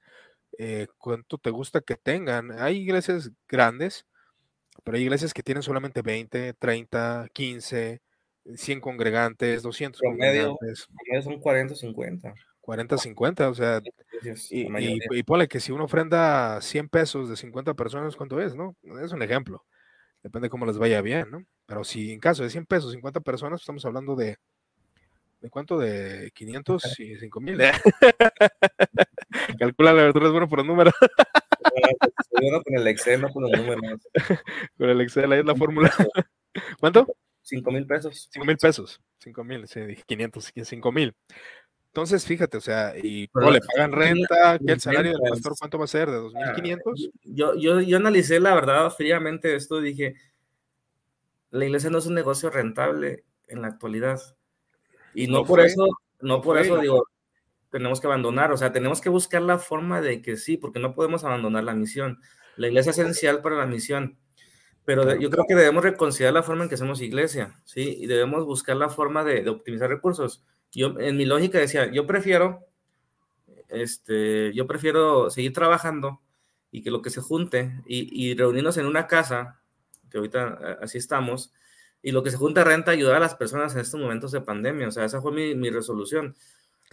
eh, 0.59 0.87
¿cuánto 0.99 1.39
te 1.39 1.51
gusta 1.51 1.81
que 1.81 1.97
tengan? 1.97 2.53
Hay 2.53 2.79
iglesias 2.79 3.31
grandes, 3.49 4.07
pero 4.85 4.97
hay 4.97 5.05
iglesias 5.05 5.35
que 5.35 5.43
tienen 5.43 5.63
solamente 5.63 6.03
20, 6.03 6.55
30, 6.55 7.29
15, 7.33 8.01
100 8.55 8.81
congregantes, 8.81 9.63
200 9.63 10.01
promedio, 10.01 10.57
congregantes. 10.57 10.89
son 11.25 11.41
40, 11.41 11.75
50. 11.75 12.35
40, 12.65 12.97
50, 12.97 13.51
o 13.51 13.55
sea, 13.55 13.83
y, 14.51 14.63
y, 14.63 14.99
y, 15.11 15.23
ponle 15.23 15.49
que 15.49 15.61
si 15.61 15.71
uno 15.71 15.85
ofrenda 15.85 16.63
100 16.63 16.89
pesos 16.89 17.29
de 17.29 17.37
50 17.37 17.75
personas, 17.75 18.17
¿cuánto 18.17 18.41
es, 18.41 18.57
no? 18.57 18.75
Es 19.03 19.13
un 19.13 19.23
ejemplo. 19.23 19.67
Depende 20.23 20.49
cómo 20.49 20.65
les 20.65 20.79
vaya 20.79 21.03
bien, 21.03 21.31
¿no? 21.31 21.45
Pero 21.67 21.85
si 21.85 22.11
en 22.11 22.21
caso 22.21 22.43
de 22.43 22.49
100 22.49 22.65
pesos, 22.65 22.93
50 22.93 23.21
personas, 23.21 23.61
estamos 23.61 23.85
hablando 23.85 24.17
de. 24.17 24.39
¿De 25.43 25.51
cuánto? 25.51 25.77
De 25.79 26.31
500 26.35 27.01
y 27.01 27.17
5 27.19 27.41
mil. 27.43 27.59
Calcula 29.59 29.93
la 29.93 30.05
verdad, 30.05 30.25
es 30.25 30.33
bueno 30.33 30.49
por 30.49 30.61
el 30.61 30.67
número. 30.67 30.91
bueno 32.41 32.63
con 32.63 32.79
el 32.79 32.87
Excel, 32.87 33.21
no 33.21 33.29
con 33.29 33.43
los 33.43 33.53
números. 33.53 34.01
con 34.79 34.89
el 34.89 35.03
Excel, 35.03 35.31
ahí 35.33 35.41
es 35.41 35.45
la 35.45 35.55
fórmula. 35.55 35.93
¿Cuánto? 36.81 37.15
5 37.43 37.71
mil 37.71 37.87
pesos. 37.87 38.31
5 38.33 38.47
mil 38.47 38.57
pesos. 38.57 39.03
5 39.19 39.45
mil, 39.45 39.69
sí, 39.69 39.81
500, 40.07 40.53
5 40.63 40.93
mil. 40.93 41.15
Entonces, 41.95 42.27
fíjate, 42.27 42.57
o 42.57 42.61
sea, 42.61 42.93
y 43.01 43.29
¿cómo 43.29 43.53
le 43.53 43.61
pagan 43.61 43.93
renta? 43.93 44.59
¿Qué 44.59 44.73
el 44.73 44.81
salario 44.81 45.13
del 45.13 45.31
pastor 45.31 45.55
cuánto 45.57 45.79
va 45.79 45.85
a 45.85 45.87
ser? 45.87 46.11
¿De 46.11 46.19
2.500? 46.19 46.81
Ah, 46.85 47.11
yo, 47.23 47.55
yo, 47.55 47.81
yo 47.81 47.97
analicé 47.99 48.41
la 48.41 48.53
verdad 48.53 48.91
fríamente 48.91 49.55
esto, 49.55 49.81
dije, 49.81 50.17
la 51.53 51.67
iglesia 51.67 51.91
no 51.91 51.99
es 51.99 52.07
un 52.07 52.15
negocio 52.15 52.51
rentable 52.51 53.23
en 53.47 53.63
la 53.63 53.69
actualidad. 53.69 54.21
Y 55.15 55.29
no, 55.29 55.45
por 55.45 55.61
eso, 55.61 55.87
no 56.21 56.43
por 56.43 56.59
eso 56.59 56.79
digo, 56.79 57.07
tenemos 57.71 58.01
que 58.01 58.09
abandonar, 58.09 58.51
o 58.51 58.57
sea, 58.57 58.73
tenemos 58.73 59.01
que 59.01 59.09
buscar 59.09 59.43
la 59.43 59.59
forma 59.59 60.01
de 60.01 60.21
que 60.21 60.37
sí, 60.37 60.57
porque 60.57 60.81
no 60.81 60.97
podemos 60.97 61.23
abandonar 61.23 61.63
la 61.63 61.75
misión. 61.75 62.19
La 62.57 62.67
iglesia 62.67 62.91
es 62.91 62.99
esencial 62.99 63.41
para 63.41 63.55
la 63.55 63.67
misión, 63.67 64.19
pero 64.85 65.15
yo 65.15 65.31
creo 65.31 65.45
que 65.47 65.55
debemos 65.55 65.85
reconsiderar 65.85 66.35
la 66.35 66.43
forma 66.43 66.65
en 66.65 66.69
que 66.69 66.75
hacemos 66.75 67.01
iglesia, 67.01 67.61
¿sí? 67.65 67.99
Y 68.01 68.09
debemos 68.09 68.45
buscar 68.45 68.77
la 68.77 68.89
forma 68.89 69.23
de, 69.23 69.49
optimizar 69.49 69.89
recursos. 69.89 70.45
Yo, 70.75 70.99
en 70.99 71.17
mi 71.17 71.25
lógica 71.25 71.59
decía, 71.59 71.91
yo 71.91 72.07
prefiero, 72.07 72.67
este, 73.69 74.53
yo 74.55 74.67
prefiero 74.67 75.31
seguir 75.31 75.53
trabajando 75.53 76.21
y 76.71 76.83
que 76.83 76.91
lo 76.91 77.01
que 77.01 77.11
se 77.11 77.21
junte 77.21 77.73
y, 77.87 78.09
y 78.13 78.35
reunirnos 78.35 78.77
en 78.77 78.87
una 78.87 79.07
casa 79.07 79.61
que 80.15 80.19
ahorita 80.19 80.59
eh, 80.63 80.77
así 80.83 80.99
estamos, 80.99 81.53
y 82.01 82.13
lo 82.13 82.23
que 82.23 82.31
se 82.31 82.37
junta 82.37 82.63
renta 82.63 82.93
ayudar 82.93 83.17
a 83.17 83.21
las 83.21 83.35
personas 83.35 83.75
en 83.75 83.81
estos 83.81 83.99
momentos 83.99 84.31
de 84.31 84.41
pandemia. 84.41 84.87
O 84.87 84.91
sea, 84.93 85.05
esa 85.05 85.21
fue 85.21 85.33
mi, 85.33 85.57
mi 85.57 85.71
resolución. 85.71 86.37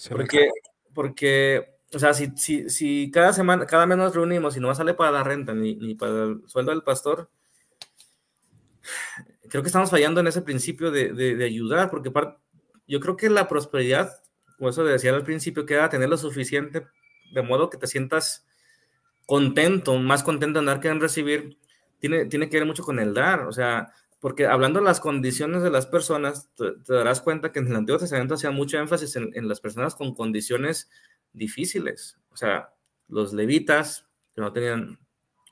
porque, 0.10 0.50
porque, 0.94 1.76
o 1.94 2.00
sea, 2.00 2.16
si, 2.16 2.32
si, 2.36 2.68
si, 2.70 3.12
cada 3.12 3.32
semana, 3.32 3.68
cada 3.68 3.86
mes 3.86 4.00
nos 4.00 4.16
reunimos 4.16 4.58
y 4.58 4.60
no 4.60 4.74
sale 4.74 4.96
para 4.96 5.12
la 5.12 5.24
renta 5.24 5.54
ni, 5.54 5.76
ni 5.76 5.94
para 5.94 6.24
el 6.24 6.42
sueldo 6.48 6.72
del 6.72 6.82
pastor, 6.82 7.30
creo 9.50 9.62
que 9.62 9.68
estamos 9.68 9.92
fallando 9.92 10.22
en 10.22 10.28
ese 10.28 10.42
principio 10.42 10.90
de, 10.90 11.14
de, 11.14 11.36
de 11.36 11.46
ayudar, 11.46 11.92
porque 11.92 12.10
yo 12.88 13.00
creo 13.00 13.18
que 13.18 13.30
la 13.30 13.48
prosperidad, 13.48 14.22
como 14.58 14.70
eso 14.70 14.84
decía 14.84 15.14
al 15.14 15.24
principio, 15.24 15.66
queda 15.66 15.90
tener 15.90 16.10
lo 16.10 16.18
suficiente 16.18 16.86
de 17.32 17.42
modo 17.42 17.70
que 17.70 17.78
te 17.78 17.88
sientas 17.88 18.46
contento, 19.26 19.98
más 19.98 20.24
contento 20.24 20.60
en 20.60 20.66
dar 20.66 20.80
que 20.80 20.90
en 20.90 21.00
recibir, 21.00 21.58
tiene, 22.00 22.26
tiene 22.26 22.50
que 22.50 22.58
ver 22.58 22.66
mucho 22.66 22.84
con 22.84 23.00
el 23.00 23.14
dar, 23.14 23.42
o 23.42 23.52
sea, 23.52 23.94
porque 24.20 24.46
hablando 24.46 24.80
de 24.80 24.86
las 24.86 25.00
condiciones 25.00 25.64
de 25.64 25.70
las 25.70 25.88
personas, 25.88 26.50
te, 26.56 26.74
darás 26.88 27.22
cuenta 27.22 27.52
que 27.52 27.60
en 27.60 27.68
el 27.68 27.76
Antiguo 27.76 28.00
Testamento 28.00 28.34
hacía 28.34 28.52
mucho 28.52 28.78
énfasis 28.78 29.16
en, 29.16 29.32
en, 29.34 29.48
las 29.48 29.62
personas 29.62 29.96
con 29.96 30.14
condiciones 30.14 30.90
difíciles, 31.32 32.18
o 32.32 32.36
sea, 32.36 32.74
los 33.08 33.34
levitas 33.34 34.06
que 34.36 34.42
no 34.42 34.52
tenían 34.52 35.00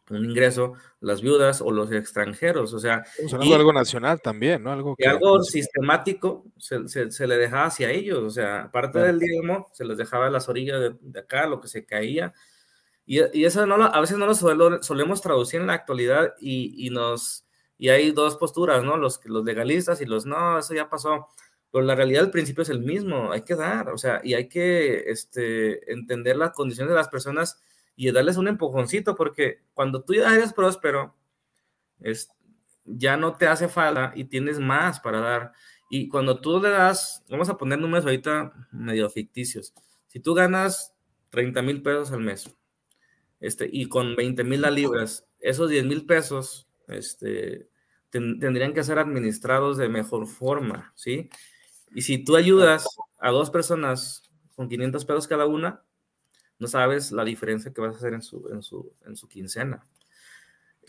un 0.09 0.25
ingreso, 0.25 0.73
las 0.99 1.21
viudas 1.21 1.61
o 1.61 1.71
los 1.71 1.91
extranjeros, 1.91 2.73
o 2.73 2.79
sea... 2.79 3.03
Estamos 3.17 3.51
algo 3.53 3.73
nacional 3.73 4.21
también, 4.21 4.63
¿no? 4.63 4.71
Algo, 4.71 4.95
que, 4.95 5.07
algo 5.07 5.41
sistemático 5.41 6.45
se, 6.57 6.87
se, 6.87 7.11
se, 7.11 7.27
le 7.27 7.37
dejaba 7.37 7.65
hacia 7.65 7.91
ellos, 7.91 8.19
o 8.19 8.29
sea, 8.29 8.63
aparte 8.63 8.99
del 8.99 9.19
diezmo, 9.19 9.69
se 9.73 9.85
les 9.85 9.97
dejaba 9.97 10.27
a 10.27 10.31
las 10.31 10.49
orillas 10.49 10.79
de, 10.79 10.95
de 10.99 11.19
acá, 11.19 11.47
lo 11.47 11.61
que 11.61 11.67
se 11.67 11.85
caía, 11.85 12.33
y, 13.09 13.43
eso 13.43 13.65
no 13.65 13.83
a 13.83 13.99
veces 14.01 14.19
no 14.19 14.27
lo 14.27 14.35
solemos 14.35 15.19
traducir 15.19 15.59
en 15.59 15.65
la 15.65 15.73
actualidad 15.73 16.35
y, 16.39 16.91
nos, 16.91 17.43
y 17.75 17.89
hay 17.89 18.11
dos 18.11 18.37
posturas, 18.37 18.83
¿no? 18.83 18.97
Los, 18.97 19.19
los 19.25 19.43
legalistas 19.43 19.99
y 20.01 20.05
los, 20.05 20.27
no, 20.27 20.59
eso 20.59 20.75
ya 20.75 20.89
pasó. 20.89 21.27
Pero 21.71 21.83
la 21.85 21.95
realidad 21.95 22.21
del 22.21 22.29
principio 22.29 22.61
es 22.61 22.69
el 22.69 22.81
mismo, 22.81 23.31
hay 23.31 23.41
que 23.41 23.55
dar, 23.55 23.89
o 23.89 23.97
sea, 23.97 24.21
y 24.23 24.35
hay 24.35 24.47
que 24.47 25.09
este, 25.09 25.91
entender 25.91 26.37
las 26.37 26.51
condiciones 26.51 26.91
de 26.91 26.97
las 26.97 27.07
personas 27.07 27.59
y 27.99 28.09
darles 28.13 28.37
un 28.37 28.47
empujoncito, 28.47 29.13
porque 29.13 29.59
cuando 29.73 30.01
tú 30.01 30.13
ya 30.13 30.33
eres 30.33 30.53
próspero, 30.53 31.17
es, 31.99 32.29
ya 32.85 33.17
no 33.17 33.35
te 33.35 33.45
hace 33.45 33.67
falta 33.67 34.13
y 34.15 34.23
tienes 34.23 34.57
más 34.57 35.01
para 35.01 35.19
dar. 35.19 35.51
Y 35.89 36.07
cuando 36.07 36.39
tú 36.39 36.61
le 36.61 36.69
das, 36.69 37.25
vamos 37.27 37.49
a 37.49 37.57
poner 37.57 37.77
números 37.77 38.05
ahorita 38.05 38.53
medio 38.71 39.09
ficticios, 39.09 39.73
si 40.07 40.21
tú 40.21 40.33
ganas 40.33 40.95
30 41.31 41.61
mil 41.61 41.81
pesos 41.81 42.13
al 42.13 42.21
mes, 42.21 42.49
este, 43.41 43.69
y 43.69 43.87
con 43.87 44.15
20 44.15 44.45
mil 44.45 44.61
libras, 44.73 45.27
esos 45.41 45.69
10 45.69 45.83
mil 45.83 46.05
pesos 46.05 46.69
este, 46.87 47.67
tendrían 48.11 48.73
que 48.73 48.85
ser 48.85 48.97
administrados 48.97 49.75
de 49.75 49.89
mejor 49.89 50.25
forma, 50.25 50.93
¿sí? 50.95 51.29
Y 51.93 52.03
si 52.03 52.23
tú 52.23 52.37
ayudas 52.37 52.87
a 53.19 53.31
dos 53.31 53.49
personas 53.49 54.23
con 54.55 54.69
500 54.69 55.03
pesos 55.03 55.27
cada 55.27 55.47
una, 55.47 55.83
no 56.59 56.67
sabes 56.67 57.11
la 57.11 57.23
diferencia 57.23 57.73
que 57.73 57.81
vas 57.81 57.95
a 57.95 57.97
hacer 57.97 58.13
en 58.13 58.21
su, 58.21 58.47
en 58.51 58.61
su, 58.61 58.93
en 59.05 59.15
su 59.15 59.27
quincena. 59.27 59.85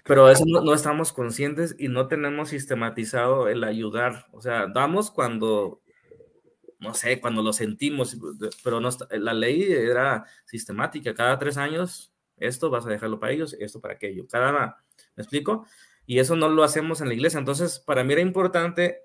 Pero 0.05 0.29
eso 0.31 0.45
no, 0.47 0.61
no, 0.63 0.75
estamos 0.75 1.13
conscientes 1.13 1.77
y 1.79 1.89
no 1.89 2.09
tenemos 2.09 2.51
sistematizado 2.51 3.49
el 3.49 3.65
ayudar. 3.65 4.27
O 4.33 4.41
sea, 4.41 4.67
damos 4.67 5.11
cuando, 5.11 5.83
no 6.79 6.95
sé, 6.95 7.21
cuando 7.21 7.43
lo 7.43 7.53
sentimos, 7.53 8.17
pero 8.65 8.81
no, 8.81 8.89
la 9.11 9.35
ley 9.35 9.63
era 9.63 10.25
sistemática. 10.45 11.15
Cada 11.15 11.39
tres 11.39 11.57
años 11.57 12.13
esto 12.41 12.71
vas 12.71 12.87
a 12.87 12.91
dejarlo 12.91 13.21
para 13.21 13.33
ellos, 13.33 13.55
esto 13.61 13.81
para 13.81 13.95
aquello. 13.95 14.27
Cada, 14.27 14.83
¿me 15.15 15.23
explico? 15.23 15.67
Y 16.07 16.19
eso 16.19 16.35
no 16.35 16.49
lo 16.49 16.65
hacemos 16.65 17.01
en 17.01 17.09
la 17.09 17.15
iglesia. 17.15 17.39
Entonces, 17.39 17.79
para 17.79 18.03
mí 18.03 18.15
era 18.15 18.23
importante, 18.23 19.03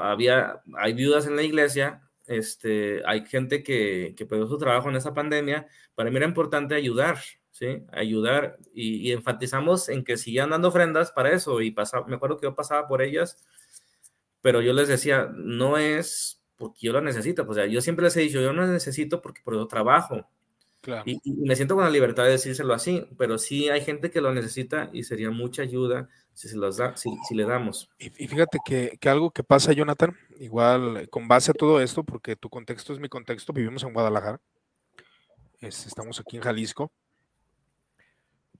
había, 0.00 0.60
hay 0.76 0.92
viudas 0.92 1.26
en 1.26 1.36
la 1.36 1.42
iglesia, 1.42 2.02
este, 2.26 3.02
hay 3.06 3.24
gente 3.26 3.62
que, 3.62 4.14
que 4.16 4.26
perdió 4.26 4.46
su 4.46 4.58
trabajo 4.58 4.88
en 4.88 4.96
esa 4.96 5.14
pandemia. 5.14 5.66
Para 5.94 6.10
mí 6.10 6.16
era 6.16 6.26
importante 6.26 6.74
ayudar, 6.74 7.18
¿sí? 7.50 7.84
Ayudar 7.92 8.58
y, 8.74 9.12
enfatizamos 9.12 9.88
en 9.88 10.04
que 10.04 10.16
sigan 10.16 10.50
dando 10.50 10.68
ofrendas 10.68 11.12
para 11.12 11.30
eso. 11.30 11.60
Y 11.60 11.70
pasaba, 11.70 12.06
me 12.06 12.16
acuerdo 12.16 12.38
que 12.38 12.46
yo 12.46 12.54
pasaba 12.54 12.88
por 12.88 13.02
ellas, 13.02 13.38
pero 14.40 14.60
yo 14.60 14.72
les 14.72 14.88
decía, 14.88 15.30
no 15.34 15.78
es 15.78 16.42
porque 16.56 16.86
yo 16.86 16.92
lo 16.92 17.00
necesito. 17.00 17.44
O 17.48 17.54
sea, 17.54 17.66
yo 17.66 17.80
siempre 17.80 18.04
les 18.04 18.16
he 18.16 18.20
dicho, 18.20 18.40
yo 18.40 18.52
no 18.52 18.66
necesito 18.66 19.22
porque 19.22 19.42
por 19.44 19.54
eso 19.54 19.66
trabajo. 19.66 20.28
Y, 21.04 21.20
me 21.36 21.54
siento 21.54 21.76
con 21.76 21.84
la 21.84 21.90
libertad 21.90 22.24
de 22.24 22.30
decírselo 22.30 22.74
así, 22.74 23.06
pero 23.16 23.38
sí 23.38 23.68
hay 23.68 23.82
gente 23.82 24.10
que 24.10 24.20
lo 24.20 24.32
necesita 24.34 24.90
y 24.92 25.04
sería 25.04 25.30
mucha 25.30 25.62
ayuda 25.62 26.08
si, 26.34 26.48
se 26.48 26.56
los 26.56 26.76
da, 26.76 26.96
si, 26.96 27.10
le 27.34 27.44
damos. 27.44 27.90
Y, 27.98 28.10
fíjate 28.10 28.58
que, 28.64 28.98
que, 29.00 29.08
algo 29.08 29.30
que 29.30 29.44
pasa, 29.44 29.72
Jonathan, 29.72 30.16
igual 30.38 31.08
con 31.10 31.28
base 31.28 31.50
a 31.50 31.54
todo 31.54 31.80
esto, 31.80 32.04
porque 32.04 32.36
tu 32.36 32.48
contexto 32.48 32.92
es 32.92 32.98
mi 32.98 33.08
contexto, 33.08 33.52
vivimos 33.52 33.82
en 33.82 33.92
Guadalajara, 33.92 34.40
estamos 35.60 36.20
aquí 36.20 36.36
en 36.36 36.42
Jalisco, 36.42 36.92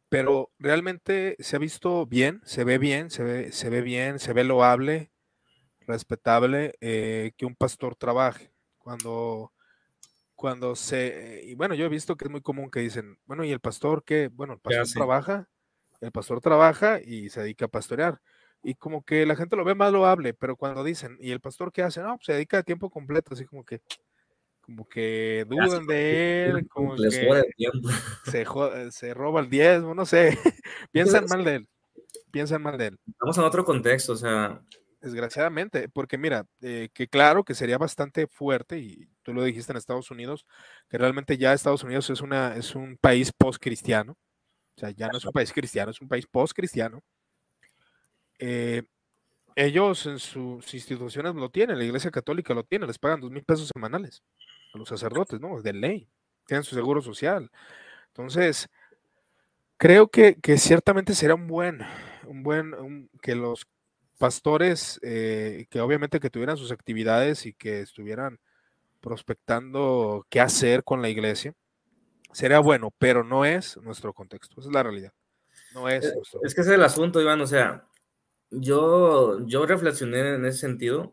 pero 0.08 0.50
realmente 0.58 1.36
se 1.38 1.56
ha 1.56 1.58
visto 1.58 2.06
bien, 2.06 2.42
se 2.44 2.64
ve 2.64 2.78
bien, 2.78 3.10
se 3.10 3.22
ve, 3.22 3.52
se 3.52 3.70
ve 3.70 3.80
bien, 3.80 4.18
se 4.18 4.32
ve 4.32 4.44
loable, 4.44 5.10
respetable 5.86 6.74
eh, 6.80 7.32
que 7.36 7.46
un 7.46 7.54
pastor 7.54 7.96
trabaje. 7.96 8.52
Cuando, 8.78 9.52
cuando 10.34 10.76
se, 10.76 11.40
y 11.44 11.54
bueno, 11.54 11.74
yo 11.74 11.86
he 11.86 11.88
visto 11.88 12.16
que 12.16 12.26
es 12.26 12.30
muy 12.30 12.42
común 12.42 12.70
que 12.70 12.80
dicen, 12.80 13.18
bueno, 13.24 13.44
¿y 13.44 13.52
el 13.52 13.60
pastor 13.60 14.04
qué? 14.04 14.28
Bueno, 14.28 14.54
el 14.54 14.60
pastor 14.60 14.86
trabaja, 14.92 15.48
el 16.02 16.12
pastor 16.12 16.40
trabaja 16.40 17.00
y 17.00 17.30
se 17.30 17.40
dedica 17.40 17.66
a 17.66 17.68
pastorear. 17.68 18.20
Y 18.62 18.74
como 18.74 19.04
que 19.04 19.24
la 19.24 19.36
gente 19.36 19.56
lo 19.56 19.64
ve 19.64 19.74
más 19.74 19.92
loable, 19.92 20.34
pero 20.34 20.56
cuando 20.56 20.84
dicen, 20.84 21.16
¿y 21.20 21.30
el 21.30 21.40
pastor 21.40 21.72
qué 21.72 21.82
hace? 21.82 22.00
No, 22.02 22.16
pues 22.16 22.26
se 22.26 22.32
dedica 22.34 22.58
a 22.58 22.62
tiempo 22.62 22.90
completo, 22.90 23.34
así 23.34 23.44
como 23.44 23.64
que, 23.64 23.80
como 24.60 24.88
que 24.88 25.46
dudan 25.48 25.86
de 25.86 26.46
él, 26.46 26.68
como 26.68 26.96
que 26.96 27.10
se, 27.10 28.46
se, 28.90 29.14
roba 29.14 29.40
el 29.40 29.48
diezmo, 29.48 29.94
no 29.94 30.04
sé, 30.04 30.38
piensan 30.92 31.26
mal 31.28 31.44
de 31.44 31.54
él, 31.56 31.68
piensan 32.30 32.62
mal 32.62 32.78
de 32.78 32.88
él. 32.88 32.98
Estamos 33.06 33.38
en 33.38 33.44
otro 33.44 33.64
contexto, 33.64 34.12
o 34.12 34.16
sea. 34.16 34.60
Desgraciadamente, 35.00 35.88
porque 35.88 36.16
mira, 36.16 36.46
eh, 36.60 36.88
que 36.94 37.08
claro 37.08 37.42
que 37.42 37.54
sería 37.54 37.78
bastante 37.78 38.28
fuerte, 38.28 38.78
y 38.78 39.08
tú 39.22 39.34
lo 39.34 39.42
dijiste 39.42 39.72
en 39.72 39.78
Estados 39.78 40.12
Unidos, 40.12 40.46
que 40.88 40.98
realmente 40.98 41.36
ya 41.36 41.52
Estados 41.52 41.82
Unidos 41.82 42.08
es, 42.10 42.20
una, 42.20 42.54
es 42.54 42.76
un 42.76 42.96
país 42.98 43.32
post-cristiano, 43.32 44.16
o 44.76 44.80
sea, 44.80 44.90
ya 44.90 45.08
no 45.08 45.18
es 45.18 45.24
un 45.24 45.32
país 45.32 45.52
cristiano, 45.52 45.90
es 45.90 46.00
un 46.00 46.08
país 46.08 46.26
post-cristiano. 46.26 47.02
Eh, 48.38 48.82
ellos 49.54 50.06
en 50.06 50.18
sus 50.18 50.72
instituciones 50.74 51.34
lo 51.34 51.50
tienen, 51.50 51.78
la 51.78 51.84
Iglesia 51.84 52.10
Católica 52.10 52.54
lo 52.54 52.64
tiene, 52.64 52.86
les 52.86 52.98
pagan 52.98 53.20
dos 53.20 53.30
mil 53.30 53.44
pesos 53.44 53.70
semanales 53.72 54.22
a 54.72 54.78
los 54.78 54.88
sacerdotes, 54.88 55.40
¿no? 55.40 55.60
De 55.60 55.72
ley, 55.72 56.08
tienen 56.46 56.64
su 56.64 56.74
seguro 56.74 57.02
social. 57.02 57.50
Entonces, 58.08 58.68
creo 59.76 60.08
que, 60.08 60.36
ciertamente 60.58 61.14
será 61.14 61.34
un 61.34 61.46
buen, 61.46 61.80
un 62.26 62.42
buen, 62.42 63.10
que 63.20 63.34
los 63.34 63.66
pastores, 64.18 65.00
eh, 65.02 65.66
que 65.70 65.80
obviamente 65.80 66.20
que 66.20 66.30
tuvieran 66.30 66.56
sus 66.56 66.72
actividades 66.72 67.46
y 67.46 67.52
que 67.52 67.80
estuvieran 67.80 68.38
prospectando 69.00 70.26
qué 70.30 70.40
hacer 70.40 70.84
con 70.84 71.02
la 71.02 71.08
iglesia, 71.08 71.54
sería 72.32 72.58
bueno, 72.58 72.92
pero 72.98 73.24
no 73.24 73.44
es 73.44 73.76
nuestro 73.78 74.12
contexto, 74.12 74.60
esa 74.60 74.68
es 74.68 74.74
la 74.74 74.82
realidad. 74.82 75.12
No 75.74 75.88
es. 75.88 76.04
Eh, 76.04 76.14
es 76.42 76.54
que 76.54 76.60
ese 76.60 76.70
es 76.70 76.76
el 76.76 76.84
asunto, 76.84 77.20
Iván, 77.20 77.40
o 77.40 77.46
sea, 77.46 77.86
yo, 78.50 79.46
yo 79.46 79.66
reflexioné 79.66 80.34
en 80.34 80.44
ese 80.44 80.58
sentido. 80.58 81.10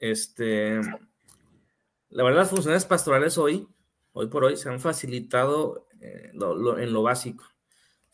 Este, 0.00 0.80
la 2.10 2.24
verdad, 2.24 2.40
las 2.40 2.50
funciones 2.50 2.84
pastorales 2.84 3.38
hoy, 3.38 3.66
hoy 4.12 4.26
por 4.28 4.44
hoy, 4.44 4.56
se 4.56 4.68
han 4.68 4.80
facilitado 4.80 5.88
eh, 6.00 6.30
en 6.32 6.92
lo 6.92 7.02
básico. 7.02 7.44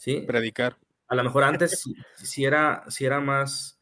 ¿sí? 0.00 0.22
Predicar. 0.26 0.76
A 1.08 1.14
lo 1.14 1.22
mejor 1.22 1.44
antes 1.44 1.82
sí, 2.16 2.44
era, 2.44 2.84
era 2.98 3.20
más 3.20 3.78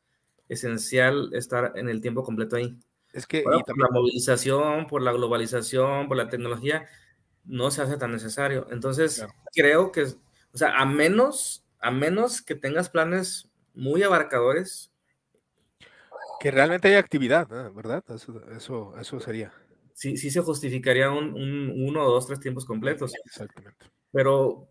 esencial 0.48 1.30
estar 1.32 1.72
en 1.76 1.88
el 1.88 2.00
tiempo 2.00 2.24
completo 2.24 2.56
ahí. 2.56 2.76
Es 3.12 3.26
que 3.26 3.42
por 3.42 3.78
la 3.78 3.88
movilización, 3.90 4.86
por 4.86 5.02
la 5.02 5.12
globalización, 5.12 6.08
por 6.08 6.16
la 6.16 6.28
tecnología, 6.28 6.86
no 7.48 7.70
se 7.70 7.82
hace 7.82 7.96
tan 7.96 8.12
necesario. 8.12 8.68
Entonces, 8.70 9.26
creo 9.52 9.90
que, 9.90 10.02
o 10.02 10.58
sea, 10.58 10.78
a 10.78 10.84
menos, 10.86 11.66
a 11.80 11.90
menos 11.90 12.42
que 12.42 12.54
tengas 12.54 12.88
planes 12.88 13.50
muy 13.74 14.02
abarcadores. 14.02 14.92
Que 16.40 16.52
realmente 16.52 16.88
haya 16.88 17.00
actividad, 17.00 17.48
¿verdad? 17.72 18.04
Eso, 18.54 18.96
eso 18.96 19.20
sería 19.20 19.52
sí, 19.98 20.16
sí 20.16 20.30
se 20.30 20.40
justificaría 20.42 21.10
un, 21.10 21.34
un, 21.34 21.74
uno, 21.76 22.04
dos, 22.04 22.28
tres 22.28 22.38
tiempos 22.38 22.64
completos. 22.64 23.12
Exactamente. 23.24 23.86
Pero, 24.12 24.70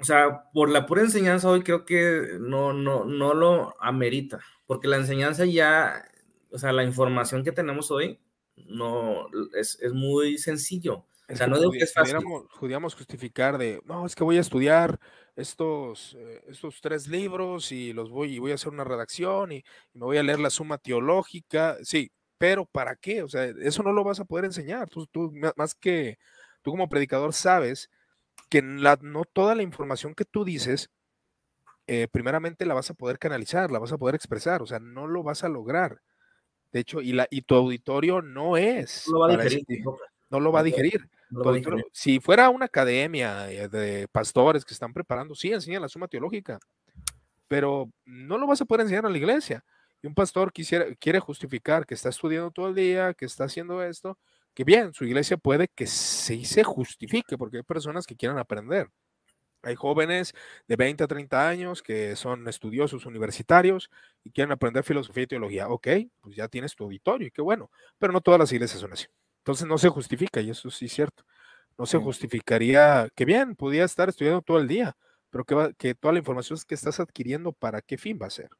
o 0.00 0.04
sea, 0.04 0.50
por 0.52 0.68
la 0.68 0.84
pura 0.84 1.02
enseñanza 1.02 1.48
hoy 1.48 1.62
creo 1.62 1.84
que 1.84 2.38
no, 2.40 2.72
no, 2.72 3.04
no 3.04 3.34
lo 3.34 3.80
amerita, 3.80 4.40
porque 4.66 4.88
la 4.88 4.96
enseñanza 4.96 5.44
ya, 5.44 6.10
o 6.50 6.58
sea, 6.58 6.72
la 6.72 6.82
información 6.82 7.44
que 7.44 7.52
tenemos 7.52 7.92
hoy 7.92 8.18
no 8.66 9.28
es, 9.54 9.78
es 9.80 9.92
muy 9.92 10.38
sencillo. 10.38 11.06
O 11.30 11.36
sea, 11.36 11.46
no 11.46 11.58
digo 11.58 11.72
que 11.72 11.78
es 11.78 11.92
fácil. 11.92 12.16
Pudiéramos 12.58 12.94
justificar 12.94 13.58
de, 13.58 13.80
no, 13.84 14.06
es 14.06 14.14
que 14.14 14.24
voy 14.24 14.38
a 14.38 14.40
estudiar 14.40 14.98
estos, 15.36 16.16
eh, 16.18 16.42
estos 16.48 16.80
tres 16.80 17.06
libros 17.06 17.70
y 17.70 17.92
los 17.92 18.10
voy 18.10 18.34
y 18.34 18.38
voy 18.38 18.52
a 18.52 18.54
hacer 18.54 18.72
una 18.72 18.84
redacción 18.84 19.52
y, 19.52 19.56
y, 19.92 19.98
me 19.98 20.06
voy 20.06 20.16
a 20.16 20.22
leer 20.22 20.40
la 20.40 20.50
suma 20.50 20.78
teológica. 20.78 21.76
Sí, 21.82 22.10
pero 22.38 22.64
¿para 22.64 22.96
qué? 22.96 23.22
O 23.22 23.28
sea, 23.28 23.44
eso 23.44 23.82
no 23.82 23.92
lo 23.92 24.04
vas 24.04 24.20
a 24.20 24.24
poder 24.24 24.46
enseñar. 24.46 24.88
Tú, 24.88 25.06
tú 25.06 25.32
más 25.56 25.74
que 25.74 26.18
tú 26.62 26.70
como 26.70 26.88
predicador 26.88 27.32
sabes 27.34 27.90
que 28.48 28.62
la, 28.62 28.98
no 29.02 29.24
toda 29.24 29.54
la 29.54 29.62
información 29.62 30.14
que 30.14 30.24
tú 30.24 30.44
dices, 30.44 30.90
eh, 31.86 32.08
primeramente 32.10 32.66
la 32.66 32.74
vas 32.74 32.90
a 32.90 32.94
poder 32.94 33.18
canalizar, 33.18 33.70
la 33.70 33.78
vas 33.78 33.92
a 33.92 33.98
poder 33.98 34.14
expresar, 34.14 34.62
o 34.62 34.66
sea, 34.66 34.78
no 34.78 35.06
lo 35.06 35.22
vas 35.22 35.44
a 35.44 35.48
lograr. 35.48 36.00
De 36.72 36.80
hecho, 36.80 37.00
y, 37.00 37.12
la, 37.12 37.26
y 37.30 37.42
tu 37.42 37.54
auditorio 37.54 38.22
no 38.22 38.56
es. 38.56 39.06
No 39.08 39.26
lo 40.30 40.52
va 40.52 40.60
a 40.60 40.62
digerir. 40.62 41.08
no 41.30 41.40
lo 41.40 41.44
va 41.44 41.52
a 41.52 41.54
digerir. 41.54 41.84
si 41.92 42.20
fuera 42.20 42.50
una 42.50 42.66
academia 42.66 43.50
eh, 43.50 43.68
de 43.68 44.08
pastores 44.08 44.64
que 44.64 44.74
están 44.74 44.92
preparando, 44.92 45.34
sí, 45.34 45.52
enseñan 45.52 45.82
la 45.82 45.88
suma 45.88 46.08
teológica, 46.08 46.58
pero 47.46 47.90
no 48.04 48.38
lo 48.38 48.46
vas 48.46 48.60
a 48.60 48.64
poder 48.64 48.82
enseñar 48.82 49.06
a 49.06 49.10
la 49.10 49.18
iglesia 49.18 49.64
y 50.02 50.06
un 50.06 50.14
pastor 50.14 50.52
quisiera, 50.52 50.86
quiere 50.96 51.20
justificar 51.20 51.86
que 51.86 51.94
está 51.94 52.08
estudiando 52.08 52.50
todo 52.50 52.68
el 52.68 52.74
día, 52.74 53.14
que 53.14 53.24
está 53.24 53.44
haciendo 53.44 53.82
esto, 53.82 54.18
que 54.54 54.64
bien, 54.64 54.92
su 54.92 55.04
iglesia 55.04 55.36
puede 55.36 55.68
que 55.68 55.86
se, 55.86 56.44
se 56.44 56.64
justifique, 56.64 57.36
porque 57.36 57.58
hay 57.58 57.62
personas 57.62 58.06
que 58.06 58.16
quieren 58.16 58.38
aprender. 58.38 58.88
Hay 59.62 59.74
jóvenes 59.74 60.34
de 60.68 60.76
20 60.76 61.04
a 61.04 61.06
30 61.08 61.48
años 61.48 61.82
que 61.82 62.14
son 62.14 62.46
estudiosos 62.46 63.06
universitarios 63.06 63.90
y 64.22 64.30
quieren 64.30 64.52
aprender 64.52 64.84
filosofía 64.84 65.24
y 65.24 65.26
teología. 65.26 65.68
Ok, 65.68 65.88
pues 66.20 66.36
ya 66.36 66.46
tienes 66.46 66.76
tu 66.76 66.84
auditorio 66.84 67.26
y 67.26 67.30
qué 67.32 67.42
bueno, 67.42 67.70
pero 67.98 68.12
no 68.12 68.20
todas 68.20 68.38
las 68.38 68.52
iglesias 68.52 68.80
son 68.80 68.92
así. 68.92 69.06
Entonces 69.48 69.66
no 69.66 69.78
se 69.78 69.88
justifica, 69.88 70.42
y 70.42 70.50
eso 70.50 70.68
sí 70.68 70.84
es 70.84 70.92
cierto. 70.92 71.24
No 71.78 71.86
se 71.86 71.96
justificaría 71.96 73.08
que 73.14 73.24
bien, 73.24 73.56
podía 73.56 73.82
estar 73.86 74.10
estudiando 74.10 74.42
todo 74.42 74.58
el 74.58 74.68
día, 74.68 74.94
pero 75.30 75.46
que, 75.46 75.74
que 75.78 75.94
toda 75.94 76.12
la 76.12 76.18
información 76.18 76.58
que 76.68 76.74
estás 76.74 77.00
adquiriendo, 77.00 77.52
¿para 77.52 77.80
qué 77.80 77.96
fin 77.96 78.18
va 78.20 78.26
a 78.26 78.30
ser? 78.30 78.50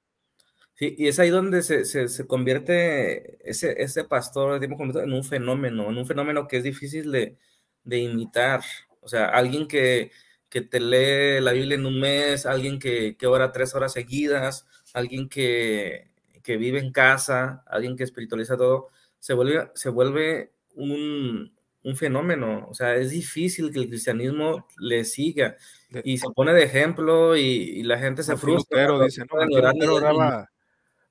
Sí, 0.77 0.95
y 0.97 1.09
es 1.09 1.19
ahí 1.19 1.29
donde 1.29 1.63
se, 1.63 1.85
se, 1.85 2.27
convierte 2.27 3.37
ese, 3.47 3.83
ese 3.83 4.05
pastor 4.05 4.65
en 4.65 5.13
un 5.13 5.25
fenómeno, 5.25 5.91
en 5.91 5.99
un 5.99 6.07
fenómeno 6.07 6.49
que 6.49 6.57
es 6.57 6.65
difícil 6.65 7.13
de, 7.13 7.37
de 7.85 7.99
imitar. 7.99 8.63
O 9.03 9.09
sea, 9.09 9.27
alguien 9.27 9.69
que, 9.69 10.11
que, 10.49 10.63
te 10.63 10.81
lee 10.81 11.45
la 11.45 11.53
Biblia 11.53 11.75
en 11.75 11.85
un 11.85 12.01
mes, 12.01 12.47
alguien 12.47 12.79
que, 12.79 13.15
que 13.19 13.27
ora 13.27 13.53
tres 13.53 13.75
horas 13.75 13.93
seguidas, 13.93 14.67
alguien 14.95 15.29
que, 15.29 16.13
que, 16.43 16.57
vive 16.57 16.79
en 16.79 16.93
casa, 16.93 17.63
alguien 17.67 17.95
que 17.95 18.05
espiritualiza 18.05 18.57
todo, 18.57 18.89
se 19.19 19.35
vuelve, 19.35 19.71
se 19.75 19.91
vuelve 19.91 20.53
un, 20.75 21.53
un 21.83 21.97
fenómeno. 21.97 22.67
O 22.69 22.75
sea, 22.75 22.97
es 22.97 23.11
difícil 23.11 23.73
que 23.73 23.81
el 23.81 23.89
cristianismo 23.89 24.67
le 24.79 25.05
siga. 25.05 25.57
Y 26.05 26.19
se 26.19 26.29
pone 26.35 26.53
de 26.53 26.65
ejemplo 26.65 27.37
y, 27.37 27.83
la 27.83 27.99
gente 27.99 28.23
se 28.23 28.37
frustra. 28.37 28.87
dice, 29.03 29.25
no, 29.31 30.47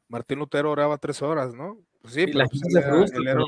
Martín 0.09 0.39
Lutero 0.39 0.71
oraba 0.71 0.97
tres 0.97 1.21
horas, 1.21 1.53
¿no? 1.53 1.77
Pues 2.01 2.13
sí, 2.13 2.27
la 2.27 2.45
pues, 2.45 2.61
gente 2.61 2.81
se 2.81 2.81
frustra, 2.88 3.34
no, 3.34 3.45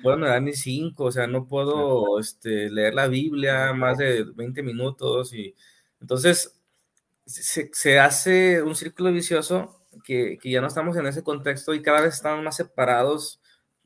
puedo 0.00 0.16
orar, 0.16 0.42
ni 0.42 0.52
cinco, 0.52 1.04
o 1.04 1.12
sea, 1.12 1.26
no 1.26 1.46
puedo 1.46 2.18
este, 2.18 2.68
leer 2.68 2.92
la 2.92 3.06
Biblia 3.06 3.72
más 3.72 3.96
de 3.96 4.24
20 4.34 4.62
minutos 4.62 5.32
y 5.32 5.54
entonces 6.00 6.60
se, 7.24 7.70
se 7.72 7.98
hace 7.98 8.62
un 8.62 8.74
círculo 8.74 9.10
vicioso 9.12 9.80
que, 10.04 10.38
que, 10.38 10.50
ya 10.50 10.60
no 10.60 10.66
estamos 10.66 10.96
en 10.96 11.06
ese 11.06 11.22
contexto 11.22 11.72
y 11.72 11.80
cada 11.80 12.02
vez 12.02 12.14
estamos 12.14 12.44
más 12.44 12.56
separados 12.56 13.40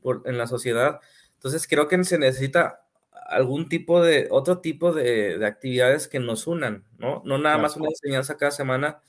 por, 0.05 0.21
en 0.25 0.37
la 0.37 0.45
sociedad. 0.45 0.99
Entonces 1.33 1.67
creo 1.67 1.87
que 1.87 2.01
se 2.03 2.19
necesita 2.19 2.85
algún 3.11 3.67
tipo 3.67 4.03
de, 4.03 4.27
otro 4.29 4.59
tipo 4.59 4.93
de, 4.93 5.39
de 5.39 5.45
actividades 5.47 6.07
que 6.07 6.19
nos 6.19 6.45
unan, 6.45 6.85
¿no? 6.99 7.23
No 7.25 7.39
nada 7.39 7.57
más 7.57 7.75
una 7.75 7.89
enseñanza 7.89 8.37
cada 8.37 8.51
semana, 8.51 8.99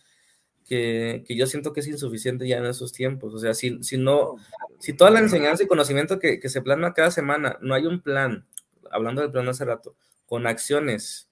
que, 0.66 1.22
que, 1.26 1.36
yo 1.36 1.46
siento 1.46 1.74
que 1.74 1.80
es 1.80 1.86
insuficiente 1.86 2.48
ya 2.48 2.56
en 2.56 2.64
esos 2.64 2.92
tiempos. 2.92 3.34
O 3.34 3.38
sea, 3.38 3.52
si, 3.52 3.82
si 3.82 3.98
no, 3.98 4.36
si 4.80 4.94
toda 4.94 5.10
la 5.10 5.20
enseñanza 5.20 5.62
y 5.62 5.66
conocimiento 5.66 6.18
que, 6.18 6.40
que, 6.40 6.48
se 6.48 6.62
plasma 6.62 6.94
cada 6.94 7.10
semana, 7.10 7.58
no 7.60 7.74
hay 7.74 7.84
un 7.84 8.00
plan, 8.00 8.46
hablando 8.90 9.20
del 9.20 9.30
plan 9.30 9.46
hace 9.50 9.66
rato, 9.66 9.94
con 10.24 10.46
acciones 10.46 11.28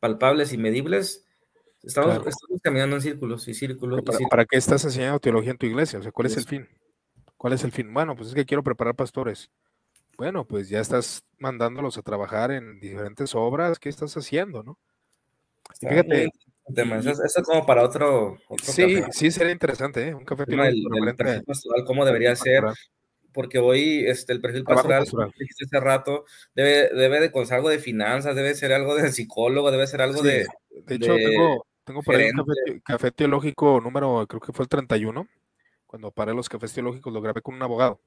palpables 0.00 0.54
y 0.54 0.58
medibles, 0.58 1.26
estamos, 1.82 2.16
estamos 2.16 2.60
caminando 2.62 2.96
en 2.96 3.02
círculos 3.02 3.46
y 3.46 3.52
círculos. 3.52 4.02
Para, 4.02 4.22
y 4.22 4.26
¿Para, 4.26 4.44
qué 4.46 4.56
estás 4.56 4.82
enseñando 4.84 5.20
teología 5.20 5.50
en 5.50 5.58
tu 5.58 5.66
iglesia? 5.66 5.98
O 5.98 6.02
sea, 6.02 6.12
¿cuál 6.12 6.28
es 6.28 6.36
el 6.38 6.44
fin? 6.44 6.66
¿Cuál 7.46 7.54
es 7.54 7.62
el 7.62 7.70
fin? 7.70 7.94
Bueno, 7.94 8.16
pues 8.16 8.30
es 8.30 8.34
que 8.34 8.44
quiero 8.44 8.64
preparar 8.64 8.96
pastores. 8.96 9.52
Bueno, 10.18 10.44
pues 10.44 10.68
ya 10.68 10.80
estás 10.80 11.22
mandándolos 11.38 11.96
a 11.96 12.02
trabajar 12.02 12.50
en 12.50 12.80
diferentes 12.80 13.36
obras. 13.36 13.78
¿Qué 13.78 13.88
estás 13.88 14.16
haciendo, 14.16 14.64
no? 14.64 14.80
fíjate. 15.78 16.24
Eso, 16.24 17.24
es 17.24 17.46
como 17.46 17.64
para 17.64 17.84
otro, 17.84 18.36
sí, 18.60 19.00
Sí, 19.12 19.30
sería 19.30 19.52
interesante, 19.52 20.08
¿eh? 20.08 20.14
Un 20.16 20.24
café 20.24 20.42
cómo 21.86 22.04
debería 22.04 22.34
ser. 22.34 22.64
Porque 23.32 23.60
hoy 23.60 24.04
este, 24.08 24.32
el 24.32 24.40
perfil 24.40 24.64
pastoral, 24.64 25.04
dijiste 25.38 25.66
hace 25.66 25.78
rato, 25.78 26.24
debe, 26.52 26.88
debe 26.96 27.20
de 27.20 27.30
con 27.30 27.46
algo 27.52 27.68
de 27.68 27.78
finanzas, 27.78 28.34
debe 28.34 28.56
ser 28.56 28.72
algo 28.72 28.96
de 28.96 29.12
psicólogo, 29.12 29.70
debe 29.70 29.86
ser 29.86 30.02
algo 30.02 30.20
de... 30.20 30.48
De 30.84 30.94
hecho, 30.96 31.14
tengo, 31.14 31.64
tengo 31.84 32.02
por 32.02 32.16
ahí 32.16 32.30
un 32.30 32.80
café, 32.80 33.12
teológico 33.12 33.80
número, 33.80 34.26
creo 34.26 34.40
que 34.40 34.52
fue 34.52 34.64
el 34.64 34.68
31. 34.68 35.28
Cuando 35.86 36.10
paré 36.10 36.34
los 36.34 36.48
cafés 36.48 36.72
teológicos, 36.72 37.12
lo 37.12 37.20
grabé 37.20 37.42
con 37.42 37.54
un 37.54 37.62
abogado. 37.62 38.00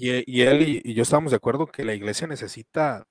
Y, 0.00 0.40
él 0.42 0.82
y, 0.84 0.94
yo 0.94 1.02
estábamos 1.02 1.32
de 1.32 1.36
acuerdo 1.36 1.66
que 1.66 1.84
la 1.84 1.94
iglesia 1.94 2.26
necesita 2.26 3.06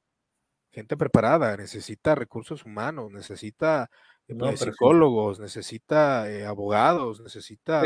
gente 0.72 0.98
preparada, 0.98 1.56
necesita 1.58 2.16
recursos 2.16 2.66
humanos, 2.66 3.12
necesita 3.12 3.90
eh, 4.28 4.58
psicólogos, 4.58 5.40
necesita 5.40 6.30
eh, 6.32 6.46
abogados, 6.46 7.22
necesita... 7.22 7.84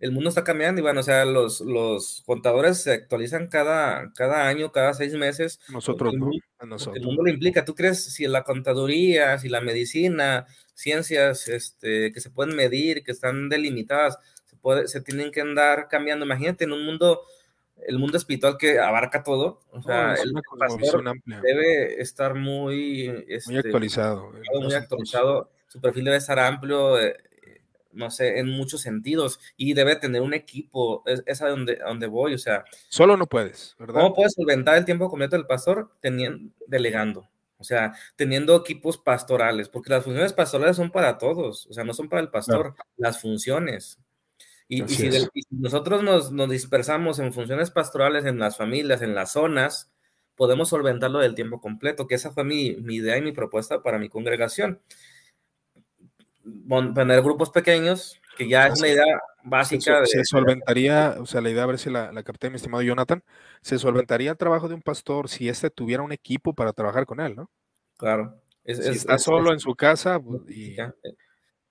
el 0.00 0.12
mundo 0.12 0.30
está 0.30 0.44
cambiando, 0.44 0.80
Iván, 0.80 0.96
o 0.96 1.02
sea, 1.02 1.26
los, 1.26 1.60
los 1.60 2.22
contadores 2.24 2.82
se 2.82 2.92
actualizan 2.92 3.48
cada, 3.48 4.12
cada 4.14 4.48
año, 4.48 4.72
cada 4.72 4.94
seis 4.94 5.12
meses. 5.14 5.60
Nosotros, 5.68 6.14
el, 6.14 6.20
¿no? 6.20 6.30
nosotros. 6.66 6.96
el 6.96 7.04
mundo 7.04 7.22
lo 7.22 7.30
implica. 7.30 7.66
¿Tú 7.66 7.74
crees 7.74 8.02
si 8.02 8.26
la 8.26 8.42
contaduría, 8.42 9.38
si 9.38 9.50
la 9.50 9.60
medicina, 9.60 10.46
ciencias 10.72 11.48
este, 11.48 12.12
que 12.12 12.20
se 12.20 12.30
pueden 12.30 12.56
medir, 12.56 13.04
que 13.04 13.12
están 13.12 13.50
delimitadas, 13.50 14.18
se, 14.46 14.56
puede, 14.56 14.88
se 14.88 15.02
tienen 15.02 15.30
que 15.30 15.42
andar 15.42 15.88
cambiando? 15.88 16.24
Imagínate 16.24 16.64
en 16.64 16.72
un 16.72 16.86
mundo 16.86 17.20
el 17.86 17.98
mundo 17.98 18.16
espiritual 18.16 18.56
que 18.56 18.78
abarca 18.78 19.22
todo. 19.22 19.60
O 19.70 19.82
sea, 19.82 20.14
el 20.14 20.32
pastor 20.58 21.04
debe 21.42 22.00
estar 22.00 22.34
muy, 22.34 23.24
este, 23.28 23.50
muy 23.52 23.60
actualizado. 23.60 24.32
Muy 24.54 24.74
actualizado. 24.74 25.50
Su 25.66 25.80
perfil 25.80 26.04
debe 26.04 26.16
estar 26.16 26.38
amplio, 26.38 26.98
eh, 26.98 27.16
no 27.92 28.10
sé, 28.10 28.38
en 28.38 28.48
muchos 28.48 28.80
sentidos. 28.82 29.40
Y 29.56 29.74
debe 29.74 29.96
tener 29.96 30.22
un 30.22 30.34
equipo. 30.34 31.02
Es, 31.06 31.42
a 31.42 31.48
donde, 31.48 31.76
donde 31.76 32.06
voy. 32.06 32.34
O 32.34 32.38
sea. 32.38 32.64
Solo 32.88 33.16
no 33.16 33.26
puedes, 33.26 33.76
¿verdad? 33.78 34.02
¿Cómo 34.02 34.14
puedes 34.14 34.34
solventar 34.34 34.76
el 34.76 34.84
tiempo 34.84 35.08
completo 35.08 35.36
del 35.36 35.46
pastor 35.46 35.92
teniendo, 36.00 36.52
delegando? 36.66 37.28
O 37.60 37.64
sea, 37.64 37.92
teniendo 38.16 38.56
equipos 38.56 38.96
pastorales, 38.96 39.68
porque 39.68 39.90
las 39.90 40.02
funciones 40.02 40.32
pastorales 40.32 40.76
son 40.76 40.90
para 40.90 41.18
todos, 41.18 41.66
o 41.66 41.74
sea, 41.74 41.84
no 41.84 41.92
son 41.92 42.08
para 42.08 42.22
el 42.22 42.30
pastor, 42.30 42.74
las 42.96 43.20
funciones. 43.20 43.98
Y, 44.66 44.86
si, 44.88 45.10
nosotros 45.50 46.02
nos, 46.02 46.48
dispersamos 46.48 47.18
en 47.18 47.34
funciones 47.34 47.70
pastorales, 47.70 48.24
en 48.24 48.38
las 48.38 48.56
familias, 48.56 49.02
en 49.02 49.14
las 49.14 49.32
zonas, 49.32 49.92
podemos 50.36 50.70
solventarlo 50.70 51.18
del 51.18 51.34
tiempo 51.34 51.60
completo, 51.60 52.06
que 52.06 52.14
esa 52.14 52.30
fue 52.30 52.44
mi, 52.44 52.68
idea 52.68 53.18
y 53.18 53.22
mi 53.22 53.32
propuesta 53.32 53.82
para 53.82 53.98
mi 53.98 54.08
congregación. 54.08 54.80
Poner 56.68 57.22
grupos 57.22 57.50
pequeños, 57.50 58.20
que 58.36 58.48
ya 58.48 58.68
es 58.68 58.78
una 58.78 58.88
idea 58.88 59.20
básica. 59.44 60.04
Se, 60.06 60.24
solventaría, 60.24 61.16
o 61.18 61.26
sea, 61.26 61.40
la 61.40 61.50
idea, 61.50 61.64
a 61.64 61.66
ver 61.66 61.78
si 61.78 61.90
la, 61.90 62.12
la 62.12 62.22
capté, 62.22 62.50
mi 62.50 62.56
estimado 62.56 62.82
Jonathan, 62.82 63.22
se 63.62 63.78
solventaría 63.78 64.30
el 64.30 64.36
trabajo 64.36 64.68
de 64.68 64.74
un 64.74 64.82
pastor 64.82 65.28
si 65.28 65.48
éste 65.48 65.70
tuviera 65.70 66.02
un 66.02 66.12
equipo 66.12 66.54
para 66.54 66.72
trabajar 66.72 67.06
con 67.06 67.20
él, 67.20 67.36
¿no? 67.36 67.50
Claro. 67.98 68.40
si 68.64 68.72
está 68.72 69.18
solo 69.18 69.52
en 69.52 69.60
su 69.60 69.74
casa 69.74 70.18
pues, 70.18 70.42
y, 70.48 70.76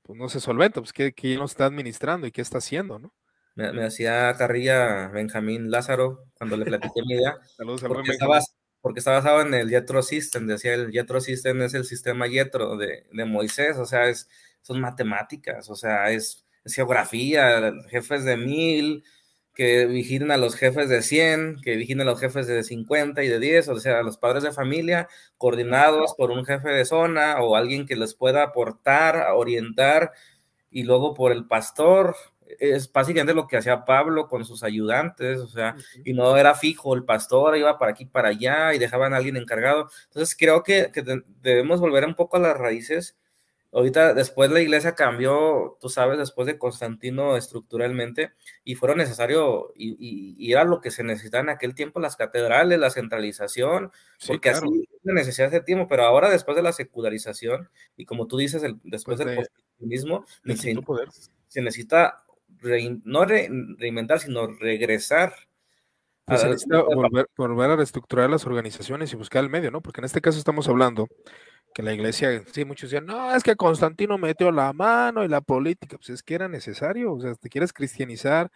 pues 0.04 0.20
no 0.20 0.30
se 0.30 0.40
solventa, 0.40 0.80
pues 0.80 0.94
¿qué, 0.94 1.14
quién 1.14 1.40
lo 1.40 1.46
está 1.46 1.66
administrando 1.66 2.28
y 2.28 2.32
qué 2.32 2.42
está 2.42 2.60
haciendo, 2.60 3.00
¿no? 3.00 3.14
Me, 3.56 3.74
me 3.74 3.86
hacía 3.86 4.34
carrilla 4.38 5.08
Benjamín 5.08 5.72
Lázaro 5.72 6.26
cuando 6.36 6.56
le 6.56 6.66
platiqué 6.66 7.02
mi 7.06 7.16
idea. 7.16 7.38
Saludos 7.58 7.82
porque, 7.82 8.12
estaba, 8.12 8.40
porque 8.82 9.00
está 9.00 9.12
basado 9.12 9.42
en 9.42 9.54
el 9.54 9.70
Yetro 9.70 10.04
System, 10.04 10.46
decía 10.46 10.76
el 10.76 10.92
Yetro 10.92 11.20
System 11.20 11.62
es 11.64 11.74
el 11.74 11.86
sistema 11.86 12.28
Yetro 12.28 12.78
de, 12.78 13.08
de 13.12 13.26
Moisés, 13.26 13.78
o 13.78 13.86
sea, 13.86 14.08
es, 14.08 14.30
son 14.62 14.82
matemáticas, 14.82 15.70
o 15.70 15.76
sea, 15.76 16.12
es, 16.12 16.46
es 16.64 16.74
geografía, 16.76 17.74
jefes 17.90 18.24
de 18.26 18.38
mil, 18.38 19.04
que 19.60 19.88
vigilen 19.88 20.32
a 20.32 20.38
los 20.38 20.56
jefes 20.56 20.88
de 20.88 21.02
100, 21.02 21.58
que 21.62 21.76
vigilen 21.76 22.08
a 22.08 22.12
los 22.12 22.22
jefes 22.22 22.48
de 22.48 22.64
50 22.64 23.24
y 23.24 23.28
de 23.28 23.40
10, 23.40 23.68
o 23.68 23.80
sea, 23.80 24.00
a 24.00 24.04
los 24.04 24.18
padres 24.18 24.44
de 24.44 24.54
familia, 24.54 25.10
coordinados 25.38 26.16
por 26.18 26.32
un 26.32 26.46
jefe 26.46 26.70
de 26.70 26.86
zona 26.86 27.42
o 27.42 27.58
alguien 27.58 27.86
que 27.86 27.98
les 27.98 28.16
pueda 28.16 28.44
aportar, 28.44 29.28
orientar, 29.34 30.14
y 30.72 30.84
luego 30.84 31.14
por 31.14 31.34
el 31.34 31.46
pastor. 31.46 32.16
Es 32.60 32.90
básicamente 32.92 33.34
lo 33.34 33.48
que 33.48 33.58
hacía 33.58 33.84
Pablo 33.84 34.30
con 34.30 34.46
sus 34.46 34.64
ayudantes, 34.64 35.40
o 35.40 35.48
sea, 35.50 35.76
y 36.06 36.14
no 36.14 36.38
era 36.38 36.56
fijo, 36.56 36.96
el 36.96 37.04
pastor 37.04 37.58
iba 37.58 37.78
para 37.78 37.92
aquí, 37.92 38.06
para 38.06 38.30
allá, 38.30 38.74
y 38.74 38.80
dejaban 38.80 39.14
a 39.14 39.18
alguien 39.18 39.36
encargado. 39.36 39.90
Entonces 40.06 40.38
creo 40.40 40.64
que, 40.64 40.90
que 40.94 41.04
debemos 41.42 41.82
volver 41.82 42.06
un 42.06 42.16
poco 42.16 42.38
a 42.38 42.40
las 42.40 42.58
raíces 42.58 43.18
Ahorita, 43.72 44.16
después 44.16 44.50
la 44.50 44.62
iglesia 44.62 44.96
cambió, 44.96 45.78
tú 45.80 45.90
sabes, 45.90 46.18
después 46.18 46.48
de 46.48 46.58
Constantino 46.58 47.38
estructuralmente, 47.38 48.32
y 48.64 48.74
fueron 48.74 48.98
necesario, 48.98 49.72
y, 49.76 50.52
era 50.52 50.64
lo 50.64 50.82
que 50.82 50.90
se 50.90 51.04
necesitaba 51.04 51.44
en 51.44 51.50
aquel 51.50 51.76
tiempo, 51.76 52.00
las 52.00 52.16
catedrales, 52.16 52.80
la 52.80 52.90
centralización, 52.90 53.92
porque 54.26 54.50
así 54.50 54.66
se 55.04 55.14
necesidad 55.14 55.52
de 55.52 55.62
tiempo, 55.62 55.88
pero 55.88 56.04
ahora 56.04 56.32
después 56.32 56.58
de 56.58 56.64
la 56.64 56.74
secularización, 56.74 57.70
y 57.96 58.06
como 58.06 58.26
tú 58.26 58.38
dices, 58.38 58.64
después 58.84 59.18
pues 59.18 59.28
del 59.28 59.36
positivismo, 59.36 60.26
se, 61.48 61.62
necesita 61.62 62.24
no 63.04 63.26
reinventar, 63.26 64.20
sino 64.20 64.48
regresar. 64.48 65.34
Pues 66.26 66.42
se 66.42 66.50
necesita 66.50 66.82
volver, 66.82 67.28
volver 67.38 67.70
a 67.70 67.76
reestructurar 67.76 68.32
las 68.32 68.48
organizaciones 68.48 69.14
y 69.14 69.16
buscar 69.16 69.44
el 69.44 69.50
medio, 69.52 69.70
¿no? 69.70 69.82
Porque 69.82 70.02
en 70.02 70.06
este 70.06 70.22
caso 70.22 70.40
estamos 70.40 70.68
hablando 70.68 71.08
que 71.74 71.84
la 71.84 71.94
iglesia, 71.94 72.44
sí, 72.52 72.66
muchos 72.66 72.90
decían, 72.90 73.06
no, 73.06 73.36
es 73.36 73.44
que 73.44 73.56
Constantino 73.56 74.18
metió 74.18 74.52
la 74.52 74.74
mano 74.74 75.24
y 75.24 75.28
la 75.28 75.42
política, 75.42 75.98
pues 75.98 76.10
es 76.10 76.24
que 76.24 76.36
era 76.36 76.48
necesario, 76.48 77.14
o 77.14 77.22
sea, 77.22 77.36
te 77.36 77.50
quieres 77.50 77.74
cristianizar, 77.74 78.52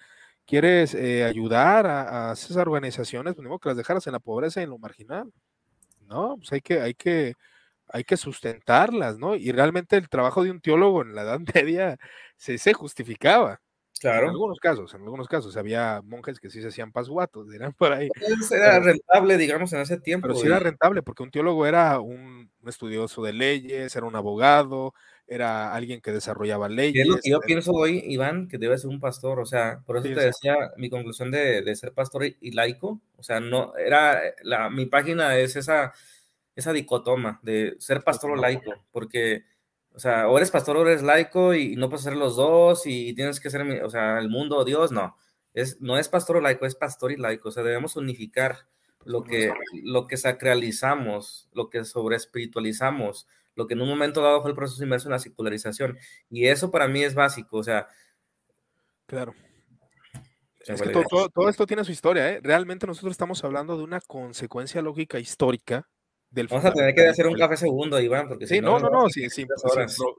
quieres 0.46 0.94
eh, 0.96 1.24
ayudar 1.24 1.86
a, 1.88 2.34
esas 2.34 2.58
organizaciones, 2.58 3.36
pues 3.36 3.48
que 3.62 3.70
las 3.70 3.78
dejaras 3.78 4.08
en 4.08 4.14
la 4.14 4.20
pobreza 4.20 4.62
y 4.62 4.64
en 4.66 4.72
lo 4.72 4.78
marginal, 4.80 5.32
¿no? 6.08 6.38
Pues 6.38 6.52
hay 6.54 6.62
que, 6.62 6.82
hay 6.82 6.94
que, 6.96 7.36
hay 7.88 8.04
que 8.04 8.18
sustentarlas, 8.18 9.18
¿no? 9.20 9.36
Y 9.36 9.52
realmente 9.52 9.98
el 9.98 10.10
trabajo 10.10 10.44
de 10.44 10.52
un 10.52 10.62
teólogo 10.62 11.04
en 11.04 11.16
la 11.16 11.24
Edad 11.24 11.40
Media 11.56 11.98
se 12.38 12.74
justificaba, 12.74 13.62
Claro. 14.04 14.26
En 14.26 14.32
algunos 14.32 14.60
casos, 14.60 14.94
en 14.94 15.02
algunos 15.04 15.30
casos 15.30 15.56
había 15.56 16.02
monjes 16.04 16.38
que 16.42 16.50
sí 16.50 16.62
se 16.62 16.68
hacían 16.68 16.92
pasguatos, 16.92 17.50
dirán 17.50 17.72
por 17.72 17.94
ahí. 17.94 18.10
era 18.52 18.82
rentable, 18.82 19.38
digamos, 19.38 19.72
en 19.72 19.80
ese 19.80 19.98
tiempo. 19.98 20.28
Pero 20.28 20.38
sí 20.38 20.46
era 20.46 20.60
rentable, 20.60 21.02
porque 21.02 21.24
un 21.24 21.32
teólogo 21.32 21.66
era 21.66 22.02
un, 22.02 22.52
estudioso 22.68 23.24
de 23.24 23.32
leyes, 23.32 23.96
era 23.96 24.06
un 24.06 24.18
abogado, 24.18 24.94
era 25.26 25.74
alguien 25.74 26.02
que 26.02 26.12
desarrollaba 26.12 26.68
leyes. 26.68 27.08
yo 27.24 27.40
pienso 27.40 27.72
hoy, 27.72 28.04
Iván, 28.06 28.50
que 28.50 28.58
debe 28.58 28.78
ser 28.78 28.90
un 28.90 29.00
pastor, 29.00 29.40
o 29.40 29.46
sea, 29.46 29.80
por 29.86 29.96
eso 29.96 30.10
te 30.14 30.20
decía 30.20 30.58
mi 30.76 30.90
conclusión 30.90 31.32
de, 31.32 31.74
ser 31.74 31.94
pastor 31.94 32.26
y, 32.26 32.52
laico, 32.52 33.00
o 33.16 33.24
sea, 33.24 33.40
no, 33.40 33.74
era, 33.78 34.22
la, 34.42 34.70
mi 34.70 34.86
página 34.86 35.38
es 35.38 35.56
esa, 35.56 35.94
esa 36.58 36.74
dicotoma 36.74 37.40
de 37.42 37.78
ser 37.80 38.04
pastor 38.04 38.32
o 38.32 38.36
laico, 38.36 38.74
porque 38.92 39.46
o 39.96 40.00
sea, 40.00 40.28
o 40.28 40.38
eres 40.38 40.50
pastor 40.50 40.78
o 40.78 40.82
eres 40.82 41.04
laico 41.04 41.54
y 41.54 41.76
no 41.76 41.90
puedes 41.90 42.04
ser 42.04 42.16
los 42.16 42.36
dos 42.36 42.86
y 42.86 43.14
tienes 43.14 43.40
que 43.40 43.50
ser, 43.50 43.84
o 43.84 43.90
sea, 43.90 44.18
el 44.18 44.30
mundo 44.30 44.58
o 44.58 44.66
Dios, 44.66 44.92
no. 44.92 45.16
Es, 45.54 45.80
no 45.82 46.00
es 46.00 46.10
pastor 46.10 46.38
o 46.38 46.42
laico, 46.42 46.66
es 46.66 46.76
pastor 46.76 47.12
y 47.12 47.18
laico. 47.18 47.50
O 47.50 47.52
sea, 47.52 47.62
debemos 47.62 47.96
unificar 47.96 48.68
lo 49.06 49.24
que, 49.24 49.54
lo 49.84 50.08
que 50.08 50.18
sacralizamos, 50.18 51.48
lo 51.54 51.70
que 51.70 51.86
sobre 51.86 52.16
espiritualizamos, 52.16 53.28
lo 53.56 53.68
que 53.68 53.76
en 53.76 53.82
un 53.82 53.90
momento 53.90 54.22
dado 54.22 54.42
fue 54.42 54.50
el 54.50 54.56
proceso 54.56 54.84
inmerso 54.84 55.10
en 55.10 55.14
la 55.14 55.20
secularización. 55.20 56.00
Y 56.30 56.48
eso 56.48 56.72
para 56.72 56.88
mí 56.88 57.04
es 57.04 57.14
básico, 57.14 57.58
o 57.58 57.64
sea. 57.64 57.88
Claro. 59.06 59.36
Es 60.66 60.82
que 60.82 60.90
todo, 60.90 61.30
todo, 61.30 61.50
esto 61.50 61.68
tiene 61.68 61.84
su 61.84 61.92
historia, 61.92 62.32
¿eh? 62.32 62.40
Realmente 62.42 62.88
nosotros 62.88 63.12
estamos 63.12 63.44
hablando 63.44 63.78
de 63.78 63.84
una 63.84 64.00
consecuencia 64.00 64.82
lógica 64.82 65.20
histórica 65.20 65.88
Vamos 66.36 66.66
a 66.66 66.74
tener 66.74 66.96
que 66.96 67.08
hacer 67.08 67.28
un 67.28 67.38
café 67.38 67.56
segundo, 67.58 68.00
Iván, 68.00 68.28
porque 68.28 68.48
sí, 68.48 68.60
no, 68.60 68.80
no, 68.80 68.90
no, 68.90 69.08
sin, 69.10 69.30
sin, 69.30 69.48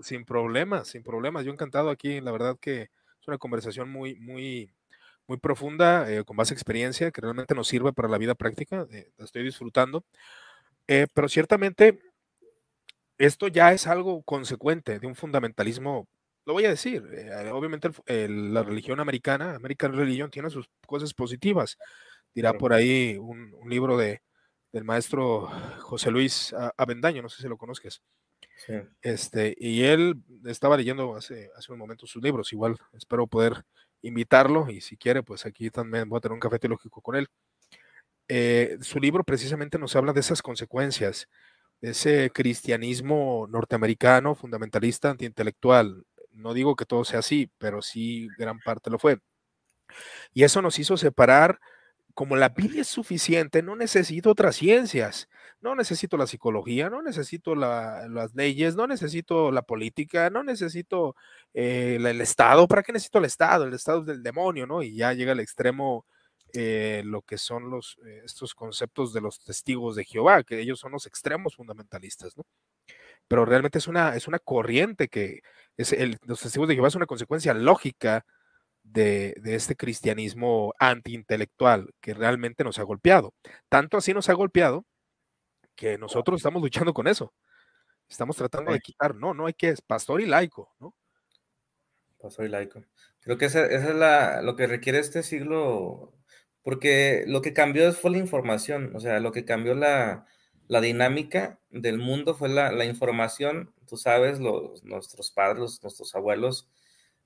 sin, 0.00 0.24
problemas, 0.24 0.86
sin 0.86 1.02
problemas. 1.02 1.44
Yo 1.44 1.50
encantado 1.50 1.90
aquí, 1.90 2.20
la 2.20 2.30
verdad 2.30 2.56
que 2.60 2.82
es 2.82 3.28
una 3.28 3.36
conversación 3.36 3.90
muy, 3.90 4.14
muy, 4.20 4.72
muy 5.26 5.38
profunda, 5.38 6.08
eh, 6.08 6.22
con 6.22 6.36
más 6.36 6.52
experiencia, 6.52 7.10
que 7.10 7.20
realmente 7.20 7.56
nos 7.56 7.66
sirve 7.66 7.92
para 7.92 8.08
la 8.08 8.18
vida 8.18 8.36
práctica. 8.36 8.86
Eh, 8.92 9.10
la 9.16 9.24
estoy 9.24 9.42
disfrutando. 9.42 10.04
Eh, 10.86 11.08
pero 11.12 11.28
ciertamente, 11.28 11.98
esto 13.18 13.48
ya 13.48 13.72
es 13.72 13.88
algo 13.88 14.22
consecuente 14.22 15.00
de 15.00 15.06
un 15.08 15.16
fundamentalismo, 15.16 16.06
lo 16.46 16.52
voy 16.52 16.66
a 16.66 16.70
decir, 16.70 17.02
obviamente 17.52 17.90
la 18.06 18.62
religión 18.62 19.00
americana, 19.00 19.56
American 19.56 19.96
Religion, 19.96 20.30
tiene 20.30 20.50
sus 20.50 20.68
cosas 20.86 21.12
positivas. 21.12 21.76
Dirá 22.34 22.52
por 22.52 22.72
ahí 22.72 23.16
un 23.18 23.68
libro 23.68 23.96
de 23.96 24.20
del 24.74 24.82
maestro 24.82 25.48
José 25.82 26.10
Luis 26.10 26.52
Avendaño, 26.76 27.22
no 27.22 27.28
sé 27.28 27.40
si 27.40 27.48
lo 27.48 27.56
conozcas. 27.56 28.02
Este, 29.02 29.54
y 29.56 29.84
él 29.84 30.20
estaba 30.46 30.76
leyendo 30.76 31.14
hace, 31.14 31.48
hace 31.56 31.72
un 31.72 31.78
momento 31.78 32.08
sus 32.08 32.20
libros, 32.20 32.52
igual 32.52 32.76
espero 32.92 33.28
poder 33.28 33.64
invitarlo 34.02 34.68
y 34.68 34.80
si 34.80 34.96
quiere, 34.96 35.22
pues 35.22 35.46
aquí 35.46 35.70
también 35.70 36.08
voy 36.08 36.18
a 36.18 36.20
tener 36.20 36.34
un 36.34 36.40
café 36.40 36.58
teológico 36.58 37.00
con 37.00 37.14
él. 37.14 37.28
Eh, 38.26 38.78
su 38.80 38.98
libro 38.98 39.22
precisamente 39.22 39.78
nos 39.78 39.94
habla 39.94 40.12
de 40.12 40.20
esas 40.20 40.42
consecuencias 40.42 41.28
ese 41.80 42.30
cristianismo 42.30 43.46
norteamericano, 43.48 44.34
fundamentalista, 44.34 45.10
antiintelectual. 45.10 46.04
No 46.32 46.52
digo 46.52 46.74
que 46.74 46.86
todo 46.86 47.04
sea 47.04 47.20
así, 47.20 47.50
pero 47.58 47.80
sí 47.80 48.28
gran 48.38 48.58
parte 48.58 48.90
lo 48.90 48.98
fue. 48.98 49.18
Y 50.32 50.42
eso 50.42 50.62
nos 50.62 50.78
hizo 50.78 50.96
separar, 50.96 51.60
como 52.14 52.36
la 52.36 52.50
Biblia 52.50 52.82
es 52.82 52.88
suficiente, 52.88 53.62
no 53.62 53.76
necesito 53.76 54.30
otras 54.30 54.56
ciencias, 54.56 55.28
no 55.60 55.74
necesito 55.74 56.16
la 56.16 56.26
psicología, 56.28 56.88
no 56.88 57.02
necesito 57.02 57.54
las 57.56 58.34
leyes, 58.34 58.76
no 58.76 58.86
necesito 58.86 59.50
la 59.50 59.62
política, 59.62 60.30
no 60.30 60.44
necesito 60.44 61.16
eh, 61.54 61.98
el 62.00 62.20
Estado. 62.20 62.68
¿Para 62.68 62.82
qué 62.82 62.92
necesito 62.92 63.18
el 63.18 63.24
Estado? 63.24 63.64
El 63.64 63.74
Estado 63.74 64.00
es 64.00 64.06
del 64.06 64.22
demonio, 64.22 64.66
¿no? 64.66 64.82
Y 64.82 64.96
ya 64.96 65.12
llega 65.12 65.32
al 65.32 65.40
extremo 65.40 66.06
eh, 66.52 67.02
lo 67.04 67.22
que 67.22 67.36
son 67.36 67.68
los, 67.68 67.98
eh, 68.06 68.22
estos 68.24 68.54
conceptos 68.54 69.12
de 69.12 69.20
los 69.20 69.40
testigos 69.40 69.96
de 69.96 70.04
Jehová, 70.04 70.44
que 70.44 70.60
ellos 70.60 70.78
son 70.78 70.92
los 70.92 71.06
extremos 71.06 71.56
fundamentalistas, 71.56 72.36
¿no? 72.36 72.44
Pero 73.26 73.44
realmente 73.44 73.78
es 73.78 73.88
una, 73.88 74.14
es 74.16 74.28
una 74.28 74.38
corriente 74.38 75.08
que 75.08 75.40
es 75.76 75.92
el, 75.92 76.18
los 76.26 76.40
testigos 76.40 76.68
de 76.68 76.74
Jehová 76.74 76.88
es 76.88 76.94
una 76.94 77.06
consecuencia 77.06 77.54
lógica 77.54 78.24
de, 78.84 79.34
de, 79.42 79.56
este 79.56 79.74
cristianismo 79.74 80.72
antiintelectual 80.78 81.92
que 82.00 82.14
realmente 82.14 82.62
nos 82.62 82.78
ha 82.78 82.84
golpeado. 82.84 83.34
Tanto 83.68 83.96
así 83.96 84.14
nos 84.14 84.28
ha 84.28 84.34
golpeado 84.34 84.86
que 85.74 85.98
nosotros 85.98 86.38
estamos 86.38 86.62
luchando 86.62 86.94
con 86.94 87.08
eso. 87.08 87.32
Estamos 88.08 88.36
tratando 88.36 88.72
de 88.72 88.80
quitar, 88.80 89.14
no, 89.16 89.34
no 89.34 89.46
hay 89.46 89.54
que, 89.54 89.70
es 89.70 89.80
pastor 89.82 90.20
y 90.20 90.26
laico, 90.26 90.72
¿no? 90.78 90.94
Pastor 92.20 92.46
y 92.46 92.48
laico. 92.48 92.84
Creo 93.20 93.38
que 93.38 93.46
esa, 93.46 93.66
esa 93.66 93.88
es 93.88 93.94
la, 93.94 94.42
lo 94.42 94.54
que 94.54 94.66
requiere 94.66 94.98
este 94.98 95.22
siglo 95.22 96.14
porque 96.64 97.24
lo 97.26 97.42
que 97.42 97.52
cambió 97.52 97.92
fue 97.92 98.10
la 98.10 98.18
información, 98.18 98.96
o 98.96 99.00
sea, 99.00 99.20
lo 99.20 99.32
que 99.32 99.44
cambió 99.44 99.74
la, 99.74 100.26
dinámica 100.66 101.60
del 101.70 101.98
mundo 101.98 102.34
fue 102.34 102.48
la, 102.48 102.84
información. 102.86 103.74
Tú 103.86 103.98
sabes, 103.98 104.40
los, 104.40 104.82
nuestros 104.82 105.30
padres, 105.30 105.80
nuestros 105.82 106.14
abuelos, 106.14 106.70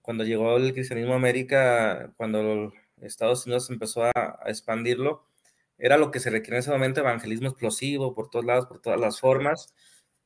cuando 0.09 0.25
llegó 0.25 0.57
el 0.57 0.73
cristianismo 0.73 1.13
a 1.13 1.17
América, 1.17 2.15
cuando 2.17 2.73
Estados 3.03 3.45
Unidos 3.45 3.69
empezó 3.69 4.05
a, 4.05 4.41
expandirlo, 4.47 5.27
era 5.77 5.99
lo 5.99 6.11
que 6.11 6.19
se 6.19 6.31
requiere 6.31 6.57
en 6.57 6.61
ese 6.61 6.71
momento, 6.71 7.01
evangelismo 7.01 7.49
explosivo 7.49 8.15
por 8.15 8.31
todos 8.31 8.47
lados, 8.47 8.65
por 8.65 8.81
todas 8.81 8.99
las 8.99 9.21
formas. 9.21 9.75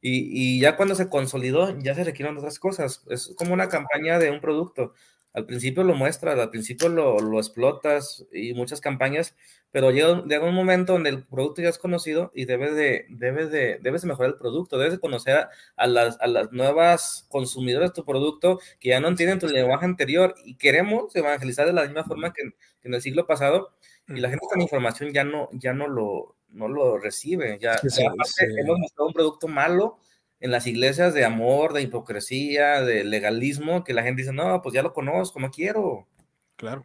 Y, 0.00 0.58
y, 0.58 0.60
ya 0.60 0.76
cuando 0.76 0.94
se 0.94 1.08
consolidó, 1.08 1.76
ya 1.80 1.96
se 1.96 2.04
requieren 2.04 2.38
otras 2.38 2.60
cosas. 2.60 3.02
Es 3.10 3.34
como 3.36 3.54
una 3.54 3.68
campaña 3.68 4.20
de 4.20 4.30
un 4.30 4.40
producto. 4.40 4.94
Al 5.34 5.46
principio 5.46 5.82
lo 5.82 5.94
muestras, 5.94 6.38
al 6.38 6.50
principio 6.50 6.88
lo, 6.88 7.18
lo 7.20 7.38
explotas 7.38 8.26
y 8.32 8.52
muchas 8.52 8.80
campañas, 8.80 9.34
pero 9.70 9.90
llega, 9.90 10.22
llega, 10.26 10.44
un 10.44 10.54
momento 10.54 10.92
donde 10.92 11.08
el 11.08 11.24
producto 11.24 11.62
ya 11.62 11.70
es 11.70 11.78
conocido 11.78 12.30
y 12.34 12.44
debes 12.44 12.74
de, 12.74 13.06
debes 13.08 13.50
de, 13.50 13.78
debes 13.80 14.02
de 14.02 14.08
mejorar 14.08 14.32
el 14.32 14.38
producto, 14.38 14.76
debes 14.76 14.92
de 14.92 15.00
conocer 15.00 15.46
a, 15.76 15.86
las, 15.86 16.20
a 16.20 16.26
las 16.26 16.52
nuevas 16.52 17.26
consumidores 17.30 17.90
de 17.90 17.94
tu 17.94 18.04
producto 18.04 18.60
que 18.78 18.90
ya 18.90 19.00
no 19.00 19.08
entienden 19.08 19.38
tu 19.38 19.48
lenguaje 19.48 19.86
anterior 19.86 20.34
y 20.44 20.56
queremos 20.56 21.16
evangelizar 21.16 21.66
de 21.66 21.72
la 21.72 21.84
misma 21.84 22.04
forma 22.04 22.34
que, 22.34 22.42
en 22.84 22.94
el 22.94 23.00
siglo 23.00 23.26
pasado 23.26 23.74
y 24.08 24.20
la 24.20 24.28
gente 24.28 24.46
con 24.46 24.60
información 24.60 25.12
ya 25.12 25.24
no, 25.24 25.48
ya 25.52 25.72
no 25.72 25.88
lo, 25.88 26.36
no 26.50 26.68
lo 26.68 26.98
recibe, 26.98 27.58
ya, 27.58 27.76
hemos 27.82 28.78
mostrado 28.78 29.08
un 29.08 29.14
producto 29.14 29.48
malo 29.48 29.98
en 30.42 30.50
las 30.50 30.66
iglesias 30.66 31.14
de 31.14 31.24
amor, 31.24 31.72
de 31.72 31.82
hipocresía, 31.82 32.82
de 32.82 33.04
legalismo, 33.04 33.84
que 33.84 33.94
la 33.94 34.02
gente 34.02 34.22
dice, 34.22 34.34
no, 34.34 34.60
pues 34.60 34.74
ya 34.74 34.82
lo 34.82 34.92
conozco, 34.92 35.38
no 35.38 35.52
quiero. 35.52 36.08
Claro. 36.56 36.84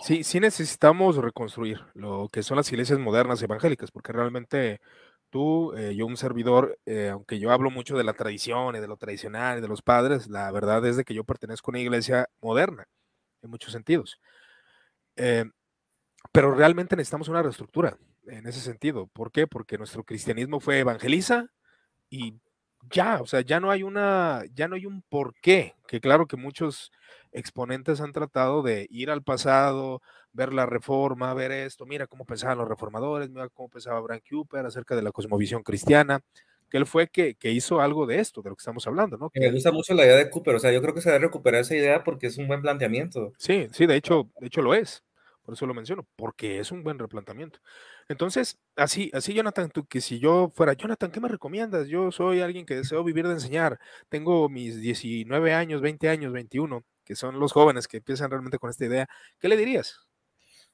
Sí, 0.00 0.24
sí 0.24 0.40
necesitamos 0.40 1.16
reconstruir 1.16 1.80
lo 1.94 2.28
que 2.32 2.42
son 2.42 2.56
las 2.56 2.72
iglesias 2.72 2.98
modernas 2.98 3.40
evangélicas, 3.40 3.92
porque 3.92 4.12
realmente 4.12 4.80
tú, 5.30 5.72
eh, 5.76 5.94
yo 5.94 6.06
un 6.06 6.16
servidor, 6.16 6.76
eh, 6.84 7.10
aunque 7.12 7.38
yo 7.38 7.52
hablo 7.52 7.70
mucho 7.70 7.96
de 7.96 8.02
la 8.02 8.14
tradición 8.14 8.74
y 8.74 8.80
de 8.80 8.88
lo 8.88 8.96
tradicional 8.96 9.58
y 9.58 9.60
de 9.60 9.68
los 9.68 9.80
padres, 9.80 10.26
la 10.26 10.50
verdad 10.50 10.84
es 10.84 10.96
de 10.96 11.04
que 11.04 11.14
yo 11.14 11.22
pertenezco 11.22 11.70
a 11.70 11.72
una 11.72 11.80
iglesia 11.80 12.28
moderna, 12.40 12.88
en 13.42 13.50
muchos 13.50 13.70
sentidos. 13.70 14.18
Eh, 15.14 15.44
pero 16.32 16.52
realmente 16.52 16.96
necesitamos 16.96 17.28
una 17.28 17.42
reestructura 17.44 17.96
en 18.26 18.48
ese 18.48 18.58
sentido. 18.58 19.06
¿Por 19.06 19.30
qué? 19.30 19.46
Porque 19.46 19.78
nuestro 19.78 20.02
cristianismo 20.02 20.58
fue 20.58 20.80
evangeliza 20.80 21.46
y 22.10 22.40
ya, 22.90 23.20
o 23.20 23.26
sea, 23.26 23.40
ya 23.40 23.60
no 23.60 23.70
hay 23.70 23.82
una, 23.82 24.42
ya 24.54 24.68
no 24.68 24.76
hay 24.76 24.86
un 24.86 25.02
porqué, 25.02 25.74
que 25.86 26.00
claro 26.00 26.26
que 26.26 26.36
muchos 26.36 26.92
exponentes 27.32 28.00
han 28.00 28.12
tratado 28.12 28.62
de 28.62 28.86
ir 28.90 29.10
al 29.10 29.22
pasado, 29.22 30.02
ver 30.32 30.52
la 30.52 30.66
reforma, 30.66 31.32
ver 31.34 31.52
esto, 31.52 31.86
mira 31.86 32.06
cómo 32.06 32.24
pensaban 32.24 32.58
los 32.58 32.68
reformadores, 32.68 33.30
mira 33.30 33.48
cómo 33.48 33.68
pensaba 33.68 33.98
Abraham 33.98 34.20
Cooper 34.28 34.66
acerca 34.66 34.96
de 34.96 35.02
la 35.02 35.12
cosmovisión 35.12 35.62
cristiana, 35.62 36.20
que 36.70 36.78
él 36.78 36.86
fue 36.86 37.08
que, 37.08 37.34
que 37.34 37.50
hizo 37.50 37.80
algo 37.80 38.06
de 38.06 38.18
esto, 38.18 38.42
de 38.42 38.50
lo 38.50 38.56
que 38.56 38.62
estamos 38.62 38.86
hablando, 38.86 39.16
¿no? 39.18 39.30
Me 39.34 39.50
gusta 39.50 39.72
mucho 39.72 39.94
la 39.94 40.04
idea 40.04 40.16
de 40.16 40.30
Cooper, 40.30 40.54
o 40.54 40.58
sea, 40.58 40.72
yo 40.72 40.80
creo 40.80 40.94
que 40.94 41.00
se 41.00 41.10
debe 41.10 41.26
recuperar 41.26 41.60
esa 41.60 41.74
idea 41.74 42.02
porque 42.04 42.26
es 42.26 42.38
un 42.38 42.48
buen 42.48 42.62
planteamiento. 42.62 43.32
Sí, 43.36 43.68
sí, 43.72 43.86
de 43.86 43.96
hecho, 43.96 44.30
de 44.40 44.46
hecho 44.46 44.62
lo 44.62 44.74
es. 44.74 45.02
Por 45.42 45.54
eso 45.54 45.66
lo 45.66 45.74
menciono, 45.74 46.06
porque 46.16 46.60
es 46.60 46.70
un 46.70 46.84
buen 46.84 46.98
replanteamiento. 46.98 47.58
Entonces, 48.08 48.60
así, 48.76 49.10
así, 49.12 49.34
Jonathan, 49.34 49.70
tú 49.70 49.84
que 49.86 50.00
si 50.00 50.20
yo 50.20 50.52
fuera, 50.54 50.74
Jonathan, 50.74 51.10
¿qué 51.10 51.20
me 51.20 51.28
recomiendas? 51.28 51.88
Yo 51.88 52.12
soy 52.12 52.40
alguien 52.40 52.64
que 52.64 52.76
deseo 52.76 53.02
vivir 53.02 53.26
de 53.26 53.34
enseñar. 53.34 53.80
Tengo 54.08 54.48
mis 54.48 54.80
19 54.80 55.52
años, 55.52 55.80
20 55.80 56.08
años, 56.08 56.32
21, 56.32 56.84
que 57.04 57.16
son 57.16 57.40
los 57.40 57.52
jóvenes 57.52 57.88
que 57.88 57.96
empiezan 57.98 58.30
realmente 58.30 58.58
con 58.58 58.70
esta 58.70 58.84
idea. 58.84 59.08
¿Qué 59.40 59.48
le 59.48 59.56
dirías? 59.56 60.06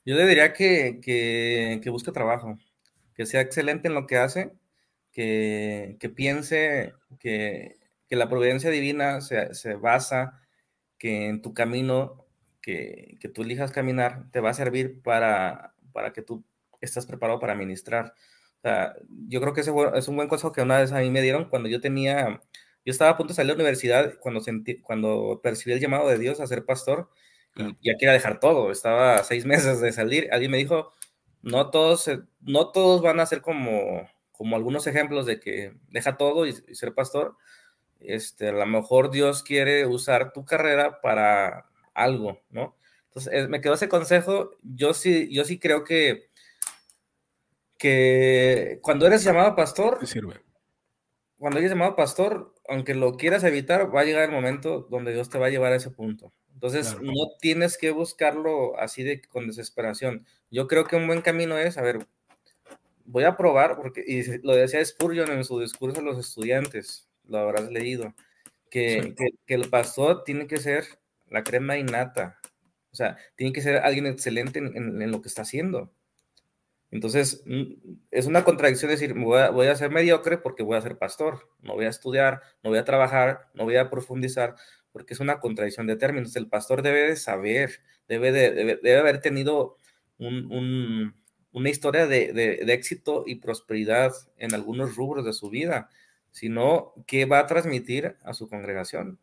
Yo 0.04 0.14
le 0.16 0.26
diría 0.26 0.52
que, 0.52 1.00
que, 1.02 1.90
busque 1.90 2.12
trabajo, 2.12 2.58
que 3.14 3.26
sea 3.26 3.40
excelente 3.40 3.88
en 3.88 3.94
lo 3.94 4.06
que 4.06 4.16
hace, 4.18 4.52
que, 5.12 5.96
que 5.98 6.08
piense 6.10 6.94
que, 7.20 7.76
que, 8.06 8.16
la 8.16 8.28
providencia 8.28 8.70
divina 8.70 9.20
se, 9.22 9.54
se 9.54 9.74
basa 9.74 10.42
que 10.98 11.28
en 11.28 11.42
tu 11.42 11.54
camino 11.54 12.27
que, 12.68 13.28
tú 13.34 13.42
elijas 13.42 13.72
caminar 13.72 14.30
te 14.30 14.40
va 14.40 14.50
a 14.50 14.54
servir 14.54 15.00
para, 15.02 15.74
para 15.92 16.12
que 16.12 16.22
tú 16.22 16.44
estés 16.80 17.06
preparado 17.06 17.38
para 17.38 17.54
ministrar. 17.54 18.14
O 18.58 18.60
sea, 18.62 18.94
yo 19.28 19.40
creo 19.40 19.54
que 19.54 19.62
ese 19.62 19.72
es 19.94 20.08
un 20.08 20.16
buen 20.16 20.28
consejo 20.28 20.52
que 20.52 20.62
una 20.62 20.78
vez 20.78 20.92
a 20.92 21.00
mí 21.00 21.10
me 21.10 21.22
dieron 21.22 21.48
cuando 21.48 21.68
yo 21.68 21.80
tenía, 21.80 22.40
yo 22.84 22.90
estaba 22.90 23.12
a 23.12 23.16
punto 23.16 23.32
de 23.32 23.36
salir 23.36 23.52
de 23.52 23.56
la 23.56 23.62
universidad 23.62 24.14
cuando, 24.20 24.40
sentí, 24.40 24.80
cuando 24.80 25.40
percibí 25.42 25.72
el 25.72 25.80
llamado 25.80 26.08
de 26.08 26.18
Dios 26.18 26.40
a 26.40 26.46
ser 26.46 26.64
pastor 26.64 27.08
y 27.56 27.64
ya 27.88 27.96
quería 27.98 28.12
dejar 28.12 28.38
todo, 28.38 28.70
estaba 28.70 29.16
a 29.16 29.24
seis 29.24 29.46
meses 29.46 29.80
de 29.80 29.92
salir, 29.92 30.28
alguien 30.32 30.50
me 30.50 30.58
dijo, 30.58 30.92
no 31.42 31.70
todos, 31.70 32.10
no 32.40 32.70
todos 32.70 33.00
van 33.00 33.20
a 33.20 33.26
ser 33.26 33.40
como, 33.40 34.08
como 34.32 34.56
algunos 34.56 34.86
ejemplos 34.86 35.26
de 35.26 35.40
que 35.40 35.74
deja 35.88 36.16
todo 36.16 36.46
y, 36.46 36.54
y 36.68 36.74
ser 36.74 36.94
pastor. 36.94 37.36
Este, 38.00 38.48
a 38.48 38.52
lo 38.52 38.66
mejor 38.66 39.10
Dios 39.10 39.42
quiere 39.42 39.86
usar 39.86 40.32
tu 40.32 40.44
carrera 40.44 41.00
para 41.00 41.68
algo, 41.98 42.40
¿no? 42.50 42.76
Entonces, 43.08 43.48
me 43.48 43.60
quedó 43.60 43.74
ese 43.74 43.88
consejo. 43.88 44.52
Yo 44.62 44.94
sí, 44.94 45.28
yo 45.32 45.44
sí 45.44 45.58
creo 45.58 45.84
que, 45.84 46.28
que 47.76 48.78
cuando 48.82 49.06
eres 49.06 49.24
llamado 49.24 49.56
pastor, 49.56 50.06
sirve? 50.06 50.40
cuando 51.38 51.58
eres 51.58 51.70
llamado 51.70 51.96
pastor, 51.96 52.54
aunque 52.68 52.94
lo 52.94 53.16
quieras 53.16 53.44
evitar, 53.44 53.94
va 53.94 54.02
a 54.02 54.04
llegar 54.04 54.24
el 54.24 54.34
momento 54.34 54.86
donde 54.90 55.12
Dios 55.12 55.28
te 55.30 55.38
va 55.38 55.46
a 55.46 55.50
llevar 55.50 55.72
a 55.72 55.76
ese 55.76 55.90
punto. 55.90 56.32
Entonces, 56.52 57.00
no 57.00 57.12
tienes 57.40 57.78
que 57.78 57.92
buscarlo 57.92 58.76
así 58.80 59.04
de 59.04 59.20
con 59.22 59.46
desesperación. 59.46 60.26
Yo 60.50 60.66
creo 60.66 60.84
que 60.86 60.96
un 60.96 61.06
buen 61.06 61.22
camino 61.22 61.56
es, 61.56 61.78
a 61.78 61.82
ver, 61.82 62.06
voy 63.04 63.24
a 63.24 63.36
probar, 63.36 63.76
porque, 63.76 64.02
y 64.04 64.24
lo 64.42 64.56
decía 64.56 64.84
Spurgeon 64.84 65.30
en 65.30 65.44
su 65.44 65.60
discurso 65.60 66.00
a 66.00 66.02
los 66.02 66.18
estudiantes, 66.18 67.08
lo 67.28 67.38
habrás 67.38 67.70
leído, 67.70 68.12
que, 68.70 69.14
que 69.46 69.54
el 69.54 69.70
pastor 69.70 70.24
tiene 70.24 70.48
que 70.48 70.56
ser 70.56 70.97
la 71.30 71.44
crema 71.44 71.76
innata. 71.76 72.38
O 72.92 72.96
sea, 72.96 73.16
tiene 73.36 73.52
que 73.52 73.60
ser 73.60 73.76
alguien 73.76 74.06
excelente 74.06 74.59
en, 74.59 75.10
lo 75.10 75.20
que 75.20 75.28
está 75.28 75.42
haciendo. 75.42 75.92
Entonces, 76.90 77.42
mm, 77.46 77.74
es 78.10 78.26
una 78.26 78.44
contradicción 78.44 78.90
decir, 78.90 79.14
voy 79.14 79.40
a, 79.40 79.50
voy 79.50 79.66
a, 79.66 79.76
ser 79.76 79.90
mediocre 79.90 80.38
porque 80.38 80.62
voy 80.62 80.76
a 80.76 80.80
ser 80.80 80.96
pastor, 80.96 81.48
no 81.60 81.74
voy 81.74 81.84
a 81.84 81.90
estudiar, 81.90 82.40
no 82.62 82.70
voy 82.70 82.78
a 82.78 82.84
trabajar, 82.84 83.48
no 83.55 83.64
voy 83.64 83.76
a 83.76 83.90
profundizar, 83.90 84.56
porque 84.92 85.14
es 85.14 85.20
una 85.20 85.38
contradicción 85.38 85.86
de 85.86 85.96
términos. 85.96 86.34
El 86.36 86.48
pastor 86.48 86.82
debe 86.82 87.02
de 87.02 87.16
saber, 87.16 87.80
debe 88.09 88.32
de, 88.32 88.50
debe, 88.82 88.96
haber 88.96 89.20
tenido 89.20 89.76
una 90.18 91.70
historia 91.70 92.06
de, 92.06 92.32
de, 92.32 92.72
éxito 92.72 93.24
y 93.26 93.36
prosperidad 93.36 94.12
en 94.36 94.55
algunos 94.55 94.96
rubros 94.96 95.24
de 95.24 95.32
su 95.32 95.50
vida, 95.50 95.90
sino 96.30 96.94
¿qué 97.06 97.26
va 97.26 97.40
a 97.40 97.46
transmitir 97.46 98.16
a 98.24 98.32
su 98.32 98.48
congregación? 98.48 99.18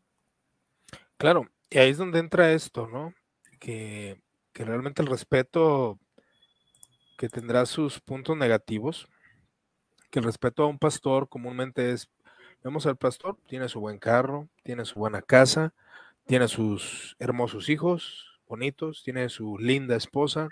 Claro, 1.17 1.49
y 1.69 1.77
ahí 1.77 1.89
es 1.89 1.97
donde 1.97 2.19
entra 2.19 2.51
esto, 2.51 2.87
¿no? 2.87 3.13
Que, 3.59 4.21
realmente 4.53 5.01
el 5.01 5.09
respeto 5.09 5.99
que 7.17 7.27
tendrá 7.27 7.65
sus 7.65 7.99
puntos 7.99 8.37
negativos, 8.37 9.07
que 10.09 10.19
el 10.19 10.25
respeto 10.25 10.63
a 10.63 10.67
un 10.67 10.79
pastor 10.79 11.27
comúnmente 11.27 11.91
es, 11.91 12.09
vemos 12.63 12.85
al 12.85 12.95
pastor, 12.95 13.37
tiene 13.47 13.67
su 13.67 13.81
buen 13.81 13.99
carro, 13.99 14.47
tiene 14.63 14.85
su 14.85 14.97
buena 14.99 15.21
casa, 15.21 15.73
tiene 16.25 16.47
sus 16.47 17.15
hermosos 17.19 17.69
hijos 17.69 18.39
bonitos, 18.47 19.03
tiene 19.03 19.27
su 19.29 19.57
linda 19.57 19.95
esposa, 19.95 20.47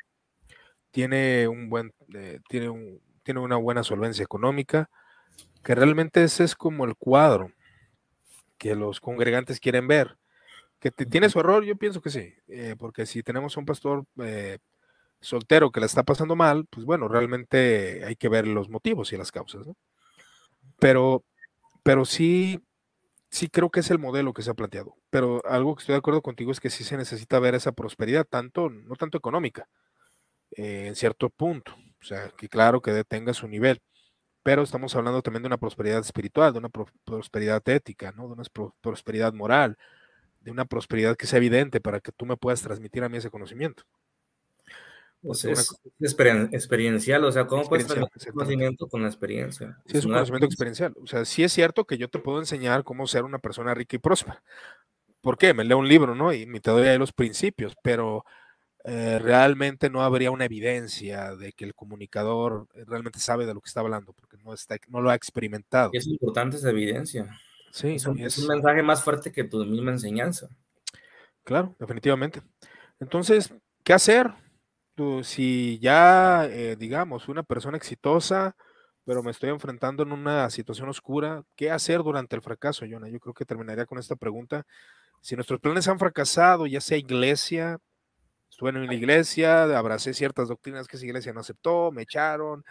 tiene 0.91 1.47
un 1.47 1.69
buen, 1.69 1.93
eh, 2.13 2.39
tiene 2.49 2.69
un, 2.69 3.01
tiene 3.23 3.39
una 3.39 3.55
buena 3.55 3.83
solvencia 3.83 4.23
económica, 4.23 4.89
que 5.63 5.75
realmente 5.75 6.23
ese 6.23 6.43
es 6.43 6.55
como 6.55 6.85
el 6.85 6.95
cuadro 6.95 7.51
que 8.57 8.75
los 8.75 8.99
congregantes 8.99 9.59
quieren 9.59 9.87
ver. 9.87 10.17
Que 10.83 10.91
tiene 10.91 11.29
su 11.29 11.39
error, 11.39 11.63
yo 11.63 11.77
pienso 11.77 12.01
que 12.01 12.09
sí, 12.09 12.33
eh, 12.49 12.75
porque 12.77 13.05
si 13.05 13.23
tenemos 13.23 13.55
un 13.55 13.65
pastor 13.65 14.05
eh, 14.21 14.57
soltero 15.21 15.71
que 15.71 15.79
la 15.79 15.85
está 15.85 16.03
pasando 16.03 16.35
mal, 16.35 16.65
pues 16.69 16.85
bueno, 16.85 17.07
realmente 17.07 18.03
hay 18.03 18.17
que 18.17 18.27
ver 18.27 18.45
los 18.45 18.67
motivos 18.67 19.13
y 19.13 19.17
las 19.17 19.31
causas, 19.31 19.65
¿no? 19.65 19.77
Pero, 20.79 21.23
pero 21.83 22.03
sí, 22.03 22.59
sí 23.29 23.47
creo 23.47 23.69
que 23.69 23.79
es 23.79 23.91
el 23.91 23.97
modelo 23.97 24.33
que 24.33 24.41
se 24.41 24.51
ha 24.51 24.55
planteado. 24.55 24.97
Pero 25.09 25.41
algo 25.45 25.73
que 25.73 25.83
estoy 25.83 25.93
de 25.93 25.99
acuerdo 25.99 26.21
contigo 26.21 26.51
es 26.51 26.59
que 26.59 26.69
sí 26.69 26.83
se 26.83 26.97
necesita 26.97 27.39
ver 27.39 27.55
esa 27.55 27.71
prosperidad, 27.71 28.25
tanto, 28.25 28.69
no 28.69 28.95
tanto 28.97 29.17
económica, 29.17 29.69
eh, 30.51 30.87
en 30.87 30.95
cierto 30.97 31.29
punto. 31.29 31.77
O 32.01 32.05
sea, 32.05 32.29
que 32.37 32.49
claro 32.49 32.81
que 32.81 33.05
tenga 33.05 33.33
su 33.33 33.47
nivel, 33.47 33.81
pero 34.43 34.63
estamos 34.63 34.93
hablando 34.97 35.21
también 35.21 35.43
de 35.43 35.47
una 35.47 35.57
prosperidad 35.57 36.01
espiritual, 36.01 36.51
de 36.51 36.59
una 36.59 36.69
prosperidad 37.05 37.63
ética, 37.69 38.11
¿no? 38.11 38.27
De 38.27 38.33
una 38.33 38.43
prosperidad 38.81 39.31
moral, 39.31 39.77
de 40.43 40.51
una 40.51 40.65
prosperidad 40.65 41.15
que 41.15 41.25
sea 41.25 41.37
evidente 41.37 41.81
para 41.81 41.99
que 41.99 42.11
tú 42.11 42.25
me 42.25 42.37
puedas 42.37 42.61
transmitir 42.61 43.03
a 43.03 43.09
mí 43.09 43.17
ese 43.17 43.29
conocimiento. 43.29 43.83
Pues 45.21 45.45
es 45.45 45.73
experiencial, 46.51 47.23
o 47.23 47.31
sea, 47.31 47.47
¿cómo 47.47 47.63
puedes 47.63 47.87
transmitir 47.87 48.33
conocimiento 48.33 48.87
con 48.87 49.03
la 49.03 49.07
experiencia? 49.07 49.77
Sí, 49.85 49.97
es 49.97 50.05
un 50.05 50.11
conocimiento 50.11 50.45
experiencial. 50.45 50.93
O 51.01 51.07
sea, 51.07 51.23
sí 51.23 51.43
es 51.43 51.53
cierto 51.53 51.85
que 51.85 51.97
yo 51.97 52.09
te 52.09 52.19
puedo 52.19 52.39
enseñar 52.39 52.83
cómo 52.83 53.07
ser 53.07 53.23
una 53.23 53.39
persona 53.39 53.73
rica 53.73 53.95
y 53.95 53.99
próspera. 53.99 54.43
¿Por 55.21 55.37
qué? 55.37 55.53
Me 55.53 55.63
leo 55.63 55.77
un 55.77 55.87
libro, 55.87 56.13
¿no? 56.13 56.33
Y 56.33 56.45
me 56.45 56.59
te 56.59 56.71
doy 56.71 56.85
ahí 56.87 56.97
los 56.97 57.13
principios, 57.13 57.73
pero 57.81 58.25
eh, 58.83 59.17
realmente 59.17 59.89
no 59.89 60.03
habría 60.03 60.29
una 60.29 60.43
evidencia 60.43 61.37
de 61.37 61.53
que 61.53 61.63
el 61.63 61.73
comunicador 61.73 62.67
realmente 62.85 63.19
sabe 63.19 63.45
de 63.45 63.53
lo 63.53 63.61
que 63.61 63.69
está 63.69 63.79
hablando, 63.79 64.11
porque 64.11 64.35
no, 64.43 64.53
está, 64.53 64.75
no 64.89 64.99
lo 64.99 65.09
ha 65.09 65.15
experimentado. 65.15 65.91
Es 65.93 66.05
importante 66.05 66.57
esa 66.57 66.71
evidencia. 66.71 67.29
Sí, 67.73 67.95
es 67.95 68.05
un, 68.05 68.19
es 68.19 68.37
un 68.37 68.47
mensaje 68.49 68.83
más 68.83 69.03
fuerte 69.03 69.31
que 69.31 69.43
tu 69.45 69.65
misma 69.65 69.89
enseñanza. 69.89 70.47
Claro, 71.43 71.75
definitivamente. 71.79 72.43
Entonces, 72.99 73.51
¿qué 73.83 73.93
hacer? 73.93 74.31
si 75.23 75.79
ya, 75.79 76.45
eh, 76.45 76.75
digamos, 76.77 77.27
una 77.27 77.41
persona 77.41 77.77
exitosa, 77.77 78.55
pero 79.05 79.23
me 79.23 79.31
estoy 79.31 79.49
enfrentando 79.49 80.03
en 80.03 80.11
una 80.11 80.51
situación 80.51 80.87
oscura, 80.87 81.43
¿qué 81.55 81.71
hacer 81.71 82.03
durante 82.03 82.35
el 82.35 82.43
fracaso, 82.43 82.85
Jonah? 82.87 83.09
Yo 83.09 83.19
creo 83.19 83.33
que 83.33 83.43
terminaría 83.43 83.87
con 83.87 83.97
esta 83.97 84.15
pregunta. 84.15 84.67
Si 85.19 85.33
nuestros 85.33 85.59
planes 85.59 85.87
han 85.87 85.97
fracasado, 85.97 86.67
ya 86.67 86.79
sea 86.79 86.95
iglesia, 86.99 87.79
estuve 88.51 88.69
en 88.69 88.77
una 88.77 88.93
iglesia, 88.93 89.63
abracé 89.75 90.13
ciertas 90.13 90.47
doctrinas 90.47 90.87
que 90.87 90.97
esa 90.97 91.07
iglesia 91.07 91.33
no 91.33 91.39
aceptó, 91.39 91.91
me 91.91 92.03
echaron, 92.03 92.63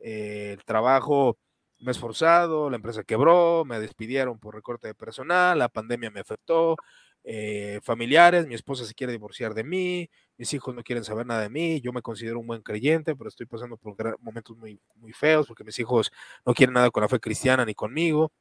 eh, 0.00 0.56
el 0.58 0.64
trabajo 0.66 1.38
me 1.80 1.90
he 1.90 1.92
esforzado, 1.92 2.70
la 2.70 2.76
empresa 2.76 3.04
quebró, 3.04 3.64
me 3.64 3.80
despidieron 3.80 4.38
por 4.38 4.54
recorte 4.54 4.88
de 4.88 4.94
personal, 4.94 5.58
la 5.58 5.68
pandemia 5.68 6.10
me 6.10 6.20
afectó, 6.20 6.76
eh, 7.24 7.80
familiares, 7.82 8.46
mi 8.46 8.54
esposa 8.54 8.84
se 8.84 8.94
quiere 8.94 9.12
divorciar 9.12 9.54
de 9.54 9.64
mí, 9.64 10.10
mis 10.36 10.54
hijos 10.54 10.74
no 10.74 10.82
quieren 10.82 11.04
saber 11.04 11.26
nada 11.26 11.42
de 11.42 11.50
mí, 11.50 11.80
yo 11.80 11.92
me 11.92 12.02
considero 12.02 12.38
un 12.40 12.46
buen 12.46 12.62
creyente, 12.62 13.14
pero 13.16 13.28
estoy 13.28 13.46
pasando 13.46 13.76
por 13.76 13.94
momentos 14.20 14.56
muy, 14.56 14.80
muy 14.96 15.12
feos 15.12 15.46
porque 15.46 15.64
mis 15.64 15.78
hijos 15.78 16.10
no 16.46 16.54
quieren 16.54 16.74
nada 16.74 16.90
con 16.90 17.02
la 17.02 17.08
fe 17.08 17.20
cristiana 17.20 17.64
ni 17.64 17.74
conmigo. 17.74 18.32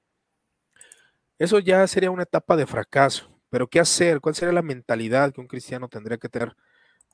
Eso 1.37 1.59
ya 1.59 1.87
sería 1.87 2.11
una 2.11 2.23
etapa 2.23 2.55
de 2.57 2.67
fracaso, 2.67 3.29
pero 3.49 3.67
¿qué 3.67 3.79
hacer? 3.79 4.19
¿Cuál 4.21 4.35
sería 4.35 4.53
la 4.53 4.61
mentalidad 4.61 5.33
que 5.33 5.41
un 5.41 5.47
cristiano 5.47 5.87
tendría 5.87 6.17
que 6.17 6.29
tener 6.29 6.55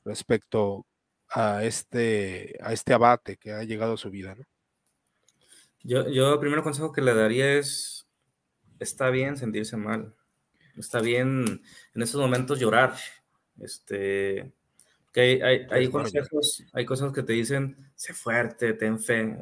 respecto 0.04 0.86
a 1.28 1.64
este, 1.64 2.58
a 2.62 2.72
este 2.72 2.94
abate 2.94 3.36
que 3.36 3.52
ha 3.52 3.64
llegado 3.64 3.94
a 3.94 3.96
su 3.98 4.10
vida? 4.10 4.36
Yo, 5.86 6.08
yo 6.08 6.32
el 6.32 6.40
primer 6.40 6.62
consejo 6.62 6.90
que 6.90 7.00
le 7.00 7.14
daría 7.14 7.52
es, 7.54 8.08
está 8.80 9.08
bien 9.08 9.36
sentirse 9.36 9.76
mal, 9.76 10.14
está 10.76 11.00
bien 11.00 11.62
en 11.94 12.02
estos 12.02 12.20
momentos 12.20 12.58
llorar. 12.58 12.94
Este, 13.60 14.52
que 15.12 15.20
hay, 15.20 15.66
hay, 15.70 15.88
consejos, 15.88 16.64
hay 16.72 16.84
cosas 16.84 17.12
que 17.12 17.22
te 17.22 17.32
dicen, 17.32 17.90
sé 17.94 18.14
fuerte, 18.14 18.72
ten 18.72 18.98
fe. 18.98 19.38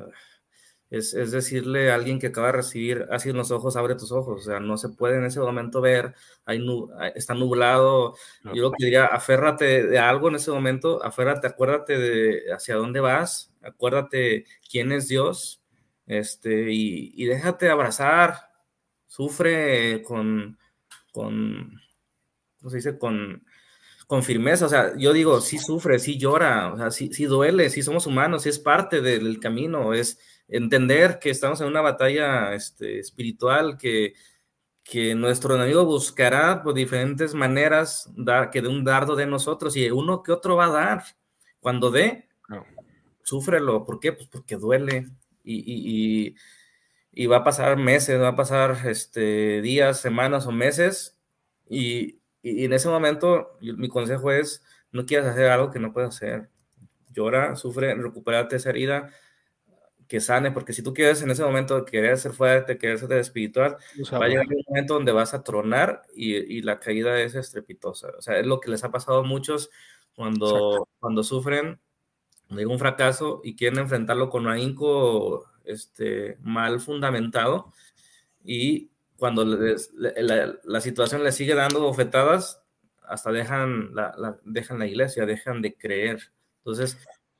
Es, 0.91 1.15
es, 1.15 1.33
decirle 1.33 1.91
a 1.91 1.95
alguien 1.95 2.19
que 2.19 2.27
acaba 2.27 2.49
de 2.49 2.59
recibir, 2.59 3.09
así 3.11 3.31
en 3.31 3.39
los 3.39 3.51
ojos, 3.51 3.75
abre 3.77 3.95
tus 3.95 4.13
ojos. 4.13 4.43
O 4.43 4.45
sea, 4.45 4.61
no 4.61 4.77
se 4.77 4.91
puede 4.91 5.17
en 5.17 5.25
ese 5.25 5.41
momento 5.41 5.81
ver, 5.81 6.15
hay 6.45 6.65
está 7.15 7.33
nublado. 7.33 8.17
Yo 8.53 8.63
lo 8.65 8.71
que 8.71 8.85
diría, 8.85 9.07
aférrate 9.07 9.87
de 9.87 9.99
algo 9.99 10.29
en 10.29 10.35
ese 10.35 10.51
momento, 10.51 11.03
aférrate, 11.03 11.47
acuérdate 11.47 11.99
de 11.99 12.53
hacia 12.53 12.77
dónde 12.77 13.01
vas, 13.01 13.51
acuérdate 13.63 14.45
quién 14.71 14.93
es 14.93 15.09
Dios, 15.09 15.64
este, 16.07 16.73
y, 16.73 17.13
y 17.17 17.27
déjate 17.27 17.71
abrazar, 17.71 18.51
sufre 19.07 20.03
con, 20.03 20.59
con, 21.13 21.81
¿cómo 22.59 22.71
se 22.71 22.77
dice? 22.77 22.99
Con, 22.99 23.45
con 24.07 24.23
firmeza, 24.23 24.67
o 24.67 24.69
sea, 24.69 24.97
yo 24.97 25.13
digo, 25.13 25.41
sí 25.41 25.59
sufre, 25.59 25.99
sí 25.99 26.19
llora, 26.19 26.73
o 26.73 26.77
sea, 26.77 26.91
sí, 26.91 27.13
sí 27.13 27.25
duele, 27.25 27.71
sí 27.71 27.83
somos 27.83 28.07
humanos, 28.07 28.43
sí 28.43 28.49
es 28.51 28.59
parte 28.59 29.01
del 29.01 29.41
camino, 29.41 29.95
es 29.95 30.19
entender 30.49 31.19
que 31.19 31.31
estamos 31.31 31.61
en 31.61 31.69
una 31.69 31.81
batalla 31.81 32.55
este, 32.55 32.99
espiritual, 32.99 33.79
que, 33.79 34.15
que 34.83 35.15
nuestro 35.15 35.57
enemigo 35.57 35.85
buscará 35.87 36.63
por 36.63 36.75
diferentes 36.75 37.35
maneras 37.35 38.11
dar, 38.15 38.51
que 38.51 38.61
de 38.61 38.69
un 38.69 38.85
dardo 38.85 39.17
de 39.17 39.27
nosotros 39.27 39.77
y 39.77 39.91
uno 39.91 40.23
que 40.23 40.33
otro 40.33 40.57
va 40.57 40.67
a 40.67 40.71
dar. 40.71 41.05
Cuando 41.61 41.91
dé, 41.91 42.29
súfrelo. 43.23 43.85
¿Por 43.87 43.99
qué? 43.99 44.13
Pues 44.13 44.29
porque 44.29 44.57
duele 44.57 45.09
y, 45.45 45.63
y, 45.67 46.35
y, 47.13 47.27
va 47.27 47.39
a 47.39 47.45
pasar 47.45 47.77
meses, 47.77 48.21
va 48.21 48.29
a 48.29 48.37
pasar 48.37 48.79
este, 48.87 49.61
días, 49.63 50.01
semanas 50.01 50.47
o 50.47 50.53
meses 50.53 51.19
y, 51.69 52.21
en 52.43 52.73
ese 52.75 52.89
momento, 52.89 53.57
mi 53.61 53.89
consejo 53.89 54.31
es, 54.31 54.63
no 54.93 55.07
quieras 55.07 55.29
hacer 55.29 55.47
algo 55.47 55.71
que 55.71 55.79
no 55.79 55.95
puedes 55.95 56.11
hacer. 56.11 56.51
Llora, 57.11 57.57
sufre, 57.57 57.95
recuperate 57.95 58.57
esa 58.57 58.69
herida, 58.69 59.11
que 60.09 60.21
sane, 60.21 60.51
porque 60.51 60.75
si 60.75 60.83
tú 60.83 60.93
quieres 60.93 61.23
en 61.23 61.31
ese 61.31 61.43
momento 61.43 61.85
querer 61.87 62.19
ser 62.19 62.33
fuerte, 62.33 62.77
querer 62.77 62.99
ser 62.99 63.13
espiritual, 63.13 63.79
va 64.13 64.27
a 64.27 64.29
llegar 64.29 64.47
un 64.47 64.63
momento 64.69 64.95
donde 64.95 65.13
vas 65.13 65.33
a 65.33 65.43
tronar 65.43 66.03
y, 66.15 66.35
y, 66.35 66.63
la 66.63 66.79
caída 66.81 67.19
es 67.21 67.35
estrepitosa. 67.35 68.09
O 68.19 68.21
sea, 68.21 68.39
es 68.39 68.47
lo 68.47 68.61
que 68.61 68.71
les 68.71 68.85
ha 68.85 68.91
pasado 68.91 69.21
a 69.21 69.23
muchos 69.23 69.71
cuando, 70.15 70.87
cuando 70.99 71.23
sufren 71.23 71.81
de 72.51 72.67
un 72.67 72.79
fracaso 72.79 73.41
y 73.45 73.57
quieren 73.57 73.79
enfrentarlo 73.79 74.31
con 74.31 74.47
un 74.47 74.53
ahínco 74.53 75.47
este, 75.65 76.39
mal 76.43 76.81
fundamentado 76.81 77.73
y 78.45 78.91
cuando 79.17 79.45
la, 79.45 80.81
situación 80.81 81.25
les 81.25 81.35
sigue 81.35 81.55
dando 81.55 81.81
bofetadas, 81.81 82.63
hasta 83.07 83.33
dejan 83.33 83.95
la, 83.95 84.39
dejan 84.45 84.79
la 84.79 84.87
iglesia, 84.87 85.25
dejan 85.25 85.63
de 85.63 85.75
creer. 85.75 86.33
Entonces, 86.59 86.99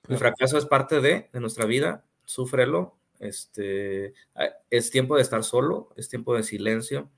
el 0.09 0.17
fracaso 0.19 0.57
es 0.57 0.67
parte 0.67 1.01
de, 1.01 1.29
nuestra 1.35 1.67
vida, 1.67 2.05
súfrelo. 2.25 2.97
Este, 3.19 4.15
es 4.71 4.91
tiempo 4.91 5.17
de 5.17 5.23
estar 5.23 5.45
solo, 5.45 5.91
es 5.97 6.09
tiempo 6.09 6.35
de 6.35 6.43
silencio, 6.43 7.11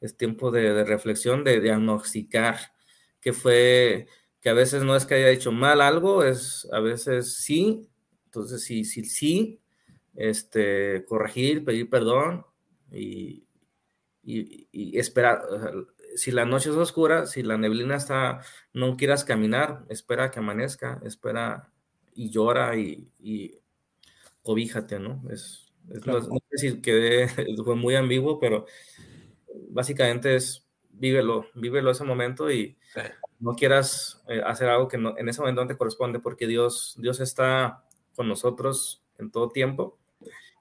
es 0.00 0.16
tiempo 0.16 0.50
de, 0.50 0.84
reflexión, 0.84 1.44
de 1.44 1.60
diagnosticar 1.60 2.58
que 3.20 3.32
fue, 3.32 4.08
que 4.42 4.50
a 4.50 4.54
veces 4.54 4.82
no 4.82 4.96
es 4.96 5.06
que 5.06 5.14
haya 5.14 5.30
hecho 5.30 5.52
mal 5.52 5.80
algo, 5.80 6.24
es 6.24 6.68
a 6.72 6.80
veces 6.80 7.36
sí. 7.36 7.88
Entonces, 8.26 8.64
sí, 8.64 8.84
sí, 8.84 9.04
sí, 9.04 9.60
este, 10.16 11.04
corregir, 11.06 11.64
pedir 11.64 11.88
perdón 11.88 12.44
y, 12.90 13.44
y, 14.24 14.98
esperar. 14.98 15.42
si 16.16 16.32
la 16.32 16.44
noche 16.44 16.70
es 16.70 16.76
oscura, 16.76 17.26
si 17.26 17.42
la 17.42 17.56
neblina 17.56 17.96
está, 17.96 18.40
no 18.72 18.96
quieras 18.96 19.24
caminar, 19.24 19.84
espera 19.88 20.30
que 20.30 20.40
amanezca, 20.40 21.00
espera 21.04 21.70
y 22.14 22.30
llora 22.30 22.76
y, 22.76 23.10
y 23.20 23.58
cobíjate, 24.42 24.98
¿no? 24.98 25.22
Es, 25.30 25.72
no 26.06 26.20
sé 26.50 26.58
si 26.58 26.80
quedé, 26.80 27.28
fue 27.64 27.76
muy 27.76 27.94
ambiguo, 27.94 28.40
pero 28.40 28.66
básicamente 29.68 30.34
es 30.34 30.66
vívelo, 30.90 31.46
vívelo 31.54 31.90
ese 31.90 32.04
momento 32.04 32.50
y 32.50 32.76
no 33.42 33.54
quieras 33.54 34.22
eh, 34.28 34.40
hacer 34.46 34.68
algo 34.68 34.86
que 34.86 34.98
no, 34.98 35.18
en 35.18 35.28
ese 35.28 35.40
momento 35.40 35.62
no 35.62 35.66
te 35.66 35.76
corresponde 35.76 36.20
porque 36.20 36.46
Dios, 36.46 36.94
Dios 36.98 37.18
está 37.20 37.84
con 38.14 38.28
nosotros 38.28 39.02
en 39.18 39.30
todo 39.32 39.48
tiempo 39.48 39.98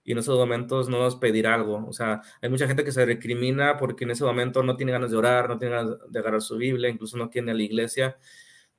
y 0.04 0.14
en 0.14 0.18
esos 0.18 0.36
momentos 0.36 0.90
no 0.90 0.98
nos 0.98 1.16
pedirá 1.16 1.54
algo. 1.54 1.86
O 1.88 1.94
sea, 1.94 2.22
hay 2.42 2.50
mucha 2.50 2.66
gente 2.66 2.84
que 2.84 2.92
se 2.92 3.06
recrimina 3.06 3.78
porque 3.78 4.04
en 4.04 4.12
ese 4.12 4.24
momento 4.24 4.64
no 4.64 4.76
tiene 4.76 4.92
ganas 4.92 5.12
de 5.12 5.18
orar, 5.18 5.48
no 5.48 5.60
tiene 5.60 5.76
ganas 5.76 5.96
de 6.10 6.20
agarrar 6.20 6.42
su 6.42 6.58
Biblia, 6.58 6.90
incluso 6.90 7.18
no 7.18 7.30
tiene 7.30 7.52
a 7.52 7.54
la 7.54 7.62
iglesia. 7.62 8.18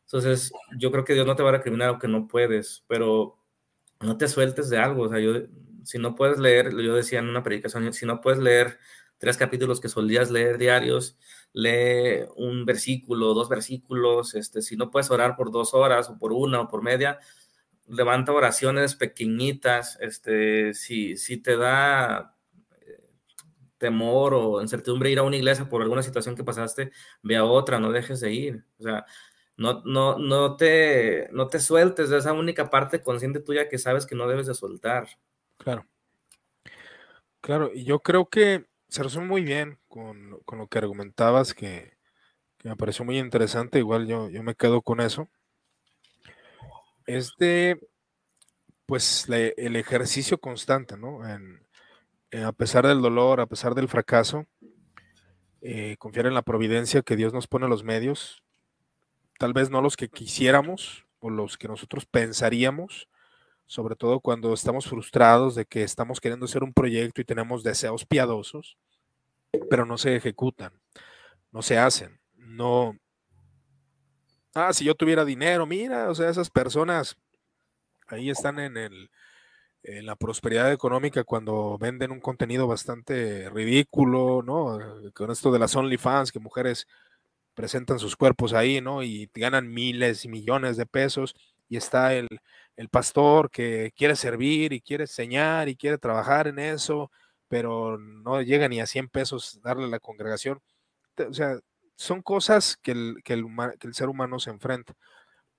Entonces, 0.04 0.52
yo 0.76 0.90
creo 0.90 1.04
que 1.04 1.14
Dios 1.14 1.26
no 1.26 1.36
te 1.36 1.44
va 1.44 1.50
a 1.50 1.52
recriminar 1.52 1.90
aunque 1.90 2.08
no 2.08 2.26
puedes, 2.26 2.84
pero 2.88 3.38
no 4.00 4.16
te 4.18 4.26
sueltes 4.26 4.68
de 4.68 4.78
algo. 4.78 5.04
O 5.04 5.08
sea, 5.08 5.20
yo, 5.20 5.34
si 5.84 5.98
no 5.98 6.16
puedes 6.16 6.38
leer, 6.40 6.72
yo 6.76 6.96
decía 6.96 7.20
en 7.20 7.28
una 7.28 7.44
predicación, 7.44 7.92
si 7.92 8.04
no 8.04 8.20
puedes 8.20 8.40
leer 8.40 8.78
tres 9.18 9.36
capítulos 9.36 9.80
que 9.80 9.88
solías 9.88 10.32
leer 10.32 10.58
diarios, 10.58 11.16
lee 11.52 12.26
un 12.36 12.64
versículo, 12.64 13.34
dos 13.34 13.48
versículos, 13.48 14.34
este, 14.34 14.62
si 14.62 14.76
no 14.76 14.90
puedes 14.90 15.10
orar 15.10 15.36
por 15.36 15.50
dos 15.50 15.74
horas 15.74 16.08
o 16.08 16.18
por 16.18 16.32
una 16.32 16.62
o 16.62 16.68
por 16.68 16.82
media, 16.82 17.18
levanta 17.88 18.32
oraciones 18.32 18.94
pequeñitas, 18.94 19.98
este, 20.00 20.74
si, 20.74 21.16
si 21.16 21.36
te 21.36 21.56
da, 21.56 22.32
temor 23.82 24.32
o 24.32 24.62
incertidumbre 24.62 25.10
ir 25.10 25.18
a 25.18 25.24
una 25.24 25.36
iglesia 25.36 25.68
por 25.68 25.82
alguna 25.82 26.04
situación 26.04 26.36
que 26.36 26.44
pasaste, 26.44 26.92
ve 27.20 27.36
a 27.36 27.44
otra, 27.44 27.80
no 27.80 27.90
dejes 27.90 28.20
de 28.20 28.32
ir. 28.32 28.64
O 28.78 28.82
sea, 28.84 29.04
no, 29.56 29.82
no, 29.84 30.18
no, 30.18 30.54
te, 30.56 31.28
no 31.32 31.48
te 31.48 31.58
sueltes 31.58 32.08
de 32.08 32.18
esa 32.18 32.32
única 32.32 32.70
parte 32.70 33.02
consciente 33.02 33.40
tuya 33.40 33.68
que 33.68 33.78
sabes 33.78 34.06
que 34.06 34.14
no 34.14 34.28
debes 34.28 34.46
de 34.46 34.54
soltar. 34.54 35.08
Claro. 35.56 35.84
Claro, 37.40 37.72
y 37.74 37.82
yo 37.82 37.98
creo 37.98 38.28
que 38.28 38.68
se 38.92 39.02
resume 39.02 39.26
muy 39.26 39.42
bien 39.42 39.78
con, 39.88 40.28
lo 40.30 40.66
que 40.68 40.76
argumentabas, 40.76 41.54
que, 41.54 41.96
me 42.62 42.76
pareció 42.76 43.06
muy 43.06 43.18
interesante, 43.18 43.78
igual 43.78 44.06
yo, 44.06 44.28
yo 44.28 44.42
me 44.42 44.54
quedo 44.54 44.82
con 44.82 45.00
eso. 45.00 45.30
Este, 47.06 47.80
pues 48.84 49.26
el 49.30 49.76
ejercicio 49.76 50.38
constante, 50.38 50.98
¿no? 50.98 51.20
A 51.24 52.52
pesar 52.52 52.86
del 52.86 53.00
dolor, 53.00 53.40
a 53.40 53.46
pesar 53.46 53.74
del 53.74 53.88
fracaso, 53.88 54.46
eh, 55.62 55.96
confiar 55.98 56.26
en 56.26 56.34
la 56.34 56.42
providencia 56.42 57.00
que 57.00 57.16
Dios 57.16 57.32
nos 57.32 57.46
pone 57.46 57.68
los 57.68 57.84
medios, 57.84 58.44
tal 59.38 59.54
vez 59.54 59.70
no 59.70 59.80
los 59.80 59.96
que 59.96 60.10
quisiéramos 60.10 61.06
o 61.18 61.30
los 61.30 61.56
que 61.56 61.66
nosotros 61.66 62.04
pensaríamos, 62.04 63.08
sobre 63.64 63.96
todo 63.96 64.20
cuando 64.20 64.52
estamos 64.52 64.86
frustrados 64.86 65.54
de 65.54 65.64
que 65.64 65.82
estamos 65.82 66.20
queriendo 66.20 66.44
hacer 66.44 66.62
un 66.62 66.74
proyecto 66.74 67.22
y 67.22 67.24
tenemos 67.24 67.62
deseos 67.62 68.04
piadosos, 68.04 68.76
pero 69.70 69.86
no 69.86 69.98
se 69.98 70.16
ejecutan, 70.16 70.72
no 71.50 71.62
se 71.62 71.78
hacen, 71.78 72.20
no... 72.34 72.96
Ah, 74.54 74.72
si 74.72 74.84
yo 74.84 74.94
tuviera 74.94 75.24
dinero, 75.24 75.64
mira, 75.66 76.10
o 76.10 76.14
sea, 76.14 76.28
esas 76.28 76.50
personas 76.50 77.16
ahí 78.08 78.28
están 78.28 78.58
en 78.58 78.76
el, 78.76 79.10
en 79.82 80.06
la 80.06 80.16
prosperidad 80.16 80.72
económica 80.72 81.24
cuando 81.24 81.78
venden 81.78 82.12
un 82.12 82.20
contenido 82.20 82.66
bastante 82.66 83.50
ridículo, 83.50 84.42
¿no? 84.42 84.78
Con 85.14 85.30
esto 85.30 85.50
de 85.50 85.58
las 85.58 85.74
OnlyFans, 85.74 86.32
que 86.32 86.38
mujeres 86.38 86.86
presentan 87.54 87.98
sus 87.98 88.16
cuerpos 88.16 88.52
ahí, 88.52 88.80
¿no? 88.80 89.02
Y 89.02 89.30
ganan 89.34 89.72
miles 89.72 90.24
y 90.24 90.28
millones 90.28 90.76
de 90.76 90.86
pesos. 90.86 91.34
Y 91.68 91.76
está 91.76 92.14
el, 92.14 92.28
pastor 92.90 93.50
que 93.50 93.92
quiere 93.96 94.16
servir 94.16 94.72
y 94.72 94.80
quiere 94.80 95.04
enseñar 95.04 95.68
y 95.68 95.76
quiere 95.76 95.98
trabajar 95.98 96.48
en 96.48 96.58
eso, 96.58 97.10
pero 97.52 97.98
no 97.98 98.40
llega 98.40 98.66
ni 98.66 98.80
a 98.80 98.86
100 98.86 99.10
pesos 99.10 99.60
darle 99.62 99.84
a 99.84 99.88
la 99.88 100.00
congregación. 100.00 100.62
O 101.18 101.34
sea, 101.34 101.58
son 101.96 102.22
cosas 102.22 102.78
que 102.78 102.92
el, 102.92 103.16
que 103.22 103.34
el, 103.34 103.92
ser 103.92 104.08
humano 104.08 104.38
se 104.38 104.48
enfrenta. 104.48 104.94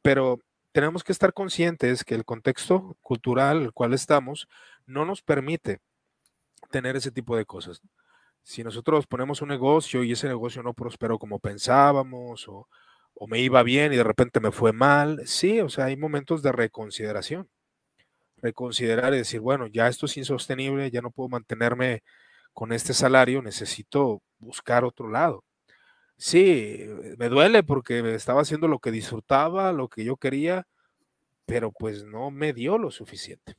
Pero 0.02 0.40
tenemos 0.72 1.04
que 1.04 1.12
estar 1.12 1.34
conscientes 1.34 2.04
que 2.04 2.16
el 2.16 2.26
contexto 2.26 2.98
cultural 3.02 3.58
en 3.58 3.64
el 3.66 3.74
cual 3.74 3.94
estamos 3.94 4.48
no 4.88 5.06
nos 5.06 5.22
permite 5.22 5.82
tener 6.72 6.96
ese 6.96 7.12
tipo 7.12 7.38
de 7.38 7.46
cosas. 7.46 7.80
Si 8.42 8.64
nosotros 8.64 9.06
ponemos 9.06 9.44
un 9.44 9.50
negocio 9.50 10.04
y 10.04 10.14
ese 10.14 10.28
negocio 10.28 10.64
no 10.64 10.74
prosperó 10.74 11.20
como 11.20 11.38
pensábamos 11.38 12.48
o, 12.48 12.68
me 13.28 13.40
iba 13.40 13.62
bien 13.62 13.94
y 13.94 13.98
de 13.98 14.04
repente 14.04 14.40
me 14.40 14.52
fue 14.52 14.74
mal, 14.74 15.22
sí, 15.28 15.62
o 15.62 15.70
sea, 15.70 15.86
hay 15.86 15.96
momentos 15.96 16.42
de 16.42 16.54
reconsideración. 16.54 17.48
Reconsiderar 18.44 19.14
y 19.16 19.18
decir, 19.20 19.40
bueno, 19.42 19.68
ya 19.68 19.88
esto 19.88 20.06
es 20.06 20.18
insostenible, 20.18 20.92
ya 20.92 21.02
no 21.02 21.12
puedo 21.12 21.30
mantenerme 21.30 22.04
con 22.54 22.74
este 22.74 22.94
salario, 22.94 23.42
necesito 23.42 24.22
buscar 24.40 24.86
otro 24.86 25.10
lado. 25.10 25.46
Sí, 26.18 26.86
me 27.18 27.30
duele 27.30 27.64
porque 27.64 28.16
estaba 28.16 28.42
haciendo 28.42 28.68
lo 28.68 28.80
que 28.80 28.92
disfrutaba, 28.92 29.74
lo 29.74 29.90
que 29.90 30.06
yo 30.06 30.18
quería, 30.18 30.68
pero 31.46 31.72
pues 31.72 32.06
no 32.06 32.32
me 32.32 32.54
dio 32.54 32.78
lo 32.78 32.92
suficiente. 32.92 33.56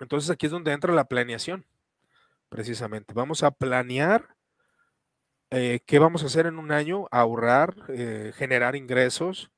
Entonces 0.00 0.30
aquí 0.30 0.46
es 0.46 0.52
donde 0.52 0.72
entra 0.72 0.94
la 0.94 1.06
planeación, 1.06 1.66
precisamente. 2.48 3.14
Vamos 3.14 3.42
a 3.42 3.52
planear 3.52 4.36
eh, 5.50 5.80
qué 5.86 5.98
vamos 5.98 6.22
a 6.22 6.26
hacer 6.26 6.46
en 6.46 6.58
un 6.58 6.72
año, 6.72 7.08
ahorrar, 7.10 7.74
eh, 7.88 8.32
generar 8.34 8.74
ingresos. 8.74 9.50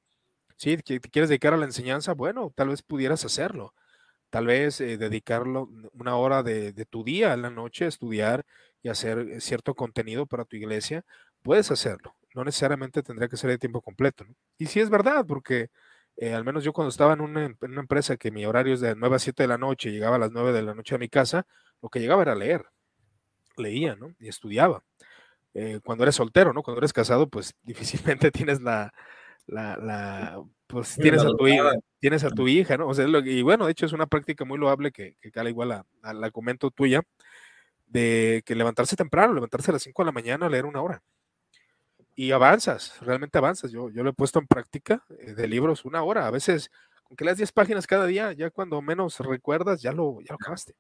Si 0.56 0.76
¿Sí? 0.76 0.82
quieres 0.82 1.28
dedicar 1.28 1.55
a 1.55 1.56
la 1.56 1.66
enseñanza, 1.66 2.14
bueno, 2.14 2.52
tal 2.56 2.70
vez 2.70 2.82
pudieras 2.82 3.24
hacerlo. 3.24 3.74
Tal 4.35 4.47
vez 4.47 4.81
eh, 4.81 4.98
dedicarlo 4.98 5.70
una 5.93 6.16
hora 6.16 6.43
de, 6.43 6.73
de, 6.73 6.85
tu 6.86 7.05
día 7.05 7.32
a 7.32 7.36
la 7.36 7.51
noche 7.51 7.85
a 7.85 7.89
estudiar 7.89 8.44
y 8.82 8.89
hacer 8.89 9.40
cierto 9.40 9.77
contenido 9.77 10.27
para 10.27 10.44
tu 10.44 10.56
iglesia, 10.56 11.05
puedes 11.43 11.70
hacerlo. 11.70 12.16
No 12.35 12.43
necesariamente 12.43 13.05
tendría 13.05 13.28
que 13.28 13.36
ser 13.36 13.51
de 13.51 13.59
tiempo 13.59 13.81
completo. 13.81 14.24
Y 14.59 14.66
sí 14.66 14.81
es 14.81 14.90
verdad, 14.90 15.24
porque 15.24 15.69
eh, 16.16 16.35
al 16.35 16.44
menos 16.44 16.65
yo 16.65 16.73
cuando 16.73 16.89
estaba 16.89 17.12
en 17.12 17.20
una, 17.20 17.44
en 17.44 17.56
una, 17.61 17.81
empresa 17.81 18.16
que 18.16 18.32
mi 18.32 18.44
horario 18.44 18.74
es 18.74 18.81
de 18.81 18.97
9 18.97 19.15
a 19.15 19.19
7 19.20 19.44
de 19.44 19.48
la 19.48 19.56
noche, 19.56 19.93
llegaba 19.93 20.16
a 20.16 20.19
las 20.19 20.32
9 20.32 20.52
de 20.52 20.62
la 20.62 20.74
noche 20.74 20.97
a 20.97 20.98
mi 20.98 21.09
casa, 21.09 21.47
lo 21.81 21.89
que 21.89 22.01
llegaba 22.01 22.23
era 22.23 22.35
leer. 22.35 22.66
Leía, 23.56 23.94
¿no? 23.94 24.16
Y 24.19 24.27
estudiaba. 24.27 24.82
Eh, 25.55 25.78
cuando 25.85 26.02
eres 26.02 26.16
soltero, 26.16 26.52
¿no? 26.52 26.65
Cuando 26.65 26.81
eres 26.81 26.93
casado, 26.93 27.28
pues 27.28 27.55
difícilmente 27.62 28.32
tienes 28.32 28.61
la, 28.61 28.93
la, 29.47 29.77
la 29.77 30.44
pues 30.66 30.97
tienes 30.97 31.23
a 31.23 31.28
tu 31.28 31.47
hija, 31.47 31.73
tienes 32.01 32.24
a 32.24 32.31
tu 32.31 32.49
hija, 32.49 32.77
¿no? 32.77 32.89
O 32.89 32.95
sea, 32.95 33.07
y 33.07 33.43
bueno, 33.43 33.66
de 33.66 33.73
hecho 33.73 33.86
es 33.86 33.93
una 33.93 34.07
práctica 34.07 34.45
muy 34.45 34.59
loable 34.59 34.93
que, 34.93 35.16
que 35.20 35.31
cala 35.31 35.51
igual 35.51 35.73
a, 35.73 35.86
a, 36.03 36.15
la 36.15 36.31
comento 36.31 36.70
tuya, 36.70 37.03
de 37.86 38.43
que 38.47 38.55
levantarse 38.55 38.97
temprano, 38.97 39.35
levantarse 39.35 39.70
a 39.70 39.74
las 39.74 39.82
5 39.82 40.03
de 40.03 40.07
la 40.07 40.12
mañana 40.12 40.47
a 40.47 40.51
leer 40.51 40.66
una 40.66 40.82
hora 40.82 41.03
y 42.16 42.32
avanzas, 42.32 43.01
realmente 43.01 43.39
avanzas. 43.39 43.70
Yo, 43.73 43.91
yo 43.91 44.03
lo 44.03 44.11
he 44.11 44.15
puesto 44.15 44.39
en 44.39 44.47
práctica 44.47 45.05
eh, 45.19 45.35
de 45.35 45.49
libros 45.49 45.85
una 45.85 46.03
hora, 46.03 46.27
a 46.27 46.31
veces 46.31 46.70
con 47.03 47.16
que 47.16 47.24
leas 47.24 47.36
10 47.36 47.53
páginas 47.53 47.86
cada 47.86 48.07
día, 48.07 48.32
ya 48.32 48.51
cuando 48.51 48.81
menos 48.81 49.19
recuerdas, 49.20 49.82
ya 49.82 49.93
lo, 49.93 50.20
ya 50.20 50.32
lo 50.32 50.36
acabaste. 50.36 50.74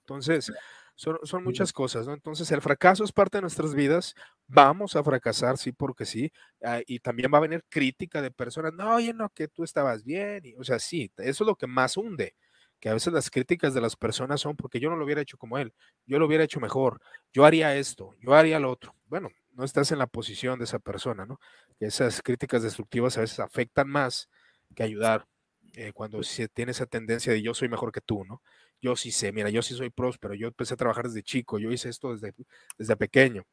Entonces, 0.00 0.52
son, 0.98 1.18
son, 1.22 1.44
muchas 1.44 1.72
cosas, 1.72 2.08
¿no? 2.08 2.12
Entonces, 2.12 2.50
el 2.50 2.60
fracaso 2.60 3.04
es 3.04 3.12
parte 3.12 3.38
de 3.38 3.42
nuestras 3.42 3.72
vidas, 3.72 4.16
vamos 4.48 4.96
a 4.96 5.04
fracasar, 5.04 5.56
sí, 5.56 5.70
porque 5.70 6.04
sí, 6.04 6.32
ah, 6.64 6.80
y 6.88 6.98
también 6.98 7.30
va 7.32 7.38
a 7.38 7.42
venir 7.42 7.64
crítica 7.68 8.20
de 8.20 8.32
personas, 8.32 8.72
no, 8.74 8.96
oye, 8.96 9.14
no, 9.14 9.28
que 9.30 9.46
tú 9.46 9.62
estabas 9.62 10.02
bien, 10.02 10.44
y, 10.44 10.54
o 10.56 10.64
sea, 10.64 10.80
sí, 10.80 11.12
eso 11.18 11.44
es 11.44 11.46
lo 11.46 11.54
que 11.54 11.68
más 11.68 11.96
hunde, 11.96 12.34
que 12.80 12.88
a 12.88 12.94
veces 12.94 13.12
las 13.12 13.30
críticas 13.30 13.74
de 13.74 13.80
las 13.80 13.94
personas 13.94 14.40
son 14.40 14.56
porque 14.56 14.80
yo 14.80 14.90
no 14.90 14.96
lo 14.96 15.04
hubiera 15.04 15.20
hecho 15.20 15.38
como 15.38 15.56
él, 15.58 15.72
yo 16.04 16.18
lo 16.18 16.26
hubiera 16.26 16.42
hecho 16.42 16.58
mejor, 16.58 17.00
yo 17.32 17.44
haría 17.44 17.76
esto, 17.76 18.16
yo 18.20 18.34
haría 18.34 18.58
lo 18.58 18.68
otro. 18.68 18.96
Bueno, 19.06 19.30
no 19.52 19.64
estás 19.64 19.92
en 19.92 19.98
la 19.98 20.08
posición 20.08 20.58
de 20.58 20.64
esa 20.64 20.80
persona, 20.80 21.26
¿no? 21.26 21.38
Esas 21.78 22.22
críticas 22.22 22.64
destructivas 22.64 23.18
a 23.18 23.20
veces 23.20 23.38
afectan 23.38 23.88
más 23.88 24.28
que 24.74 24.82
ayudar 24.82 25.26
eh, 25.74 25.92
cuando 25.92 26.22
se 26.24 26.48
tiene 26.48 26.72
esa 26.72 26.86
tendencia 26.86 27.32
de 27.32 27.42
yo 27.42 27.54
soy 27.54 27.68
mejor 27.68 27.92
que 27.92 28.00
tú, 28.00 28.24
¿no? 28.24 28.42
Yo 28.80 28.96
sí 28.96 29.10
sé, 29.12 29.32
mira, 29.32 29.50
yo 29.50 29.62
sí 29.62 29.74
soy 29.74 29.90
próspero, 29.90 30.34
yo 30.34 30.48
empecé 30.48 30.74
a 30.74 30.76
trabajar 30.76 31.06
desde 31.06 31.22
chico, 31.22 31.58
yo 31.58 31.72
hice 31.72 31.88
esto 31.88 32.12
desde, 32.14 32.34
desde 32.78 32.96
pequeño. 32.96 33.44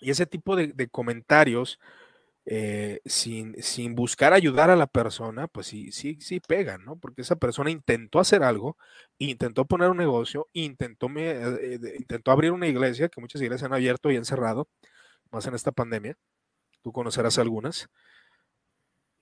Y 0.00 0.10
ese 0.10 0.26
tipo 0.26 0.56
de, 0.56 0.88
comentarios, 0.90 1.78
eh, 2.46 3.00
sin, 3.06 3.54
sin, 3.62 3.94
buscar 3.94 4.32
ayudar 4.32 4.70
a 4.70 4.76
la 4.76 4.86
persona, 4.88 5.48
pues 5.48 5.68
sí, 5.68 5.92
sí, 5.92 6.18
sí 6.20 6.40
pegan, 6.40 6.84
¿no? 6.84 6.96
Porque 6.98 7.22
esa 7.22 7.36
persona 7.36 7.70
intentó 7.70 8.20
hacer 8.20 8.42
algo, 8.42 8.76
intentó 9.18 9.66
poner 9.66 9.90
un 9.90 9.98
negocio, 9.98 10.48
intentó, 10.52 11.08
me, 11.08 11.30
eh, 11.32 11.80
intentó 11.98 12.32
abrir 12.32 12.52
una 12.52 12.68
iglesia, 12.68 13.08
que 13.08 13.20
muchas 13.20 13.42
iglesias 13.42 13.64
han 13.66 13.74
abierto 13.74 14.10
y 14.10 14.16
han 14.16 14.24
cerrado, 14.24 14.68
más 15.30 15.46
en 15.46 15.54
esta 15.54 15.72
pandemia. 15.72 16.16
Tú 16.82 16.92
conocerás 16.92 17.38
algunas. 17.38 17.88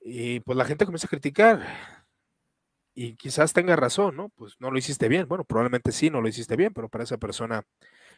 Y 0.01 0.40
pues 0.40 0.57
la 0.57 0.65
gente 0.65 0.85
comienza 0.86 1.07
a 1.07 1.11
criticar. 1.11 1.99
Y 3.02 3.16
quizás 3.16 3.55
tenga 3.55 3.77
razón, 3.77 4.14
¿no? 4.14 4.28
Pues 4.28 4.56
no 4.59 4.70
lo 4.70 4.77
hiciste 4.77 5.09
bien. 5.09 5.27
Bueno, 5.27 5.44
probablemente 5.44 5.90
sí, 5.90 6.10
no 6.10 6.20
lo 6.20 6.28
hiciste 6.28 6.55
bien, 6.55 6.74
pero 6.74 6.90
para 6.90 7.05
esa 7.05 7.16
persona 7.16 7.64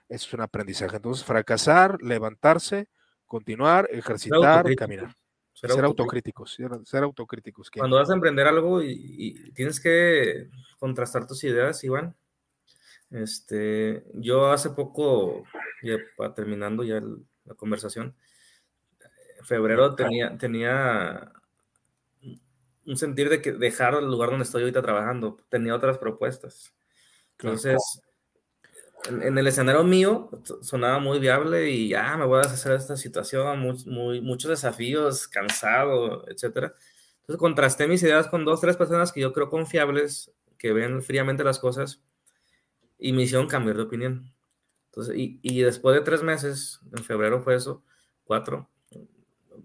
eso 0.09 0.26
es 0.26 0.34
un 0.34 0.40
aprendizaje. 0.40 0.96
Entonces, 0.96 1.24
fracasar, 1.24 2.02
levantarse, 2.02 2.88
continuar, 3.24 3.88
ejercitar, 3.92 4.74
caminar. 4.74 5.14
Ser, 5.52 5.84
autocríticos, 5.84 6.59
ser, 6.82 7.04
autocríticos. 7.04 7.70
Cuando 7.70 7.94
vas 7.94 8.10
a 8.10 8.14
emprender 8.14 8.48
algo 8.48 8.82
y, 8.82 9.52
tienes 9.54 9.78
que 9.78 10.48
contrastar 10.80 11.28
tus 11.28 11.44
ideas, 11.44 11.84
Iván. 11.84 12.16
Este, 13.09 14.04
yo 14.14 14.50
hace 14.50 14.70
poco, 14.70 15.44
ya 15.84 15.98
terminando 16.34 16.82
ya 16.82 16.96
el, 16.96 17.24
la 17.44 17.54
conversación. 17.54 18.16
En 19.38 19.44
febrero 19.44 19.94
tenía, 19.94 20.36
tenía 20.36 21.32
un 22.86 22.96
sentir 22.96 23.28
de 23.28 23.40
que 23.40 23.52
dejar 23.52 23.94
el 23.94 24.06
lugar 24.06 24.30
donde 24.30 24.44
estoy 24.44 24.62
ahorita 24.62 24.82
trabajando. 24.82 25.38
Tenía 25.48 25.74
otras 25.74 25.98
propuestas. 25.98 26.74
Entonces, 27.38 27.78
en, 29.09 29.36
el 29.36 29.46
escenario 29.46 29.84
mío 29.84 30.30
sonaba 30.62 30.98
muy 30.98 31.18
viable 31.18 31.70
y 31.70 31.88
ya 31.88 32.16
me 32.16 32.26
voy 32.26 32.38
a 32.38 32.42
hacer 32.42 32.72
esta 32.72 32.96
situación, 32.96 33.60
muy, 33.86 34.20
muchos 34.20 34.50
desafíos, 34.50 35.28
cansado, 35.28 36.28
etcétera. 36.28 36.74
Entonces 37.20 37.38
contrasté 37.38 37.86
mis 37.86 38.02
ideas 38.02 38.28
con 38.28 38.44
dos, 38.44 38.60
tres 38.60 38.76
personas 38.76 39.12
que 39.12 39.20
yo 39.20 39.32
creo 39.32 39.48
confiables, 39.48 40.32
que 40.59 40.72
ven 40.72 41.02
fríamente 41.02 41.44
las 41.44 41.59
cosas 41.59 42.00
y 42.98 43.12
me 43.12 43.22
hicieron 43.22 43.48
cambiar 43.48 43.76
de 43.76 43.82
opinión. 43.82 44.32
Entonces, 44.86 45.16
y, 45.16 45.40
y, 45.42 45.62
después 45.62 45.96
de 45.96 46.02
tres 46.02 46.22
meses, 46.22 46.80
en 46.94 47.02
febrero 47.02 47.40
fue 47.42 47.54
eso, 47.54 47.82
cuatro, 48.24 48.68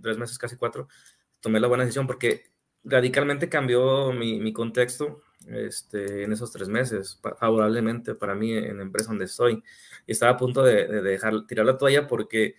tres 0.01 0.17
meses, 0.17 0.37
casi 0.37 0.55
cuatro, 0.55 0.87
tomé 1.41 1.59
la 1.59 1.67
buena 1.67 1.83
decisión 1.83 2.07
porque 2.07 2.45
radicalmente 2.83 3.49
cambió 3.49 4.11
mi, 4.11 4.53
contexto 4.53 5.21
este, 5.47 6.23
en 6.23 6.31
esos 6.31 6.51
tres 6.51 6.69
meses, 6.69 7.19
favorablemente 7.39 8.15
para 8.15 8.35
mí 8.35 8.53
en 8.53 8.77
la 8.77 8.83
empresa 8.83 9.09
donde 9.09 9.25
estoy. 9.25 9.63
Y 10.05 10.11
estaba 10.11 10.33
a 10.33 10.37
punto 10.37 10.63
de, 10.63 10.87
dejar, 11.01 11.45
tirar 11.47 11.65
la 11.65 11.77
toalla 11.77 12.07
porque, 12.07 12.55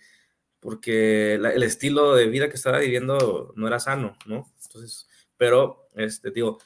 porque 0.59 1.35
el 1.35 1.63
estilo 1.63 2.15
de 2.15 2.27
vida 2.27 2.49
que 2.49 2.55
estaba 2.55 2.79
viviendo 2.79 3.53
no 3.55 3.67
era 3.67 3.79
sano, 3.79 4.17
¿no? 4.25 4.51
Entonces, 4.63 5.07
pero, 5.37 5.87
este, 5.95 6.31
digo, 6.31 6.59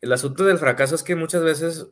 el 0.00 0.12
asunto 0.12 0.44
del 0.44 0.58
fracaso 0.58 0.94
es 0.94 1.02
que 1.02 1.14
muchas 1.16 1.42
veces 1.42 1.88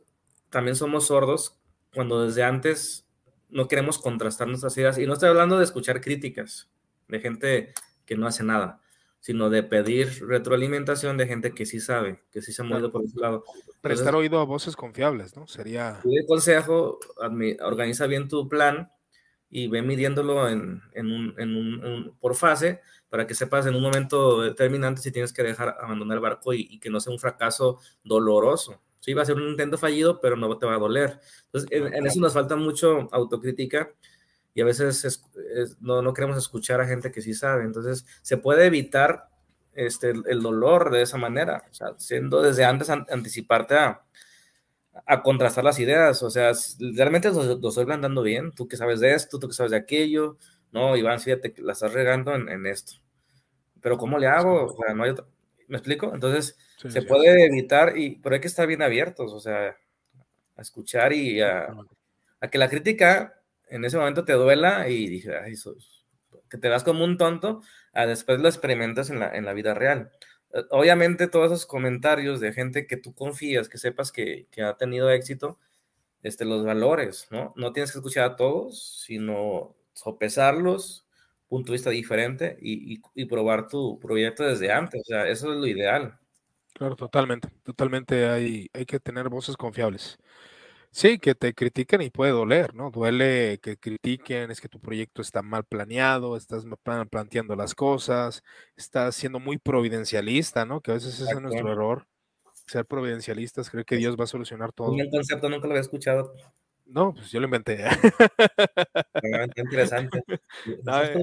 también 0.49 0.75
somos 0.75 1.07
sordos 1.07 1.57
cuando 1.93 2.25
desde 2.25 2.43
antes 2.43 3.07
no 3.49 3.67
queremos 3.67 3.97
contrastar 3.97 4.47
nuestras 4.47 4.77
ideas. 4.77 4.97
Y 4.97 5.05
no 5.05 5.13
estoy 5.13 5.29
hablando 5.29 5.57
de 5.57 5.63
escuchar 5.63 6.01
críticas 6.01 6.69
de 7.07 7.19
gente 7.19 7.73
que 8.05 8.15
no 8.15 8.27
hace 8.27 8.43
nada, 8.43 8.81
sino 9.21 9.49
de 9.49 9.63
pedir 9.63 10.27
retroalimentación 10.27 11.15
de 11.15 11.27
gente 11.27 11.53
que 11.53 11.65
sí 11.65 11.79
sabe, 11.79 12.23
que 12.31 12.41
sí 12.41 12.51
se 12.51 12.63
ha 12.63 12.65
movido 12.65 12.91
por 12.91 13.05
ese 13.05 13.19
lado. 13.19 13.45
Prestar 13.79 14.15
oído 14.15 14.39
a 14.39 14.45
voces 14.45 14.75
confiables, 14.75 15.37
¿no? 15.37 15.47
Sería... 15.47 15.99
El 16.03 16.25
consejo, 16.25 16.99
organiza 17.61 18.07
bien 18.07 18.27
tu 18.27 18.49
plan 18.49 18.91
y 19.49 19.67
ve 19.67 19.83
midiéndolo 19.83 20.49
en, 20.49 20.81
en, 20.93 21.11
un, 21.11 21.35
en, 21.37 21.55
un, 21.55 22.17
por 22.19 22.35
fase 22.35 22.81
para 23.09 23.27
que 23.27 23.35
sepas 23.35 23.67
en 23.67 23.75
un 23.75 23.81
momento 23.81 24.41
determinante 24.41 25.01
si 25.01 25.11
tienes 25.11 25.33
que 25.33 25.43
dejar 25.43 25.77
abandonar 25.79 26.17
el 26.17 26.21
barco 26.21 26.53
y, 26.53 26.67
y 26.69 26.79
que 26.79 26.89
no 26.89 26.99
sea 26.99 27.13
un 27.13 27.19
fracaso 27.19 27.79
doloroso. 28.03 28.81
Sí, 29.01 29.13
va 29.13 29.23
a 29.23 29.25
ser 29.25 29.35
un 29.35 29.49
intento 29.49 29.77
fallido, 29.77 30.19
pero 30.21 30.35
no 30.35 30.57
te 30.57 30.65
va 30.65 30.75
a 30.75 30.79
doler. 30.79 31.19
Entonces, 31.45 31.69
en, 31.71 32.05
eso 32.05 32.19
nos 32.19 32.33
falta 32.33 32.55
mucho 32.55 33.09
autocrítica 33.11 33.91
y 34.53 34.61
a 34.61 34.65
veces 34.65 35.23
no, 35.79 36.01
no, 36.01 36.13
queremos 36.13 36.37
escuchar 36.37 36.81
a 36.81 36.87
gente 36.87 37.11
que 37.11 37.21
sí 37.21 37.33
sabe. 37.33 37.63
Entonces, 37.63 38.05
se 38.21 38.37
puede 38.37 38.65
evitar 38.65 39.29
este, 39.73 40.09
el, 40.09 40.41
dolor 40.41 40.91
de 40.91 41.01
esa 41.01 41.17
manera, 41.17 41.63
o 41.69 41.73
sea, 41.73 41.93
siendo 41.97 42.41
desde 42.41 42.65
antes 42.65 42.89
anticiparte 42.89 43.75
a, 43.75 44.03
a, 45.05 45.23
contrastar 45.23 45.63
las 45.63 45.79
ideas. 45.79 46.21
O 46.23 46.29
sea, 46.29 46.51
realmente 46.95 47.31
lo, 47.31 47.55
lo, 47.57 47.69
estoy 47.69 47.85
planteando 47.85 48.21
bien. 48.21 48.51
Tú 48.51 48.67
que 48.67 48.77
sabes 48.77 48.99
de 48.99 49.13
esto, 49.13 49.39
tú 49.39 49.47
que 49.47 49.53
sabes 49.53 49.71
de 49.71 49.77
aquello. 49.77 50.37
No, 50.71 50.95
Iván, 50.97 51.19
fíjate 51.19 51.53
la 51.61 51.73
estás 51.73 51.93
regando 51.93 52.35
en, 52.35 52.49
en 52.49 52.65
esto. 52.65 52.93
Pero 53.81 53.97
¿cómo 53.97 54.19
le 54.19 54.27
hago? 54.27 54.65
O 54.65 54.77
sea, 54.77 54.93
no 54.93 55.03
hay 55.03 55.11
otra... 55.11 55.25
¿Me 55.67 55.77
explico? 55.77 56.13
Entonces, 56.13 56.57
se 56.89 57.01
puede 57.01 57.45
evitar, 57.45 57.97
y, 57.97 58.17
pero 58.17 58.35
hay 58.35 58.41
que 58.41 58.47
estar 58.47 58.67
bien 58.67 58.81
abiertos, 58.81 59.31
o 59.31 59.39
sea, 59.39 59.77
a 60.57 60.61
escuchar 60.61 61.13
y 61.13 61.41
a, 61.41 61.73
que 62.51 62.57
la 62.57 62.69
crítica 62.69 63.40
en 63.71 63.85
ese 63.85 63.97
momento 63.97 64.25
te 64.25 64.33
duela 64.33 64.89
y 64.89 65.07
dije, 65.07 65.35
ay, 65.37 65.55
que 66.49 66.57
te 66.57 66.69
vas 66.69 66.83
como 66.83 67.03
un 67.03 67.17
tonto, 67.17 67.61
a 67.93 68.05
después 68.05 68.39
lo 68.39 68.47
experimentas 68.47 69.09
en 69.09 69.19
la, 69.19 69.35
en 69.35 69.45
la 69.45 69.53
vida 69.53 69.73
real. 69.73 70.11
Eh, 70.53 70.63
obviamente 70.69 71.27
todos 71.27 71.47
esos 71.47 71.65
comentarios 71.65 72.39
de 72.41 72.53
gente 72.53 72.85
que 72.85 72.97
tú 72.97 73.15
confías, 73.15 73.69
que 73.69 73.77
sepas 73.77 74.11
que, 74.11 74.47
que, 74.51 74.61
ha 74.61 74.77
tenido 74.77 75.09
éxito, 75.09 75.57
este, 76.23 76.45
los 76.45 76.65
valores, 76.65 77.27
¿no? 77.31 77.53
No 77.55 77.73
tienes 77.73 77.91
que 77.91 77.99
escuchar 77.99 78.25
a 78.25 78.35
todos, 78.35 79.03
sino 79.05 79.75
sopesarlos, 79.93 81.07
punto 81.47 81.71
de 81.71 81.77
vista 81.77 81.89
diferente 81.89 82.57
y, 82.61 82.95
y, 82.95 83.01
y 83.15 83.25
probar 83.25 83.67
tu 83.67 83.99
proyecto 83.99 84.43
desde 84.43 84.71
antes. 84.71 85.01
O 85.01 85.05
sea, 85.05 85.27
eso 85.27 85.51
es 85.53 85.57
lo 85.59 85.67
ideal. 85.67 86.19
Claro, 86.73 86.95
totalmente, 86.95 87.49
totalmente 87.63 88.27
hay, 88.27 88.69
hay 88.73 88.85
que 88.85 88.99
tener 88.99 89.29
voces 89.29 89.57
confiables. 89.57 90.17
Sí, 90.93 91.19
que 91.19 91.35
te 91.35 91.53
critiquen 91.53 92.01
y 92.01 92.09
puede 92.09 92.31
doler, 92.31 92.75
¿no? 92.75 92.91
Duele 92.91 93.59
que 93.61 93.77
critiquen, 93.77 94.51
es 94.51 94.59
que 94.59 94.67
tu 94.67 94.79
proyecto 94.81 95.21
está 95.21 95.41
mal 95.41 95.63
planeado, 95.63 96.35
estás 96.35 96.65
planteando 97.09 97.55
las 97.55 97.73
cosas, 97.75 98.43
estás 98.75 99.15
siendo 99.15 99.39
muy 99.39 99.57
providencialista, 99.57 100.65
¿no? 100.65 100.81
Que 100.81 100.91
a 100.91 100.93
veces 100.95 101.13
ese 101.13 101.31
es 101.31 101.41
nuestro 101.41 101.71
error, 101.71 102.07
ser 102.67 102.85
providencialistas, 102.85 103.69
creer 103.69 103.85
que 103.85 103.95
Dios 103.95 104.17
va 104.19 104.25
a 104.25 104.27
solucionar 104.27 104.73
todo. 104.73 104.91
Un 104.91 105.09
concepto 105.09 105.49
nunca 105.49 105.67
lo 105.67 105.73
había 105.73 105.81
escuchado. 105.81 106.33
No, 106.85 107.13
pues 107.13 107.31
yo 107.31 107.39
lo 107.39 107.45
inventé. 107.45 107.85
Qué 109.21 109.61
interesante. 109.61 110.23
No, 110.83 111.01
eh. 111.03 111.15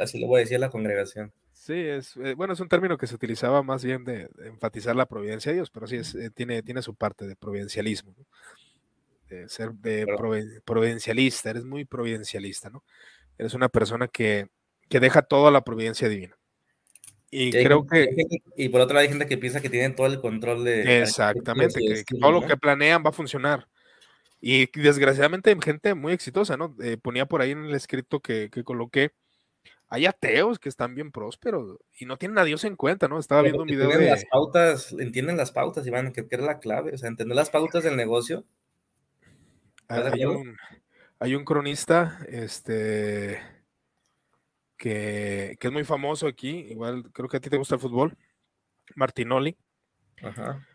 así 0.00 0.18
lo 0.20 0.26
voy 0.26 0.38
a 0.38 0.40
decir 0.40 0.56
a 0.56 0.60
la 0.60 0.70
congregación. 0.70 1.32
Sí, 1.52 1.74
es 1.74 2.16
eh, 2.16 2.34
bueno, 2.34 2.54
es 2.54 2.60
un 2.60 2.68
término 2.68 2.98
que 2.98 3.06
se 3.06 3.14
utilizaba 3.14 3.62
más 3.62 3.84
bien 3.84 4.04
de, 4.04 4.28
enfatizar 4.44 4.96
la 4.96 5.06
providencia 5.06 5.52
de 5.52 5.56
Dios, 5.56 5.70
pero 5.70 5.86
sí 5.86 5.96
es, 5.96 6.14
eh, 6.14 6.30
tiene, 6.30 6.62
tiene 6.62 6.82
su 6.82 6.94
parte 6.94 7.26
de 7.26 7.36
providencialismo, 7.36 8.14
de 9.30 9.48
ser 9.48 9.72
de 9.72 10.06
providencialista, 10.64 11.50
eres 11.50 11.64
muy 11.64 11.84
providencialista, 11.84 12.68
¿no? 12.68 12.84
Eres 13.38 13.54
una 13.54 13.68
persona 13.68 14.08
que, 14.08 14.48
que 14.88 15.00
deja 15.00 15.22
toda 15.22 15.50
la 15.50 15.62
providencia 15.62 16.08
divina. 16.08 16.36
Y, 17.30 17.52
creo 17.52 17.86
que... 17.86 18.08
y 18.56 18.68
por 18.70 18.80
otro 18.80 18.94
lado 18.94 19.04
hay 19.04 19.08
gente 19.08 19.26
que 19.26 19.38
piensa 19.38 19.60
que 19.60 19.70
tienen 19.70 19.94
todo 19.94 20.08
el 20.08 20.20
control 20.20 20.64
de... 20.64 21.00
Exactamente, 21.00 21.80
que, 21.80 22.18
todo 22.18 22.32
lo 22.32 22.44
que 22.44 22.56
planean 22.56 23.04
va 23.04 23.10
a 23.10 23.12
funcionar. 23.12 23.68
Y 24.40 24.66
desgraciadamente 24.78 25.56
gente 25.62 25.94
muy 25.94 26.12
exitosa, 26.12 26.56
¿no? 26.56 26.74
Eh, 26.82 26.96
ponía 26.96 27.26
por 27.26 27.40
ahí 27.40 27.52
en 27.52 27.66
el 27.66 27.74
escrito 27.74 28.20
que, 28.20 28.50
que 28.50 28.64
coloqué 28.64 29.12
hay 29.90 30.06
ateos 30.06 30.60
que 30.60 30.68
están 30.68 30.94
bien 30.94 31.10
prósperos 31.10 31.78
y 31.98 32.06
no 32.06 32.16
tienen 32.16 32.38
a 32.38 32.44
Dios 32.44 32.62
en 32.62 32.76
cuenta, 32.76 33.08
¿no? 33.08 33.18
Estaba 33.18 33.42
viendo 33.42 33.62
un 33.62 33.68
video 33.68 33.88
de... 33.88 34.06
las 34.06 34.24
pautas, 34.24 34.92
entienden 34.92 35.36
las 35.36 35.50
pautas, 35.50 35.84
Iván, 35.84 36.12
que, 36.12 36.28
que 36.28 36.36
es 36.36 36.42
la 36.42 36.60
clave, 36.60 36.94
o 36.94 36.98
sea, 36.98 37.08
entender 37.08 37.34
las 37.34 37.50
pautas 37.50 37.82
del 37.82 37.96
negocio. 37.96 38.44
Hay 39.90 40.24
un, 40.24 40.56
hay 41.18 41.34
un, 41.34 41.44
cronista, 41.44 42.20
este, 42.28 43.42
que, 44.76 45.56
que, 45.58 45.66
es 45.66 45.72
muy 45.72 45.84
famoso 45.84 46.26
aquí, 46.26 46.66
igual 46.70 47.10
creo 47.12 47.28
que 47.28 47.36
a 47.38 47.40
ti 47.40 47.50
te 47.50 47.58
gusta 47.58 47.74
el 47.74 47.80
fútbol, 47.80 48.16
Martinoli. 48.94 49.56
Ajá. 50.22 50.66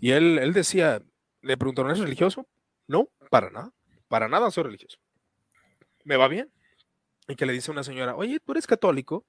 Y 0.00 0.12
él, 0.12 0.38
él 0.38 0.52
decía, 0.52 1.02
le 1.42 1.56
preguntaron, 1.56 1.90
¿es 1.90 1.98
religioso? 1.98 2.46
No, 2.86 3.08
para 3.30 3.50
nada, 3.50 3.72
para 4.08 4.28
nada 4.28 4.50
soy 4.50 4.64
religioso. 4.64 4.98
¿Me 6.04 6.16
va 6.16 6.28
bien? 6.28 6.50
y 7.30 7.36
que 7.36 7.46
le 7.46 7.52
dice 7.52 7.70
a 7.70 7.72
una 7.72 7.84
señora, 7.84 8.16
oye, 8.16 8.40
tú 8.40 8.52
eres 8.52 8.66
católico, 8.66 9.24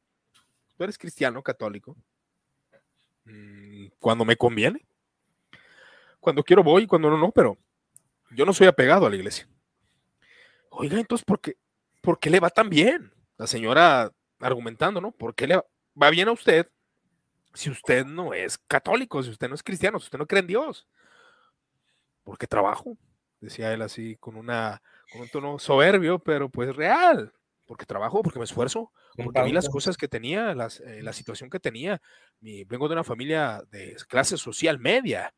tú 0.75 0.83
eres 0.83 0.97
cristiano 0.97 1.41
católico, 1.43 1.95
mm, 3.25 3.87
cuando 3.99 4.25
me 4.25 4.35
conviene, 4.35 4.85
cuando 6.19 6.43
quiero 6.43 6.63
voy, 6.63 6.87
cuando 6.87 7.09
no, 7.09 7.17
no, 7.17 7.31
pero 7.31 7.57
yo 8.35 8.45
no 8.45 8.53
soy 8.53 8.67
apegado 8.67 9.05
a 9.05 9.09
la 9.09 9.15
iglesia. 9.15 9.47
Oiga, 10.69 10.99
entonces, 10.99 11.25
¿por 11.25 11.39
qué, 11.39 11.57
¿por 12.01 12.19
qué 12.19 12.29
le 12.29 12.39
va 12.39 12.49
tan 12.49 12.69
bien? 12.69 13.13
La 13.37 13.47
señora 13.47 14.11
argumentando, 14.39 15.01
¿no? 15.01 15.11
¿Por 15.11 15.35
qué 15.35 15.47
le 15.47 15.61
va 16.01 16.09
bien 16.09 16.27
a 16.27 16.31
usted 16.31 16.69
si 17.53 17.69
usted 17.69 18.05
no 18.05 18.33
es 18.33 18.57
católico, 18.57 19.21
si 19.21 19.29
usted 19.29 19.49
no 19.49 19.55
es 19.55 19.63
cristiano, 19.63 19.99
si 19.99 20.05
usted 20.05 20.17
no 20.17 20.27
cree 20.27 20.41
en 20.41 20.47
Dios? 20.47 20.87
Porque 22.23 22.47
trabajo, 22.47 22.97
decía 23.39 23.73
él 23.73 23.81
así, 23.81 24.15
con, 24.17 24.35
una, 24.35 24.81
con 25.11 25.21
un 25.21 25.29
tono 25.29 25.59
soberbio, 25.59 26.19
pero 26.19 26.49
pues 26.49 26.75
real 26.75 27.33
porque 27.71 27.85
trabajo, 27.85 28.21
porque 28.21 28.37
me 28.37 28.43
esfuerzo, 28.43 28.91
porque 29.15 29.43
vi 29.43 29.53
las 29.53 29.69
cosas 29.69 29.95
que 29.95 30.09
tenía, 30.09 30.53
las, 30.53 30.81
eh, 30.81 31.01
la 31.01 31.13
situación 31.13 31.49
que 31.49 31.57
tenía. 31.57 32.01
Mi, 32.41 32.65
vengo 32.65 32.89
de 32.89 32.95
una 32.95 33.05
familia 33.05 33.63
de 33.71 33.95
clase 34.09 34.35
social 34.35 34.77
media, 34.77 35.33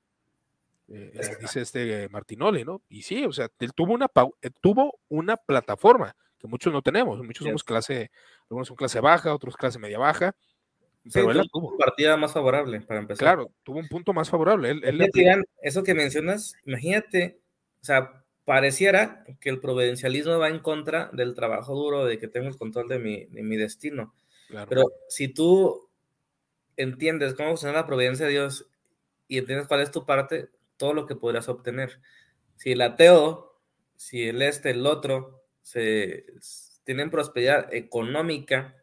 eh, 0.89 1.11
eh, 1.13 1.37
dice 1.39 1.61
este 1.61 2.09
Martinoli, 2.09 2.63
¿no? 2.63 2.81
Y 2.89 3.01
sí, 3.01 3.25
o 3.25 3.31
sea, 3.31 3.49
él 3.59 3.73
tuvo 3.73 3.93
una, 3.93 4.07
tuvo 4.61 4.99
una 5.09 5.37
plataforma 5.37 6.15
que 6.37 6.47
muchos 6.47 6.73
no 6.73 6.81
tenemos, 6.81 7.23
muchos 7.23 7.45
somos 7.45 7.63
clase, 7.63 8.11
algunos 8.49 8.67
son 8.67 8.75
clase 8.75 8.99
baja, 8.99 9.33
otros 9.33 9.55
clase 9.55 9.79
media 9.79 9.97
baja, 9.97 10.35
pero 11.11 11.31
él 11.31 11.49
tuvo. 11.51 11.77
partida 11.77 12.17
más 12.17 12.33
favorable 12.33 12.81
para 12.81 12.99
empezar. 12.99 13.25
Claro, 13.25 13.51
tuvo 13.63 13.79
un 13.79 13.87
punto 13.87 14.13
más 14.13 14.29
favorable. 14.29 14.69
Él, 14.69 15.05
eso 15.61 15.83
que 15.83 15.93
mencionas, 15.93 16.55
imagínate, 16.65 17.39
o 17.81 17.85
sea, 17.85 18.23
pareciera 18.45 19.25
que 19.39 19.49
el 19.49 19.59
providencialismo 19.59 20.37
va 20.37 20.49
en 20.49 20.59
contra 20.59 21.09
del 21.13 21.33
trabajo 21.33 21.75
duro, 21.75 22.05
de 22.05 22.17
que 22.17 22.27
tengo 22.27 22.47
el 22.47 22.57
control 22.57 22.87
de 22.87 22.99
mi, 22.99 23.25
de 23.25 23.43
mi 23.43 23.57
destino. 23.57 24.13
Pero 24.69 24.91
si 25.09 25.29
tú 25.29 25.89
entiendes 26.77 27.33
cómo 27.33 27.49
funciona 27.49 27.73
la 27.73 27.87
providencia 27.87 28.25
de 28.25 28.33
Dios 28.33 28.67
y 29.27 29.37
entiendes 29.37 29.67
cuál 29.67 29.81
es 29.81 29.91
tu 29.91 30.05
parte, 30.05 30.49
todo 30.77 30.93
lo 30.93 31.05
que 31.05 31.15
podrás 31.15 31.49
obtener. 31.49 31.99
Si 32.55 32.71
el 32.71 32.81
ateo, 32.81 33.59
si 33.95 34.27
el 34.27 34.41
este, 34.41 34.71
el 34.71 34.85
otro, 34.85 35.43
se, 35.61 36.25
tienen 36.83 37.09
prosperidad 37.09 37.73
económica, 37.73 38.75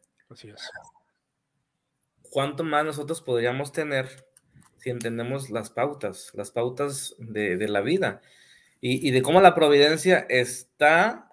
¿cuánto 2.30 2.64
más 2.64 2.84
nosotros 2.84 3.22
podríamos 3.22 3.72
tener 3.72 4.26
si 4.76 4.90
entendemos 4.90 5.50
las 5.50 5.70
pautas, 5.70 6.30
las 6.34 6.50
pautas 6.50 7.14
de, 7.18 7.56
de 7.56 7.68
la 7.68 7.80
vida? 7.80 8.22
y, 8.80 9.10
de 9.10 9.22
cómo 9.22 9.40
la 9.40 9.54
providencia 9.54 10.26
está 10.28 11.28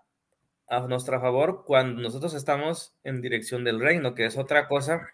a 0.67 0.81
nuestro 0.81 1.21
favor 1.21 1.63
cuando 1.65 2.01
nosotros 2.01 2.33
estamos 2.33 2.93
en 3.03 3.21
dirección 3.21 3.63
del 3.63 3.79
reino, 3.79 4.15
que 4.15 4.25
es 4.25 4.37
otra 4.37 4.67
cosa 4.67 5.07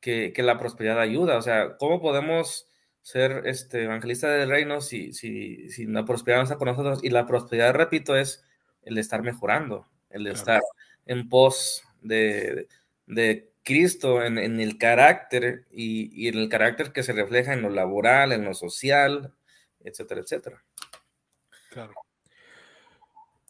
que, 0.00 0.32
la 0.36 0.56
prosperidad 0.58 1.00
ayuda. 1.00 1.36
O 1.36 1.42
sea, 1.42 1.76
¿cómo 1.78 2.00
podemos 2.00 2.68
ser 3.04 3.42
este, 3.44 3.84
evangelistas 3.84 4.30
del 4.32 4.48
reino 4.48 4.80
si, 4.80 5.12
si, 5.12 5.68
si 5.68 5.86
la 5.86 6.04
prosperidad 6.04 6.38
no 6.38 6.44
está 6.44 6.56
con 6.56 6.68
nosotros? 6.68 7.04
Y 7.04 7.10
la 7.10 7.26
prosperidad, 7.26 7.74
repito, 7.74 8.16
es 8.16 8.44
el 8.82 8.98
estar 8.98 9.22
mejorando, 9.22 9.86
el 10.10 10.26
estar 10.26 10.62
en 11.06 11.28
pos 11.28 11.84
de, 12.00 12.66
Cristo, 13.62 14.24
en, 14.24 14.38
el 14.38 14.78
carácter 14.78 15.66
y, 15.70 16.10
y 16.12 16.28
en 16.28 16.38
el 16.38 16.48
carácter 16.48 16.92
que 16.92 17.02
se 17.02 17.12
refleja 17.12 17.52
en 17.52 17.62
lo 17.62 17.70
laboral, 17.70 18.32
en 18.32 18.44
lo 18.44 18.54
social, 18.54 19.32
etcétera, 19.80 20.22
etcétera. 20.22 20.64
Claro. 21.70 21.94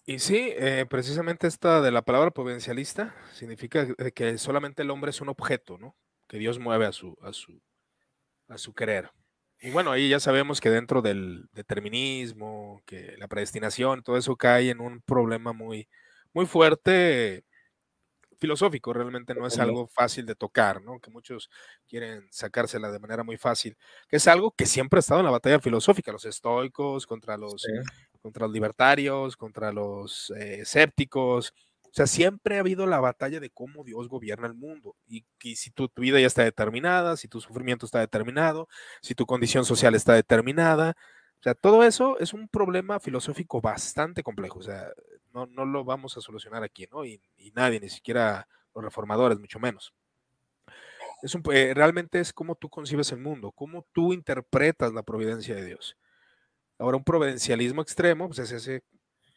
Y 0.07 0.19
sí, 0.19 0.53
eh, 0.57 0.85
precisamente 0.89 1.47
esta 1.47 1.81
de 1.81 1.91
la 1.91 2.03
palabra 2.03 2.31
providencialista 2.31 3.15
significa 3.33 3.87
que 4.15 4.37
solamente 4.37 4.83
el 4.83 4.91
hombre 4.91 5.11
es 5.11 5.21
un 5.23 5.31
objeto, 5.31 5.79
¿no? 5.79 5.97
Que 6.27 6.39
Dios 6.39 6.59
mueve 6.59 6.85
a 6.85 6.93
su, 6.93 7.17
a 7.23 7.33
su, 7.33 7.63
a 8.49 8.59
su 8.59 8.75
querer. 8.75 9.11
Y 9.65 9.71
bueno, 9.71 9.91
ahí 9.93 10.11
ya 10.11 10.21
sabemos 10.21 10.61
que 10.61 10.69
dentro 10.69 11.01
del 11.01 11.49
determinismo, 11.55 12.83
que 12.85 13.17
la 13.17 13.29
predestinación, 13.29 14.03
todo 14.03 14.19
eso 14.19 14.37
cae 14.37 14.69
en 14.69 14.79
un 14.79 15.01
problema 15.01 15.55
muy, 15.55 15.89
muy 16.35 16.45
fuerte 16.45 17.45
filosófico, 18.39 18.93
realmente 18.93 19.35
no 19.35 19.47
es 19.47 19.59
algo 19.59 19.87
fácil 19.87 20.27
de 20.27 20.35
tocar, 20.35 20.83
¿no? 20.83 21.01
Que 21.01 21.11
muchos 21.11 21.49
quieren 21.89 22.29
sacársela 22.31 22.91
de 22.91 22.99
manera 22.99 23.25
muy 23.25 23.39
fácil, 23.39 23.79
que 24.07 24.17
es 24.17 24.29
algo 24.29 24.51
que 24.51 24.67
siempre 24.67 24.99
ha 24.99 25.01
estado 25.01 25.21
en 25.21 25.27
la 25.27 25.33
batalla 25.33 25.59
filosófica, 25.59 26.13
los 26.13 26.27
estoicos 26.27 27.07
contra 27.07 27.39
los, 27.39 27.67
contra 28.21 28.47
los 28.47 28.53
libertarios, 28.53 29.35
contra 29.35 29.73
los 29.73 30.31
eh, 30.37 30.61
escépticos, 30.61 31.55
sea, 31.97 32.09
siempre 32.09 32.57
ha 32.57 32.61
habido 32.61 32.87
la 32.87 32.99
batalla 32.99 33.39
de 33.39 33.51
cómo 33.51 33.85
Dios 33.85 34.09
gobierna 34.09 34.49
el 34.49 34.55
mundo 34.55 34.97
y, 35.07 35.25
si 35.55 35.71
tu, 35.71 35.89
vida 35.97 36.19
ya 36.19 36.27
está 36.27 36.43
determinada, 36.43 37.17
si 37.17 37.29
tu 37.29 37.41
sufrimiento 37.41 37.87
está 37.87 38.01
determinado, 38.01 38.69
si 39.01 39.15
tu 39.15 39.27
condición 39.27 39.65
social 39.65 39.95
está 39.95 40.15
determinada. 40.15 40.97
O 41.39 41.43
sea, 41.45 41.55
todo 41.55 41.85
eso 41.85 42.19
es 42.19 42.33
un 42.33 42.49
problema 42.49 42.99
filosófico 42.99 43.61
bastante 43.61 44.25
complejo. 44.25 44.59
O 44.59 44.63
sea, 44.63 44.89
no, 45.33 45.47
no 45.47 45.65
lo 45.65 45.85
vamos 45.85 46.17
a 46.17 46.21
solucionar 46.21 46.65
aquí, 46.65 46.89
¿no? 46.91 47.05
Y, 47.05 47.21
nadie, 47.55 47.79
ni 47.79 47.89
siquiera 47.89 48.49
los 48.75 48.83
reformadores, 48.83 49.39
mucho 49.39 49.61
menos. 49.61 49.95
Es 51.23 51.35
un, 51.37 51.45
eh, 51.53 51.75
realmente 51.75 52.19
es 52.19 52.33
cómo 52.33 52.57
tú 52.57 52.69
concibes 52.69 53.13
el 53.13 53.21
mundo, 53.21 53.53
cómo 53.53 53.87
tú 53.93 54.13
interpretas 54.13 54.93
la 54.93 55.05
providencia 55.05 55.55
de 55.55 55.65
Dios. 55.65 55.97
Ahora, 56.77 56.97
un 56.97 57.05
providencialismo 57.05 57.83
extremo, 57.83 58.27
pues 58.27 58.41
es 58.41 58.51
ese 58.51 58.83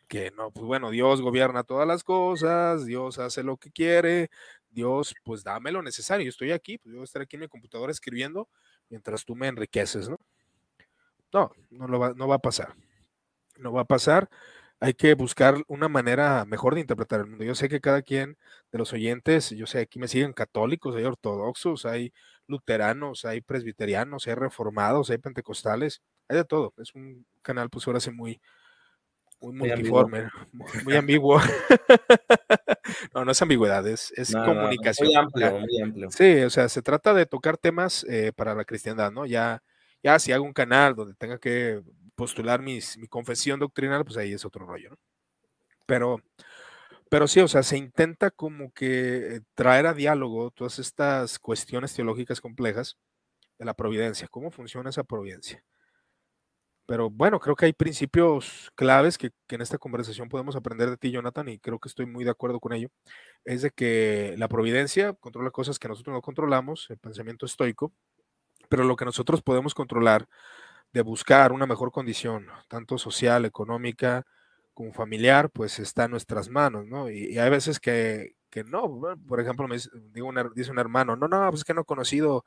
que 0.07 0.31
no, 0.31 0.51
pues 0.51 0.65
bueno, 0.65 0.91
Dios 0.91 1.21
gobierna 1.21 1.63
todas 1.63 1.87
las 1.87 2.03
cosas, 2.03 2.85
Dios 2.85 3.19
hace 3.19 3.43
lo 3.43 3.57
que 3.57 3.71
quiere, 3.71 4.29
Dios, 4.69 5.15
pues 5.23 5.43
dame 5.43 5.71
lo 5.71 5.81
necesario, 5.81 6.25
yo 6.25 6.29
estoy 6.29 6.51
aquí, 6.51 6.77
pues 6.77 6.91
yo 6.91 6.97
voy 6.97 7.03
a 7.03 7.05
estar 7.05 7.21
aquí 7.21 7.35
en 7.35 7.41
mi 7.41 7.47
computadora 7.47 7.91
escribiendo 7.91 8.49
mientras 8.89 9.25
tú 9.25 9.35
me 9.35 9.47
enriqueces, 9.47 10.09
¿no? 10.09 10.17
No, 11.33 11.51
no, 11.69 11.87
lo 11.87 11.99
va, 11.99 12.13
no 12.13 12.27
va 12.27 12.35
a 12.35 12.39
pasar, 12.39 12.73
no 13.57 13.73
va 13.73 13.81
a 13.81 13.85
pasar, 13.85 14.29
hay 14.79 14.93
que 14.93 15.13
buscar 15.15 15.63
una 15.67 15.89
manera 15.89 16.45
mejor 16.45 16.75
de 16.75 16.81
interpretar 16.81 17.21
el 17.21 17.27
mundo. 17.27 17.43
Yo 17.43 17.55
sé 17.55 17.67
que 17.69 17.81
cada 17.81 18.01
quien 18.01 18.37
de 18.71 18.77
los 18.77 18.93
oyentes, 18.93 19.49
yo 19.51 19.65
sé, 19.65 19.79
aquí 19.79 19.99
me 19.99 20.07
siguen 20.07 20.33
católicos, 20.33 20.95
hay 20.95 21.03
ortodoxos, 21.03 21.85
hay 21.85 22.13
luteranos, 22.47 23.25
hay 23.25 23.41
presbiterianos, 23.41 24.27
hay 24.27 24.35
reformados, 24.35 25.09
hay 25.09 25.17
pentecostales, 25.17 26.01
hay 26.29 26.37
de 26.37 26.45
todo, 26.45 26.73
es 26.77 26.95
un 26.95 27.25
canal 27.41 27.69
pues 27.69 27.87
ahora 27.87 27.99
sí 27.99 28.11
muy 28.11 28.41
muy 29.39 29.69
multiforme, 29.69 30.29
muy, 30.83 30.95
ambiguo. 30.95 31.39
no, 33.13 33.25
no 33.25 33.31
es 33.31 33.41
ambigüedad, 33.41 33.85
es, 33.87 34.11
comunicación. 34.33 35.07
muy 35.07 35.15
amplio, 35.15 35.59
muy 35.59 35.81
amplio. 35.81 36.11
Sí, 36.11 36.41
o 36.41 36.49
sea, 36.49 36.69
se 36.69 36.81
trata 36.81 37.13
de 37.13 37.25
tocar 37.25 37.57
temas 37.57 38.05
eh, 38.09 38.31
para 38.35 38.55
la 38.55 38.65
cristiandad, 38.65 39.11
¿no? 39.11 39.25
Ya, 39.25 39.61
ya 40.03 40.19
si 40.19 40.31
hago 40.31 40.45
un 40.45 40.53
canal 40.53 40.95
donde 40.95 41.13
tenga 41.15 41.37
que 41.37 41.81
postular 42.15 42.61
mis, 42.61 42.97
mi 42.97 43.07
confesión 43.07 43.59
doctrinal, 43.59 44.03
pues 44.03 44.17
ahí 44.17 44.33
es 44.33 44.45
otro 44.45 44.65
rollo, 44.65 44.91
¿no? 44.91 44.97
Pero, 45.85 46.21
pero 47.09 47.27
sí, 47.27 47.39
o 47.39 47.47
sea, 47.47 47.63
se 47.63 47.77
intenta 47.77 48.31
como 48.31 48.71
que 48.71 49.41
traer 49.55 49.87
a 49.87 49.93
diálogo 49.93 50.51
todas 50.51 50.79
estas 50.79 51.39
cuestiones 51.39 51.93
teológicas 51.93 52.41
complejas 52.41 52.97
de 53.57 53.65
la 53.65 53.73
providencia, 53.73 54.27
cómo 54.27 54.51
funciona 54.51 54.89
esa 54.89 55.03
providencia. 55.03 55.63
Pero 56.87 57.09
bueno, 57.09 57.39
creo 57.41 57.55
que 57.55 57.65
hay 57.65 57.73
principios 57.73 58.71
claves 58.75 59.17
que, 59.17 59.31
en 59.49 59.61
esta 59.61 59.77
conversación 59.77 60.29
podemos 60.29 60.55
aprender 60.55 60.89
de 60.89 60.97
ti, 60.97 61.11
Jonathan, 61.11 61.49
y 61.49 61.59
creo 61.59 61.79
que 61.79 61.89
estoy 61.89 62.05
muy 62.05 62.23
de 62.23 62.31
acuerdo 62.31 62.61
con 62.61 62.71
ello. 62.73 62.89
Es 63.45 63.61
de 63.61 63.71
que 63.71 64.35
la 64.37 64.47
providencia 64.47 65.13
controla 65.13 65.51
cosas 65.51 65.79
que 65.79 65.89
nosotros 65.89 66.13
no 66.13 66.21
controlamos, 66.21 66.87
el 66.89 66.97
pensamiento 66.97 67.45
estoico, 67.45 67.91
pero 68.69 68.85
lo 68.85 68.95
que 68.95 69.05
nosotros 69.05 69.41
podemos 69.41 69.73
controlar 69.75 70.27
de 70.93 71.01
buscar 71.01 71.51
una 71.51 71.67
mejor 71.67 71.91
condición, 71.91 72.47
tanto 72.69 72.97
social, 72.97 73.45
económica, 73.45 74.25
como 74.73 74.93
familiar, 74.93 75.49
pues 75.51 75.79
está 75.79 76.05
en 76.05 76.11
nuestras 76.11 76.49
manos, 76.49 76.87
¿no? 76.87 77.09
Y, 77.09 77.37
hay 77.37 77.49
veces 77.49 77.79
que, 77.81 78.35
no, 78.67 79.01
por 79.27 79.41
ejemplo, 79.41 79.67
me 79.67 79.75
dice, 79.75 79.89
dice 80.55 80.71
un 80.71 80.79
hermano, 80.79 81.17
no, 81.17 81.27
no, 81.27 81.49
pues 81.49 81.61
es 81.61 81.65
que 81.65 81.73
no 81.73 81.81
he 81.81 81.85
conocido 81.85 82.45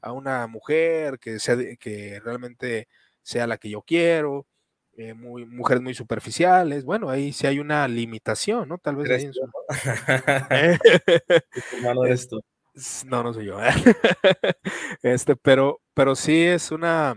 a 0.00 0.12
una 0.12 0.46
mujer 0.46 1.18
que, 1.18 1.38
sea, 1.38 1.56
que 1.78 2.20
realmente 2.24 2.88
sea 3.22 3.46
la 3.46 3.58
que 3.58 3.70
yo 3.70 3.82
quiero, 3.82 4.46
eh, 4.94 5.14
muy, 5.14 5.46
mujeres 5.46 5.82
muy 5.82 5.94
superficiales, 5.94 6.84
bueno, 6.84 7.08
ahí 7.08 7.32
sí 7.32 7.46
hay 7.46 7.58
una 7.58 7.88
limitación, 7.88 8.68
¿no? 8.68 8.76
Tal 8.78 8.96
vez 8.96 9.10
ahí 9.10 9.24
en 9.24 9.32
su... 9.32 9.40
No, 13.06 13.22
no 13.22 13.34
soy 13.34 13.46
yo. 13.46 13.58
este, 15.02 15.36
pero, 15.36 15.80
pero 15.94 16.14
sí 16.14 16.42
es 16.42 16.70
una, 16.70 17.14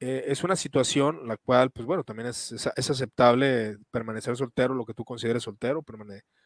eh, 0.00 0.24
es 0.28 0.42
una 0.42 0.56
situación 0.56 1.28
la 1.28 1.36
cual, 1.36 1.70
pues 1.70 1.86
bueno, 1.86 2.04
también 2.04 2.28
es, 2.28 2.52
es, 2.52 2.90
aceptable 2.90 3.76
permanecer 3.90 4.34
soltero, 4.36 4.74
lo 4.74 4.86
que 4.86 4.94
tú 4.94 5.04
consideres 5.04 5.42
soltero, 5.42 5.84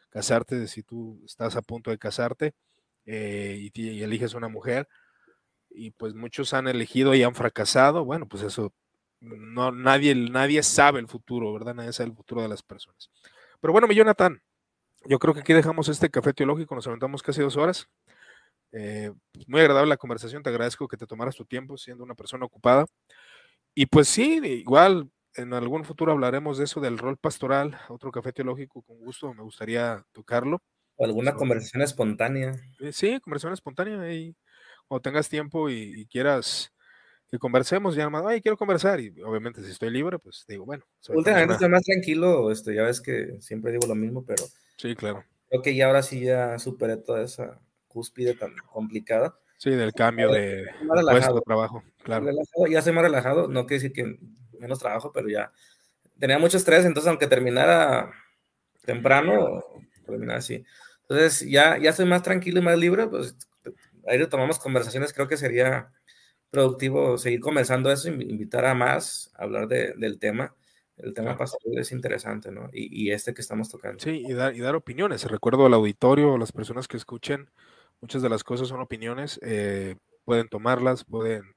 casarte 0.09 0.67
si 0.67 0.83
tú 0.83 1.21
estás 1.25 1.55
a 1.55 1.61
punto 1.61 1.89
de 1.89 1.97
casarte 1.97 2.53
eh, 3.05 3.69
y, 3.73 3.81
y, 3.81 4.03
eliges 4.03 4.33
una 4.33 4.49
mujer 4.49 4.87
y 5.75 5.91
pues 5.91 6.13
muchos 6.13 6.53
han 6.53 6.67
elegido 6.67 7.13
y 7.13 7.23
han 7.23 7.35
fracasado, 7.35 8.05
bueno, 8.05 8.27
pues 8.27 8.43
eso, 8.43 8.73
no, 9.19 9.71
nadie, 9.71 10.15
nadie 10.15 10.63
sabe 10.63 10.99
el 10.99 11.07
futuro, 11.07 11.53
¿verdad? 11.53 11.75
Nadie 11.75 11.93
sabe 11.93 12.09
el 12.09 12.15
futuro 12.15 12.41
de 12.41 12.47
las 12.47 12.63
personas. 12.63 13.09
Pero 13.59 13.71
bueno, 13.71 13.87
mi 13.87 13.95
Jonathan, 13.95 14.41
yo 15.05 15.19
creo 15.19 15.33
que 15.33 15.41
aquí 15.41 15.53
dejamos 15.53 15.87
este 15.89 16.09
café 16.09 16.33
teológico, 16.33 16.75
nos 16.75 16.87
aventamos 16.87 17.23
casi 17.23 17.41
dos 17.41 17.57
horas. 17.57 17.87
Eh, 18.71 19.11
muy 19.47 19.61
agradable 19.61 19.89
la 19.89 19.97
conversación, 19.97 20.43
te 20.43 20.49
agradezco 20.49 20.87
que 20.87 20.97
te 20.97 21.07
tomaras 21.07 21.35
tu 21.35 21.45
tiempo 21.45 21.77
siendo 21.77 22.03
una 22.03 22.15
persona 22.15 22.45
ocupada. 22.45 22.85
Y 23.73 23.87
pues 23.87 24.07
sí, 24.07 24.39
igual 24.43 25.09
en 25.35 25.53
algún 25.53 25.83
futuro 25.83 26.11
hablaremos 26.11 26.57
de 26.57 26.65
eso, 26.65 26.79
del 26.79 26.97
rol 26.97 27.17
pastoral, 27.17 27.77
otro 27.89 28.11
café 28.11 28.31
teológico, 28.31 28.81
con 28.81 28.97
gusto, 28.99 29.33
me 29.33 29.43
gustaría 29.43 30.03
tocarlo. 30.11 30.61
O 30.95 31.05
alguna 31.05 31.33
conversación 31.33 31.83
espontánea. 31.83 32.53
Eh, 32.79 32.93
sí, 32.93 33.19
conversación 33.19 33.53
espontánea 33.53 34.13
y 34.13 34.35
o 34.87 35.01
tengas 35.01 35.29
tiempo 35.29 35.69
y, 35.69 36.05
quieras 36.07 36.71
que 37.29 37.39
conversemos, 37.39 37.95
ya 37.95 38.09
más, 38.09 38.25
ay, 38.25 38.41
quiero 38.41 38.57
conversar, 38.57 38.99
y 38.99 39.09
obviamente 39.21 39.63
si 39.63 39.71
estoy 39.71 39.89
libre, 39.89 40.19
pues 40.19 40.45
digo, 40.47 40.65
bueno. 40.65 40.85
Últimamente 41.09 41.53
estoy 41.53 41.69
más 41.69 41.83
tranquilo, 41.83 42.51
este, 42.51 42.75
ya 42.75 42.83
ves 42.83 43.01
que 43.01 43.37
siempre 43.41 43.71
digo 43.71 43.87
lo 43.87 43.95
mismo, 43.95 44.23
pero... 44.23 44.43
Sí, 44.77 44.95
claro. 44.95 45.23
Creo 45.49 45.61
que 45.61 45.75
ya 45.75 45.87
ahora 45.87 46.03
sí 46.03 46.21
ya 46.21 46.59
superé 46.59 46.97
toda 46.97 47.23
esa 47.23 47.59
cúspide 47.87 48.35
tan 48.35 48.55
complicada. 48.71 49.39
Sí, 49.57 49.71
del 49.71 49.93
cambio 49.93 50.29
de, 50.31 50.65
puesto 51.09 51.35
de 51.35 51.41
trabajo, 51.41 51.83
claro. 52.03 52.27
ya 52.69 52.81
soy 52.81 52.93
más 52.93 53.03
relajado, 53.03 53.47
no 53.47 53.65
quiere 53.65 53.83
decir 53.83 53.93
que 53.93 54.19
menos 54.59 54.79
trabajo, 54.79 55.11
pero 55.13 55.29
ya 55.29 55.51
tenía 56.19 56.37
mucho 56.39 56.57
estrés, 56.57 56.85
entonces 56.85 57.09
aunque 57.09 57.27
terminara 57.27 58.11
temprano, 58.85 59.63
terminara 60.05 60.39
así. 60.39 60.63
Entonces 61.01 61.49
ya, 61.49 61.77
ya 61.77 61.93
soy 61.93 62.05
más 62.05 62.23
tranquilo 62.23 62.59
y 62.59 62.63
más 62.63 62.77
libre, 62.77 63.07
pues 63.07 63.35
ahí 64.07 64.17
retomamos 64.17 64.59
conversaciones, 64.59 65.13
creo 65.13 65.27
que 65.27 65.37
sería 65.37 65.91
productivo 66.49 67.17
seguir 67.17 67.39
comenzando 67.39 67.91
eso, 67.91 68.09
invitar 68.09 68.65
a 68.65 68.73
más 68.73 69.31
a 69.35 69.43
hablar 69.43 69.67
del 69.67 70.19
tema. 70.19 70.55
El 70.97 71.13
tema 71.13 71.37
pastoral 71.37 71.77
es 71.77 71.91
interesante, 71.91 72.51
¿no? 72.51 72.69
Y, 72.71 73.11
este 73.11 73.33
que 73.33 73.41
estamos 73.41 73.69
tocando. 73.69 74.01
Sí, 74.01 74.23
y 74.25 74.33
dar, 74.33 74.55
y 74.55 74.59
dar 74.59 74.75
opiniones. 74.75 75.25
Recuerdo 75.25 75.65
al 75.65 75.73
auditorio, 75.73 76.35
a 76.35 76.37
las 76.37 76.53
personas 76.53 76.87
que 76.87 76.95
escuchen, 76.95 77.49
muchas 77.99 78.21
de 78.21 78.29
las 78.29 78.45
cosas 78.45 78.69
son 78.69 78.79
opiniones, 78.79 79.37
eh, 79.43 79.95
pueden 80.23 80.47
tomarlas, 80.47 81.03
pueden 81.03 81.54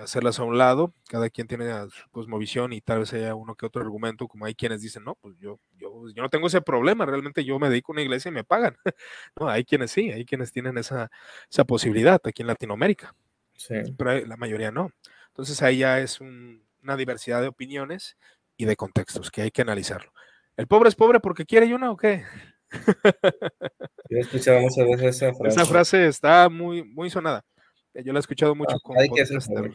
hacerlas 0.00 0.40
a 0.40 0.44
un 0.44 0.58
lado, 0.58 0.92
cada 1.08 1.30
quien 1.30 1.46
tiene 1.46 1.70
su 1.90 2.10
cosmovisión 2.10 2.72
y 2.72 2.80
tal 2.80 3.00
vez 3.00 3.12
haya 3.12 3.34
uno 3.34 3.54
que 3.54 3.66
otro 3.66 3.82
argumento, 3.82 4.26
como 4.26 4.44
hay 4.44 4.54
quienes 4.54 4.82
dicen, 4.82 5.04
no, 5.04 5.14
pues 5.14 5.36
yo, 5.38 5.60
yo, 5.76 6.08
yo 6.12 6.22
no 6.22 6.28
tengo 6.28 6.48
ese 6.48 6.60
problema, 6.60 7.06
realmente 7.06 7.44
yo 7.44 7.58
me 7.58 7.68
dedico 7.68 7.92
a 7.92 7.94
una 7.94 8.02
iglesia 8.02 8.30
y 8.30 8.32
me 8.32 8.44
pagan. 8.44 8.76
no, 9.40 9.48
hay 9.48 9.64
quienes 9.64 9.92
sí, 9.92 10.10
hay 10.10 10.24
quienes 10.24 10.52
tienen 10.52 10.76
esa, 10.78 11.10
esa 11.50 11.64
posibilidad 11.64 12.20
aquí 12.24 12.42
en 12.42 12.48
Latinoamérica, 12.48 13.14
sí. 13.54 13.76
pero 13.96 14.26
la 14.26 14.36
mayoría 14.36 14.70
no. 14.70 14.90
Entonces 15.28 15.62
ahí 15.62 15.78
ya 15.78 16.00
es 16.00 16.20
una 16.20 16.96
diversidad 16.96 17.40
de 17.40 17.48
opiniones 17.48 18.16
y 18.56 18.64
de 18.64 18.76
contextos 18.76 19.30
que 19.30 19.42
hay 19.42 19.50
que 19.50 19.62
analizarlo. 19.62 20.12
¿El 20.56 20.66
pobre 20.66 20.88
es 20.88 20.94
pobre 20.94 21.20
porque 21.20 21.44
quiere 21.44 21.66
y 21.66 21.74
uno 21.74 21.92
o 21.92 21.96
qué? 21.96 22.24
Yo 24.08 24.18
muchas 24.60 24.86
veces 24.86 25.16
esa 25.16 25.34
frase. 25.34 25.48
Esa 25.48 25.66
frase 25.66 26.06
está 26.06 26.48
muy, 26.48 26.82
muy 26.82 27.10
sonada. 27.10 27.44
Yo 28.04 28.12
la 28.12 28.18
he 28.18 28.20
escuchado 28.20 28.54
mucho 28.54 28.74
no, 28.74 28.80
con 28.80 28.98
hay 28.98 29.08
que 29.08 29.24
ser 29.26 29.38
pobre. 29.46 29.74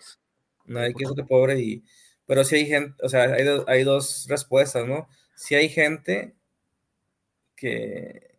Hay 0.75 0.93
que 0.93 1.05
ser 1.05 1.25
pobre 1.25 1.59
y 1.59 1.83
pero 2.25 2.43
si 2.43 2.55
hay 2.55 2.65
gente, 2.65 2.95
o 3.03 3.09
sea, 3.09 3.23
hay, 3.23 3.45
hay 3.67 3.83
dos 3.83 4.25
respuestas, 4.29 4.87
¿no? 4.87 5.09
Si 5.35 5.55
hay 5.55 5.69
gente 5.69 6.33
que 7.55 8.31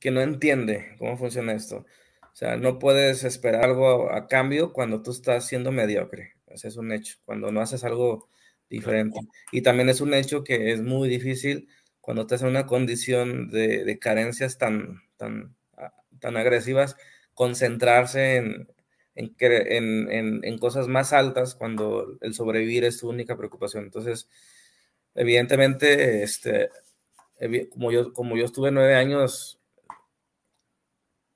que 0.00 0.10
no 0.10 0.20
entiende 0.20 0.94
cómo 0.98 1.16
funciona 1.16 1.52
esto. 1.52 1.84
O 2.32 2.36
sea, 2.36 2.56
no 2.56 2.78
puedes 2.78 3.24
esperar 3.24 3.64
algo 3.64 4.12
a, 4.12 4.28
cambio 4.28 4.72
cuando 4.72 5.02
tú 5.02 5.10
estás 5.10 5.46
siendo 5.46 5.72
mediocre. 5.72 6.34
Ese 6.46 6.68
es 6.68 6.76
un 6.76 6.92
hecho, 6.92 7.16
cuando 7.24 7.50
no 7.50 7.60
haces 7.60 7.82
algo 7.82 8.28
diferente. 8.68 9.18
Y 9.52 9.62
también 9.62 9.88
es 9.88 10.00
un 10.00 10.14
hecho 10.14 10.44
que 10.44 10.72
es 10.72 10.82
muy 10.82 11.08
difícil 11.08 11.68
cuando 12.00 12.22
estás 12.22 12.42
en 12.42 12.48
una 12.48 12.66
condición 12.66 13.50
de, 13.50 13.98
carencias 13.98 14.58
tan, 14.58 15.02
tan, 15.16 15.56
ah, 15.76 15.92
tan 16.20 16.36
agresivas, 16.36 16.96
concentrarse 17.36 18.36
en, 18.36 18.66
en, 19.14 20.42
en, 20.42 20.58
cosas 20.58 20.88
más 20.88 21.12
altas 21.12 21.54
cuando 21.54 22.16
el 22.22 22.32
sobrevivir 22.32 22.84
es 22.84 22.98
tu 22.98 23.10
única 23.10 23.36
preocupación. 23.36 23.84
Entonces, 23.84 24.26
evidentemente, 25.14 26.22
este, 26.22 26.70
como, 27.70 27.92
yo, 27.92 28.14
como 28.14 28.38
yo 28.38 28.46
estuve 28.46 28.70
nueve 28.70 28.94
años 28.94 29.60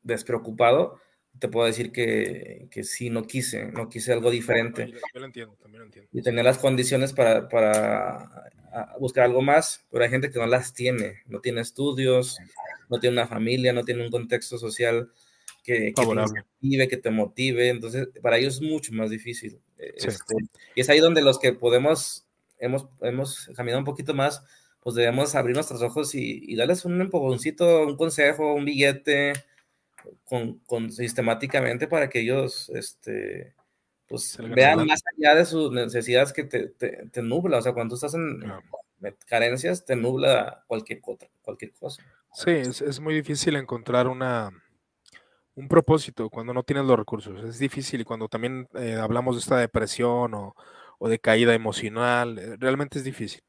despreocupado, 0.03 0.99
te 1.39 1.49
puedo 1.49 1.67
decir 1.67 1.93
que, 1.93 2.69
que 2.71 2.83
sí, 2.83 3.11
no 3.11 3.25
quise, 3.25 3.67
no 3.67 3.91
quise 3.91 4.15
algo 4.15 4.31
diferente. 4.31 4.85
También 4.85 5.01
lo 5.13 5.25
entiendo, 5.27 5.57
también 5.61 5.81
lo 5.81 5.85
entiendo. 5.85 6.11
Y 6.15 6.23
tener 6.23 6.47
las 6.47 6.57
condiciones 6.57 7.13
para, 7.13 7.47
para 7.51 8.51
buscar 8.99 9.25
algo 9.25 9.43
más, 9.43 9.87
pero 9.91 10.03
hay 10.03 10.11
gente 10.11 10.31
que 10.31 10.39
no 10.39 10.47
las 10.47 10.73
tiene, 10.73 11.21
no 11.27 11.41
tiene 11.41 11.61
estudios, 11.61 12.39
no 12.89 12.99
tiene 12.99 13.19
una 13.19 13.27
familia, 13.27 13.75
no 13.75 13.85
tiene 13.85 14.03
un 14.03 14.11
contexto 14.11 14.57
social 14.57 15.13
que, 15.63 15.93
que 15.93 16.03
te 16.03 16.15
motive, 16.15 16.89
que 16.89 16.97
te 16.97 17.11
motive, 17.11 17.69
entonces 17.69 18.09
para 18.23 18.39
ellos 18.39 18.57
es 18.57 18.63
mucho 18.63 18.93
más 18.93 19.11
difícil. 19.11 19.61
Este, 19.79 20.35
y 20.75 20.81
es 20.81 20.89
ahí 20.91 21.01
donde 21.01 21.23
los 21.23 21.39
que 21.39 21.53
podemos, 21.53 22.27
hemos, 22.59 22.87
hemos 23.01 23.51
caminado 23.57 23.79
un 23.79 23.85
poquito 23.85 24.15
más, 24.15 24.43
pues 24.81 24.97
debemos 24.97 25.35
abrir 25.35 25.55
nuestros 25.55 25.83
ojos 25.83 26.15
y, 26.15 26.43
y 26.47 26.57
darles 26.57 26.85
un 26.85 27.01
empujoncito, 27.01 27.87
un 27.87 27.97
consejo, 27.97 28.55
un 28.55 28.65
billete, 28.65 29.33
con, 30.25 30.91
sistemáticamente 30.91 31.87
para 31.87 32.09
que 32.09 32.21
ellos 32.21 32.71
este, 32.71 33.55
pues, 34.09 34.39
vean 34.55 34.87
más 34.87 35.03
allá 35.17 35.35
de 35.35 35.45
sus 35.45 35.71
necesidades 35.73 36.33
que 36.33 36.45
te, 36.45 36.69
te, 36.69 37.23
nubla. 37.23 37.59
O 37.59 37.63
sea, 37.63 37.73
cuando 37.73 37.93
tú 37.93 37.95
estás 37.97 38.15
en 38.15 38.43
carencias, 39.27 39.85
te 39.85 39.97
nubla 39.97 40.65
cualquier, 40.67 41.01
cualquier 41.01 41.73
cosa. 41.73 42.03
Sí, 42.33 42.51
es, 42.51 42.81
es, 42.81 43.01
muy 43.01 43.15
difícil 43.15 43.57
encontrar 43.57 44.07
una, 44.07 44.53
un 45.55 45.69
propósito 45.69 46.31
cuando 46.31 46.55
no 46.55 46.63
tienes 46.63 46.85
los 46.87 46.99
recursos. 46.99 47.43
Es 47.45 47.59
difícil 47.59 48.01
y 48.01 48.05
cuando 48.05 48.29
también 48.29 48.69
eh, 48.75 48.97
hablamos 48.97 49.37
de 49.37 49.41
esta 49.41 49.57
depresión 49.59 50.35
o, 50.35 50.55
o 50.99 51.09
de 51.09 51.19
caída 51.19 51.55
emocional, 51.55 52.39
eh, 52.39 52.57
realmente 52.59 52.99
es 52.99 53.05
difícil 53.05 53.43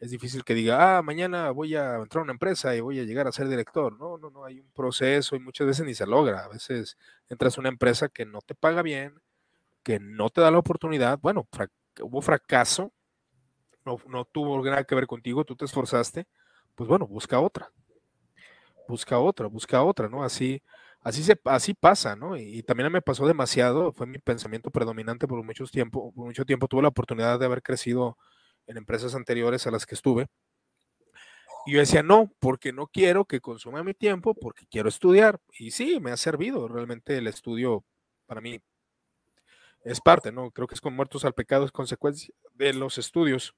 es 0.00 0.10
difícil 0.10 0.44
que 0.44 0.54
diga, 0.54 0.98
ah, 0.98 1.02
mañana 1.02 1.50
voy 1.50 1.76
a 1.76 1.96
entrar 1.96 2.20
a 2.20 2.24
una 2.24 2.32
empresa 2.32 2.74
y 2.74 2.80
voy 2.80 2.98
a 2.98 3.04
llegar 3.04 3.28
a 3.28 3.32
ser 3.32 3.48
director. 3.48 3.98
No, 3.98 4.16
no, 4.16 4.30
no, 4.30 4.44
hay 4.46 4.58
un 4.58 4.70
proceso 4.72 5.36
y 5.36 5.40
muchas 5.40 5.66
veces 5.66 5.84
ni 5.84 5.94
se 5.94 6.06
logra. 6.06 6.44
A 6.44 6.48
veces 6.48 6.96
entras 7.28 7.56
a 7.56 7.60
una 7.60 7.68
empresa 7.68 8.08
que 8.08 8.24
no 8.24 8.40
te 8.40 8.54
paga 8.54 8.80
bien, 8.80 9.20
que 9.82 10.00
no 10.00 10.30
te 10.30 10.40
da 10.40 10.50
la 10.50 10.58
oportunidad. 10.58 11.18
Bueno, 11.20 11.46
hubo 12.00 12.22
fracaso, 12.22 12.92
no, 13.84 13.98
no 14.08 14.24
tuvo 14.24 14.64
nada 14.64 14.84
que 14.84 14.94
ver 14.94 15.06
contigo, 15.06 15.44
tú 15.44 15.54
te 15.56 15.66
esforzaste, 15.66 16.26
pues 16.74 16.88
bueno, 16.88 17.06
busca 17.06 17.38
otra. 17.38 17.70
Busca 18.88 19.18
otra, 19.18 19.48
busca 19.48 19.82
otra, 19.82 20.08
¿no? 20.08 20.24
Así, 20.24 20.62
así, 21.02 21.22
se, 21.22 21.40
así 21.44 21.74
pasa, 21.74 22.16
¿no? 22.16 22.36
Y, 22.36 22.58
y, 22.58 22.62
también 22.62 22.90
me 22.92 23.02
pasó 23.02 23.26
demasiado, 23.26 23.92
fue 23.92 24.06
mi 24.06 24.18
pensamiento 24.18 24.70
predominante 24.70 25.26
por, 25.26 25.42
muchos 25.44 25.70
tiempo, 25.70 26.12
por 26.12 26.26
mucho 26.26 26.44
tiempo. 26.44 26.68
Tuve 26.68 26.82
la 26.82 26.88
oportunidad 26.88 27.38
de 27.38 27.46
haber 27.46 27.62
crecido 27.62 28.16
en 28.66 28.76
empresas 28.76 29.14
anteriores 29.14 29.66
a 29.66 29.70
las 29.70 29.86
que 29.86 29.94
estuve. 29.94 30.28
Y 31.66 31.72
yo 31.72 31.80
decía, 31.80 32.02
no, 32.02 32.32
porque 32.38 32.72
no 32.72 32.86
quiero 32.86 33.24
que 33.26 33.40
consuma 33.40 33.82
mi 33.82 33.94
tiempo, 33.94 34.34
porque 34.34 34.66
quiero 34.66 34.88
estudiar. 34.88 35.40
Y 35.58 35.72
sí, 35.72 36.00
me 36.00 36.10
ha 36.10 36.16
servido 36.16 36.68
realmente 36.68 37.18
el 37.18 37.26
estudio 37.26 37.84
para 38.26 38.40
mí. 38.40 38.60
Es 39.84 40.00
parte, 40.00 40.32
¿no? 40.32 40.50
Creo 40.50 40.66
que 40.66 40.74
es 40.74 40.80
con 40.80 40.94
muertos 40.94 41.24
al 41.24 41.34
pecado, 41.34 41.64
es 41.64 41.72
consecuencia 41.72 42.34
de 42.54 42.72
los 42.74 42.98
estudios 42.98 43.54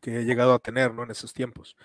que 0.00 0.18
he 0.18 0.24
llegado 0.24 0.54
a 0.54 0.58
tener, 0.58 0.94
¿no? 0.94 1.04
En 1.04 1.10
esos 1.10 1.32
tiempos. 1.32 1.76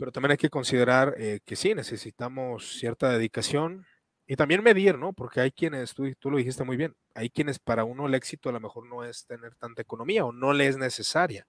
Pero 0.00 0.10
también 0.10 0.32
hay 0.32 0.36
que 0.36 0.50
considerar 0.50 1.14
eh, 1.18 1.38
que 1.44 1.54
sí, 1.54 1.74
necesitamos 1.74 2.78
cierta 2.78 3.10
dedicación, 3.10 3.86
y 4.26 4.36
también 4.36 4.62
medir, 4.62 4.96
¿no? 4.96 5.12
Porque 5.12 5.40
hay 5.40 5.50
quienes, 5.50 5.92
tú, 5.92 6.04
tú 6.20 6.30
lo 6.30 6.38
dijiste 6.38 6.62
muy 6.62 6.76
bien, 6.76 6.94
hay 7.16 7.30
quienes 7.30 7.58
para 7.58 7.82
uno 7.82 8.06
el 8.06 8.14
éxito 8.14 8.48
a 8.48 8.52
lo 8.52 8.60
mejor 8.60 8.86
no 8.86 9.02
es 9.02 9.26
tener 9.26 9.56
tanta 9.56 9.82
economía 9.82 10.24
o 10.24 10.30
no 10.30 10.52
le 10.52 10.68
es 10.68 10.76
necesaria 10.76 11.48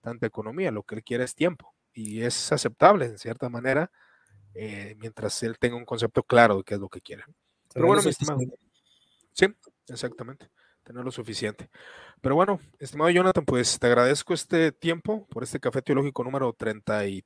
tanta 0.00 0.26
economía, 0.26 0.70
lo 0.70 0.82
que 0.84 0.94
él 0.94 1.04
quiere 1.04 1.24
es 1.24 1.34
tiempo 1.34 1.74
y 1.92 2.22
es 2.22 2.50
aceptable 2.50 3.04
en 3.04 3.18
cierta 3.18 3.50
manera 3.50 3.90
eh, 4.54 4.94
mientras 4.98 5.42
él 5.42 5.58
tenga 5.58 5.76
un 5.76 5.84
concepto 5.84 6.22
claro 6.22 6.58
de 6.58 6.64
qué 6.64 6.74
es 6.74 6.80
lo 6.80 6.88
que 6.88 7.02
quiere. 7.02 7.24
Pero 7.74 7.88
bueno, 7.88 8.02
mi 8.02 8.08
estimado. 8.08 8.38
Sí, 9.32 9.46
exactamente, 9.88 10.48
tener 10.82 11.04
lo 11.04 11.10
suficiente. 11.10 11.68
Pero 12.22 12.36
bueno, 12.36 12.58
estimado 12.78 13.10
Jonathan, 13.10 13.44
pues 13.44 13.78
te 13.78 13.86
agradezco 13.86 14.32
este 14.32 14.72
tiempo 14.72 15.26
por 15.26 15.42
este 15.42 15.60
café 15.60 15.82
teológico 15.82 16.24
número 16.24 16.54
33, 16.54 17.24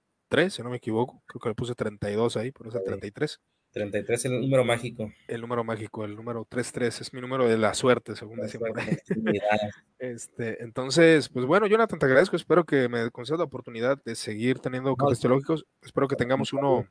si 0.50 0.62
no 0.62 0.70
me 0.70 0.76
equivoco, 0.76 1.22
creo 1.26 1.40
que 1.40 1.48
le 1.48 1.54
puse 1.54 1.74
32 1.74 2.36
ahí, 2.36 2.52
por 2.52 2.68
eso 2.68 2.80
33. 2.84 3.40
33 3.72 4.18
es 4.18 4.24
el 4.30 4.40
número 4.40 4.64
mágico. 4.64 5.12
El 5.26 5.40
número 5.40 5.62
mágico, 5.64 6.04
el 6.04 6.16
número 6.16 6.46
33 6.48 7.00
es 7.00 7.12
mi 7.12 7.20
número 7.20 7.48
de 7.48 7.58
la 7.58 7.74
suerte, 7.74 8.16
según 8.16 8.40
decimos. 8.40 8.70
Este, 10.00 10.62
entonces, 10.62 11.28
pues 11.28 11.44
bueno, 11.44 11.66
Jonathan, 11.66 11.98
te 11.98 12.06
agradezco. 12.06 12.36
Espero 12.36 12.64
que 12.64 12.88
me 12.88 13.10
concedas 13.10 13.38
la 13.38 13.46
oportunidad 13.46 14.00
de 14.04 14.14
seguir 14.14 14.60
teniendo 14.60 14.94
cafés 14.94 15.18
teológicos. 15.18 15.66
Espero 15.82 16.06
que 16.06 16.14
tengamos 16.14 16.52
uno, 16.52 16.86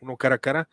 uno 0.00 0.16
cara 0.16 0.36
a 0.36 0.38
cara. 0.38 0.68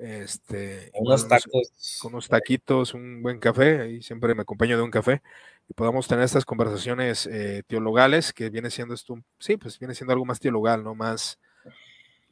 Este, 0.00 0.90
unos 0.94 1.28
tacos. 1.28 1.72
Con 2.00 2.14
unos 2.14 2.28
taquitos, 2.28 2.94
un 2.94 3.22
buen 3.22 3.38
café. 3.38 3.80
Ahí 3.80 4.02
siempre 4.02 4.34
me 4.34 4.42
acompaño 4.42 4.76
de 4.76 4.82
un 4.82 4.90
café. 4.90 5.22
Y 5.68 5.74
podamos 5.74 6.08
tener 6.08 6.24
estas 6.24 6.44
conversaciones 6.44 7.26
eh, 7.26 7.62
teologales, 7.66 8.32
que 8.32 8.50
viene 8.50 8.70
siendo 8.70 8.94
esto, 8.94 9.22
sí, 9.38 9.56
pues 9.56 9.78
viene 9.78 9.94
siendo 9.94 10.12
algo 10.12 10.24
más 10.24 10.40
teologal, 10.40 10.82
¿no? 10.82 10.94
Más 10.94 11.38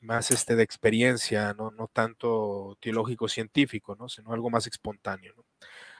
más 0.00 0.30
este, 0.30 0.56
de 0.56 0.62
experiencia, 0.62 1.54
¿no? 1.54 1.70
no 1.70 1.88
tanto 1.88 2.76
teológico 2.80 3.28
científico, 3.28 3.96
¿no? 3.96 4.08
sino 4.08 4.32
algo 4.32 4.50
más 4.50 4.66
espontáneo. 4.66 5.34
¿no? 5.36 5.44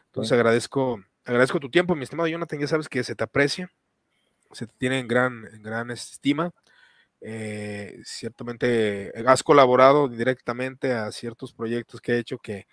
Entonces 0.06 0.32
agradezco, 0.32 1.02
agradezco 1.24 1.60
tu 1.60 1.70
tiempo, 1.70 1.94
mi 1.94 2.04
estimado 2.04 2.28
Jonathan, 2.28 2.60
ya 2.60 2.66
sabes 2.66 2.88
que 2.88 3.02
se 3.04 3.14
te 3.14 3.24
aprecia, 3.24 3.70
se 4.52 4.66
te 4.66 4.72
tiene 4.78 5.00
en 5.00 5.08
gran, 5.08 5.46
en 5.52 5.62
gran 5.62 5.90
estima. 5.90 6.52
Eh, 7.20 8.00
ciertamente 8.04 9.12
has 9.26 9.42
colaborado 9.42 10.08
directamente 10.08 10.92
a 10.92 11.10
ciertos 11.10 11.52
proyectos 11.52 12.00
que 12.00 12.12
he 12.12 12.18
hecho 12.18 12.38
que, 12.38 12.66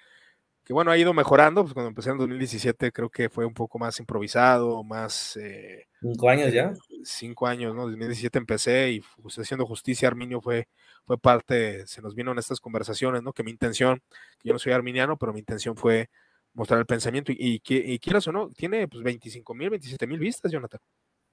que 0.64 0.74
bueno, 0.74 0.92
ha 0.92 0.98
ido 0.98 1.14
mejorando, 1.14 1.64
pues 1.64 1.74
cuando 1.74 1.90
empecé 1.90 2.10
en 2.10 2.18
2017 2.18 2.92
creo 2.92 3.10
que 3.10 3.30
fue 3.30 3.46
un 3.46 3.54
poco 3.54 3.80
más 3.80 4.00
improvisado, 4.00 4.84
más... 4.84 5.38
Eh, 5.38 5.88
cinco 6.02 6.30
años 6.30 6.52
ya. 6.52 6.74
Cinco 7.04 7.48
años, 7.48 7.76
¿no? 7.76 7.84
2017 7.84 8.38
empecé 8.38 8.92
y 8.92 9.02
haciendo 9.38 9.66
justicia, 9.66 10.08
Arminio 10.08 10.42
fue, 10.42 10.68
fue 11.06 11.20
parte, 11.20 11.86
se 11.88 12.02
nos 12.02 12.16
vino 12.16 12.32
en 12.32 12.40
estas 12.40 12.60
conversaciones, 12.60 13.22
¿no? 13.22 13.32
Que 13.32 13.44
mi 13.44 13.52
intención, 13.52 14.02
que 14.40 14.50
yo 14.50 14.54
no 14.54 14.60
soy 14.60 14.74
arminiano, 14.74 15.18
pero 15.18 15.34
mi 15.34 15.40
intención 15.40 15.78
fue 15.78 16.10
mostrar 16.54 16.80
el 16.80 16.86
pensamiento 16.86 17.32
y, 17.32 17.38
y, 17.38 17.62
y 17.66 18.00
quieras 18.00 18.28
o 18.28 18.32
no, 18.32 18.50
tiene 18.50 18.88
pues 18.88 19.04
25 19.04 19.54
mil, 19.54 19.70
27 19.70 20.08
mil 20.08 20.20
vistas, 20.20 20.52
Jonathan. 20.52 20.80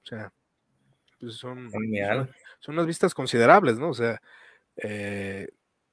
O 0.03 0.05
sea, 0.05 0.31
pues 1.23 1.35
son, 1.35 1.71
son, 1.71 2.29
son, 2.59 2.75
unas 2.75 2.85
vistas 2.85 3.13
considerables, 3.13 3.79
¿no? 3.79 3.89
O 3.89 3.93
sea, 3.93 4.21
eh, 4.75 5.47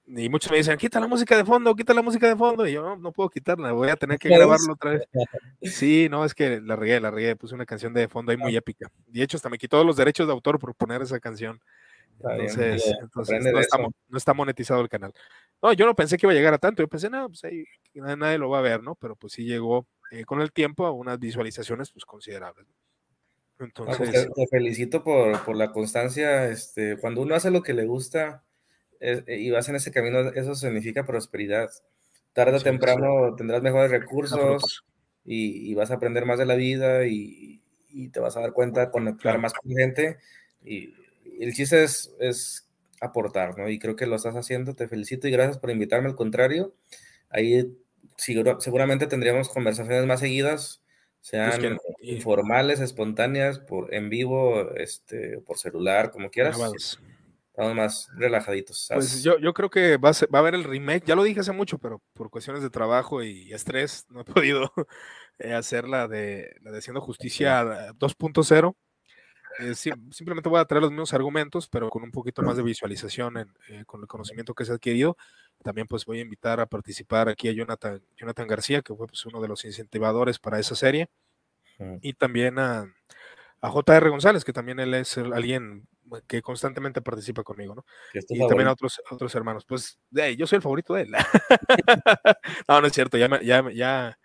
y 0.07 0.28
muchos 0.28 0.51
me 0.51 0.57
dicen, 0.57 0.77
quita 0.77 0.98
la 0.98 1.07
música 1.07 1.36
de 1.36 1.44
fondo, 1.44 1.74
quita 1.77 1.94
la 1.94 2.02
música 2.02 2.27
de 2.27 2.35
fondo. 2.35 2.66
Y 2.66 2.73
yo, 2.73 2.82
no, 2.82 2.97
no 2.97 3.12
puedo 3.12 3.31
quitarla, 3.31 3.73
voy 3.73 3.90
a 3.90 3.97
tener 3.97 4.19
que 4.19 4.28
grabarlo 4.28 4.73
otra 4.73 4.93
vez. 4.93 5.02
Sí, 5.62 6.09
no, 6.11 6.24
es 6.24 6.35
que 6.35 6.61
la 6.61 6.74
regué, 6.74 6.98
la 6.98 7.12
regué, 7.12 7.36
puse 7.36 7.55
una 7.55 7.65
canción 7.65 7.94
de 7.94 8.09
fondo 8.09 8.32
ahí 8.32 8.36
muy 8.36 8.57
épica. 8.57 8.90
Y 9.07 9.19
de 9.19 9.24
hecho, 9.24 9.36
hasta 9.36 9.48
me 9.48 9.59
quitó 9.59 9.85
los 9.85 9.97
derechos 9.97 10.27
de 10.27 10.32
autor 10.32 10.59
por 10.59 10.74
poner 10.74 11.01
esa 11.02 11.20
canción. 11.20 11.61
Entonces, 12.19 12.85
entonces 13.01 13.44
no, 13.44 13.61
está, 13.61 13.78
no, 13.78 14.19
está, 14.19 14.35
monetizado 14.35 14.81
el 14.81 14.89
canal. 14.89 15.12
No, 15.62 15.73
yo 15.73 15.86
no 15.86 15.94
pensé 15.94 16.19
que 16.19 16.27
iba 16.27 16.32
a 16.32 16.36
llegar 16.36 16.55
a 16.55 16.59
tanto. 16.59 16.82
Yo 16.82 16.89
pensé, 16.89 17.09
no, 17.09 17.28
pues 17.28 17.44
ahí 17.44 17.65
nadie 17.94 18.36
lo 18.36 18.51
va 18.51 18.59
a 18.59 18.62
ver, 18.62 18.82
¿no? 18.82 18.94
Pero 18.97 19.16
pues 19.16 19.35
sí 19.35 19.44
llegó 19.44 19.86
eh, 20.11 20.24
con 20.24 20.40
el 20.40 20.52
tiempo 20.52 20.86
a 20.86 20.90
unas 20.90 21.19
visualizaciones 21.19 21.93
pues 21.93 22.05
considerables. 22.05 22.66
Pues, 22.66 22.89
entonces, 23.64 24.28
te, 24.34 24.46
felicito 24.46 25.04
por, 25.04 25.44
por, 25.44 25.56
la 25.56 25.72
constancia. 25.72 26.48
Este, 26.48 26.96
cuando 26.96 27.22
uno 27.22 27.34
hace 27.34 27.50
lo 27.50 27.62
que 27.62 27.74
le 27.74 27.84
gusta, 27.84 28.42
eh, 29.00 29.22
y 29.28 29.50
vas 29.50 29.68
en 29.68 29.76
ese 29.76 29.92
camino, 29.92 30.20
eso 30.20 30.54
significa 30.54 31.06
prosperidad. 31.06 31.70
Tarde 32.32 32.58
o 32.58 32.62
temprano 32.62 33.34
tendrás 33.36 33.62
mejores 33.62 33.90
recursos 33.90 34.84
y, 35.24 35.70
y, 35.70 35.74
vas 35.74 35.90
a 35.90 35.94
aprender 35.94 36.26
más 36.26 36.38
de 36.38 36.46
la 36.46 36.54
vida 36.54 37.06
y, 37.06 37.62
y 37.88 38.08
te 38.08 38.20
vas 38.20 38.36
a 38.36 38.40
dar 38.40 38.52
cuenta, 38.52 38.90
conectar 38.90 39.38
más 39.38 39.52
con 39.52 39.70
gente. 39.72 40.18
Y 40.62 40.94
el 41.40 41.52
chiste 41.54 41.82
es, 41.82 42.14
es, 42.20 42.68
aportar, 43.00 43.58
¿no? 43.58 43.68
Y 43.68 43.78
creo 43.78 43.96
que 43.96 44.06
lo 44.06 44.16
estás 44.16 44.36
haciendo. 44.36 44.74
Te 44.74 44.88
felicito 44.88 45.26
y 45.26 45.30
gracias 45.30 45.58
por 45.58 45.70
invitarme. 45.70 46.08
Al 46.08 46.16
contrario, 46.16 46.74
ahí 47.30 47.76
seguramente 48.16 49.06
tendríamos 49.06 49.48
conversaciones 49.48 50.06
más 50.06 50.20
seguidas, 50.20 50.82
sean 51.20 51.78
informales, 52.02 52.80
espontáneas, 52.80 53.59
por 53.59 53.92
en 53.94 54.09
vivo, 54.09 54.74
este, 54.76 55.38
por 55.40 55.59
celular, 55.59 56.10
como 56.10 56.30
quieras 56.30 56.59
estamos 57.60 57.74
más 57.76 58.09
relajaditos. 58.14 58.88
Pues 58.92 59.22
yo, 59.22 59.38
yo 59.38 59.52
creo 59.52 59.70
que 59.70 59.97
va 59.97 60.10
a, 60.10 60.12
va 60.32 60.38
a 60.38 60.40
haber 60.40 60.55
el 60.55 60.64
remake, 60.64 61.05
ya 61.05 61.14
lo 61.14 61.22
dije 61.22 61.40
hace 61.40 61.52
mucho, 61.52 61.78
pero 61.78 62.02
por 62.14 62.30
cuestiones 62.30 62.62
de 62.62 62.70
trabajo 62.70 63.22
y 63.22 63.52
estrés 63.52 64.06
no 64.09 64.20
he 64.20 64.24
podido 64.44 64.72
eh, 65.38 65.52
hacer 65.52 65.88
la 65.88 66.09
de, 66.09 66.56
la 66.62 66.70
de 66.70 66.78
Haciendo 66.78 67.01
Justicia 67.01 67.92
2.0. 67.94 68.74
Eh, 69.59 69.74
simplemente 69.74 70.48
voy 70.48 70.60
a 70.60 70.64
traer 70.64 70.82
los 70.82 70.90
mismos 70.90 71.12
argumentos, 71.12 71.68
pero 71.68 71.90
con 71.90 72.02
un 72.02 72.12
poquito 72.12 72.40
más 72.42 72.56
de 72.56 72.62
visualización 72.62 73.36
eh, 73.68 73.84
con 73.84 74.01
el 74.01 74.06
conocimiento 74.06 74.55
que 74.55 74.64
se 74.64 74.72
ha 74.72 74.76
adquirido. 74.76 75.16
También 75.62 75.86
pues 75.86 76.04
voy 76.04 76.18
a 76.18 76.22
invitar 76.22 76.60
a 76.60 76.66
participar 76.66 77.28
aquí 77.28 77.48
a 77.48 77.52
Jonathan, 77.52 78.02
Jonathan 78.16 78.46
García, 78.46 78.82
que 78.82 78.94
fue 78.94 79.06
pues, 79.06 79.24
uno 79.26 79.40
de 79.40 79.48
los 79.48 79.64
incentivadores 79.64 80.38
para 80.38 80.58
esa 80.58 80.74
serie. 80.74 81.08
Y 82.02 82.12
también 82.12 82.58
a, 82.58 82.92
a 83.62 83.70
JR 83.70 84.10
González, 84.10 84.44
que 84.44 84.52
también 84.52 84.80
él 84.80 84.92
es 84.92 85.16
alguien 85.16 85.86
que 86.26 86.42
constantemente 86.42 87.00
participa 87.00 87.42
conmigo, 87.42 87.74
¿no? 87.74 87.84
Y 88.12 88.46
también 88.46 88.68
a 88.68 88.72
otros, 88.72 89.00
otros 89.10 89.34
hermanos. 89.34 89.64
Pues 89.64 89.98
yo 90.36 90.46
soy 90.46 90.56
el 90.56 90.62
favorito 90.62 90.94
de 90.94 91.02
él. 91.02 91.12
no, 92.68 92.80
no 92.80 92.86
es 92.86 92.92
cierto, 92.92 93.16
ya, 93.16 93.28
ya, 93.42 93.70
ya, 93.72 94.18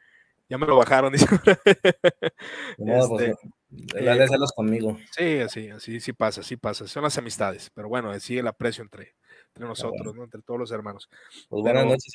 ya 0.50 0.58
me 0.58 0.66
lo 0.66 0.78
bajaron. 0.78 1.14
no, 2.78 3.08
pues, 3.08 3.22
este, 3.22 4.04
eh, 4.04 4.10
hacerlos 4.10 4.52
conmigo. 4.54 4.98
Sí, 5.12 5.40
así, 5.40 5.70
así 5.70 6.00
sí 6.00 6.14
pasa, 6.14 6.44
sí 6.44 6.58
pasa. 6.58 6.88
Son 6.88 7.04
las 7.04 7.18
amistades, 7.18 7.72
pero 7.74 7.90
bueno, 7.90 8.18
sigue 8.20 8.40
el 8.40 8.48
aprecio 8.48 8.84
entre, 8.84 9.16
entre 9.56 9.68
nosotros, 9.68 10.14
¿no? 10.16 10.24
Entre 10.24 10.42
todos 10.42 10.60
los 10.60 10.72
hermanos. 10.72 11.10
Pues 11.50 11.62
buenas 11.64 11.86
noches, 11.86 12.14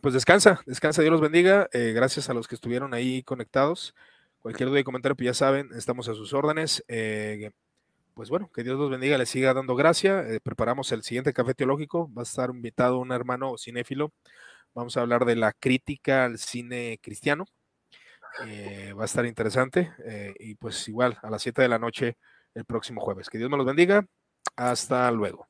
Pues 0.00 0.14
descansa, 0.14 0.60
descansa, 0.66 1.02
Dios 1.02 1.12
los 1.12 1.20
bendiga. 1.20 1.68
Eh, 1.72 1.92
gracias 1.94 2.28
a 2.28 2.34
los 2.34 2.46
que 2.46 2.54
estuvieron 2.54 2.92
ahí 2.94 3.22
conectados. 3.22 3.94
Cualquier 4.40 4.68
duda 4.68 4.80
y 4.80 4.84
comentario, 4.84 5.16
pues 5.16 5.26
ya 5.26 5.34
saben, 5.34 5.70
estamos 5.74 6.08
a 6.08 6.14
sus 6.14 6.32
órdenes. 6.34 6.84
Eh, 6.88 7.50
pues 8.14 8.28
bueno, 8.28 8.50
que 8.54 8.62
Dios 8.62 8.78
los 8.78 8.90
bendiga, 8.90 9.18
les 9.18 9.28
siga 9.28 9.54
dando 9.54 9.74
gracia. 9.74 10.24
preparamos 10.42 10.92
el 10.92 11.02
siguiente 11.02 11.32
café 11.32 11.54
teológico. 11.54 12.10
Va 12.14 12.22
a 12.22 12.24
estar 12.24 12.50
invitado 12.50 12.98
un 12.98 13.12
hermano 13.12 13.56
cinéfilo. 13.58 14.12
Vamos 14.74 14.96
a 14.96 15.00
hablar 15.00 15.24
de 15.24 15.36
la 15.36 15.52
crítica 15.52 16.26
al 16.26 16.38
cine 16.38 16.98
cristiano. 17.02 17.46
Eh, 18.46 18.92
va 18.92 19.02
a 19.02 19.06
estar 19.06 19.24
interesante. 19.24 19.92
Eh, 20.04 20.34
y 20.38 20.54
pues 20.54 20.86
igual 20.88 21.18
a 21.22 21.30
las 21.30 21.42
7 21.42 21.62
de 21.62 21.68
la 21.68 21.78
noche 21.78 22.18
el 22.54 22.66
próximo 22.66 23.00
jueves. 23.00 23.30
Que 23.30 23.38
Dios 23.38 23.50
me 23.50 23.56
los 23.56 23.66
bendiga. 23.66 24.06
Hasta 24.56 25.10
luego. 25.10 25.46